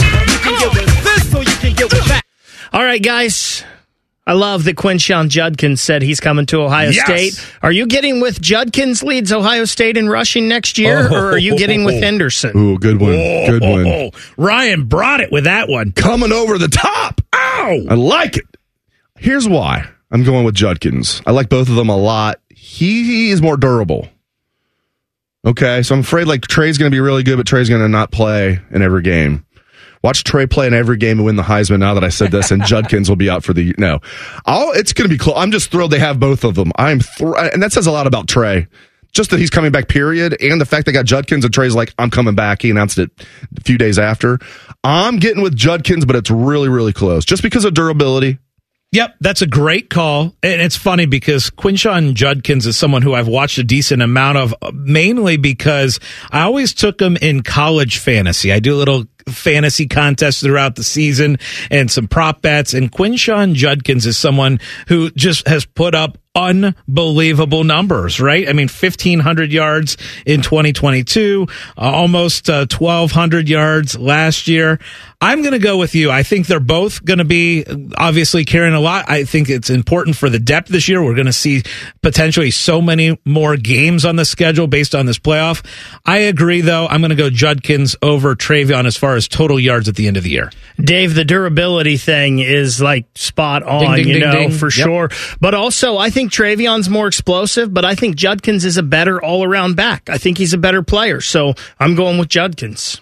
All 2.74 2.84
right, 2.84 3.02
guys. 3.02 3.64
I 4.28 4.34
love 4.34 4.64
that 4.64 4.76
Quinshon 4.76 5.30
Judkins 5.30 5.82
said 5.82 6.02
he's 6.02 6.20
coming 6.20 6.48
to 6.48 6.62
Ohio 6.62 6.90
Yes. 6.90 7.06
State. 7.06 7.56
Are 7.62 7.72
you 7.72 7.86
getting 7.86 8.22
with 8.22 8.42
Judkins 8.42 9.04
leads 9.04 9.32
Ohio 9.32 9.66
State 9.66 9.98
in 9.98 10.10
rushing 10.10 10.48
next 10.48 10.80
year, 10.80 11.08
oh. 11.12 11.16
or 11.16 11.32
are 11.34 11.38
you 11.38 11.56
getting 11.60 11.84
with 11.84 11.94
Henderson? 12.04 12.58
Ooh, 12.58 12.80
good 12.80 13.00
one. 13.00 13.14
Oh. 13.14 13.46
Good 13.48 13.62
one. 13.62 13.88
Oh, 13.88 14.12
Ryan 14.36 14.86
brought 14.86 15.22
it 15.22 15.32
with 15.32 15.44
that 15.44 15.70
one. 15.70 15.92
Coming 15.92 16.32
over 16.32 16.58
the 16.58 16.68
top. 16.68 17.22
Ow! 17.36 17.86
I 17.88 17.94
like 17.94 18.38
it. 18.38 18.46
Here's 19.16 19.48
why 19.48 19.90
I'm 20.16 20.24
going 20.24 20.46
with 20.46 20.56
Judkins. 20.56 21.22
I 21.26 21.32
like 21.32 21.50
both 21.50 21.68
of 21.68 21.76
them 21.76 21.90
a 21.90 21.98
lot. 21.98 22.40
He 22.48 23.32
is 23.32 23.42
more 23.42 23.58
durable. 23.58 24.08
Okay, 25.46 25.84
so 25.84 25.94
I'm 25.94 26.00
afraid 26.00 26.26
like 26.26 26.44
Trey's 26.44 26.78
going 26.78 26.90
to 26.90 26.96
be 26.96 27.02
really 27.02 27.22
good, 27.22 27.36
but 27.36 27.46
Trey's 27.46 27.68
going 27.68 27.82
to 27.82 27.90
not 27.90 28.14
play 28.14 28.62
in 28.72 28.82
every 28.82 29.02
game. 29.02 29.46
Watch 30.02 30.24
Trey 30.24 30.48
play 30.48 30.68
in 30.68 30.74
every 30.74 30.96
game 30.96 31.18
and 31.18 31.26
win 31.26 31.36
the 31.36 31.44
Heisman. 31.44 31.80
Now 31.80 31.96
that 31.96 32.06
I 32.06 32.08
said 32.08 32.32
this, 32.32 32.50
and 32.50 32.64
Judkins 32.66 33.10
will 33.10 33.18
be 33.18 33.30
out 33.30 33.44
for 33.44 33.52
the 33.52 33.76
no. 33.78 34.00
It's 34.48 34.94
going 34.94 35.10
to 35.10 35.14
be 35.14 35.18
close. 35.18 35.36
I'm 35.36 35.52
just 35.52 35.70
thrilled 35.70 35.92
they 35.92 36.00
have 36.00 36.18
both 36.18 36.46
of 36.46 36.56
them. 36.56 36.72
I'm 36.78 37.02
thr- 37.02 37.36
and 37.36 37.62
that 37.62 37.74
says 37.74 37.86
a 37.86 37.92
lot 37.92 38.08
about 38.08 38.30
Trey. 38.30 38.68
Just 39.12 39.32
that 39.32 39.40
he's 39.42 39.50
coming 39.50 39.74
back, 39.74 39.90
period, 39.90 40.42
and 40.42 40.62
the 40.62 40.66
fact 40.66 40.86
they 40.86 40.94
got 40.94 41.04
Judkins 41.04 41.44
and 41.44 41.54
Trey's 41.54 41.76
like, 41.76 41.94
I'm 42.00 42.10
coming 42.10 42.36
back. 42.36 42.62
He 42.62 42.70
announced 42.70 43.00
it 43.00 43.12
a 43.58 43.62
few 43.66 43.78
days 43.78 44.00
after. 44.00 44.40
I'm 44.82 45.18
getting 45.18 45.44
with 45.44 45.58
Judkins, 45.58 46.06
but 46.06 46.16
it's 46.16 46.32
really, 46.32 46.70
really 46.70 46.94
close, 46.94 47.26
just 47.26 47.44
because 47.44 47.66
of 47.66 47.74
durability. 47.74 48.40
Yep, 48.96 49.16
that's 49.20 49.42
a 49.42 49.48
great 49.48 49.90
call. 49.90 50.38
And 50.42 50.62
it's 50.62 50.78
funny 50.78 51.06
because 51.06 51.50
Quinshon 51.50 52.14
Judkins 52.14 52.66
is 52.66 52.78
someone 52.78 53.02
who 53.02 53.14
I've 53.14 53.28
watched 53.28 53.58
a 53.58 53.64
decent 53.64 54.02
amount 54.02 54.38
of, 54.38 54.56
mainly 54.74 55.36
because 55.36 56.00
I 56.32 56.44
always 56.44 56.74
took 56.74 57.02
him 57.02 57.18
in 57.18 57.44
college 57.44 57.98
fantasy. 57.98 58.54
I 58.54 58.60
do 58.60 58.74
a 58.74 58.78
little 58.78 59.04
fantasy 59.28 59.88
contests 59.88 60.40
throughout 60.40 60.76
the 60.76 60.84
season 60.84 61.40
and 61.70 61.92
some 61.92 62.08
prop 62.08 62.42
bets. 62.42 62.74
And 62.74 62.90
Quinshon 62.90 63.54
Judkins 63.54 64.06
is 64.06 64.18
someone 64.18 64.62
who 64.88 65.12
just 65.12 65.46
has 65.46 65.66
put 65.66 65.94
up 65.94 66.18
unbelievable 66.36 67.64
numbers, 67.64 68.20
right? 68.20 68.48
I 68.48 68.54
mean, 68.54 68.68
1,500 68.68 69.52
yards 69.52 69.98
in 70.26 70.42
2022, 70.42 71.48
uh, 71.50 71.82
almost 71.82 72.50
uh, 72.50 72.66
1,200 72.70 73.48
yards 73.48 73.98
last 73.98 74.48
year. 74.48 74.80
I'm 75.26 75.42
going 75.42 75.54
to 75.54 75.60
go 75.60 75.78
with 75.78 75.96
you. 75.96 76.12
I 76.12 76.22
think 76.22 76.46
they're 76.46 76.60
both 76.60 77.04
going 77.04 77.18
to 77.18 77.26
be 77.26 77.66
obviously 77.98 78.46
carrying 78.46 78.76
a 78.76 78.80
lot. 78.80 79.06
I 79.10 79.24
think 79.24 79.50
it's 79.50 79.72
important 79.72 80.16
for 80.16 80.30
the 80.30 80.38
depth 80.38 80.68
this 80.68 80.88
year. 80.88 81.04
We're 81.04 81.16
going 81.16 81.26
to 81.26 81.34
see 81.34 81.64
potentially 82.04 82.52
so 82.52 82.80
many 82.80 83.20
more 83.26 83.58
games 83.58 84.06
on 84.06 84.18
the 84.18 84.26
schedule 84.26 84.68
based 84.68 84.94
on 84.94 85.08
this 85.08 85.18
playoff. 85.18 85.66
I 86.06 86.20
agree, 86.20 86.62
though. 86.62 86.86
I'm 86.88 87.02
going 87.02 87.10
to 87.10 87.16
go 87.16 87.32
Judkins 87.32 87.96
over 88.04 88.36
TreVeyon 88.36 88.86
as 88.86 88.98
far 88.98 89.16
as 89.16 89.28
total 89.28 89.60
yards 89.60 89.90
at 89.90 89.96
the 89.96 90.08
end 90.08 90.18
of 90.18 90.24
the 90.24 90.30
year. 90.30 90.52
Dave, 90.78 91.16
the 91.16 91.26
durability 91.26 91.98
thing 91.98 92.38
is 92.38 92.80
like 92.80 93.06
spot 93.16 93.64
on, 93.64 93.80
Ding, 93.82 93.92
ding, 93.96 94.08
you 94.08 94.14
ding, 94.20 94.22
know, 94.22 94.32
ding. 94.34 94.52
for 94.52 94.68
Yep. 94.68 94.72
sure. 94.72 95.10
But 95.42 95.56
also, 95.56 95.98
I 95.98 96.12
think 96.12 96.32
TreVeyon's 96.32 96.88
more 96.88 97.08
explosive, 97.08 97.74
but 97.74 97.84
I 97.84 97.96
think 97.96 98.16
Judkins 98.16 98.64
is 98.64 98.78
a 98.78 98.84
better 98.84 99.20
all 99.24 99.44
around 99.44 99.76
back. 99.76 100.08
I 100.08 100.20
think 100.20 100.38
he's 100.38 100.54
a 100.54 100.58
better 100.60 100.84
player. 100.84 101.20
So 101.20 101.56
I'm 101.80 101.96
going 101.96 102.20
with 102.20 102.30
Judkins. 102.30 103.02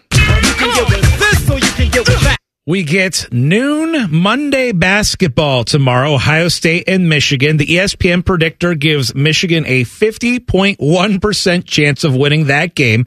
We 2.65 2.83
get 2.83 3.27
noon 3.29 4.09
Monday 4.09 4.71
basketball 4.71 5.65
tomorrow, 5.65 6.13
Ohio 6.13 6.47
State 6.47 6.85
and 6.87 7.09
Michigan. 7.09 7.57
The 7.57 7.65
ESPN 7.65 8.23
predictor 8.25 8.73
gives 8.73 9.13
Michigan 9.13 9.65
a 9.67 9.83
50.1% 9.83 11.65
chance 11.65 12.05
of 12.05 12.15
winning 12.15 12.45
that 12.45 12.73
game. 12.73 13.05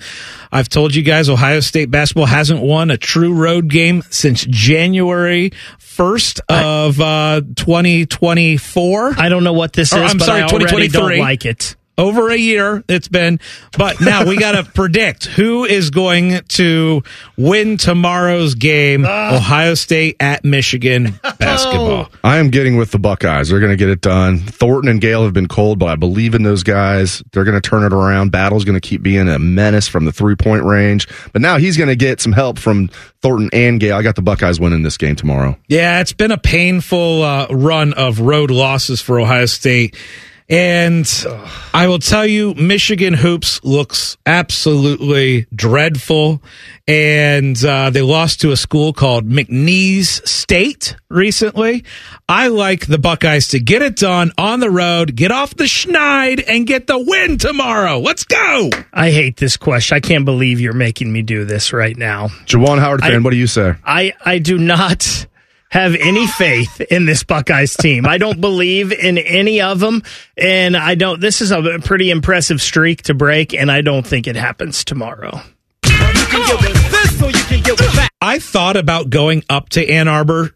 I've 0.52 0.68
told 0.68 0.94
you 0.94 1.02
guys 1.02 1.30
Ohio 1.30 1.60
State 1.60 1.90
basketball 1.90 2.26
hasn't 2.26 2.60
won 2.60 2.90
a 2.90 2.98
true 2.98 3.32
road 3.32 3.68
game 3.68 4.02
since 4.10 4.44
January 4.44 5.52
1st 5.80 6.40
of 6.50 7.00
uh, 7.00 7.40
2024. 7.56 9.14
I 9.18 9.28
don't 9.30 9.42
know 9.42 9.54
what 9.54 9.72
this 9.72 9.90
Or, 9.94 10.02
is, 10.04 10.10
I'm 10.12 10.18
but 10.18 10.26
sorry, 10.26 10.42
I 10.42 10.48
already 10.48 10.66
2023. 10.88 11.16
don't 11.16 11.18
like 11.24 11.46
it. 11.46 11.76
Over 11.98 12.28
a 12.28 12.36
year 12.36 12.84
it's 12.88 13.08
been, 13.08 13.40
but 13.78 14.02
now 14.02 14.26
we 14.26 14.36
got 14.36 14.52
to 14.52 14.70
predict 14.74 15.24
who 15.24 15.64
is 15.64 15.88
going 15.88 16.40
to 16.48 17.02
win 17.38 17.78
tomorrow's 17.78 18.54
game. 18.54 19.06
Ohio 19.06 19.72
State 19.74 20.16
at 20.20 20.44
Michigan 20.44 21.18
basketball. 21.38 22.10
I 22.22 22.36
am 22.36 22.50
getting 22.50 22.76
with 22.76 22.90
the 22.90 22.98
Buckeyes. 22.98 23.48
They're 23.48 23.60
going 23.60 23.72
to 23.72 23.76
get 23.76 23.88
it 23.88 24.02
done. 24.02 24.38
Thornton 24.38 24.90
and 24.90 25.00
Gayle 25.00 25.24
have 25.24 25.32
been 25.32 25.48
cold, 25.48 25.78
but 25.78 25.86
I 25.86 25.96
believe 25.96 26.34
in 26.34 26.42
those 26.42 26.62
guys. 26.62 27.22
They're 27.32 27.44
going 27.44 27.60
to 27.60 27.66
turn 27.66 27.82
it 27.82 27.94
around. 27.94 28.30
Battle's 28.30 28.64
going 28.66 28.78
to 28.78 28.86
keep 28.86 29.02
being 29.02 29.28
a 29.28 29.38
menace 29.38 29.88
from 29.88 30.04
the 30.04 30.12
three 30.12 30.36
point 30.36 30.64
range. 30.64 31.08
But 31.32 31.40
now 31.40 31.56
he's 31.56 31.78
going 31.78 31.88
to 31.88 31.96
get 31.96 32.20
some 32.20 32.32
help 32.32 32.58
from 32.58 32.88
Thornton 33.22 33.48
and 33.54 33.80
Gayle. 33.80 33.96
I 33.96 34.02
got 34.02 34.16
the 34.16 34.22
Buckeyes 34.22 34.60
winning 34.60 34.82
this 34.82 34.98
game 34.98 35.16
tomorrow. 35.16 35.56
Yeah, 35.66 36.00
it's 36.00 36.12
been 36.12 36.30
a 36.30 36.38
painful 36.38 37.22
uh, 37.22 37.46
run 37.50 37.94
of 37.94 38.20
road 38.20 38.50
losses 38.50 39.00
for 39.00 39.18
Ohio 39.18 39.46
State. 39.46 39.96
And 40.48 41.08
I 41.74 41.88
will 41.88 41.98
tell 41.98 42.24
you, 42.24 42.54
Michigan 42.54 43.14
hoops 43.14 43.62
looks 43.64 44.16
absolutely 44.24 45.46
dreadful. 45.54 46.40
And 46.88 47.62
uh, 47.64 47.90
they 47.90 48.02
lost 48.02 48.42
to 48.42 48.52
a 48.52 48.56
school 48.56 48.92
called 48.92 49.28
McNeese 49.28 50.24
State 50.26 50.94
recently. 51.08 51.82
I 52.28 52.46
like 52.46 52.86
the 52.86 52.98
Buckeyes 52.98 53.48
to 53.48 53.58
get 53.58 53.82
it 53.82 53.96
done 53.96 54.30
on 54.38 54.60
the 54.60 54.70
road, 54.70 55.16
get 55.16 55.32
off 55.32 55.56
the 55.56 55.64
schneid, 55.64 56.44
and 56.46 56.64
get 56.64 56.86
the 56.86 56.96
win 56.98 57.38
tomorrow. 57.38 57.98
Let's 57.98 58.22
go. 58.22 58.70
I 58.92 59.10
hate 59.10 59.36
this 59.38 59.56
question. 59.56 59.96
I 59.96 60.00
can't 60.00 60.24
believe 60.24 60.60
you're 60.60 60.72
making 60.74 61.12
me 61.12 61.22
do 61.22 61.44
this 61.44 61.72
right 61.72 61.96
now. 61.96 62.28
Juwan 62.46 62.78
Howard 62.78 63.00
fan, 63.00 63.14
I- 63.14 63.18
what 63.18 63.30
do 63.30 63.36
you 63.36 63.48
say? 63.48 63.74
I, 63.84 64.12
I 64.24 64.38
do 64.38 64.58
not 64.58 65.26
have 65.76 65.94
any 65.96 66.26
faith 66.26 66.80
in 66.80 67.04
this 67.04 67.22
Buckeyes 67.22 67.76
team. 67.76 68.06
I 68.06 68.16
don't 68.16 68.40
believe 68.40 68.92
in 68.92 69.18
any 69.18 69.60
of 69.60 69.78
them. 69.78 70.02
And 70.34 70.74
I 70.74 70.94
don't, 70.94 71.20
this 71.20 71.42
is 71.42 71.50
a 71.50 71.78
pretty 71.84 72.10
impressive 72.10 72.62
streak 72.62 73.02
to 73.02 73.14
break. 73.14 73.52
And 73.52 73.70
I 73.70 73.82
don't 73.82 74.06
think 74.06 74.26
it 74.26 74.36
happens 74.36 74.84
tomorrow. 74.84 75.42
I 78.22 78.38
thought 78.40 78.78
about 78.78 79.10
going 79.10 79.44
up 79.50 79.68
to 79.70 79.86
Ann 79.86 80.08
Arbor 80.08 80.55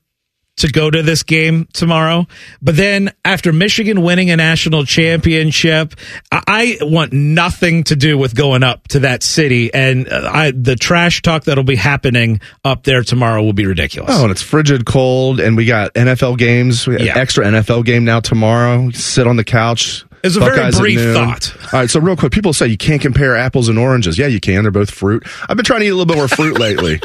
to 0.60 0.72
go 0.72 0.90
to 0.90 1.02
this 1.02 1.22
game 1.22 1.68
tomorrow, 1.72 2.26
but 2.62 2.76
then 2.76 3.10
after 3.24 3.52
Michigan 3.52 4.00
winning 4.02 4.30
a 4.30 4.36
national 4.36 4.84
championship, 4.84 5.94
I, 6.32 6.42
I 6.46 6.78
want 6.82 7.12
nothing 7.12 7.84
to 7.84 7.96
do 7.96 8.16
with 8.16 8.34
going 8.34 8.62
up 8.62 8.88
to 8.88 9.00
that 9.00 9.22
city, 9.22 9.72
and 9.74 10.08
uh, 10.08 10.30
I, 10.32 10.50
the 10.52 10.76
trash 10.76 11.22
talk 11.22 11.44
that'll 11.44 11.64
be 11.64 11.76
happening 11.76 12.40
up 12.64 12.84
there 12.84 13.02
tomorrow 13.02 13.42
will 13.42 13.52
be 13.52 13.66
ridiculous. 13.66 14.10
Oh, 14.16 14.22
and 14.22 14.30
it's 14.30 14.42
frigid 14.42 14.86
cold, 14.86 15.40
and 15.40 15.56
we 15.56 15.66
got 15.66 15.92
NFL 15.94 16.38
games. 16.38 16.86
We 16.86 16.96
got 16.96 17.04
Yeah. 17.06 17.18
extra 17.18 17.44
NFL 17.44 17.84
game 17.84 18.04
now 18.04 18.20
tomorrow. 18.20 18.90
Sit 18.90 19.26
on 19.26 19.36
the 19.36 19.44
couch. 19.44 20.04
It's 20.22 20.36
a 20.36 20.40
very 20.40 20.56
Buckeyes 20.56 20.76
at 20.76 20.80
brief 20.80 21.00
thought. 21.14 21.56
All 21.72 21.80
right, 21.80 21.90
so 21.90 22.00
real 22.00 22.16
quick, 22.16 22.32
people 22.32 22.52
say 22.52 22.66
you 22.66 22.76
can't 22.76 23.00
compare 23.00 23.36
apples 23.36 23.68
and 23.68 23.78
oranges. 23.78 24.18
Yeah, 24.18 24.26
you 24.26 24.40
can. 24.40 24.62
They're 24.62 24.70
both 24.70 24.90
fruit. 24.90 25.26
I've 25.48 25.56
been 25.56 25.64
trying 25.64 25.80
to 25.80 25.86
eat 25.86 25.90
a 25.90 25.94
little 25.94 26.06
bit 26.06 26.16
more 26.16 26.28
fruit 26.28 26.58
lately. 26.60 27.00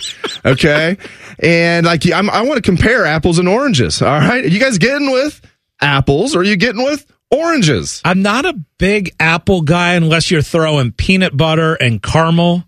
Okay, 0.46 0.98
and 1.40 1.86
like 1.86 2.10
I'm, 2.12 2.30
I 2.30 2.42
want 2.42 2.58
to 2.58 2.62
compare 2.62 3.06
apples 3.06 3.40
and 3.40 3.48
oranges. 3.48 4.02
All 4.02 4.10
right, 4.10 4.44
are 4.44 4.48
you 4.48 4.60
guys 4.60 4.78
getting 4.78 5.12
with 5.12 5.42
apples 5.82 6.36
or 6.36 6.40
are 6.40 6.44
you 6.44 6.58
getting 6.58 6.84
with 6.84 7.06
oranges? 7.32 8.02
I'm 8.04 8.22
not 8.22 8.46
a 8.46 8.54
big 8.78 9.14
apple 9.20 9.62
guy 9.62 9.94
unless 9.94 10.30
you're 10.30 10.42
throwing 10.42 10.92
peanut 10.92 11.36
butter 11.36 11.76
and 11.76 12.02
caramel 12.02 12.66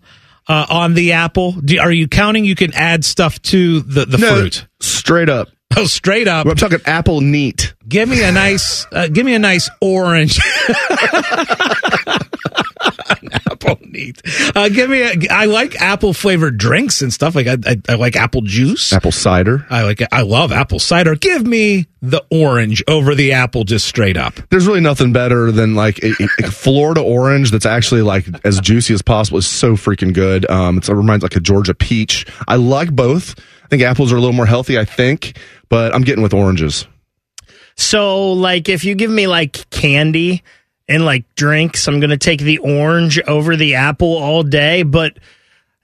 uh, 0.48 0.66
on 0.68 0.94
the 0.94 1.12
apple? 1.12 1.52
Do, 1.52 1.78
are 1.78 1.92
you 1.92 2.08
counting? 2.08 2.44
You 2.44 2.54
can 2.54 2.72
add 2.74 3.04
stuff 3.04 3.40
to 3.42 3.80
the 3.80 4.06
the 4.06 4.18
No, 4.18 4.34
fruit. 4.36 4.66
Straight 4.80 5.28
up. 5.28 5.48
Oh, 5.76 5.84
straight 5.84 6.26
up. 6.26 6.46
I'm 6.46 6.56
talking 6.56 6.80
apple 6.86 7.20
neat. 7.20 7.72
Give 7.86 8.08
me 8.08 8.24
a 8.24 8.32
nice, 8.32 8.84
uh, 8.90 9.06
give 9.06 9.24
me 9.24 9.34
a 9.34 9.38
nice 9.38 9.70
orange. 9.80 10.40
apple 13.50 13.78
neat. 13.82 14.20
Uh, 14.56 14.68
give 14.70 14.90
me. 14.90 15.02
A, 15.02 15.14
I 15.30 15.44
like 15.44 15.80
apple 15.80 16.12
flavored 16.12 16.58
drinks 16.58 17.02
and 17.02 17.12
stuff. 17.12 17.34
Like 17.36 17.46
I, 17.46 17.56
I, 17.64 17.80
I 17.90 17.94
like 17.94 18.16
apple 18.16 18.40
juice. 18.42 18.92
Apple 18.92 19.12
cider. 19.12 19.66
I 19.70 19.84
like. 19.84 20.02
I 20.12 20.22
love 20.22 20.50
apple 20.52 20.80
cider. 20.80 21.14
Give 21.14 21.46
me 21.46 21.86
the 22.02 22.24
orange 22.30 22.82
over 22.88 23.14
the 23.14 23.32
apple, 23.32 23.62
just 23.64 23.86
straight 23.86 24.16
up. 24.16 24.34
There's 24.50 24.66
really 24.66 24.80
nothing 24.80 25.12
better 25.12 25.52
than 25.52 25.74
like 25.74 26.02
a, 26.02 26.12
a 26.42 26.50
Florida 26.50 27.02
orange 27.02 27.50
that's 27.52 27.66
actually 27.66 28.02
like 28.02 28.26
as 28.44 28.58
juicy 28.60 28.94
as 28.94 29.02
possible. 29.02 29.38
It's 29.38 29.46
so 29.46 29.74
freaking 29.74 30.12
good. 30.12 30.48
Um, 30.50 30.78
it's, 30.78 30.88
it 30.88 30.94
reminds 30.94 31.22
like 31.22 31.36
a 31.36 31.40
Georgia 31.40 31.74
peach. 31.74 32.26
I 32.48 32.56
like 32.56 32.90
both. 32.90 33.34
I 33.68 33.70
think 33.70 33.82
apples 33.82 34.14
are 34.14 34.16
a 34.16 34.20
little 34.20 34.34
more 34.34 34.46
healthy. 34.46 34.78
I 34.78 34.86
think, 34.86 35.36
but 35.68 35.94
I'm 35.94 36.00
getting 36.00 36.22
with 36.22 36.32
oranges. 36.32 36.86
So, 37.76 38.32
like, 38.32 38.70
if 38.70 38.82
you 38.82 38.94
give 38.94 39.10
me 39.10 39.26
like 39.26 39.68
candy 39.68 40.42
and 40.88 41.04
like 41.04 41.34
drinks, 41.34 41.86
I'm 41.86 42.00
going 42.00 42.08
to 42.08 42.16
take 42.16 42.40
the 42.40 42.58
orange 42.58 43.20
over 43.20 43.56
the 43.56 43.74
apple 43.74 44.16
all 44.16 44.42
day. 44.42 44.84
But 44.84 45.18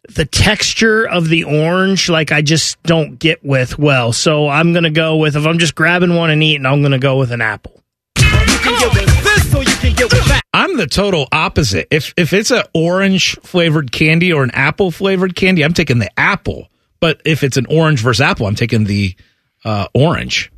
the 0.08 0.24
texture 0.24 1.06
of 1.06 1.28
the 1.28 1.44
orange, 1.44 2.08
like, 2.08 2.32
I 2.32 2.40
just 2.40 2.82
don't 2.84 3.18
get 3.18 3.44
with 3.44 3.78
well. 3.78 4.14
So, 4.14 4.48
I'm 4.48 4.72
going 4.72 4.84
to 4.84 4.90
go 4.90 5.18
with, 5.18 5.36
if 5.36 5.46
I'm 5.46 5.58
just 5.58 5.74
grabbing 5.74 6.14
one 6.14 6.30
and 6.30 6.42
eating, 6.42 6.64
I'm 6.64 6.80
going 6.80 6.92
to 6.92 6.98
go 6.98 7.18
with 7.18 7.32
an 7.32 7.42
apple. 7.42 7.82
I'm 10.54 10.78
the 10.78 10.86
total 10.86 11.28
opposite. 11.32 11.88
If 11.90 12.14
if 12.16 12.32
it's 12.32 12.50
an 12.50 12.62
orange 12.72 13.36
flavored 13.42 13.92
candy 13.92 14.32
or 14.32 14.42
an 14.42 14.52
apple 14.52 14.90
flavored 14.90 15.36
candy, 15.36 15.62
I'm 15.62 15.74
taking 15.74 15.98
the 15.98 16.10
apple. 16.18 16.70
But 17.04 17.20
if 17.26 17.42
it's 17.42 17.58
an 17.58 17.66
orange 17.68 18.00
versus 18.00 18.22
apple, 18.22 18.46
I'm 18.46 18.54
taking 18.54 18.84
the 18.84 19.14
uh, 19.62 19.88
orange. 19.92 20.50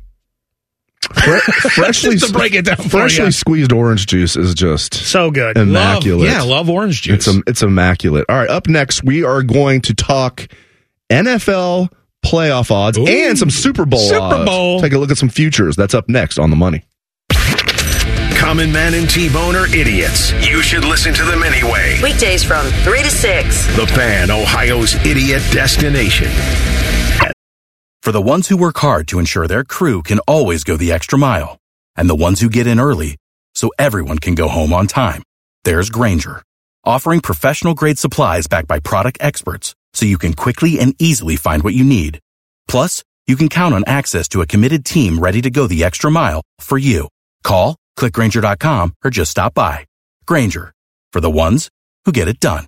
Freshly 1.13 2.17
to 2.19 2.31
break 2.31 2.55
it 2.55 2.63
down 2.63 2.77
for 2.77 2.83
freshly 2.87 3.25
you. 3.25 3.31
squeezed 3.33 3.73
orange 3.73 4.05
juice 4.07 4.37
is 4.37 4.53
just 4.53 4.93
so 4.93 5.29
good. 5.29 5.57
immaculate. 5.57 6.25
Love- 6.25 6.33
yeah, 6.33 6.41
love 6.43 6.69
orange 6.69 7.01
juice. 7.01 7.27
It's, 7.27 7.37
it's 7.47 7.63
immaculate. 7.63 8.27
All 8.29 8.37
right, 8.37 8.49
up 8.49 8.67
next 8.69 9.03
we 9.03 9.25
are 9.25 9.43
going 9.43 9.81
to 9.81 9.93
talk 9.93 10.47
NFL 11.09 11.89
playoff 12.25 12.71
odds 12.71 12.97
and 12.97 13.37
some 13.37 13.49
Super 13.49 13.85
Bowl 13.85 13.99
Super 13.99 14.21
odds. 14.21 14.45
Bowl. 14.49 14.79
Take 14.79 14.93
a 14.93 14.97
look 14.97 15.11
at 15.11 15.17
some 15.17 15.27
futures. 15.27 15.75
That's 15.75 15.93
up 15.93 16.07
next 16.07 16.39
on 16.39 16.49
the 16.49 16.55
money. 16.55 16.85
Common 18.47 18.71
Man 18.71 18.93
and 18.93 19.09
T-Bone 19.09 19.57
are 19.57 19.67
idiots. 19.75 20.31
You 20.47 20.61
should 20.61 20.85
listen 20.85 21.13
to 21.15 21.25
them 21.25 21.43
anyway. 21.43 21.99
Weekdays 22.01 22.45
from 22.45 22.65
3 22.85 23.01
to 23.03 23.11
6. 23.11 23.75
The 23.75 23.85
Fan, 23.87 24.31
Ohio's 24.31 24.95
idiot 25.05 25.43
destination. 25.51 26.29
For 28.01 28.13
the 28.13 28.21
ones 28.21 28.47
who 28.47 28.55
work 28.55 28.77
hard 28.77 29.09
to 29.09 29.19
ensure 29.19 29.47
their 29.47 29.65
crew 29.65 30.01
can 30.01 30.19
always 30.19 30.63
go 30.63 30.77
the 30.77 30.93
extra 30.93 31.19
mile, 31.19 31.57
and 31.97 32.09
the 32.09 32.15
ones 32.15 32.39
who 32.39 32.47
get 32.47 32.67
in 32.67 32.79
early 32.79 33.17
so 33.53 33.69
everyone 33.77 34.17
can 34.17 34.33
go 34.33 34.47
home 34.47 34.71
on 34.71 34.87
time, 34.87 35.23
there's 35.65 35.89
Grainger, 35.89 36.41
offering 36.85 37.19
professional 37.19 37.73
grade 37.73 37.99
supplies 37.99 38.47
backed 38.47 38.69
by 38.69 38.79
product 38.79 39.17
experts 39.19 39.75
so 39.93 40.05
you 40.05 40.17
can 40.17 40.33
quickly 40.33 40.79
and 40.79 40.95
easily 40.99 41.35
find 41.35 41.63
what 41.63 41.73
you 41.73 41.83
need. 41.83 42.21
Plus, 42.69 43.03
you 43.27 43.35
can 43.35 43.49
count 43.49 43.75
on 43.75 43.83
access 43.87 44.29
to 44.29 44.39
a 44.39 44.47
committed 44.47 44.85
team 44.85 45.19
ready 45.19 45.41
to 45.41 45.49
go 45.49 45.67
the 45.67 45.83
extra 45.83 46.09
mile 46.09 46.43
for 46.61 46.77
you. 46.77 47.09
Call, 47.43 47.75
clickgrainger.com, 47.97 48.93
or 49.03 49.09
just 49.09 49.31
stop 49.31 49.53
by. 49.53 49.85
Grainger, 50.25 50.71
for 51.11 51.19
the 51.19 51.31
ones 51.31 51.69
who 52.05 52.13
get 52.13 52.29
it 52.29 52.39
done. 52.39 52.65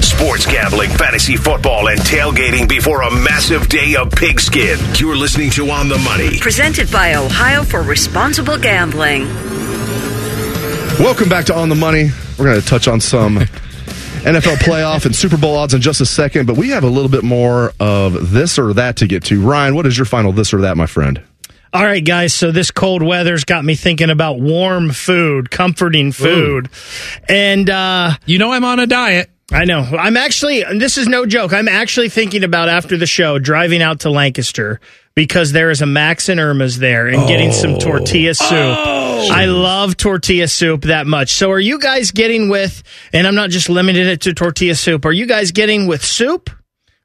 Sports 0.00 0.46
gambling, 0.46 0.90
fantasy 0.90 1.36
football, 1.36 1.88
and 1.88 1.98
tailgating 2.00 2.68
before 2.68 3.02
a 3.02 3.10
massive 3.10 3.68
day 3.68 3.96
of 3.96 4.10
pigskin. 4.12 4.78
You're 4.94 5.16
listening 5.16 5.50
to 5.52 5.70
On 5.70 5.88
the 5.88 5.98
Money. 5.98 6.38
Presented 6.38 6.90
by 6.92 7.14
Ohio 7.14 7.64
for 7.64 7.82
Responsible 7.82 8.58
Gambling. 8.58 9.24
Welcome 10.98 11.28
back 11.28 11.46
to 11.46 11.54
On 11.54 11.68
the 11.68 11.74
Money. 11.74 12.10
We're 12.38 12.44
going 12.46 12.60
to 12.60 12.66
touch 12.66 12.86
on 12.86 13.00
some 13.00 13.36
NFL 14.22 14.56
playoff 14.56 15.06
and 15.06 15.14
Super 15.14 15.36
Bowl 15.36 15.56
odds 15.56 15.74
in 15.74 15.80
just 15.80 16.00
a 16.00 16.06
second, 16.06 16.46
but 16.46 16.56
we 16.56 16.70
have 16.70 16.84
a 16.84 16.88
little 16.88 17.10
bit 17.10 17.24
more 17.24 17.72
of 17.80 18.32
this 18.32 18.58
or 18.58 18.72
that 18.74 18.96
to 18.96 19.06
get 19.06 19.24
to. 19.24 19.40
Ryan, 19.40 19.74
what 19.74 19.86
is 19.86 19.96
your 19.96 20.04
final 20.04 20.32
this 20.32 20.52
or 20.52 20.60
that, 20.62 20.76
my 20.76 20.86
friend? 20.86 21.22
All 21.72 21.84
right, 21.84 22.04
guys. 22.04 22.32
So 22.32 22.50
this 22.50 22.70
cold 22.70 23.02
weather's 23.02 23.44
got 23.44 23.64
me 23.64 23.74
thinking 23.74 24.08
about 24.08 24.40
warm 24.40 24.90
food, 24.90 25.50
comforting 25.50 26.12
food, 26.12 26.70
and 27.28 27.68
uh, 27.68 28.12
you 28.24 28.38
know 28.38 28.52
I'm 28.52 28.64
on 28.64 28.80
a 28.80 28.86
diet. 28.86 29.30
I 29.50 29.64
know. 29.64 29.80
I'm 29.80 30.16
actually. 30.16 30.62
and 30.62 30.80
This 30.80 30.98
is 30.98 31.08
no 31.08 31.24
joke. 31.24 31.52
I'm 31.52 31.68
actually 31.68 32.10
thinking 32.10 32.44
about 32.44 32.68
after 32.68 32.96
the 32.96 33.06
show 33.06 33.38
driving 33.38 33.80
out 33.80 34.00
to 34.00 34.10
Lancaster 34.10 34.78
because 35.14 35.52
there 35.52 35.70
is 35.70 35.80
a 35.80 35.86
Max 35.86 36.28
and 36.28 36.38
Irma's 36.38 36.78
there 36.78 37.06
and 37.06 37.26
getting 37.26 37.52
some 37.52 37.74
oh. 37.74 37.78
tortilla 37.80 38.34
soup. 38.34 38.48
Oh. 38.50 39.28
I 39.32 39.46
love 39.46 39.96
tortilla 39.96 40.48
soup 40.48 40.82
that 40.82 41.06
much. 41.06 41.32
So 41.32 41.50
are 41.50 41.58
you 41.58 41.80
guys 41.80 42.10
getting 42.10 42.50
with? 42.50 42.82
And 43.12 43.26
I'm 43.26 43.34
not 43.34 43.50
just 43.50 43.68
limiting 43.70 44.06
it 44.06 44.20
to 44.22 44.34
tortilla 44.34 44.74
soup. 44.74 45.06
Are 45.06 45.12
you 45.12 45.26
guys 45.26 45.50
getting 45.50 45.86
with 45.86 46.04
soup, 46.04 46.50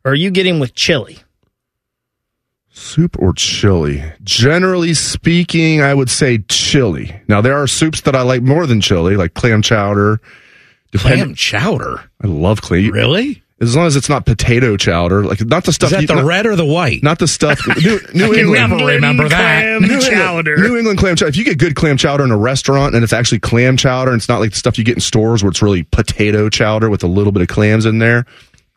or 0.04 0.12
are 0.12 0.16
you 0.16 0.30
getting 0.30 0.60
with 0.60 0.76
chili? 0.76 1.20
Soup 2.70 3.18
or 3.20 3.34
chili? 3.34 4.04
Generally 4.22 4.96
speaking, 4.96 5.82
I 5.82 5.94
would 5.94 6.10
say 6.10 6.40
chili. 6.50 7.22
Now, 7.28 7.40
there 7.40 7.58
are 7.58 7.68
soups 7.68 8.02
that 8.02 8.16
I 8.16 8.22
like 8.24 8.42
more 8.42 8.68
than 8.68 8.82
chili, 8.82 9.16
like 9.16 9.34
clam 9.34 9.62
chowder. 9.62 10.20
Clam 11.00 11.36
chowder? 11.36 12.02
I 12.24 12.28
love 12.28 12.62
clam. 12.62 12.92
Really? 12.92 13.42
As 13.62 13.76
long 13.78 13.86
as 13.88 13.96
it's 13.96 14.10
not 14.10 14.26
potato 14.26 14.76
chowder, 14.76 15.24
like 15.24 15.40
not 15.46 15.64
the 15.64 15.72
stuff. 15.72 15.88
Is 15.88 15.92
that 15.92 16.02
you- 16.02 16.08
the 16.08 16.16
not- 16.16 16.26
red 16.26 16.46
or 16.46 16.56
the 16.58 16.66
white? 16.66 17.02
Not 17.02 17.20
the 17.20 17.28
stuff. 17.28 17.60
New, 17.82 18.00
New 18.14 18.26
I 18.26 18.28
can 18.30 18.40
England. 18.40 18.72
never 18.72 18.86
remember 18.86 19.30
that. 19.30 19.62
Clam 19.62 19.82
New 19.84 19.94
England, 19.96 20.04
chowder. 20.14 20.58
New 20.58 20.78
England 20.78 21.00
clam 21.00 21.16
chowder. 21.16 21.30
If 21.30 21.38
you 21.38 21.46
get 21.46 21.58
good 21.60 21.76
clam 21.76 21.96
chowder 21.96 22.26
in 22.26 22.32
a 22.32 22.38
restaurant 22.38 22.94
and 22.94 23.04
it's 23.04 23.14
actually 23.14 23.40
clam 23.40 23.78
chowder 23.78 24.12
and 24.12 24.20
it's 24.20 24.28
not 24.28 24.40
like 24.42 24.50
the 24.52 24.58
stuff 24.58 24.78
you 24.78 24.84
get 24.84 24.96
in 24.96 25.02
stores 25.02 25.44
where 25.44 25.50
it's 25.50 25.62
really 25.62 25.84
potato 25.84 26.50
chowder 26.50 26.90
with 26.90 27.04
a 27.04 27.08
little 27.08 27.32
bit 27.32 27.42
of 27.42 27.48
clams 27.48 27.86
in 27.86 28.00
there, 28.00 28.26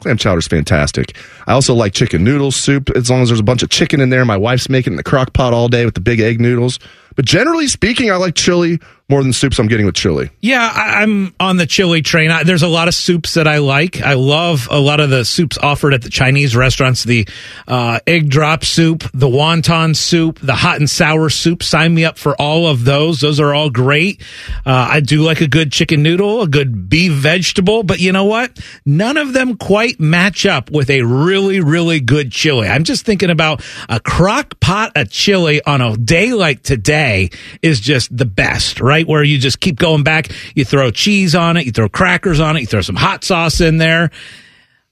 clam 0.02 0.18
chowder 0.18 0.38
is 0.38 0.47
fantastic. 0.47 1.16
I 1.48 1.52
also 1.52 1.74
like 1.74 1.93
chicken 1.93 2.22
noodle 2.22 2.52
soup 2.52 2.90
as 2.90 3.10
long 3.10 3.22
as 3.22 3.28
there's 3.28 3.40
a 3.40 3.44
bunch 3.44 3.64
of 3.64 3.70
chicken 3.70 4.01
in 4.01 4.10
there. 4.10 4.24
My 4.24 4.36
wife's 4.36 4.68
making 4.68 4.93
it 4.93 4.94
in 4.94 4.97
the 4.98 5.02
crock 5.02 5.32
pot 5.32 5.52
all 5.52 5.68
day 5.68 5.84
with 5.84 5.94
the 5.94 6.01
big 6.01 6.20
egg 6.20 6.40
noodles. 6.40 6.78
But 7.16 7.24
generally 7.24 7.66
speaking, 7.66 8.10
I 8.10 8.16
like 8.16 8.34
chili 8.34 8.78
more 9.09 9.22
than 9.22 9.32
soups 9.32 9.60
I'm 9.60 9.68
getting 9.68 9.86
with 9.86 9.94
chili. 9.94 10.30
Yeah, 10.40 10.68
I, 10.72 11.02
I'm 11.02 11.32
on 11.38 11.59
the 11.59 11.66
chili 11.66 12.02
train. 12.02 12.30
I, 12.30 12.43
there's 12.43 12.64
a 12.64 12.68
lot 12.68 12.88
of 12.88 12.94
soups 12.94 13.34
that 13.34 13.47
I 13.47 13.59
like. 13.59 14.01
I 14.02 14.14
love 14.14 14.66
a 14.68 14.80
lot 14.80 14.98
of 14.98 15.10
the 15.10 15.24
soups 15.24 15.56
offered 15.59 15.94
at 15.94 16.02
the 16.02 16.10
Chinese 16.10 16.56
restaurants. 16.56 17.05
The 17.05 17.28
uh, 17.68 18.01
egg 18.06 18.28
drop 18.28 18.64
soup, 18.64 19.05
the 19.14 19.28
wonton 19.28 19.94
soup, 19.94 20.40
the 20.40 20.56
hot 20.56 20.78
and 20.78 20.90
sour 20.90 21.30
soup. 21.30 21.62
Sign 21.62 21.94
me 21.94 22.05
up 22.05 22.18
for 22.18 22.34
all 22.40 22.66
of 22.66 22.84
those. 22.84 23.20
Those 23.20 23.38
are 23.38 23.55
all 23.55 23.70
great. 23.70 24.20
Uh, 24.66 24.88
I 24.90 25.01
do 25.01 25.22
like 25.22 25.40
a 25.40 25.48
good 25.48 25.70
chicken 25.70 26.02
noodle, 26.02 26.43
a 26.43 26.48
good 26.48 26.88
beef 26.88 27.12
vegetable, 27.12 27.84
but 27.84 28.01
you 28.01 28.10
know 28.10 28.24
what? 28.24 28.59
None 28.84 29.16
of 29.16 29.32
them 29.32 29.56
quite 29.56 30.01
match 30.01 30.47
up 30.47 30.68
with 30.72 30.90
a 30.90 31.02
really, 31.02 31.60
really 31.60 32.01
good 32.01 32.32
chili. 32.32 32.66
I'm 32.66 32.82
just 32.82 33.06
thinking 33.06 33.30
about 33.30 33.64
a 33.88 34.01
crock 34.01 34.59
pot 34.59 34.93
of 34.97 35.10
chili 35.10 35.62
on 35.62 35.80
a 35.80 35.97
day 35.97 36.32
like 36.32 36.64
today 36.64 37.05
is 37.62 37.80
just 37.80 38.16
the 38.16 38.24
best, 38.24 38.80
right? 38.80 39.06
Where 39.06 39.22
you 39.22 39.38
just 39.38 39.60
keep 39.60 39.76
going 39.76 40.02
back. 40.02 40.30
You 40.54 40.64
throw 40.64 40.90
cheese 40.90 41.34
on 41.34 41.56
it, 41.56 41.66
you 41.66 41.72
throw 41.72 41.88
crackers 41.88 42.40
on 42.40 42.56
it, 42.56 42.60
you 42.60 42.66
throw 42.66 42.80
some 42.82 42.96
hot 42.96 43.24
sauce 43.24 43.60
in 43.60 43.78
there. 43.78 44.10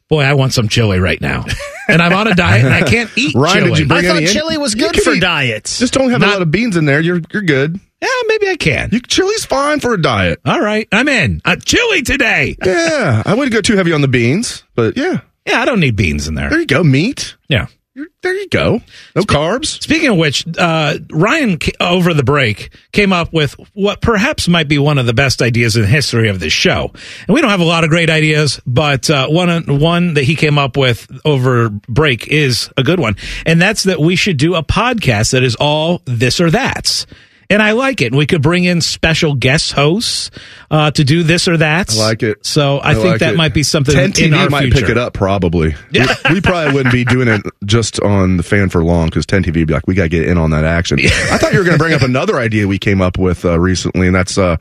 Boy, 0.09 0.23
I 0.23 0.35
want 0.35 0.53
some 0.53 0.69
chili 0.69 0.99
right 0.99 1.21
now. 1.21 1.45
And 1.87 2.01
I'm 2.01 2.15
on 2.15 2.27
a 2.27 2.35
diet 2.35 2.65
and 2.65 2.73
I 2.73 2.81
can't 2.81 3.11
eat 3.15 3.35
Ryan, 3.35 3.59
chili. 3.65 3.71
did 3.73 3.79
you 3.81 3.87
bring 3.89 4.07
I 4.07 4.09
thought 4.09 4.17
any 4.17 4.25
in? 4.25 4.33
chili 4.33 4.57
was 4.57 4.73
You 4.75 4.81
good 4.87 4.95
can 4.95 5.05
for 5.05 5.13
eat- 5.13 5.21
diets. 5.21 5.79
Just 5.81 5.93
don't 5.93 6.09
have 6.13 6.23
a 6.23 6.27
lot 6.27 6.41
of 6.41 6.51
beans 6.51 6.79
in 6.79 6.87
there. 6.87 6.99
You're 6.99 7.21
you're 7.31 7.43
good. 7.43 7.79
Yeah, 8.01 8.09
maybe 8.27 8.49
I 8.49 8.57
can. 8.57 8.89
You, 8.91 9.01
chili's 9.01 9.45
fine 9.45 9.81
for 9.81 9.93
a 9.93 10.01
diet. 10.01 10.41
All 10.47 10.63
right, 10.63 10.89
I'm 10.91 11.09
in. 11.09 11.43
Uh, 11.45 11.57
chili 11.57 12.01
today. 12.01 12.57
Yeah, 12.65 13.23
I 13.27 13.35
wouldn't 13.35 13.53
go 13.53 13.61
too 13.61 13.77
heavy 13.77 13.93
on 13.93 14.01
the 14.01 14.09
beans, 14.09 14.65
but 14.75 14.97
yeah. 14.97 15.21
Yeah, 15.47 15.61
I 15.61 15.67
don't 15.67 15.79
need 15.81 15.95
beans 15.95 16.27
in 16.27 16.37
there. 16.37 16.49
There 16.49 16.59
you 16.61 16.65
go. 16.67 16.83
Meat. 16.83 17.37
Yeah. 17.51 17.67
There 17.95 18.35
you 18.35 18.49
go. 18.49 18.81
No 19.15 19.23
carbs. 19.23 19.81
Speaking 19.81 20.09
of 20.09 20.17
which, 20.17 20.45
uh, 20.59 20.99
Ryan 21.11 21.59
over 21.79 22.13
the 22.13 22.25
break 22.25 22.75
came 22.91 23.13
up 23.13 23.33
with 23.33 23.55
what 23.73 24.01
perhaps 24.01 24.49
might 24.49 24.67
be 24.67 24.79
one 24.79 24.99
of 24.99 25.07
the 25.07 25.13
best 25.15 25.41
ideas 25.41 25.77
in 25.77 25.83
the 25.83 25.89
history 25.89 26.29
of 26.29 26.41
this 26.41 26.53
show. 26.53 26.91
And 27.29 27.35
we 27.35 27.41
don't 27.41 27.51
have 27.51 27.61
a 27.61 27.65
lot 27.65 27.85
of 27.85 27.91
great 27.91 28.11
ideas, 28.11 28.61
but 28.67 29.09
uh, 29.11 29.29
one 29.29 29.79
one 29.79 30.15
that 30.15 30.25
he 30.25 30.35
came 30.35 30.59
up 30.59 30.77
with 30.77 31.09
over 31.25 31.69
break 31.69 32.27
is 32.27 32.69
a 32.77 32.83
good 32.83 32.99
one, 32.99 33.15
and 33.47 33.63
that's 33.63 33.85
that 33.85 34.01
we 34.01 34.17
should 34.17 34.39
do 34.39 34.57
a 34.57 34.63
podcast 34.65 35.31
that 35.31 35.45
is 35.45 35.55
all 35.55 36.03
this 36.05 36.41
or 36.41 36.51
that's. 36.51 37.07
And 37.51 37.63
I 37.63 37.73
like 37.73 38.01
it. 38.01 38.15
We 38.15 38.27
could 38.27 38.43
bring 38.43 38.65
in 38.65 38.81
special 38.81 39.35
guest 39.35 39.73
hosts 39.73 40.31
uh, 40.71 40.91
to 40.93 41.05
do 41.05 41.23
this 41.23 41.49
or 41.49 41.59
that. 41.59 41.95
I 41.95 41.99
like 41.99 42.23
it. 42.23 42.45
So 42.45 42.81
I, 42.83 42.95
think 42.95 43.07
like 43.07 43.21
that 43.21 43.35
it. 43.35 43.37
might 43.37 43.55
be 43.55 43.63
something 43.63 43.95
10 43.95 44.13
TV 44.13 44.51
might 44.51 44.63
future. 44.63 44.81
pick 44.81 44.89
it 44.91 44.99
up 44.99 45.13
probably. 45.15 45.75
We, 45.93 46.01
we 46.33 46.41
probably 46.41 46.73
wouldn't 46.75 46.93
be 46.93 47.05
doing 47.05 47.29
it 47.29 47.43
just 47.65 48.01
on 48.01 48.37
the 48.37 48.43
fan 48.43 48.69
for 48.69 48.83
long 48.83 49.07
because 49.07 49.27
10 49.27 49.43
TV 49.45 49.57
would 49.57 49.69
be 49.69 49.75
like, 49.75 49.87
we 49.87 49.95
got 49.95 50.05
to 50.05 50.09
get 50.09 50.27
in 50.27 50.39
on 50.39 50.51
that 50.51 50.65
action. 50.65 50.99
I 51.03 51.39
thought 51.39 51.53
you 51.53 51.59
were 51.59 51.65
going 51.65 51.79
to 51.79 51.83
bring 51.83 51.95
up 51.95 52.03
another 52.03 52.39
idea 52.39 52.67
we 52.67 52.79
came 52.79 53.01
up 53.01 53.19
with 53.19 53.45
uh, 53.45 53.59
recently, 53.59 54.07
and 54.07 54.17
that's 54.17 54.39
uh, 54.39 54.57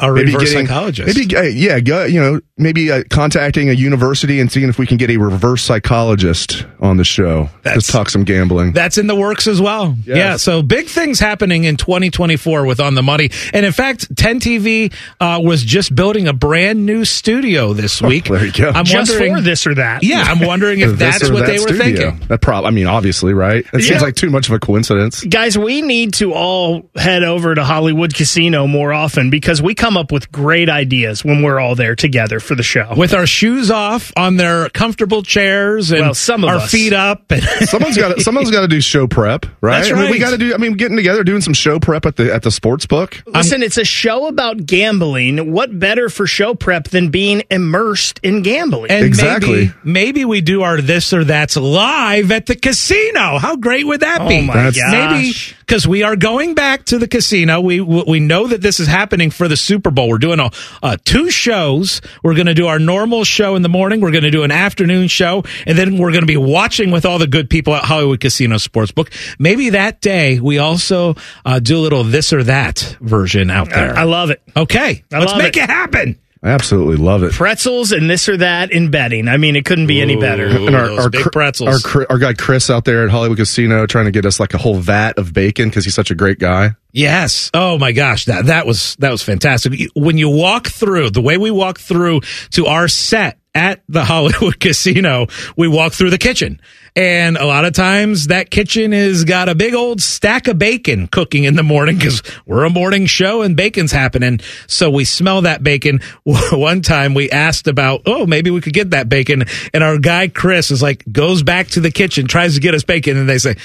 a 0.00 0.12
reverse 0.12 0.52
psychologist. 0.52 1.16
Maybe, 1.16 1.36
uh, 1.36 1.42
yeah, 1.42 1.76
you 2.06 2.20
know, 2.20 2.40
maybe 2.56 2.90
uh, 2.90 3.02
contacting 3.10 3.68
a 3.70 3.72
university 3.72 4.40
and 4.40 4.50
seeing 4.50 4.68
if 4.68 4.78
we 4.78 4.86
can 4.86 4.96
get 4.96 5.10
a 5.10 5.16
reverse 5.16 5.62
psychologist 5.62 6.66
on 6.80 6.96
the 6.96 7.04
show. 7.04 7.48
That's- 7.62 7.74
Just 7.84 7.90
talk 7.90 8.08
some 8.10 8.24
gambling. 8.24 8.72
That's 8.72 8.98
in 8.98 9.06
the 9.06 9.14
works 9.16 9.46
as 9.46 9.60
well. 9.60 9.94
Yes. 10.06 10.16
Yeah. 10.16 10.36
So 10.36 10.62
big 10.62 10.86
things 10.86 11.18
happening 11.20 11.64
in 11.64 11.76
2024 11.76 12.64
with 12.66 12.80
On 12.80 12.94
the 12.94 13.02
Money. 13.02 13.30
And 13.52 13.66
in 13.66 13.72
fact, 13.72 14.14
10 14.16 14.40
TV 14.40 14.92
uh, 15.20 15.40
was 15.42 15.62
just 15.62 15.94
building 15.94 16.28
a 16.28 16.32
brand 16.32 16.86
new 16.86 17.04
studio 17.04 17.72
this 17.72 18.00
week. 18.00 18.24
there 18.26 18.46
you 18.46 18.52
go. 18.52 18.70
I'm 18.70 18.84
Just 18.84 19.10
wondering, 19.12 19.34
for 19.36 19.40
this 19.42 19.66
or 19.66 19.74
that. 19.74 20.02
Yeah. 20.02 20.22
I'm 20.22 20.40
wondering 20.46 20.80
if 20.80 20.90
that's 20.98 21.30
what 21.30 21.40
that 21.40 21.46
they 21.46 21.58
were 21.58 21.72
thinking. 21.76 22.20
That 22.28 22.40
prob- 22.40 22.64
I 22.64 22.70
mean, 22.70 22.86
obviously, 22.86 23.34
right? 23.34 23.64
It 23.72 23.82
seems 23.82 24.02
like 24.02 24.14
too 24.16 24.30
much 24.30 24.48
of 24.48 24.54
a 24.54 24.58
coincidence. 24.60 25.24
Guys, 25.24 25.58
we 25.58 25.82
need 25.82 26.14
to 26.14 26.32
all 26.32 26.88
head 26.96 27.22
over 27.24 27.54
to 27.54 27.64
Hollywood 27.64 28.14
Casino 28.14 28.66
more 28.66 28.92
often 28.92 29.30
because 29.30 29.60
we 29.62 29.74
come 29.74 29.89
up 29.96 30.12
with 30.12 30.30
great 30.32 30.68
ideas 30.68 31.24
when 31.24 31.42
we're 31.42 31.58
all 31.58 31.74
there 31.74 31.94
together 31.94 32.40
for 32.40 32.54
the 32.54 32.62
show. 32.62 32.94
With 32.96 33.14
our 33.14 33.26
shoes 33.26 33.70
off 33.70 34.12
on 34.16 34.36
their 34.36 34.68
comfortable 34.70 35.22
chairs 35.22 35.90
and 35.90 36.00
Well, 36.00 36.14
some 36.14 36.44
of 36.44 36.50
our 36.50 36.56
us. 36.56 36.70
feet 36.70 36.92
up. 36.92 37.30
And 37.30 37.42
Someone's 37.68 37.96
got 37.96 38.20
someone's 38.20 38.50
got 38.50 38.62
to 38.62 38.68
do 38.68 38.80
show 38.80 39.06
prep, 39.06 39.46
right? 39.60 39.80
That's 39.80 39.92
I 39.92 40.00
mean, 40.02 40.10
we 40.10 40.18
got 40.18 40.30
to 40.30 40.38
do. 40.38 40.54
I 40.54 40.56
mean, 40.58 40.74
getting 40.74 40.96
together, 40.96 41.22
doing 41.24 41.40
some 41.40 41.54
show 41.54 41.78
prep 41.78 42.06
at 42.06 42.16
the 42.16 42.32
at 42.32 42.42
the 42.42 42.50
sports 42.50 42.86
book. 42.86 43.22
Listen, 43.26 43.62
it's 43.62 43.78
a 43.78 43.84
show 43.84 44.26
about 44.26 44.66
gambling. 44.66 45.52
What 45.52 45.78
better 45.78 46.08
for 46.08 46.26
show 46.26 46.54
prep 46.54 46.84
than 46.88 47.10
being 47.10 47.42
immersed 47.50 48.20
in 48.22 48.42
gambling? 48.42 48.90
And 48.90 49.04
Exactly. 49.04 49.66
maybe, 49.66 49.72
maybe 49.84 50.24
we 50.24 50.40
do 50.40 50.62
our 50.62 50.80
this 50.80 51.12
or 51.12 51.24
that's 51.24 51.56
live 51.56 52.30
at 52.32 52.46
the 52.46 52.56
casino. 52.56 53.38
How 53.38 53.56
great 53.56 53.86
would 53.86 54.00
that 54.00 54.20
oh 54.22 54.28
be? 54.28 54.38
Oh 54.38 54.42
my 54.42 54.54
That's- 54.54 54.76
gosh. 54.76 54.92
Maybe 54.92 55.56
because 55.70 55.86
we 55.86 56.02
are 56.02 56.16
going 56.16 56.54
back 56.54 56.84
to 56.84 56.98
the 56.98 57.06
casino. 57.06 57.60
We 57.60 57.80
we 57.80 58.18
know 58.18 58.48
that 58.48 58.60
this 58.60 58.80
is 58.80 58.88
happening 58.88 59.30
for 59.30 59.46
the 59.46 59.56
Super 59.56 59.92
Bowl. 59.92 60.08
We're 60.08 60.18
doing 60.18 60.40
a, 60.40 60.50
uh, 60.82 60.96
two 61.04 61.30
shows. 61.30 62.00
We're 62.24 62.34
going 62.34 62.48
to 62.48 62.54
do 62.54 62.66
our 62.66 62.80
normal 62.80 63.22
show 63.22 63.54
in 63.54 63.62
the 63.62 63.68
morning. 63.68 64.00
We're 64.00 64.10
going 64.10 64.24
to 64.24 64.32
do 64.32 64.42
an 64.42 64.50
afternoon 64.50 65.06
show, 65.06 65.44
and 65.68 65.78
then 65.78 65.96
we're 65.96 66.10
going 66.10 66.22
to 66.22 66.26
be 66.26 66.36
watching 66.36 66.90
with 66.90 67.06
all 67.06 67.20
the 67.20 67.28
good 67.28 67.48
people 67.48 67.72
at 67.76 67.84
Hollywood 67.84 68.18
Casino 68.18 68.56
Sportsbook. 68.56 69.12
Maybe 69.38 69.70
that 69.70 70.00
day 70.00 70.40
we 70.40 70.58
also 70.58 71.14
uh, 71.44 71.60
do 71.60 71.78
a 71.78 71.82
little 71.82 72.02
this 72.02 72.32
or 72.32 72.42
that 72.42 72.96
version 73.00 73.48
out 73.48 73.70
there. 73.70 73.96
I 73.96 74.02
love 74.02 74.30
it. 74.30 74.42
okay, 74.56 75.04
I 75.12 75.18
let's 75.20 75.36
make 75.36 75.56
it. 75.56 75.62
it 75.62 75.70
happen. 75.70 76.18
I 76.42 76.50
absolutely 76.50 76.96
love 76.96 77.22
it. 77.22 77.32
Pretzels 77.32 77.92
and 77.92 78.08
this 78.08 78.26
or 78.26 78.36
that 78.38 78.72
in 78.72 78.90
betting. 78.90 79.28
I 79.28 79.36
mean, 79.36 79.56
it 79.56 79.66
couldn't 79.66 79.88
be 79.88 80.00
any 80.00 80.16
better. 80.16 80.46
Ooh, 80.46 80.66
And 80.68 80.74
our, 80.76 80.86
those 80.86 80.98
our, 81.00 81.10
big 81.10 81.24
pretzels. 81.32 81.84
our 81.84 82.06
our 82.08 82.18
guy 82.18 82.32
Chris 82.32 82.70
out 82.70 82.86
there 82.86 83.04
at 83.04 83.10
Hollywood 83.10 83.36
Casino 83.36 83.84
trying 83.86 84.06
to 84.06 84.10
get 84.10 84.24
us 84.24 84.40
like 84.40 84.54
a 84.54 84.58
whole 84.58 84.76
vat 84.76 85.18
of 85.18 85.34
bacon 85.34 85.68
because 85.68 85.84
he's 85.84 85.94
such 85.94 86.10
a 86.10 86.14
great 86.14 86.38
guy. 86.38 86.70
Yes. 86.92 87.50
Oh 87.52 87.78
my 87.78 87.92
gosh, 87.92 88.24
that 88.24 88.46
that 88.46 88.66
was 88.66 88.96
that 89.00 89.10
was 89.10 89.22
fantastic. 89.22 89.90
When 89.94 90.16
you 90.16 90.30
walk 90.30 90.68
through 90.68 91.10
the 91.10 91.20
way 91.20 91.36
we 91.36 91.50
walk 91.50 91.78
through 91.78 92.22
to 92.52 92.66
our 92.66 92.88
set 92.88 93.38
at 93.54 93.82
the 93.88 94.04
Hollywood 94.10 94.60
Casino, 94.60 95.26
we 95.56 95.68
walk 95.68 95.92
through 95.92 96.10
the 96.10 96.18
kitchen. 96.18 96.60
And 96.96 97.36
a 97.36 97.46
lot 97.46 97.64
of 97.64 97.72
times 97.72 98.26
that 98.28 98.50
kitchen 98.50 98.92
has 98.92 99.24
got 99.24 99.48
a 99.48 99.54
big 99.54 99.74
old 99.74 100.00
stack 100.00 100.48
of 100.48 100.58
bacon 100.58 101.06
cooking 101.06 101.44
in 101.44 101.54
the 101.54 101.62
morning 101.62 101.96
because 101.96 102.22
we're 102.46 102.64
a 102.64 102.70
morning 102.70 103.06
show 103.06 103.42
and 103.42 103.56
bacon's 103.56 103.92
happening. 103.92 104.40
So 104.66 104.90
we 104.90 105.04
smell 105.04 105.42
that 105.42 105.62
bacon. 105.62 106.00
One 106.24 106.82
time 106.82 107.14
we 107.14 107.30
asked 107.30 107.68
about, 107.68 108.02
oh, 108.06 108.26
maybe 108.26 108.50
we 108.50 108.60
could 108.60 108.72
get 108.72 108.90
that 108.90 109.08
bacon. 109.08 109.44
And 109.72 109.84
our 109.84 109.98
guy 109.98 110.28
Chris 110.28 110.70
is 110.70 110.82
like, 110.82 111.04
goes 111.10 111.42
back 111.42 111.68
to 111.68 111.80
the 111.80 111.92
kitchen, 111.92 112.26
tries 112.26 112.54
to 112.54 112.60
get 112.60 112.74
us 112.74 112.82
bacon. 112.82 113.16
And 113.16 113.28
they 113.28 113.38
say, 113.38 113.56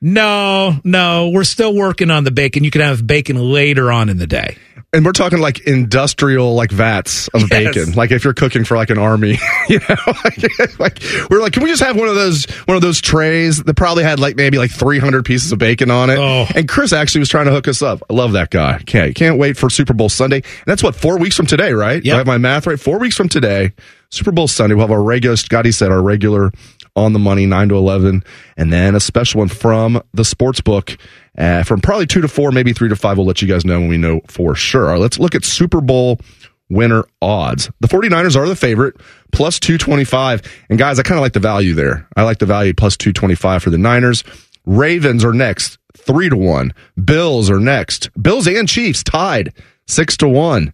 no, 0.00 0.76
no, 0.82 1.28
we're 1.28 1.44
still 1.44 1.74
working 1.74 2.10
on 2.10 2.24
the 2.24 2.30
bacon. 2.30 2.64
You 2.64 2.70
can 2.70 2.80
have 2.80 3.06
bacon 3.06 3.36
later 3.36 3.92
on 3.92 4.08
in 4.08 4.16
the 4.16 4.26
day. 4.26 4.56
And 4.92 5.04
we're 5.04 5.12
talking 5.12 5.38
like 5.38 5.60
industrial 5.68 6.54
like 6.54 6.72
vats 6.72 7.28
of 7.28 7.42
Yes. 7.42 7.48
bacon. 7.50 7.92
Like 7.92 8.10
if 8.10 8.24
you're 8.24 8.34
cooking 8.34 8.64
for 8.64 8.76
like 8.76 8.90
an 8.90 8.98
army, 8.98 9.38
you 9.68 9.78
know, 9.88 9.96
like, 10.24 10.78
like 10.80 11.02
we're 11.30 11.40
like, 11.40 11.52
can 11.52 11.62
we 11.62 11.68
just 11.70 11.82
have 11.82 11.96
one 11.96 12.08
of 12.08 12.16
those 12.16 12.44
one 12.64 12.74
of 12.76 12.82
those 12.82 13.00
trays 13.00 13.62
that 13.62 13.74
probably 13.74 14.02
had 14.02 14.18
like 14.18 14.34
maybe 14.34 14.58
like 14.58 14.72
300 14.72 15.24
pieces 15.24 15.52
of 15.52 15.58
bacon 15.60 15.92
on 15.92 16.10
it? 16.10 16.18
Oh. 16.18 16.46
And 16.56 16.68
Chris 16.68 16.92
actually 16.92 17.20
was 17.20 17.28
trying 17.28 17.46
to 17.46 17.52
hook 17.52 17.68
us 17.68 17.82
up. 17.82 18.02
I 18.10 18.14
love 18.14 18.32
that 18.32 18.50
guy. 18.50 18.78
Can't 18.84 19.14
can't 19.14 19.38
wait 19.38 19.56
for 19.56 19.70
Super 19.70 19.92
Bowl 19.92 20.08
Sunday. 20.08 20.38
And 20.38 20.66
that's 20.66 20.82
what 20.82 20.96
four 20.96 21.18
weeks 21.18 21.36
from 21.36 21.46
today, 21.46 21.72
right? 21.72 22.04
Have 22.06 22.26
my 22.26 22.38
math 22.38 22.66
right? 22.66 22.80
Four 22.80 22.98
weeks 22.98 23.16
from 23.16 23.28
today, 23.28 23.72
Super 24.10 24.32
Bowl 24.32 24.48
Sunday. 24.48 24.74
We'll 24.74 24.88
have 24.88 24.92
our 24.92 25.02
regular. 25.02 25.36
Scotty 25.36 25.70
said 25.70 25.92
our 25.92 26.02
regular 26.02 26.50
on 26.96 27.12
the 27.12 27.18
money 27.18 27.46
nine 27.46 27.68
to 27.68 27.76
eleven, 27.76 28.22
and 28.56 28.72
then 28.72 28.94
a 28.94 29.00
special 29.00 29.38
one 29.38 29.48
from 29.48 30.02
the 30.12 30.24
sports 30.24 30.60
book 30.60 30.96
uh, 31.38 31.62
from 31.62 31.80
probably 31.80 32.06
two 32.06 32.20
to 32.20 32.28
four, 32.28 32.52
maybe 32.52 32.72
three 32.72 32.88
to 32.88 32.96
five. 32.96 33.16
We'll 33.16 33.26
let 33.26 33.42
you 33.42 33.48
guys 33.48 33.64
know 33.64 33.80
when 33.80 33.88
we 33.88 33.98
know 33.98 34.20
for 34.28 34.54
sure. 34.54 34.86
All 34.86 34.92
right, 34.92 35.00
let's 35.00 35.18
look 35.18 35.34
at 35.34 35.44
Super 35.44 35.80
Bowl 35.80 36.18
winner 36.70 37.04
odds. 37.20 37.70
The 37.80 37.88
49ers 37.88 38.36
are 38.36 38.48
the 38.48 38.56
favorite, 38.56 38.96
plus 39.32 39.58
225. 39.58 40.42
And 40.70 40.78
guys, 40.78 40.98
I 40.98 41.02
kind 41.02 41.18
of 41.18 41.22
like 41.22 41.32
the 41.32 41.40
value 41.40 41.74
there. 41.74 42.08
I 42.16 42.22
like 42.22 42.38
the 42.38 42.46
value 42.46 42.72
plus 42.72 42.96
225 42.96 43.62
for 43.62 43.70
the 43.70 43.78
Niners. 43.78 44.24
Ravens 44.64 45.24
are 45.24 45.32
next, 45.32 45.78
three 45.96 46.28
to 46.28 46.36
one. 46.36 46.72
Bills 47.02 47.50
are 47.50 47.60
next. 47.60 48.10
Bills 48.20 48.46
and 48.46 48.68
Chiefs 48.68 49.02
tied, 49.02 49.52
six 49.86 50.16
to 50.18 50.28
one. 50.28 50.72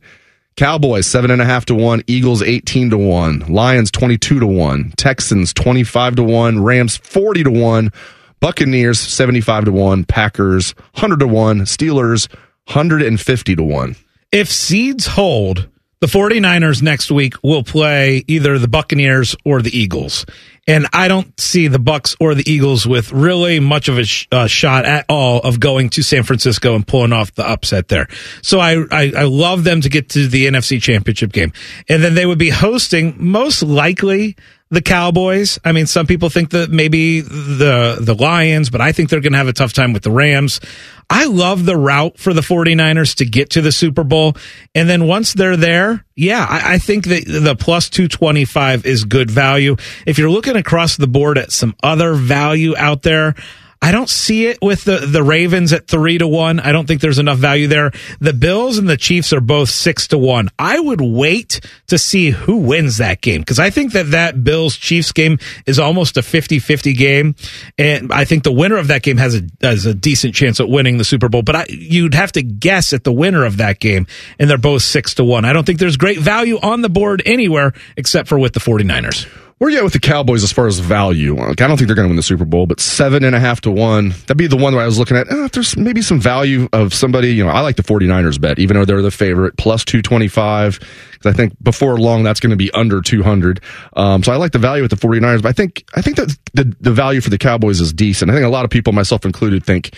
Cowboys 0.57 1.07
seven 1.07 1.31
and 1.31 1.43
a 1.43 1.45
half 1.45 1.67
to 1.67 1.75
one, 1.75 2.03
Eagles 2.07 2.43
eighteen 2.43 2.89
to 2.89 2.97
one, 2.97 3.41
Lions 3.41 3.91
twenty 3.91 4.17
two 4.17 4.41
to 4.41 4.47
one, 4.47 4.91
Texans 4.97 5.53
twenty 5.53 5.85
five 5.85 6.17
to 6.17 6.23
one, 6.23 6.63
Rams 6.63 6.97
forty 6.97 7.45
to 7.45 7.51
one, 7.51 7.93
Buccaneers 8.41 8.99
seventy 8.99 9.43
five 9.43 9.67
to 9.67 9.73
one, 9.73 10.05
Packers 10.05 10.75
hundred 10.95 11.21
to 11.21 11.27
one, 11.27 11.61
Steelers 11.61 12.35
hundred 12.69 13.03
and 13.03 13.21
fifty 13.21 13.55
to 13.55 13.63
one. 13.63 13.97
If 14.33 14.51
seeds 14.51 15.07
hold, 15.07 15.69
the 16.01 16.07
49ers 16.07 16.83
next 16.83 17.11
week 17.11 17.35
will 17.43 17.63
play 17.63 18.25
either 18.27 18.59
the 18.59 18.69
Buccaneers 18.69 19.37
or 19.45 19.61
the 19.61 19.79
Eagles. 19.79 20.25
And 20.67 20.87
I 20.93 21.07
don't 21.09 21.39
see 21.39 21.69
the 21.69 21.79
Bucks 21.79 22.17
or 22.19 22.35
the 22.35 22.51
Eagles 22.51 22.87
with 22.87 23.13
really 23.13 23.61
much 23.61 23.89
of 23.89 23.99
a 23.99 24.05
sh- 24.05 24.27
uh, 24.33 24.47
shot 24.49 24.85
at 24.85 25.07
all 25.09 25.39
of 25.41 25.61
going 25.61 25.91
to 25.91 26.03
San 26.03 26.25
Francisco 26.25 26.75
and 26.75 26.87
pulling 26.87 27.13
off 27.13 27.35
the 27.35 27.49
upset 27.49 27.89
there. 27.89 28.09
So 28.43 28.59
I, 28.59 28.85
I, 28.91 29.13
I 29.17 29.23
love 29.25 29.65
them 29.65 29.81
to 29.83 29.89
get 29.89 30.09
to 30.11 30.27
the 30.27 30.47
NFC 30.47 30.83
championship 30.83 31.33
game. 31.33 31.53
And 31.89 32.03
then 32.03 32.15
they 32.15 32.27
would 32.27 32.39
be 32.39 32.51
hosting 32.51 33.15
most 33.17 33.63
likely 33.63 34.37
the 34.71 34.83
Cowboys. 34.83 35.59
I 35.65 35.73
mean, 35.73 35.87
some 35.87 36.07
people 36.07 36.29
think 36.29 36.51
that 36.51 36.71
maybe 36.71 37.21
the 37.21 37.99
the 38.01 38.15
Lions, 38.15 38.71
but 38.71 38.81
I 38.81 38.93
think 38.93 39.11
they're 39.11 39.21
going 39.21 39.33
to 39.33 39.39
have 39.39 39.49
a 39.49 39.53
tough 39.53 39.73
time 39.73 39.93
with 39.93 40.03
the 40.03 40.11
Rams. 40.11 40.61
I 41.09 41.27
love 41.27 41.65
the 41.65 41.77
route 41.77 42.19
for 42.19 42.35
the 42.35 42.41
49ers 42.41 43.17
to 43.17 43.27
get 43.27 43.51
to 43.51 43.63
the 43.63 43.71
Super 43.71 44.03
Bowl. 44.03 44.37
And 44.75 44.89
then 44.89 45.07
once 45.07 45.35
they're 45.35 45.57
there, 45.57 46.05
yeah, 46.17 46.45
I, 46.49 46.75
I 46.75 46.79
think 46.79 47.07
that 47.07 47.27
the 47.27 47.55
plus 47.55 47.89
225 47.91 48.85
is 48.87 49.05
good 49.05 49.31
value. 49.31 49.77
If 50.05 50.19
you're 50.19 50.31
looking 50.31 50.57
across 50.57 50.97
the 50.97 51.07
board 51.07 51.39
at 51.39 51.53
some 51.53 51.77
other 51.81 52.15
value 52.15 52.77
out 52.77 53.03
there, 53.03 53.37
I 53.83 53.93
don't 53.93 54.09
see 54.09 54.47
it 54.47 54.59
with 54.63 54.85
the, 54.85 54.99
the 54.99 55.23
Ravens 55.23 55.73
at 55.73 55.87
three 55.87 56.19
to 56.19 56.27
one. 56.27 56.61
I 56.61 56.73
don't 56.73 56.87
think 56.87 57.01
there's 57.01 57.19
enough 57.19 57.39
value 57.39 57.67
there. 57.67 57.93
The 58.21 58.33
Bills 58.33 58.79
and 58.79 58.89
the 58.89 58.97
Chiefs 58.97 59.33
are 59.33 59.41
both 59.41 59.69
six 59.69 60.09
to 60.09 60.19
one. 60.19 60.49
I 60.59 60.81
would 60.81 61.01
wait 61.01 61.61
to 61.89 61.99
see 61.99 62.31
who 62.31 62.57
wins 62.57 62.99
that 62.99 63.21
game 63.21 63.41
because 63.41 63.59
I 63.59 63.71
think 63.71 63.93
that 63.93 64.11
that 64.13 64.43
Bills 64.43 64.77
Chiefs 64.77 65.13
game 65.13 65.39
is 65.67 65.79
almost 65.79 66.17
a 66.17 66.23
50 66.23 66.59
50 66.59 66.95
game. 66.95 67.35
And 67.79 68.13
I 68.13 68.25
think 68.25 68.45
the 68.45 68.53
winner 68.53 68.77
of 68.77 68.89
that 68.89 69.03
game 69.03 69.19
has 69.19 69.35
a, 69.35 69.43
has 69.61 69.87
a 69.87 69.95
decent 69.95 70.35
chance 70.35 70.59
at 70.59 70.69
winning 70.69 70.99
the 70.99 71.05
Super 71.05 71.29
Bowl. 71.29 71.43
But 71.43 71.57
I, 71.57 71.67
you'd 71.69 72.15
have 72.15 72.33
to 72.33 72.43
guess 72.43 72.93
at 72.93 73.05
the 73.05 73.13
winner 73.13 73.45
of 73.45 73.59
that 73.59 73.79
game. 73.79 74.07
And 74.39 74.49
they're 74.49 74.59
both 74.59 74.83
six 74.83 75.15
to 75.15 75.25
one. 75.25 75.45
I 75.45 75.53
don't 75.53 75.65
think 75.65 75.79
there's 75.79 75.97
great 75.97 76.19
value 76.19 76.59
on 76.61 76.83
the 76.83 76.89
board 76.89 77.23
anywhere 77.27 77.73
except 77.97 78.29
for 78.29 78.39
with 78.39 78.55
the 78.55 78.61
49ers. 78.61 79.46
Where 79.59 79.71
you 79.71 79.79
at 79.79 79.85
with 79.85 79.95
the 79.95 80.01
Cowboys 80.01 80.45
as 80.45 80.53
far 80.53 80.67
as 80.67 80.81
value? 80.81 81.35
Like, 81.35 81.63
I 81.63 81.67
don't 81.67 81.79
think 81.79 81.89
they're 81.89 81.97
going 81.97 82.05
to 82.05 82.11
win 82.11 82.17
the 82.17 82.23
Super 82.23 82.45
Bowl, 82.45 82.67
but 82.67 82.79
seven 82.79 83.25
and 83.25 83.35
a 83.35 83.41
half 83.41 83.63
to 83.63 83.71
one. 83.71 84.11
That'd 84.11 84.37
be 84.37 84.49
the 84.49 84.57
one 84.57 84.75
where 84.75 84.83
I 84.83 84.87
was 84.87 84.99
looking 84.99 85.17
at. 85.17 85.31
Eh, 85.31 85.45
if 85.47 85.53
there's 85.53 85.79
maybe 85.79 86.03
some 86.03 86.21
value 86.21 86.69
of 86.75 86.93
somebody, 86.93 87.33
you 87.33 87.43
know, 87.43 87.49
I 87.49 87.61
like 87.61 87.77
the 87.77 87.83
49ers 87.83 88.39
bet, 88.39 88.59
even 88.59 88.77
though 88.77 88.85
they're 88.85 89.01
the 89.01 89.11
favorite, 89.11 89.57
plus 89.57 89.83
225. 89.87 90.79
Because 91.13 91.33
I 91.33 91.35
think 91.35 91.55
before 91.63 91.97
long, 91.97 92.23
that's 92.23 92.39
going 92.39 92.51
to 92.51 92.57
be 92.57 92.71
under 92.73 93.01
200. 93.01 93.63
Um, 93.95 94.23
so 94.23 94.31
I 94.31 94.37
like 94.37 94.53
the 94.53 94.59
value 94.59 94.83
with 94.83 94.91
the 94.91 94.99
49ers, 94.99 95.41
but 95.41 95.49
I 95.49 95.53
think, 95.53 95.85
I 95.95 96.03
think 96.03 96.17
that 96.19 96.37
the, 96.53 96.77
the 96.83 96.93
value 96.93 97.23
for 97.23 97.31
the 97.31 97.39
Cowboys 97.39 97.81
is 97.81 97.95
decent. 97.95 98.31
I 98.31 98.35
think 98.35 98.45
a 98.45 98.51
lot 98.51 98.67
of 98.67 98.71
people, 98.71 98.93
myself 98.93 99.25
included, 99.25 99.65
think 99.65 99.95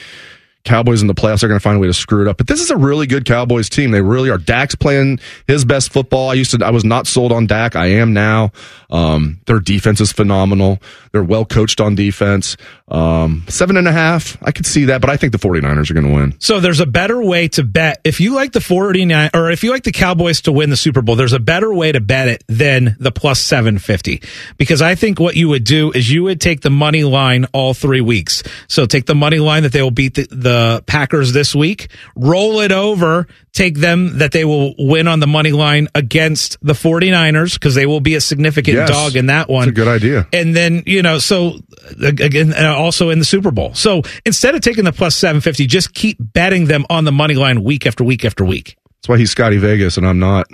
Cowboys 0.69 1.01
in 1.01 1.09
the 1.09 1.15
playoffs 1.15 1.43
are 1.43 1.49
going 1.49 1.59
to 1.59 1.63
find 1.63 1.79
a 1.79 1.81
way 1.81 1.87
to 1.87 1.95
screw 1.95 2.21
it 2.21 2.29
up. 2.29 2.37
But 2.37 2.47
this 2.47 2.61
is 2.61 2.71
a 2.71 2.77
really 2.77 3.07
good 3.07 3.25
Cowboys 3.25 3.71
team. 3.71 3.91
They 3.91 4.03
really 4.03 4.29
are. 4.29 4.37
Dak's 4.37 4.75
playing 4.75 5.19
his 5.47 5.65
best 5.65 5.91
football. 5.91 6.29
I 6.29 6.35
used 6.35 6.51
to, 6.51 6.65
I 6.65 6.71
was 6.71 6.85
not 6.85 7.07
sold 7.07 7.33
on 7.33 7.47
Dak. 7.47 7.75
I 7.75 7.87
am 7.87 8.13
now. 8.13 8.53
Um, 8.91 9.41
their 9.47 9.61
defense 9.61 10.01
is 10.01 10.13
phenomenal. 10.13 10.79
They're 11.13 11.25
well 11.25 11.47
coached 11.47 11.81
on 11.81 11.95
defense. 11.95 12.57
Um, 12.89 13.45
seven 13.49 13.77
and 13.77 13.89
a 13.89 13.93
half. 13.93 14.37
I 14.43 14.51
could 14.51 14.67
see 14.67 14.87
that, 14.87 15.01
but 15.01 15.11
I 15.11 15.17
think 15.17 15.33
the 15.33 15.39
49ers 15.39 15.91
are 15.91 15.95
going 15.95 16.07
to 16.07 16.15
win. 16.15 16.35
So 16.39 16.61
there's 16.61 16.81
a 16.81 16.87
better 16.87 17.23
way 17.23 17.49
to 17.49 17.65
bet. 17.65 18.01
If 18.05 18.21
you 18.21 18.35
like 18.35 18.53
the 18.53 18.61
49 18.61 19.31
or 19.35 19.51
if 19.51 19.65
you 19.65 19.71
like 19.71 19.85
the 19.85 19.93
Cowboys 19.93 20.43
to 20.43 20.53
win 20.53 20.71
the 20.71 20.77
Super 20.77 21.03
Bowl, 21.03 21.17
there's 21.17 21.33
a 21.33 21.41
better 21.41 21.73
way 21.73 21.93
to 21.93 22.01
bet 22.01 22.29
it 22.29 22.45
than 22.47 22.97
the 22.99 23.13
plus 23.13 23.41
750. 23.41 24.23
Because 24.57 24.83
I 24.83 24.95
think 24.95 25.19
what 25.19 25.37
you 25.37 25.49
would 25.49 25.65
do 25.65 25.93
is 25.93 26.11
you 26.11 26.25
would 26.25 26.41
take 26.41 26.61
the 26.61 26.71
money 26.71 27.05
line 27.05 27.47
all 27.53 27.75
three 27.75 28.01
weeks. 28.01 28.43
So 28.69 28.87
take 28.87 29.07
the 29.07 29.15
money 29.15 29.39
line 29.39 29.65
that 29.65 29.73
they 29.73 29.83
will 29.83 29.91
beat 29.91 30.15
the, 30.15 30.27
the 30.31 30.58
the 30.59 30.83
Packers 30.87 31.33
this 31.33 31.55
week. 31.55 31.91
Roll 32.17 32.61
it 32.61 32.73
over. 32.73 33.27
Take 33.53 33.77
them 33.79 34.19
that 34.19 34.33
they 34.33 34.45
will 34.45 34.75
win 34.79 35.07
on 35.09 35.21
the 35.21 35.27
money 35.27 35.53
line 35.53 35.89
against 35.95 36.57
the 36.63 36.73
49ers 36.73 37.55
because 37.55 37.75
they 37.75 37.87
will 37.87 38.01
be 38.01 38.15
a 38.15 38.21
significant 38.21 38.77
Yes. 38.77 38.91
dog 38.91 39.17
in 39.17 39.27
that 39.27 39.49
one. 39.49 39.71
Good 39.71 39.89
idea. 39.89 40.27
And 40.33 40.55
then, 40.55 40.83
you 40.87 41.03
know, 41.03 41.19
so 41.19 41.59
again, 42.03 42.53
uh, 42.53 42.75
also 42.75 43.11
in 43.11 43.19
the 43.19 43.25
Super 43.25 43.51
Bowl. 43.51 43.75
So 43.75 44.03
instead 44.25 44.55
of 44.55 44.61
taking 44.61 44.85
the 44.85 44.93
plus 44.93 45.17
750, 45.17 45.67
just 45.67 45.95
keep 45.95 46.17
betting 46.21 46.67
them 46.67 46.85
on 46.91 47.05
the 47.05 47.13
money 47.13 47.35
line 47.35 47.63
week 47.63 47.87
after 47.87 48.05
week 48.05 48.25
after 48.25 48.45
week. 48.45 48.77
That's 49.01 49.09
why 49.09 49.19
he's 49.19 49.31
Scotty 49.31 49.59
Vegas 49.59 49.97
and 49.97 50.07
I'm 50.07 50.19
not. 50.19 50.47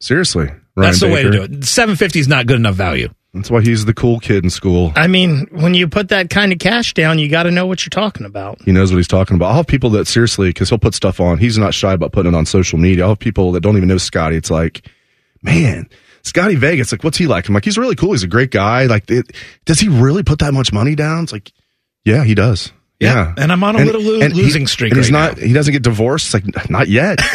Seriously. 0.00 0.46
Ryan 0.46 0.60
That's 0.76 1.00
the 1.00 1.08
way 1.08 1.22
to 1.24 1.30
do 1.30 1.42
it. 1.42 1.64
750 1.64 2.20
is 2.20 2.28
not 2.28 2.46
good 2.46 2.56
enough 2.56 2.76
value. 2.76 3.08
That's 3.34 3.50
why 3.50 3.60
he's 3.60 3.84
the 3.84 3.92
cool 3.94 4.20
kid 4.20 4.42
in 4.42 4.50
school. 4.50 4.92
I 4.96 5.06
mean, 5.06 5.46
when 5.50 5.74
you 5.74 5.86
put 5.86 6.08
that 6.08 6.30
kind 6.30 6.50
of 6.52 6.58
cash 6.58 6.94
down, 6.94 7.18
you 7.18 7.28
got 7.28 7.42
to 7.44 7.50
know 7.50 7.66
what 7.66 7.84
you're 7.84 7.90
talking 7.90 8.24
about. 8.26 8.60
He 8.62 8.72
knows 8.72 8.90
what 8.90 8.96
he's 8.96 9.06
talking 9.06 9.36
about. 9.36 9.48
I'll 9.50 9.56
have 9.56 9.66
people 9.66 9.90
that 9.90 10.06
seriously, 10.06 10.48
because 10.48 10.70
he'll 10.70 10.78
put 10.78 10.94
stuff 10.94 11.20
on. 11.20 11.36
He's 11.38 11.58
not 11.58 11.74
shy 11.74 11.92
about 11.92 12.12
putting 12.12 12.32
it 12.32 12.36
on 12.36 12.46
social 12.46 12.78
media. 12.78 13.04
I'll 13.04 13.10
have 13.10 13.18
people 13.18 13.52
that 13.52 13.60
don't 13.60 13.76
even 13.76 13.88
know 13.88 13.98
Scotty. 13.98 14.36
It's 14.36 14.50
like, 14.50 14.88
man, 15.42 15.88
Scotty 16.22 16.54
Vegas, 16.56 16.90
like, 16.90 17.04
what's 17.04 17.18
he 17.18 17.26
like? 17.26 17.46
I'm 17.48 17.54
like, 17.54 17.64
he's 17.66 17.76
really 17.78 17.94
cool. 17.96 18.12
He's 18.12 18.22
a 18.22 18.28
great 18.28 18.50
guy. 18.50 18.86
Like, 18.86 19.10
it, 19.10 19.30
does 19.66 19.78
he 19.78 19.88
really 19.88 20.22
put 20.22 20.38
that 20.38 20.54
much 20.54 20.72
money 20.72 20.94
down? 20.94 21.24
It's 21.24 21.32
like, 21.32 21.52
yeah, 22.04 22.24
he 22.24 22.34
does. 22.34 22.72
Yeah, 22.98 23.12
Yeah. 23.36 23.42
and 23.44 23.52
I'm 23.52 23.62
on 23.62 23.76
a 23.76 23.84
little 23.84 24.02
lo- 24.02 24.20
and 24.20 24.32
he- 24.32 24.42
losing 24.42 24.66
streak 24.66 24.92
And 24.92 24.98
he's 24.98 25.12
right 25.12 25.36
not, 25.36 25.38
he 25.38 25.52
doesn't 25.52 25.72
get 25.72 25.82
divorced. 25.82 26.34
It's 26.34 26.46
like, 26.56 26.70
not 26.70 26.88
yet. 26.88 27.20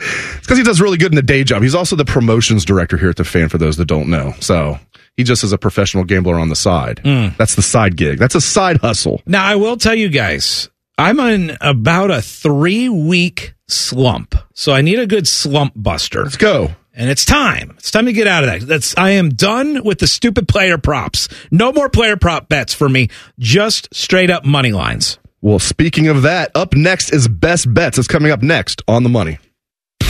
it's 0.00 0.40
because 0.40 0.58
he 0.58 0.64
does 0.64 0.80
really 0.80 0.98
good 0.98 1.12
in 1.12 1.16
the 1.16 1.22
day 1.22 1.44
job. 1.44 1.62
He's 1.62 1.74
also 1.74 1.96
the 1.96 2.04
promotions 2.04 2.64
director 2.64 2.96
here 2.96 3.10
at 3.10 3.16
the 3.16 3.24
fan, 3.24 3.48
for 3.48 3.58
those 3.58 3.76
that 3.76 3.86
don't 3.86 4.08
know. 4.08 4.34
So 4.40 4.78
he 5.16 5.24
just 5.24 5.44
is 5.44 5.52
a 5.52 5.58
professional 5.58 6.04
gambler 6.04 6.38
on 6.38 6.48
the 6.48 6.56
side. 6.56 7.00
Mm. 7.04 7.36
That's 7.36 7.54
the 7.54 7.62
side 7.62 7.96
gig. 7.96 8.18
That's 8.18 8.34
a 8.34 8.40
side 8.40 8.78
hustle. 8.78 9.20
Now, 9.26 9.44
I 9.44 9.56
will 9.56 9.76
tell 9.76 9.94
you 9.94 10.08
guys, 10.08 10.70
I'm 10.96 11.20
in 11.20 11.56
about 11.60 12.10
a 12.10 12.22
three 12.22 12.88
week 12.88 13.54
slump. 13.68 14.34
So 14.54 14.72
I 14.72 14.80
need 14.82 14.98
a 14.98 15.06
good 15.06 15.26
slump 15.28 15.72
buster. 15.76 16.22
Let's 16.22 16.36
go. 16.36 16.70
And 16.92 17.08
it's 17.08 17.24
time. 17.24 17.74
It's 17.78 17.90
time 17.90 18.06
to 18.06 18.12
get 18.12 18.26
out 18.26 18.44
of 18.44 18.50
that. 18.50 18.66
That's 18.66 18.98
I 18.98 19.10
am 19.10 19.30
done 19.30 19.84
with 19.84 20.00
the 20.00 20.06
stupid 20.06 20.48
player 20.48 20.76
props. 20.76 21.28
No 21.50 21.72
more 21.72 21.88
player 21.88 22.16
prop 22.16 22.48
bets 22.48 22.74
for 22.74 22.88
me. 22.88 23.08
Just 23.38 23.94
straight 23.94 24.28
up 24.28 24.44
money 24.44 24.72
lines. 24.72 25.18
Well, 25.40 25.58
speaking 25.58 26.08
of 26.08 26.22
that, 26.22 26.50
up 26.54 26.74
next 26.74 27.12
is 27.12 27.26
Best 27.28 27.72
Bets. 27.72 27.96
It's 27.96 28.08
coming 28.08 28.30
up 28.30 28.42
next 28.42 28.82
on 28.86 29.04
the 29.04 29.08
money. 29.08 29.38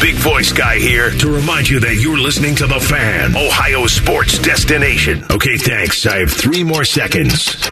Big 0.01 0.15
voice 0.17 0.53
guy 0.53 0.79
here 0.79 1.11
to 1.11 1.31
remind 1.31 1.69
you 1.69 1.79
that 1.81 1.97
you're 1.97 2.19
listening 2.19 2.55
to 2.57 2.67
The 2.67 2.81
Fan, 2.81 3.37
Ohio 3.37 3.87
sports 3.87 4.39
destination. 4.39 5.23
Okay, 5.31 5.59
thanks. 5.59 6.07
I 6.07 6.21
have 6.21 6.33
three 6.33 6.65
more 6.65 6.85
seconds. 6.85 7.71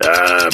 Uh, 0.00 0.50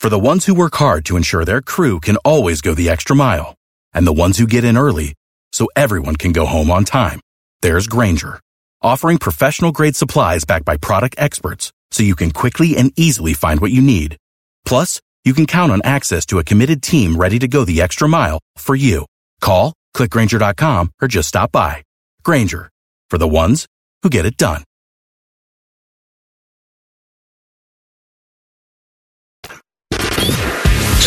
For 0.00 0.08
the 0.08 0.18
ones 0.18 0.46
who 0.46 0.54
work 0.54 0.74
hard 0.74 1.04
to 1.06 1.16
ensure 1.16 1.44
their 1.44 1.60
crew 1.62 2.00
can 2.00 2.16
always 2.18 2.60
go 2.60 2.74
the 2.74 2.88
extra 2.90 3.14
mile, 3.14 3.54
and 3.94 4.04
the 4.06 4.12
ones 4.12 4.36
who 4.36 4.46
get 4.46 4.64
in 4.64 4.76
early 4.76 5.14
so 5.52 5.68
everyone 5.76 6.16
can 6.16 6.32
go 6.32 6.44
home 6.44 6.70
on 6.72 6.84
time, 6.84 7.20
there's 7.62 7.86
Grainger, 7.86 8.40
offering 8.82 9.18
professional 9.18 9.70
grade 9.70 9.96
supplies 9.96 10.44
backed 10.44 10.64
by 10.64 10.76
product 10.76 11.14
experts 11.18 11.72
so 11.92 12.02
you 12.02 12.16
can 12.16 12.32
quickly 12.32 12.76
and 12.76 12.92
easily 12.96 13.32
find 13.32 13.60
what 13.60 13.70
you 13.70 13.80
need. 13.80 14.16
Plus, 14.66 15.00
you 15.24 15.34
can 15.34 15.46
count 15.46 15.70
on 15.70 15.80
access 15.84 16.26
to 16.26 16.38
a 16.40 16.44
committed 16.44 16.82
team 16.82 17.16
ready 17.16 17.38
to 17.38 17.46
go 17.48 17.64
the 17.64 17.80
extra 17.80 18.08
mile 18.08 18.40
for 18.56 18.74
you. 18.74 19.06
Call, 19.40 19.74
clickgrainger.com, 19.94 20.92
or 21.02 21.08
just 21.08 21.28
stop 21.28 21.52
by. 21.52 21.82
Grainger, 22.22 22.70
for 23.10 23.18
the 23.18 23.28
ones 23.28 23.66
who 24.02 24.10
get 24.10 24.26
it 24.26 24.36
done. 24.36 24.62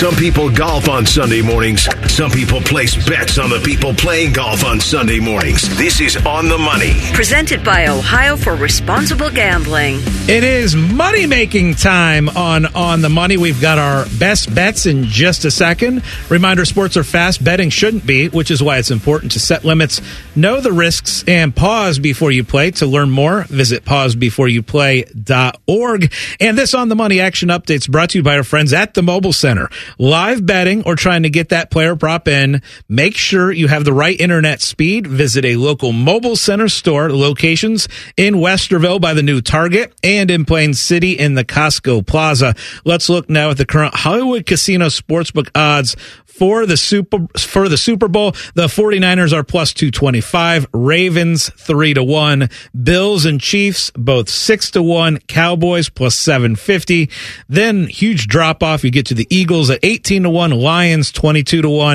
some 0.02 0.16
people 0.16 0.50
golf 0.50 0.90
on 0.90 1.06
Sunday 1.06 1.44
mornings. 1.44 1.88
Some 2.12 2.30
people 2.30 2.60
place 2.60 2.94
bets 3.08 3.38
on 3.38 3.50
the 3.50 3.60
people 3.60 3.94
playing 3.94 4.34
golf 4.34 4.66
on 4.66 4.82
Sunday 4.82 5.22
mornings. 5.22 5.78
This 5.78 6.02
is 6.02 6.18
On 6.26 6.50
the 6.50 6.58
Money. 6.58 6.92
Presented 7.14 7.64
by 7.64 7.88
Ohio 7.88 8.36
for 8.36 8.58
Responsible 8.58 9.30
Gambling. 9.30 10.02
It 10.28 10.44
is 10.44 10.76
money 10.76 11.26
making 11.26 11.76
time 11.76 12.28
on 12.28 12.66
on 12.76 13.02
the 13.02 13.08
money. 13.08 13.38
We've 13.38 13.62
got 13.62 13.78
our 13.78 14.06
best 14.20 14.54
bets 14.54 14.86
in 14.86 15.06
just 15.06 15.46
a 15.46 15.52
second. 15.52 16.04
Reminder: 16.30 16.66
sports 16.66 16.98
are 16.98 17.06
fast. 17.06 17.46
Betting 17.46 17.70
shouldn't 17.70 18.06
be, 18.06 18.28
which 18.28 18.52
is 18.52 18.62
why 18.62 18.78
it's 18.78 18.92
important 18.92 19.32
to 19.32 19.40
set 19.40 19.64
limits, 19.64 20.02
know 20.36 20.60
the 20.60 20.74
risks, 20.74 21.24
and 21.28 21.56
pause 21.56 21.98
before 21.98 22.32
you 22.32 22.44
play. 22.44 22.72
To 22.72 22.86
learn 22.86 23.10
more, 23.10 23.44
visit 23.44 23.86
pausebeforeyouplay.org. 23.86 26.14
And 26.42 26.58
this 26.58 26.74
on 26.74 26.90
the 26.90 26.96
money 26.96 27.22
action 27.22 27.48
updates 27.48 27.90
brought 27.90 28.10
to 28.10 28.18
you 28.18 28.24
by 28.24 28.36
our 28.36 28.44
friends 28.44 28.74
at 28.74 28.96
the 28.96 29.02
Mobile 29.02 29.34
Center. 29.34 29.70
Live 29.98 30.46
betting 30.46 30.84
or 30.84 30.98
trying 30.98 31.24
to 31.24 31.30
get 31.30 31.48
that 31.50 31.72
player 31.72 31.96
prop 32.02 32.28
in, 32.28 32.64
make 32.90 33.16
sure 33.16 33.52
you 33.52 33.68
have 33.68 33.86
the 33.86 33.94
right 33.94 34.20
internet 34.20 34.60
speed. 34.60 35.06
Visit 35.06 35.46
a 35.46 35.56
local 35.56 35.92
Mobile 35.92 36.36
Center 36.36 36.68
store 36.68 37.12
locations 37.12 37.88
in 38.18 38.36
Westerville 38.36 39.00
by 39.00 39.14
the 39.14 39.22
new 39.22 39.40
Target 39.40 39.94
and 40.04 40.32
in 40.32 40.44
Plain 40.44 40.74
City 40.74 41.12
in 41.12 41.36
the 41.36 41.46
Costco 41.46 42.08
Plaza. 42.08 42.56
Let's 42.84 43.08
look 43.08 43.30
now 43.30 43.52
at 43.52 43.58
the 43.58 43.68
current 43.68 43.94
Hollywood 43.94 44.48
Casino 44.48 44.88
Sportsbook 44.88 45.50
odds 45.54 45.96
for 46.32 46.66
the 46.66 46.78
Super 46.78 47.28
for 47.38 47.70
the 47.70 47.78
Super 47.78 48.08
Bowl. 48.08 48.32
The 48.56 48.66
49ers 48.68 49.32
are 49.34 49.44
plus 49.44 49.74
225, 49.74 50.66
Ravens 50.74 51.50
3 51.50 51.94
to 51.94 52.04
1, 52.04 52.50
Bills 52.84 53.26
and 53.26 53.40
Chiefs 53.40 53.92
both 53.96 54.28
6 54.28 54.72
to 54.72 54.82
1, 54.82 55.20
Cowboys 55.28 55.90
plus 55.90 56.16
750. 56.16 57.10
Then 57.48 57.86
huge 57.86 58.28
drop 58.28 58.64
off 58.64 58.84
you 58.84 58.90
get 58.90 59.06
to 59.08 59.14
the 59.14 59.28
Eagles 59.30 59.70
at 59.70 59.80
18 59.84 60.24
to 60.24 60.30
1, 60.30 60.52
Lions 60.52 61.12
22 61.12 61.62
to 61.62 61.70
1, 61.70 61.91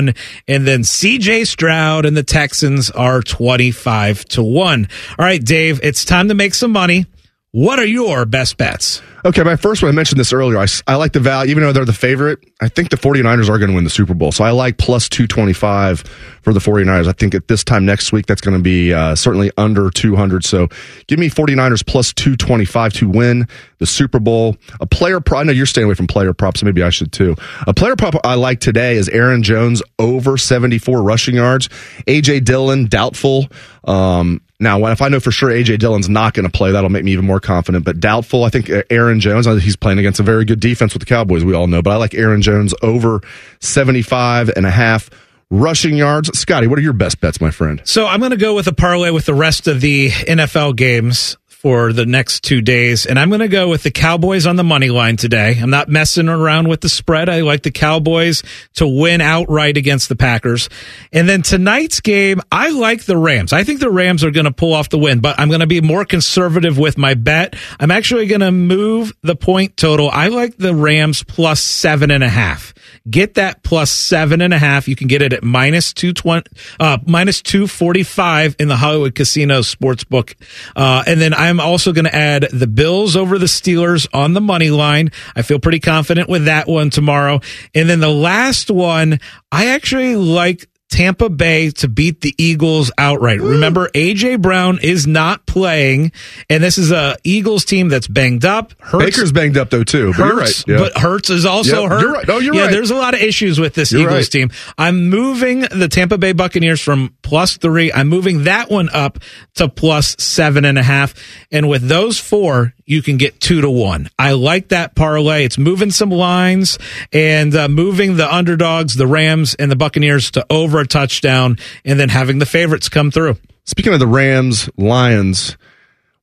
and 0.47 0.67
then 0.67 0.81
CJ 0.81 1.47
Stroud 1.47 2.05
and 2.05 2.15
the 2.15 2.23
Texans 2.23 2.89
are 2.91 3.21
25 3.21 4.25
to 4.25 4.43
1. 4.43 4.87
All 5.17 5.25
right, 5.25 5.43
Dave, 5.43 5.79
it's 5.83 6.05
time 6.05 6.27
to 6.29 6.33
make 6.33 6.53
some 6.53 6.71
money. 6.71 7.05
What 7.51 7.79
are 7.79 7.85
your 7.85 8.25
best 8.25 8.57
bets? 8.57 9.01
Okay, 9.23 9.41
my 9.41 9.55
first 9.55 9.81
one, 9.81 9.89
I 9.89 9.95
mentioned 9.95 10.19
this 10.19 10.33
earlier. 10.33 10.57
I, 10.57 10.67
I 10.85 10.95
like 10.95 11.13
the 11.13 11.21
value, 11.21 11.51
even 11.51 11.63
though 11.63 11.71
they're 11.71 11.85
the 11.85 11.93
favorite. 11.93 12.39
I 12.61 12.67
think 12.67 12.89
the 12.89 12.97
49ers 12.97 13.49
are 13.49 13.57
going 13.57 13.69
to 13.69 13.75
win 13.75 13.85
the 13.85 13.89
Super 13.89 14.13
Bowl. 14.13 14.31
So 14.33 14.43
I 14.43 14.51
like 14.51 14.77
plus 14.77 15.07
225 15.09 16.01
for 16.41 16.53
the 16.53 16.59
49ers. 16.59 17.07
I 17.07 17.13
think 17.13 17.33
at 17.33 17.47
this 17.47 17.63
time 17.63 17.85
next 17.85 18.11
week, 18.11 18.25
that's 18.25 18.41
going 18.41 18.57
to 18.57 18.61
be 18.61 18.93
uh, 18.93 19.15
certainly 19.15 19.49
under 19.57 19.89
200. 19.89 20.43
So 20.43 20.67
give 21.07 21.19
me 21.19 21.29
49ers 21.29 21.85
plus 21.85 22.13
225 22.13 22.93
to 22.93 23.09
win 23.09 23.47
the 23.79 23.85
Super 23.85 24.19
Bowl. 24.19 24.57
A 24.81 24.85
player 24.85 25.21
prop, 25.21 25.39
I 25.39 25.43
know 25.43 25.53
you're 25.53 25.65
staying 25.65 25.85
away 25.85 25.95
from 25.95 26.07
player 26.07 26.33
props, 26.33 26.59
so 26.59 26.65
maybe 26.65 26.83
I 26.83 26.89
should 26.89 27.13
too. 27.13 27.35
A 27.65 27.73
player 27.73 27.95
prop 27.95 28.15
I 28.25 28.35
like 28.35 28.59
today 28.59 28.97
is 28.97 29.07
Aaron 29.09 29.41
Jones 29.41 29.81
over 29.99 30.37
74 30.37 31.01
rushing 31.01 31.35
yards. 31.35 31.69
AJ 32.07 32.43
Dillon, 32.43 32.87
doubtful. 32.87 33.47
Um, 33.85 34.41
now, 34.59 34.83
if 34.87 35.01
I 35.01 35.09
know 35.09 35.19
for 35.19 35.31
sure 35.31 35.49
AJ 35.49 35.79
Dillon's 35.79 36.09
not 36.09 36.33
going 36.33 36.45
to 36.45 36.51
play, 36.51 36.71
that'll 36.71 36.89
make 36.89 37.03
me 37.03 37.11
even 37.11 37.25
more 37.25 37.39
confident. 37.39 37.85
But 37.85 37.99
doubtful. 37.99 38.43
I 38.43 38.49
think 38.49 38.69
uh, 38.69 38.83
Aaron 38.89 39.19
Jones. 39.19 39.45
He's 39.63 39.75
playing 39.75 39.99
against 39.99 40.19
a 40.19 40.23
very 40.23 40.45
good 40.45 40.59
defense 40.59 40.93
with 40.93 41.01
the 41.01 41.05
Cowboys. 41.05 41.43
We 41.43 41.53
all 41.53 41.67
know, 41.67 41.81
but 41.81 41.91
I 41.91 41.97
like 41.97 42.15
Aaron 42.15 42.41
Jones 42.41 42.73
over 42.81 43.21
75 43.59 44.49
and 44.55 44.65
a 44.65 44.71
half 44.71 45.11
rushing 45.51 45.95
yards. 45.95 46.37
Scotty, 46.37 46.65
what 46.65 46.79
are 46.79 46.81
your 46.81 46.93
best 46.93 47.21
bets, 47.21 47.39
my 47.39 47.51
friend? 47.51 47.81
So 47.85 48.07
I'm 48.07 48.19
going 48.19 48.31
to 48.31 48.37
go 48.37 48.55
with 48.55 48.67
a 48.67 48.73
parlay 48.73 49.11
with 49.11 49.25
the 49.25 49.35
rest 49.35 49.67
of 49.67 49.79
the 49.79 50.09
NFL 50.09 50.75
games 50.75 51.37
for 51.61 51.91
the 51.91 52.05
next 52.05 52.43
two 52.43 52.61
days, 52.61 53.07
and 53.07 53.17
I'm 53.17 53.29
going 53.29 53.41
to 53.41 53.47
go 53.47 53.67
with 53.67 53.81
the 53.81 53.89
Cowboys 53.89 54.45
on 54.45 54.57
the 54.57 54.63
money 54.63 54.89
line 54.89 55.17
today. 55.17 55.57
I'm 55.59 55.71
not 55.71 55.89
messing 55.89 56.29
around 56.29 56.67
with 56.67 56.81
the 56.81 56.89
spread. 56.89 57.29
I 57.29 57.41
like 57.41 57.63
the 57.63 57.71
Cowboys 57.71 58.43
to 58.75 58.87
win 58.87 59.21
outright 59.21 59.75
against 59.75 60.07
the 60.07 60.15
Packers. 60.15 60.69
And 61.11 61.27
then 61.27 61.41
tonight's 61.41 61.99
game, 61.99 62.41
I 62.51 62.69
like 62.69 63.05
the 63.05 63.17
Rams. 63.17 63.53
I 63.53 63.63
think 63.63 63.79
the 63.79 63.89
Rams 63.89 64.23
are 64.23 64.29
going 64.29 64.45
to 64.45 64.51
pull 64.51 64.71
off 64.71 64.89
the 64.89 64.99
win, 64.99 65.19
but 65.19 65.39
I'm 65.39 65.47
going 65.47 65.61
to 65.61 65.67
be 65.67 65.81
more 65.81 66.05
conservative 66.05 66.77
with 66.77 66.95
my 66.95 67.15
bet. 67.15 67.55
I'm 67.79 67.89
actually 67.89 68.27
going 68.27 68.41
to 68.41 68.51
move 68.51 69.13
the 69.23 69.35
point 69.35 69.77
total. 69.77 70.11
I 70.11 70.27
like 70.27 70.57
the 70.57 70.75
Rams 70.75 71.23
plus 71.23 71.59
seven 71.59 72.11
and 72.11 72.23
a 72.23 72.29
half. 72.29 72.75
Get 73.09 73.33
that 73.35 73.63
plus 73.63 73.89
seven 73.89 74.41
and 74.41 74.53
a 74.53 74.59
half. 74.59 74.87
You 74.87 74.95
can 74.95 75.07
get 75.07 75.21
it 75.21 75.33
at 75.33 75.43
minus 75.43 75.93
two 75.93 76.13
twenty, 76.13 76.49
uh, 76.79 76.97
minus 77.05 77.41
two 77.41 77.65
forty 77.65 78.03
five 78.03 78.55
in 78.59 78.67
the 78.67 78.75
Hollywood 78.75 79.15
Casino 79.15 79.61
Sportsbook. 79.61 80.35
Uh, 80.75 81.03
and 81.07 81.19
then 81.19 81.33
I'm 81.47 81.61
also 81.61 81.93
going 81.93 82.05
to 82.05 82.15
add 82.15 82.49
the 82.51 82.67
Bills 82.67 83.15
over 83.15 83.39
the 83.39 83.45
Steelers 83.45 84.05
on 84.13 84.33
the 84.33 84.41
money 84.41 84.69
line. 84.69 85.11
I 85.35 85.43
feel 85.43 85.59
pretty 85.59 85.79
confident 85.79 86.27
with 86.27 86.45
that 86.45 86.67
one 86.67 86.89
tomorrow. 86.89 87.39
And 87.73 87.89
then 87.89 88.01
the 88.01 88.09
last 88.09 88.69
one, 88.69 89.19
I 89.49 89.67
actually 89.67 90.17
like 90.17 90.67
Tampa 90.89 91.29
Bay 91.29 91.69
to 91.71 91.87
beat 91.89 92.21
the 92.21 92.33
Eagles 92.37 92.91
outright. 92.97 93.41
Remember, 93.41 93.89
AJ 93.89 94.41
Brown 94.41 94.79
is 94.81 95.05
not 95.05 95.45
playing, 95.45 96.13
and 96.49 96.63
this 96.63 96.77
is 96.77 96.91
a 96.91 97.17
Eagles 97.25 97.65
team 97.65 97.89
that's 97.89 98.07
banged 98.07 98.45
up. 98.45 98.73
Hurts, 98.79 99.03
Baker's 99.05 99.31
banged 99.33 99.57
up 99.57 99.69
though 99.69 99.83
too. 99.83 100.13
But 100.17 100.25
you're 100.25 100.35
right. 100.37 100.63
Yeah. 100.67 100.77
but 100.77 100.97
Hurts 100.97 101.29
is 101.29 101.45
also 101.45 101.81
Yep, 101.83 101.89
hurt. 101.91 102.01
you're 102.01 102.11
right. 102.13 102.27
No, 102.27 102.39
you're 102.39 102.55
yeah, 102.55 102.61
right. 102.63 102.71
there's 102.71 102.91
a 102.91 102.95
lot 102.95 103.13
of 103.13 103.21
issues 103.21 103.59
with 103.59 103.73
this 103.73 103.91
You're 103.91 104.01
Eagles 104.03 104.13
right. 104.13 104.31
team. 104.31 104.51
I'm 104.77 105.09
moving 105.09 105.59
the 105.61 105.89
Tampa 105.91 106.17
Bay 106.17 106.31
Buccaneers 106.31 106.79
from 106.81 107.13
plus 107.21 107.57
three. 107.57 107.91
I'm 107.91 108.07
moving 108.07 108.45
that 108.45 108.69
one 108.69 108.89
up 108.93 109.19
to 109.55 109.67
plus 109.67 110.15
seven 110.19 110.63
and 110.63 110.77
a 110.77 110.83
half. 110.83 111.13
And 111.51 111.67
with 111.67 111.87
those 111.87 112.17
four, 112.19 112.73
you 112.87 113.03
can 113.03 113.17
get 113.17 113.39
two 113.39 113.61
to 113.61 113.69
one. 113.69 114.09
I 114.17 114.31
like 114.31 114.69
that 114.69 114.95
parlay. 114.95 115.43
It's 115.43 115.57
moving 115.57 115.91
some 115.91 116.09
lines 116.09 116.79
and 117.13 117.53
uh, 117.53 117.67
moving 117.67 118.15
the 118.15 118.33
underdogs, 118.33 118.95
the 118.95 119.05
Rams 119.05 119.53
and 119.55 119.69
the 119.69 119.75
Buccaneers 119.75 120.31
to 120.31 120.45
over 120.49 120.79
a 120.79 120.87
touchdown 120.87 121.57
and 121.85 121.99
then 121.99 122.09
having 122.09 122.39
the 122.39 122.45
favorites 122.45 122.89
come 122.89 123.11
through. 123.11 123.37
Speaking 123.65 123.93
of 123.93 123.99
the 123.99 124.07
Rams, 124.07 124.69
Lions, 124.77 125.57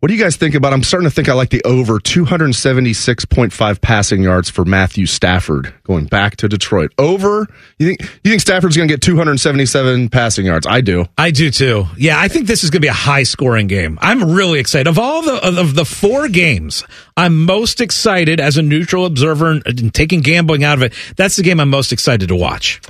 what 0.04 0.08
do 0.08 0.14
you 0.16 0.22
guys 0.22 0.36
think 0.36 0.54
about? 0.54 0.74
I'm 0.74 0.82
starting 0.82 1.08
to 1.08 1.14
think 1.14 1.30
I 1.30 1.32
like 1.32 1.48
the 1.48 1.62
over 1.64 1.98
276.5 1.98 3.80
passing 3.80 4.22
yards 4.22 4.50
for 4.50 4.66
Matthew 4.66 5.06
Stafford 5.06 5.72
going 5.84 6.04
back 6.04 6.36
to 6.36 6.46
Detroit. 6.46 6.92
Over? 6.98 7.48
You 7.78 7.86
think 7.86 8.02
you 8.22 8.30
think 8.30 8.42
Stafford's 8.42 8.76
going 8.76 8.86
to 8.86 8.92
get 8.92 9.00
277 9.00 10.10
passing 10.10 10.44
yards? 10.44 10.66
I 10.66 10.82
do. 10.82 11.06
I 11.16 11.30
do 11.30 11.50
too. 11.50 11.86
Yeah, 11.96 12.20
I 12.20 12.28
think 12.28 12.46
this 12.46 12.64
is 12.64 12.68
going 12.68 12.82
to 12.82 12.84
be 12.84 12.88
a 12.88 12.92
high 12.92 13.22
scoring 13.22 13.66
game. 13.66 13.98
I'm 14.02 14.34
really 14.34 14.60
excited. 14.60 14.88
Of 14.88 14.98
all 14.98 15.22
the 15.22 15.42
of 15.42 15.74
the 15.74 15.86
four 15.86 16.28
games, 16.28 16.84
I'm 17.16 17.46
most 17.46 17.80
excited 17.80 18.40
as 18.40 18.58
a 18.58 18.62
neutral 18.62 19.06
observer 19.06 19.52
and 19.52 19.94
taking 19.94 20.20
gambling 20.20 20.64
out 20.64 20.76
of 20.76 20.82
it. 20.82 20.92
That's 21.16 21.36
the 21.36 21.42
game 21.42 21.60
I'm 21.60 21.70
most 21.70 21.94
excited 21.94 22.28
to 22.28 22.36
watch. 22.36 22.82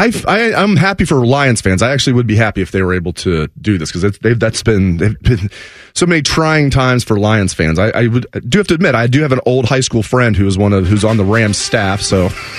I, 0.00 0.12
I 0.26 0.54
I'm 0.54 0.76
happy 0.76 1.04
for 1.04 1.26
Lions 1.26 1.60
fans. 1.60 1.82
I 1.82 1.92
actually 1.92 2.14
would 2.14 2.26
be 2.26 2.36
happy 2.36 2.62
if 2.62 2.70
they 2.70 2.82
were 2.82 2.94
able 2.94 3.12
to 3.14 3.48
do 3.60 3.76
this 3.76 3.92
because 3.92 4.18
they've 4.18 4.38
that's 4.38 4.62
been 4.62 4.96
they've 4.96 5.20
been 5.20 5.50
so 5.92 6.06
many 6.06 6.22
trying 6.22 6.70
times 6.70 7.04
for 7.04 7.18
Lions 7.18 7.52
fans. 7.52 7.78
I, 7.78 7.90
I 7.90 8.06
would 8.06 8.26
I 8.32 8.38
do 8.40 8.58
have 8.58 8.66
to 8.68 8.74
admit 8.74 8.94
I 8.94 9.06
do 9.06 9.20
have 9.20 9.32
an 9.32 9.40
old 9.44 9.66
high 9.66 9.80
school 9.80 10.02
friend 10.02 10.34
who 10.34 10.46
is 10.46 10.56
one 10.56 10.72
of 10.72 10.86
who's 10.86 11.04
on 11.04 11.18
the 11.18 11.24
Rams 11.24 11.58
staff, 11.58 12.00
so 12.00 12.30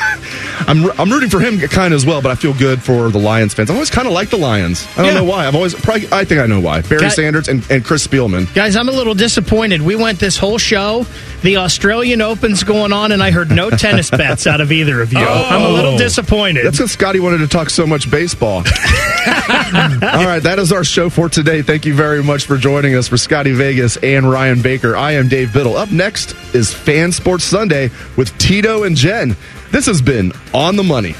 I'm 0.67 0.91
I'm 0.99 1.09
rooting 1.11 1.29
for 1.29 1.39
him 1.39 1.59
kind 1.69 1.93
of 1.93 1.97
as 1.97 2.05
well. 2.05 2.21
But 2.21 2.31
I 2.31 2.35
feel 2.35 2.53
good 2.53 2.81
for 2.83 3.09
the 3.09 3.19
Lions 3.19 3.55
fans. 3.55 3.71
I 3.71 3.73
always 3.73 3.89
kind 3.89 4.07
of 4.07 4.13
like 4.13 4.29
the 4.29 4.37
Lions. 4.37 4.87
I 4.93 4.97
don't 4.97 5.05
Yeah. 5.07 5.13
know 5.15 5.23
why. 5.23 5.47
I've 5.47 5.55
always 5.55 5.73
probably 5.73 6.07
I 6.11 6.25
think 6.25 6.41
I 6.41 6.45
know 6.45 6.59
why. 6.59 6.81
Barry 6.81 7.01
Got- 7.01 7.13
Sanders 7.13 7.47
and, 7.47 7.65
and 7.71 7.83
Chris 7.83 8.05
Spielman. 8.05 8.53
Guys, 8.53 8.75
I'm 8.75 8.87
a 8.87 8.91
little 8.91 9.15
disappointed. 9.15 9.81
We 9.81 9.95
went 9.95 10.19
this 10.19 10.37
whole 10.37 10.59
show. 10.59 11.07
The 11.41 11.57
Australian 11.57 12.21
Open's 12.21 12.63
going 12.63 12.93
on, 12.93 13.11
and 13.11 13.23
I 13.23 13.31
heard 13.31 13.49
no 13.49 13.71
tennis 13.71 14.11
bets 14.11 14.45
out 14.45 14.61
of 14.61 14.71
either 14.71 15.01
of 15.01 15.11
you. 15.11 15.19
I'm 15.19 15.63
a 15.63 15.69
little 15.69 15.95
oh. 15.95 15.97
disappointed. 15.97 16.65
That's 16.65 16.77
because 16.77 16.91
Scotty 16.91 17.19
wanted 17.31 17.49
to 17.49 17.57
talk 17.57 17.69
so 17.69 17.87
much 17.87 18.11
baseball. 18.11 18.57
All 18.57 20.25
right, 20.25 20.41
that 20.43 20.57
is 20.59 20.73
our 20.73 20.83
show 20.83 21.09
for 21.09 21.29
today. 21.29 21.61
Thank 21.61 21.85
you 21.85 21.93
very 21.93 22.21
much 22.21 22.45
for 22.45 22.57
joining 22.57 22.95
us 22.95 23.07
for 23.07 23.15
Scotty 23.15 23.53
Vegas 23.53 23.95
and 23.97 24.29
Ryan 24.29 24.61
Baker. 24.61 24.97
I 24.97 25.13
am 25.13 25.29
Dave 25.29 25.53
Biddle. 25.53 25.77
Up 25.77 25.91
next 25.91 26.35
is 26.53 26.73
Fan 26.73 27.13
Sports 27.13 27.45
Sunday 27.45 27.89
with 28.17 28.37
Tito 28.37 28.83
and 28.83 28.97
Jen. 28.97 29.37
This 29.71 29.85
has 29.85 30.01
been 30.01 30.33
On 30.53 30.75
the 30.75 30.83
Money. 30.83 31.15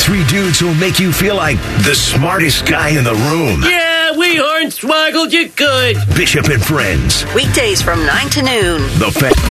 Three 0.00 0.24
dudes 0.26 0.60
who'll 0.60 0.74
make 0.74 0.98
you 0.98 1.12
feel 1.12 1.36
like 1.36 1.58
the 1.84 1.94
smartest 1.94 2.66
guy 2.66 2.90
in 2.90 3.04
the 3.04 3.14
room. 3.14 3.62
Yeah, 3.64 3.83
we 4.16 4.36
hornswoggled 4.36 5.32
you 5.32 5.48
good. 5.48 5.96
Bishop 6.16 6.46
and 6.48 6.64
Friends. 6.64 7.24
Weekdays 7.34 7.82
from 7.82 8.04
9 8.06 8.30
to 8.30 8.42
noon. 8.42 8.80
The 8.98 9.10
Fan. 9.18 9.48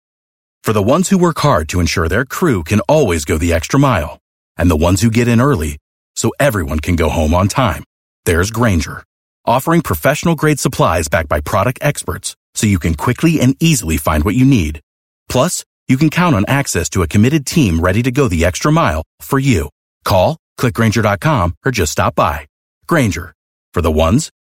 For 0.64 0.74
the 0.74 0.84
ones 0.84 1.10
who 1.10 1.18
work 1.18 1.40
hard 1.40 1.70
to 1.70 1.80
ensure 1.80 2.08
their 2.08 2.26
crew 2.26 2.64
can 2.64 2.80
always 2.82 3.26
go 3.26 3.38
the 3.38 3.54
extra 3.54 3.80
mile, 3.80 4.20
and 4.58 4.70
the 4.70 4.76
ones 4.76 5.02
who 5.02 5.10
get 5.10 5.28
in 5.28 5.42
early 5.42 5.78
so 6.16 6.32
everyone 6.40 6.80
can 6.80 6.96
go 6.96 7.10
home 7.10 7.34
on 7.34 7.48
time, 7.48 7.84
there's 8.26 8.52
Grainger, 8.52 9.04
offering 9.46 9.82
professional 9.82 10.36
grade 10.36 10.60
supplies 10.60 11.08
backed 11.08 11.30
by 11.30 11.40
product 11.42 11.80
experts 11.82 12.36
so 12.56 12.68
you 12.68 12.80
can 12.80 12.96
quickly 12.96 13.40
and 13.40 13.56
easily 13.62 13.98
find 13.98 14.24
what 14.24 14.36
you 14.36 14.46
need. 14.46 14.82
Plus, 15.30 15.64
you 15.88 15.98
can 15.98 16.10
count 16.10 16.36
on 16.36 16.46
access 16.48 16.90
to 16.90 17.02
a 17.02 17.08
committed 17.08 17.46
team 17.46 17.80
ready 17.80 18.04
to 18.04 18.12
go 18.12 18.28
the 18.28 18.46
extra 18.46 18.72
mile 18.72 19.04
for 19.22 19.40
you. 19.40 19.70
Call, 20.04 20.38
clickgrainger.com, 20.60 21.56
or 21.66 21.72
just 21.72 21.94
stop 21.94 22.16
by. 22.16 22.46
Grainger, 22.86 23.34
for 23.74 23.82
the 23.82 23.92
ones 23.92 24.30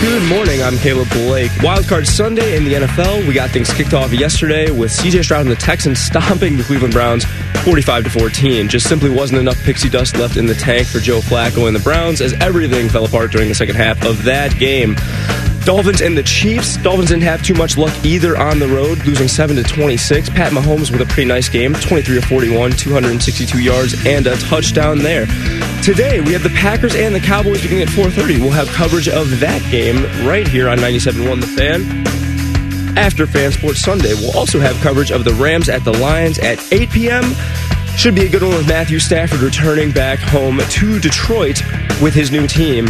Good 0.00 0.26
morning. 0.30 0.62
I'm 0.62 0.78
Caleb 0.78 1.10
Blake. 1.10 1.50
Wildcard 1.60 2.06
Sunday 2.06 2.56
in 2.56 2.64
the 2.64 2.72
NFL. 2.72 3.28
We 3.28 3.34
got 3.34 3.50
things 3.50 3.70
kicked 3.70 3.92
off 3.92 4.14
yesterday 4.14 4.70
with 4.70 4.90
CJ 4.90 5.24
Stroud 5.24 5.42
and 5.42 5.50
the 5.50 5.56
Texans 5.56 6.00
stomping 6.00 6.56
the 6.56 6.62
Cleveland 6.62 6.94
Browns 6.94 7.26
45 7.64 8.04
to 8.04 8.10
14. 8.10 8.68
Just 8.70 8.88
simply 8.88 9.10
wasn't 9.10 9.40
enough 9.40 9.62
pixie 9.62 9.90
dust 9.90 10.16
left 10.16 10.38
in 10.38 10.46
the 10.46 10.54
tank 10.54 10.86
for 10.86 11.00
Joe 11.00 11.20
Flacco 11.20 11.66
and 11.66 11.76
the 11.76 11.80
Browns 11.80 12.22
as 12.22 12.32
everything 12.40 12.88
fell 12.88 13.04
apart 13.04 13.30
during 13.30 13.50
the 13.50 13.54
second 13.54 13.76
half 13.76 14.02
of 14.06 14.24
that 14.24 14.58
game. 14.58 14.96
Dolphins 15.64 16.00
and 16.00 16.16
the 16.16 16.22
Chiefs. 16.22 16.76
Dolphins 16.78 17.10
didn't 17.10 17.22
have 17.24 17.42
too 17.42 17.54
much 17.54 17.76
luck 17.76 17.92
either 18.04 18.36
on 18.36 18.58
the 18.58 18.66
road, 18.66 19.04
losing 19.04 19.28
7 19.28 19.56
to 19.56 19.62
26. 19.62 20.30
Pat 20.30 20.52
Mahomes 20.52 20.90
with 20.90 21.00
a 21.00 21.06
pretty 21.06 21.26
nice 21.26 21.48
game, 21.48 21.74
23 21.74 22.20
to 22.20 22.26
41, 22.26 22.72
262 22.72 23.58
yards 23.60 24.06
and 24.06 24.26
a 24.26 24.36
touchdown 24.38 24.98
there. 24.98 25.26
Today 25.82 26.20
we 26.20 26.32
have 26.32 26.42
the 26.42 26.52
Packers 26.56 26.94
and 26.94 27.14
the 27.14 27.20
Cowboys 27.20 27.62
beginning 27.62 27.82
at 27.82 27.90
4:30. 27.90 28.40
We'll 28.40 28.50
have 28.50 28.68
coverage 28.68 29.08
of 29.08 29.40
that 29.40 29.62
game 29.70 30.02
right 30.26 30.48
here 30.48 30.68
on 30.68 30.78
97.1 30.78 31.40
The 31.40 31.46
Fan. 31.46 32.98
After 32.98 33.26
Fan 33.26 33.52
Sports 33.52 33.80
Sunday, 33.80 34.14
we'll 34.14 34.36
also 34.36 34.60
have 34.60 34.74
coverage 34.80 35.10
of 35.12 35.24
the 35.24 35.34
Rams 35.34 35.68
at 35.68 35.84
the 35.84 35.92
Lions 35.92 36.38
at 36.38 36.60
8 36.72 36.90
p.m. 36.90 37.34
Should 37.96 38.14
be 38.14 38.26
a 38.26 38.28
good 38.28 38.42
one 38.42 38.56
with 38.56 38.66
Matthew 38.66 38.98
Stafford 38.98 39.40
returning 39.40 39.90
back 39.90 40.18
home 40.18 40.58
to 40.58 40.98
Detroit 40.98 41.62
with 42.00 42.14
his 42.14 42.30
new 42.30 42.46
team. 42.46 42.88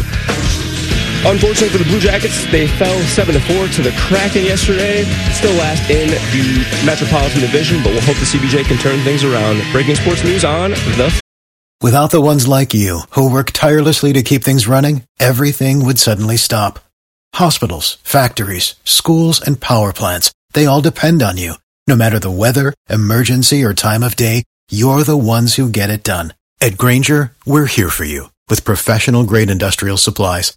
Unfortunately 1.26 1.68
for 1.68 1.78
the 1.78 1.84
Blue 1.84 2.00
Jackets, 2.00 2.50
they 2.50 2.66
fell 2.66 2.98
7 3.02 3.34
to 3.34 3.40
4 3.40 3.68
to 3.68 3.82
the 3.82 3.92
Kraken 4.08 4.42
yesterday. 4.44 5.04
Still 5.32 5.52
last 5.54 5.90
in 5.90 6.08
the 6.08 6.64
Metropolitan 6.86 7.40
Division, 7.40 7.82
but 7.82 7.92
we'll 7.92 8.00
hope 8.00 8.16
the 8.16 8.24
CBJ 8.24 8.64
can 8.64 8.78
turn 8.78 8.98
things 9.04 9.22
around. 9.22 9.60
Breaking 9.70 9.96
sports 9.96 10.24
news 10.24 10.46
on 10.46 10.70
the 10.70 11.20
Without 11.82 12.10
the 12.10 12.22
ones 12.22 12.48
like 12.48 12.72
you, 12.72 13.00
who 13.10 13.30
work 13.32 13.50
tirelessly 13.52 14.14
to 14.14 14.22
keep 14.22 14.42
things 14.42 14.66
running, 14.66 15.04
everything 15.18 15.84
would 15.84 15.98
suddenly 15.98 16.38
stop. 16.38 16.78
Hospitals, 17.34 17.98
factories, 18.02 18.74
schools, 18.84 19.40
and 19.40 19.60
power 19.60 19.92
plants, 19.92 20.32
they 20.54 20.64
all 20.64 20.80
depend 20.80 21.22
on 21.22 21.36
you. 21.36 21.54
No 21.86 21.96
matter 21.96 22.18
the 22.18 22.30
weather, 22.30 22.72
emergency, 22.88 23.62
or 23.62 23.74
time 23.74 24.02
of 24.02 24.16
day, 24.16 24.44
you're 24.70 25.04
the 25.04 25.16
ones 25.16 25.54
who 25.56 25.68
get 25.68 25.90
it 25.90 26.02
done. 26.02 26.32
At 26.62 26.78
Grainger, 26.78 27.32
we're 27.44 27.66
here 27.66 27.90
for 27.90 28.04
you 28.04 28.30
with 28.48 28.64
professional 28.64 29.24
grade 29.24 29.50
industrial 29.50 29.96
supplies. 29.96 30.56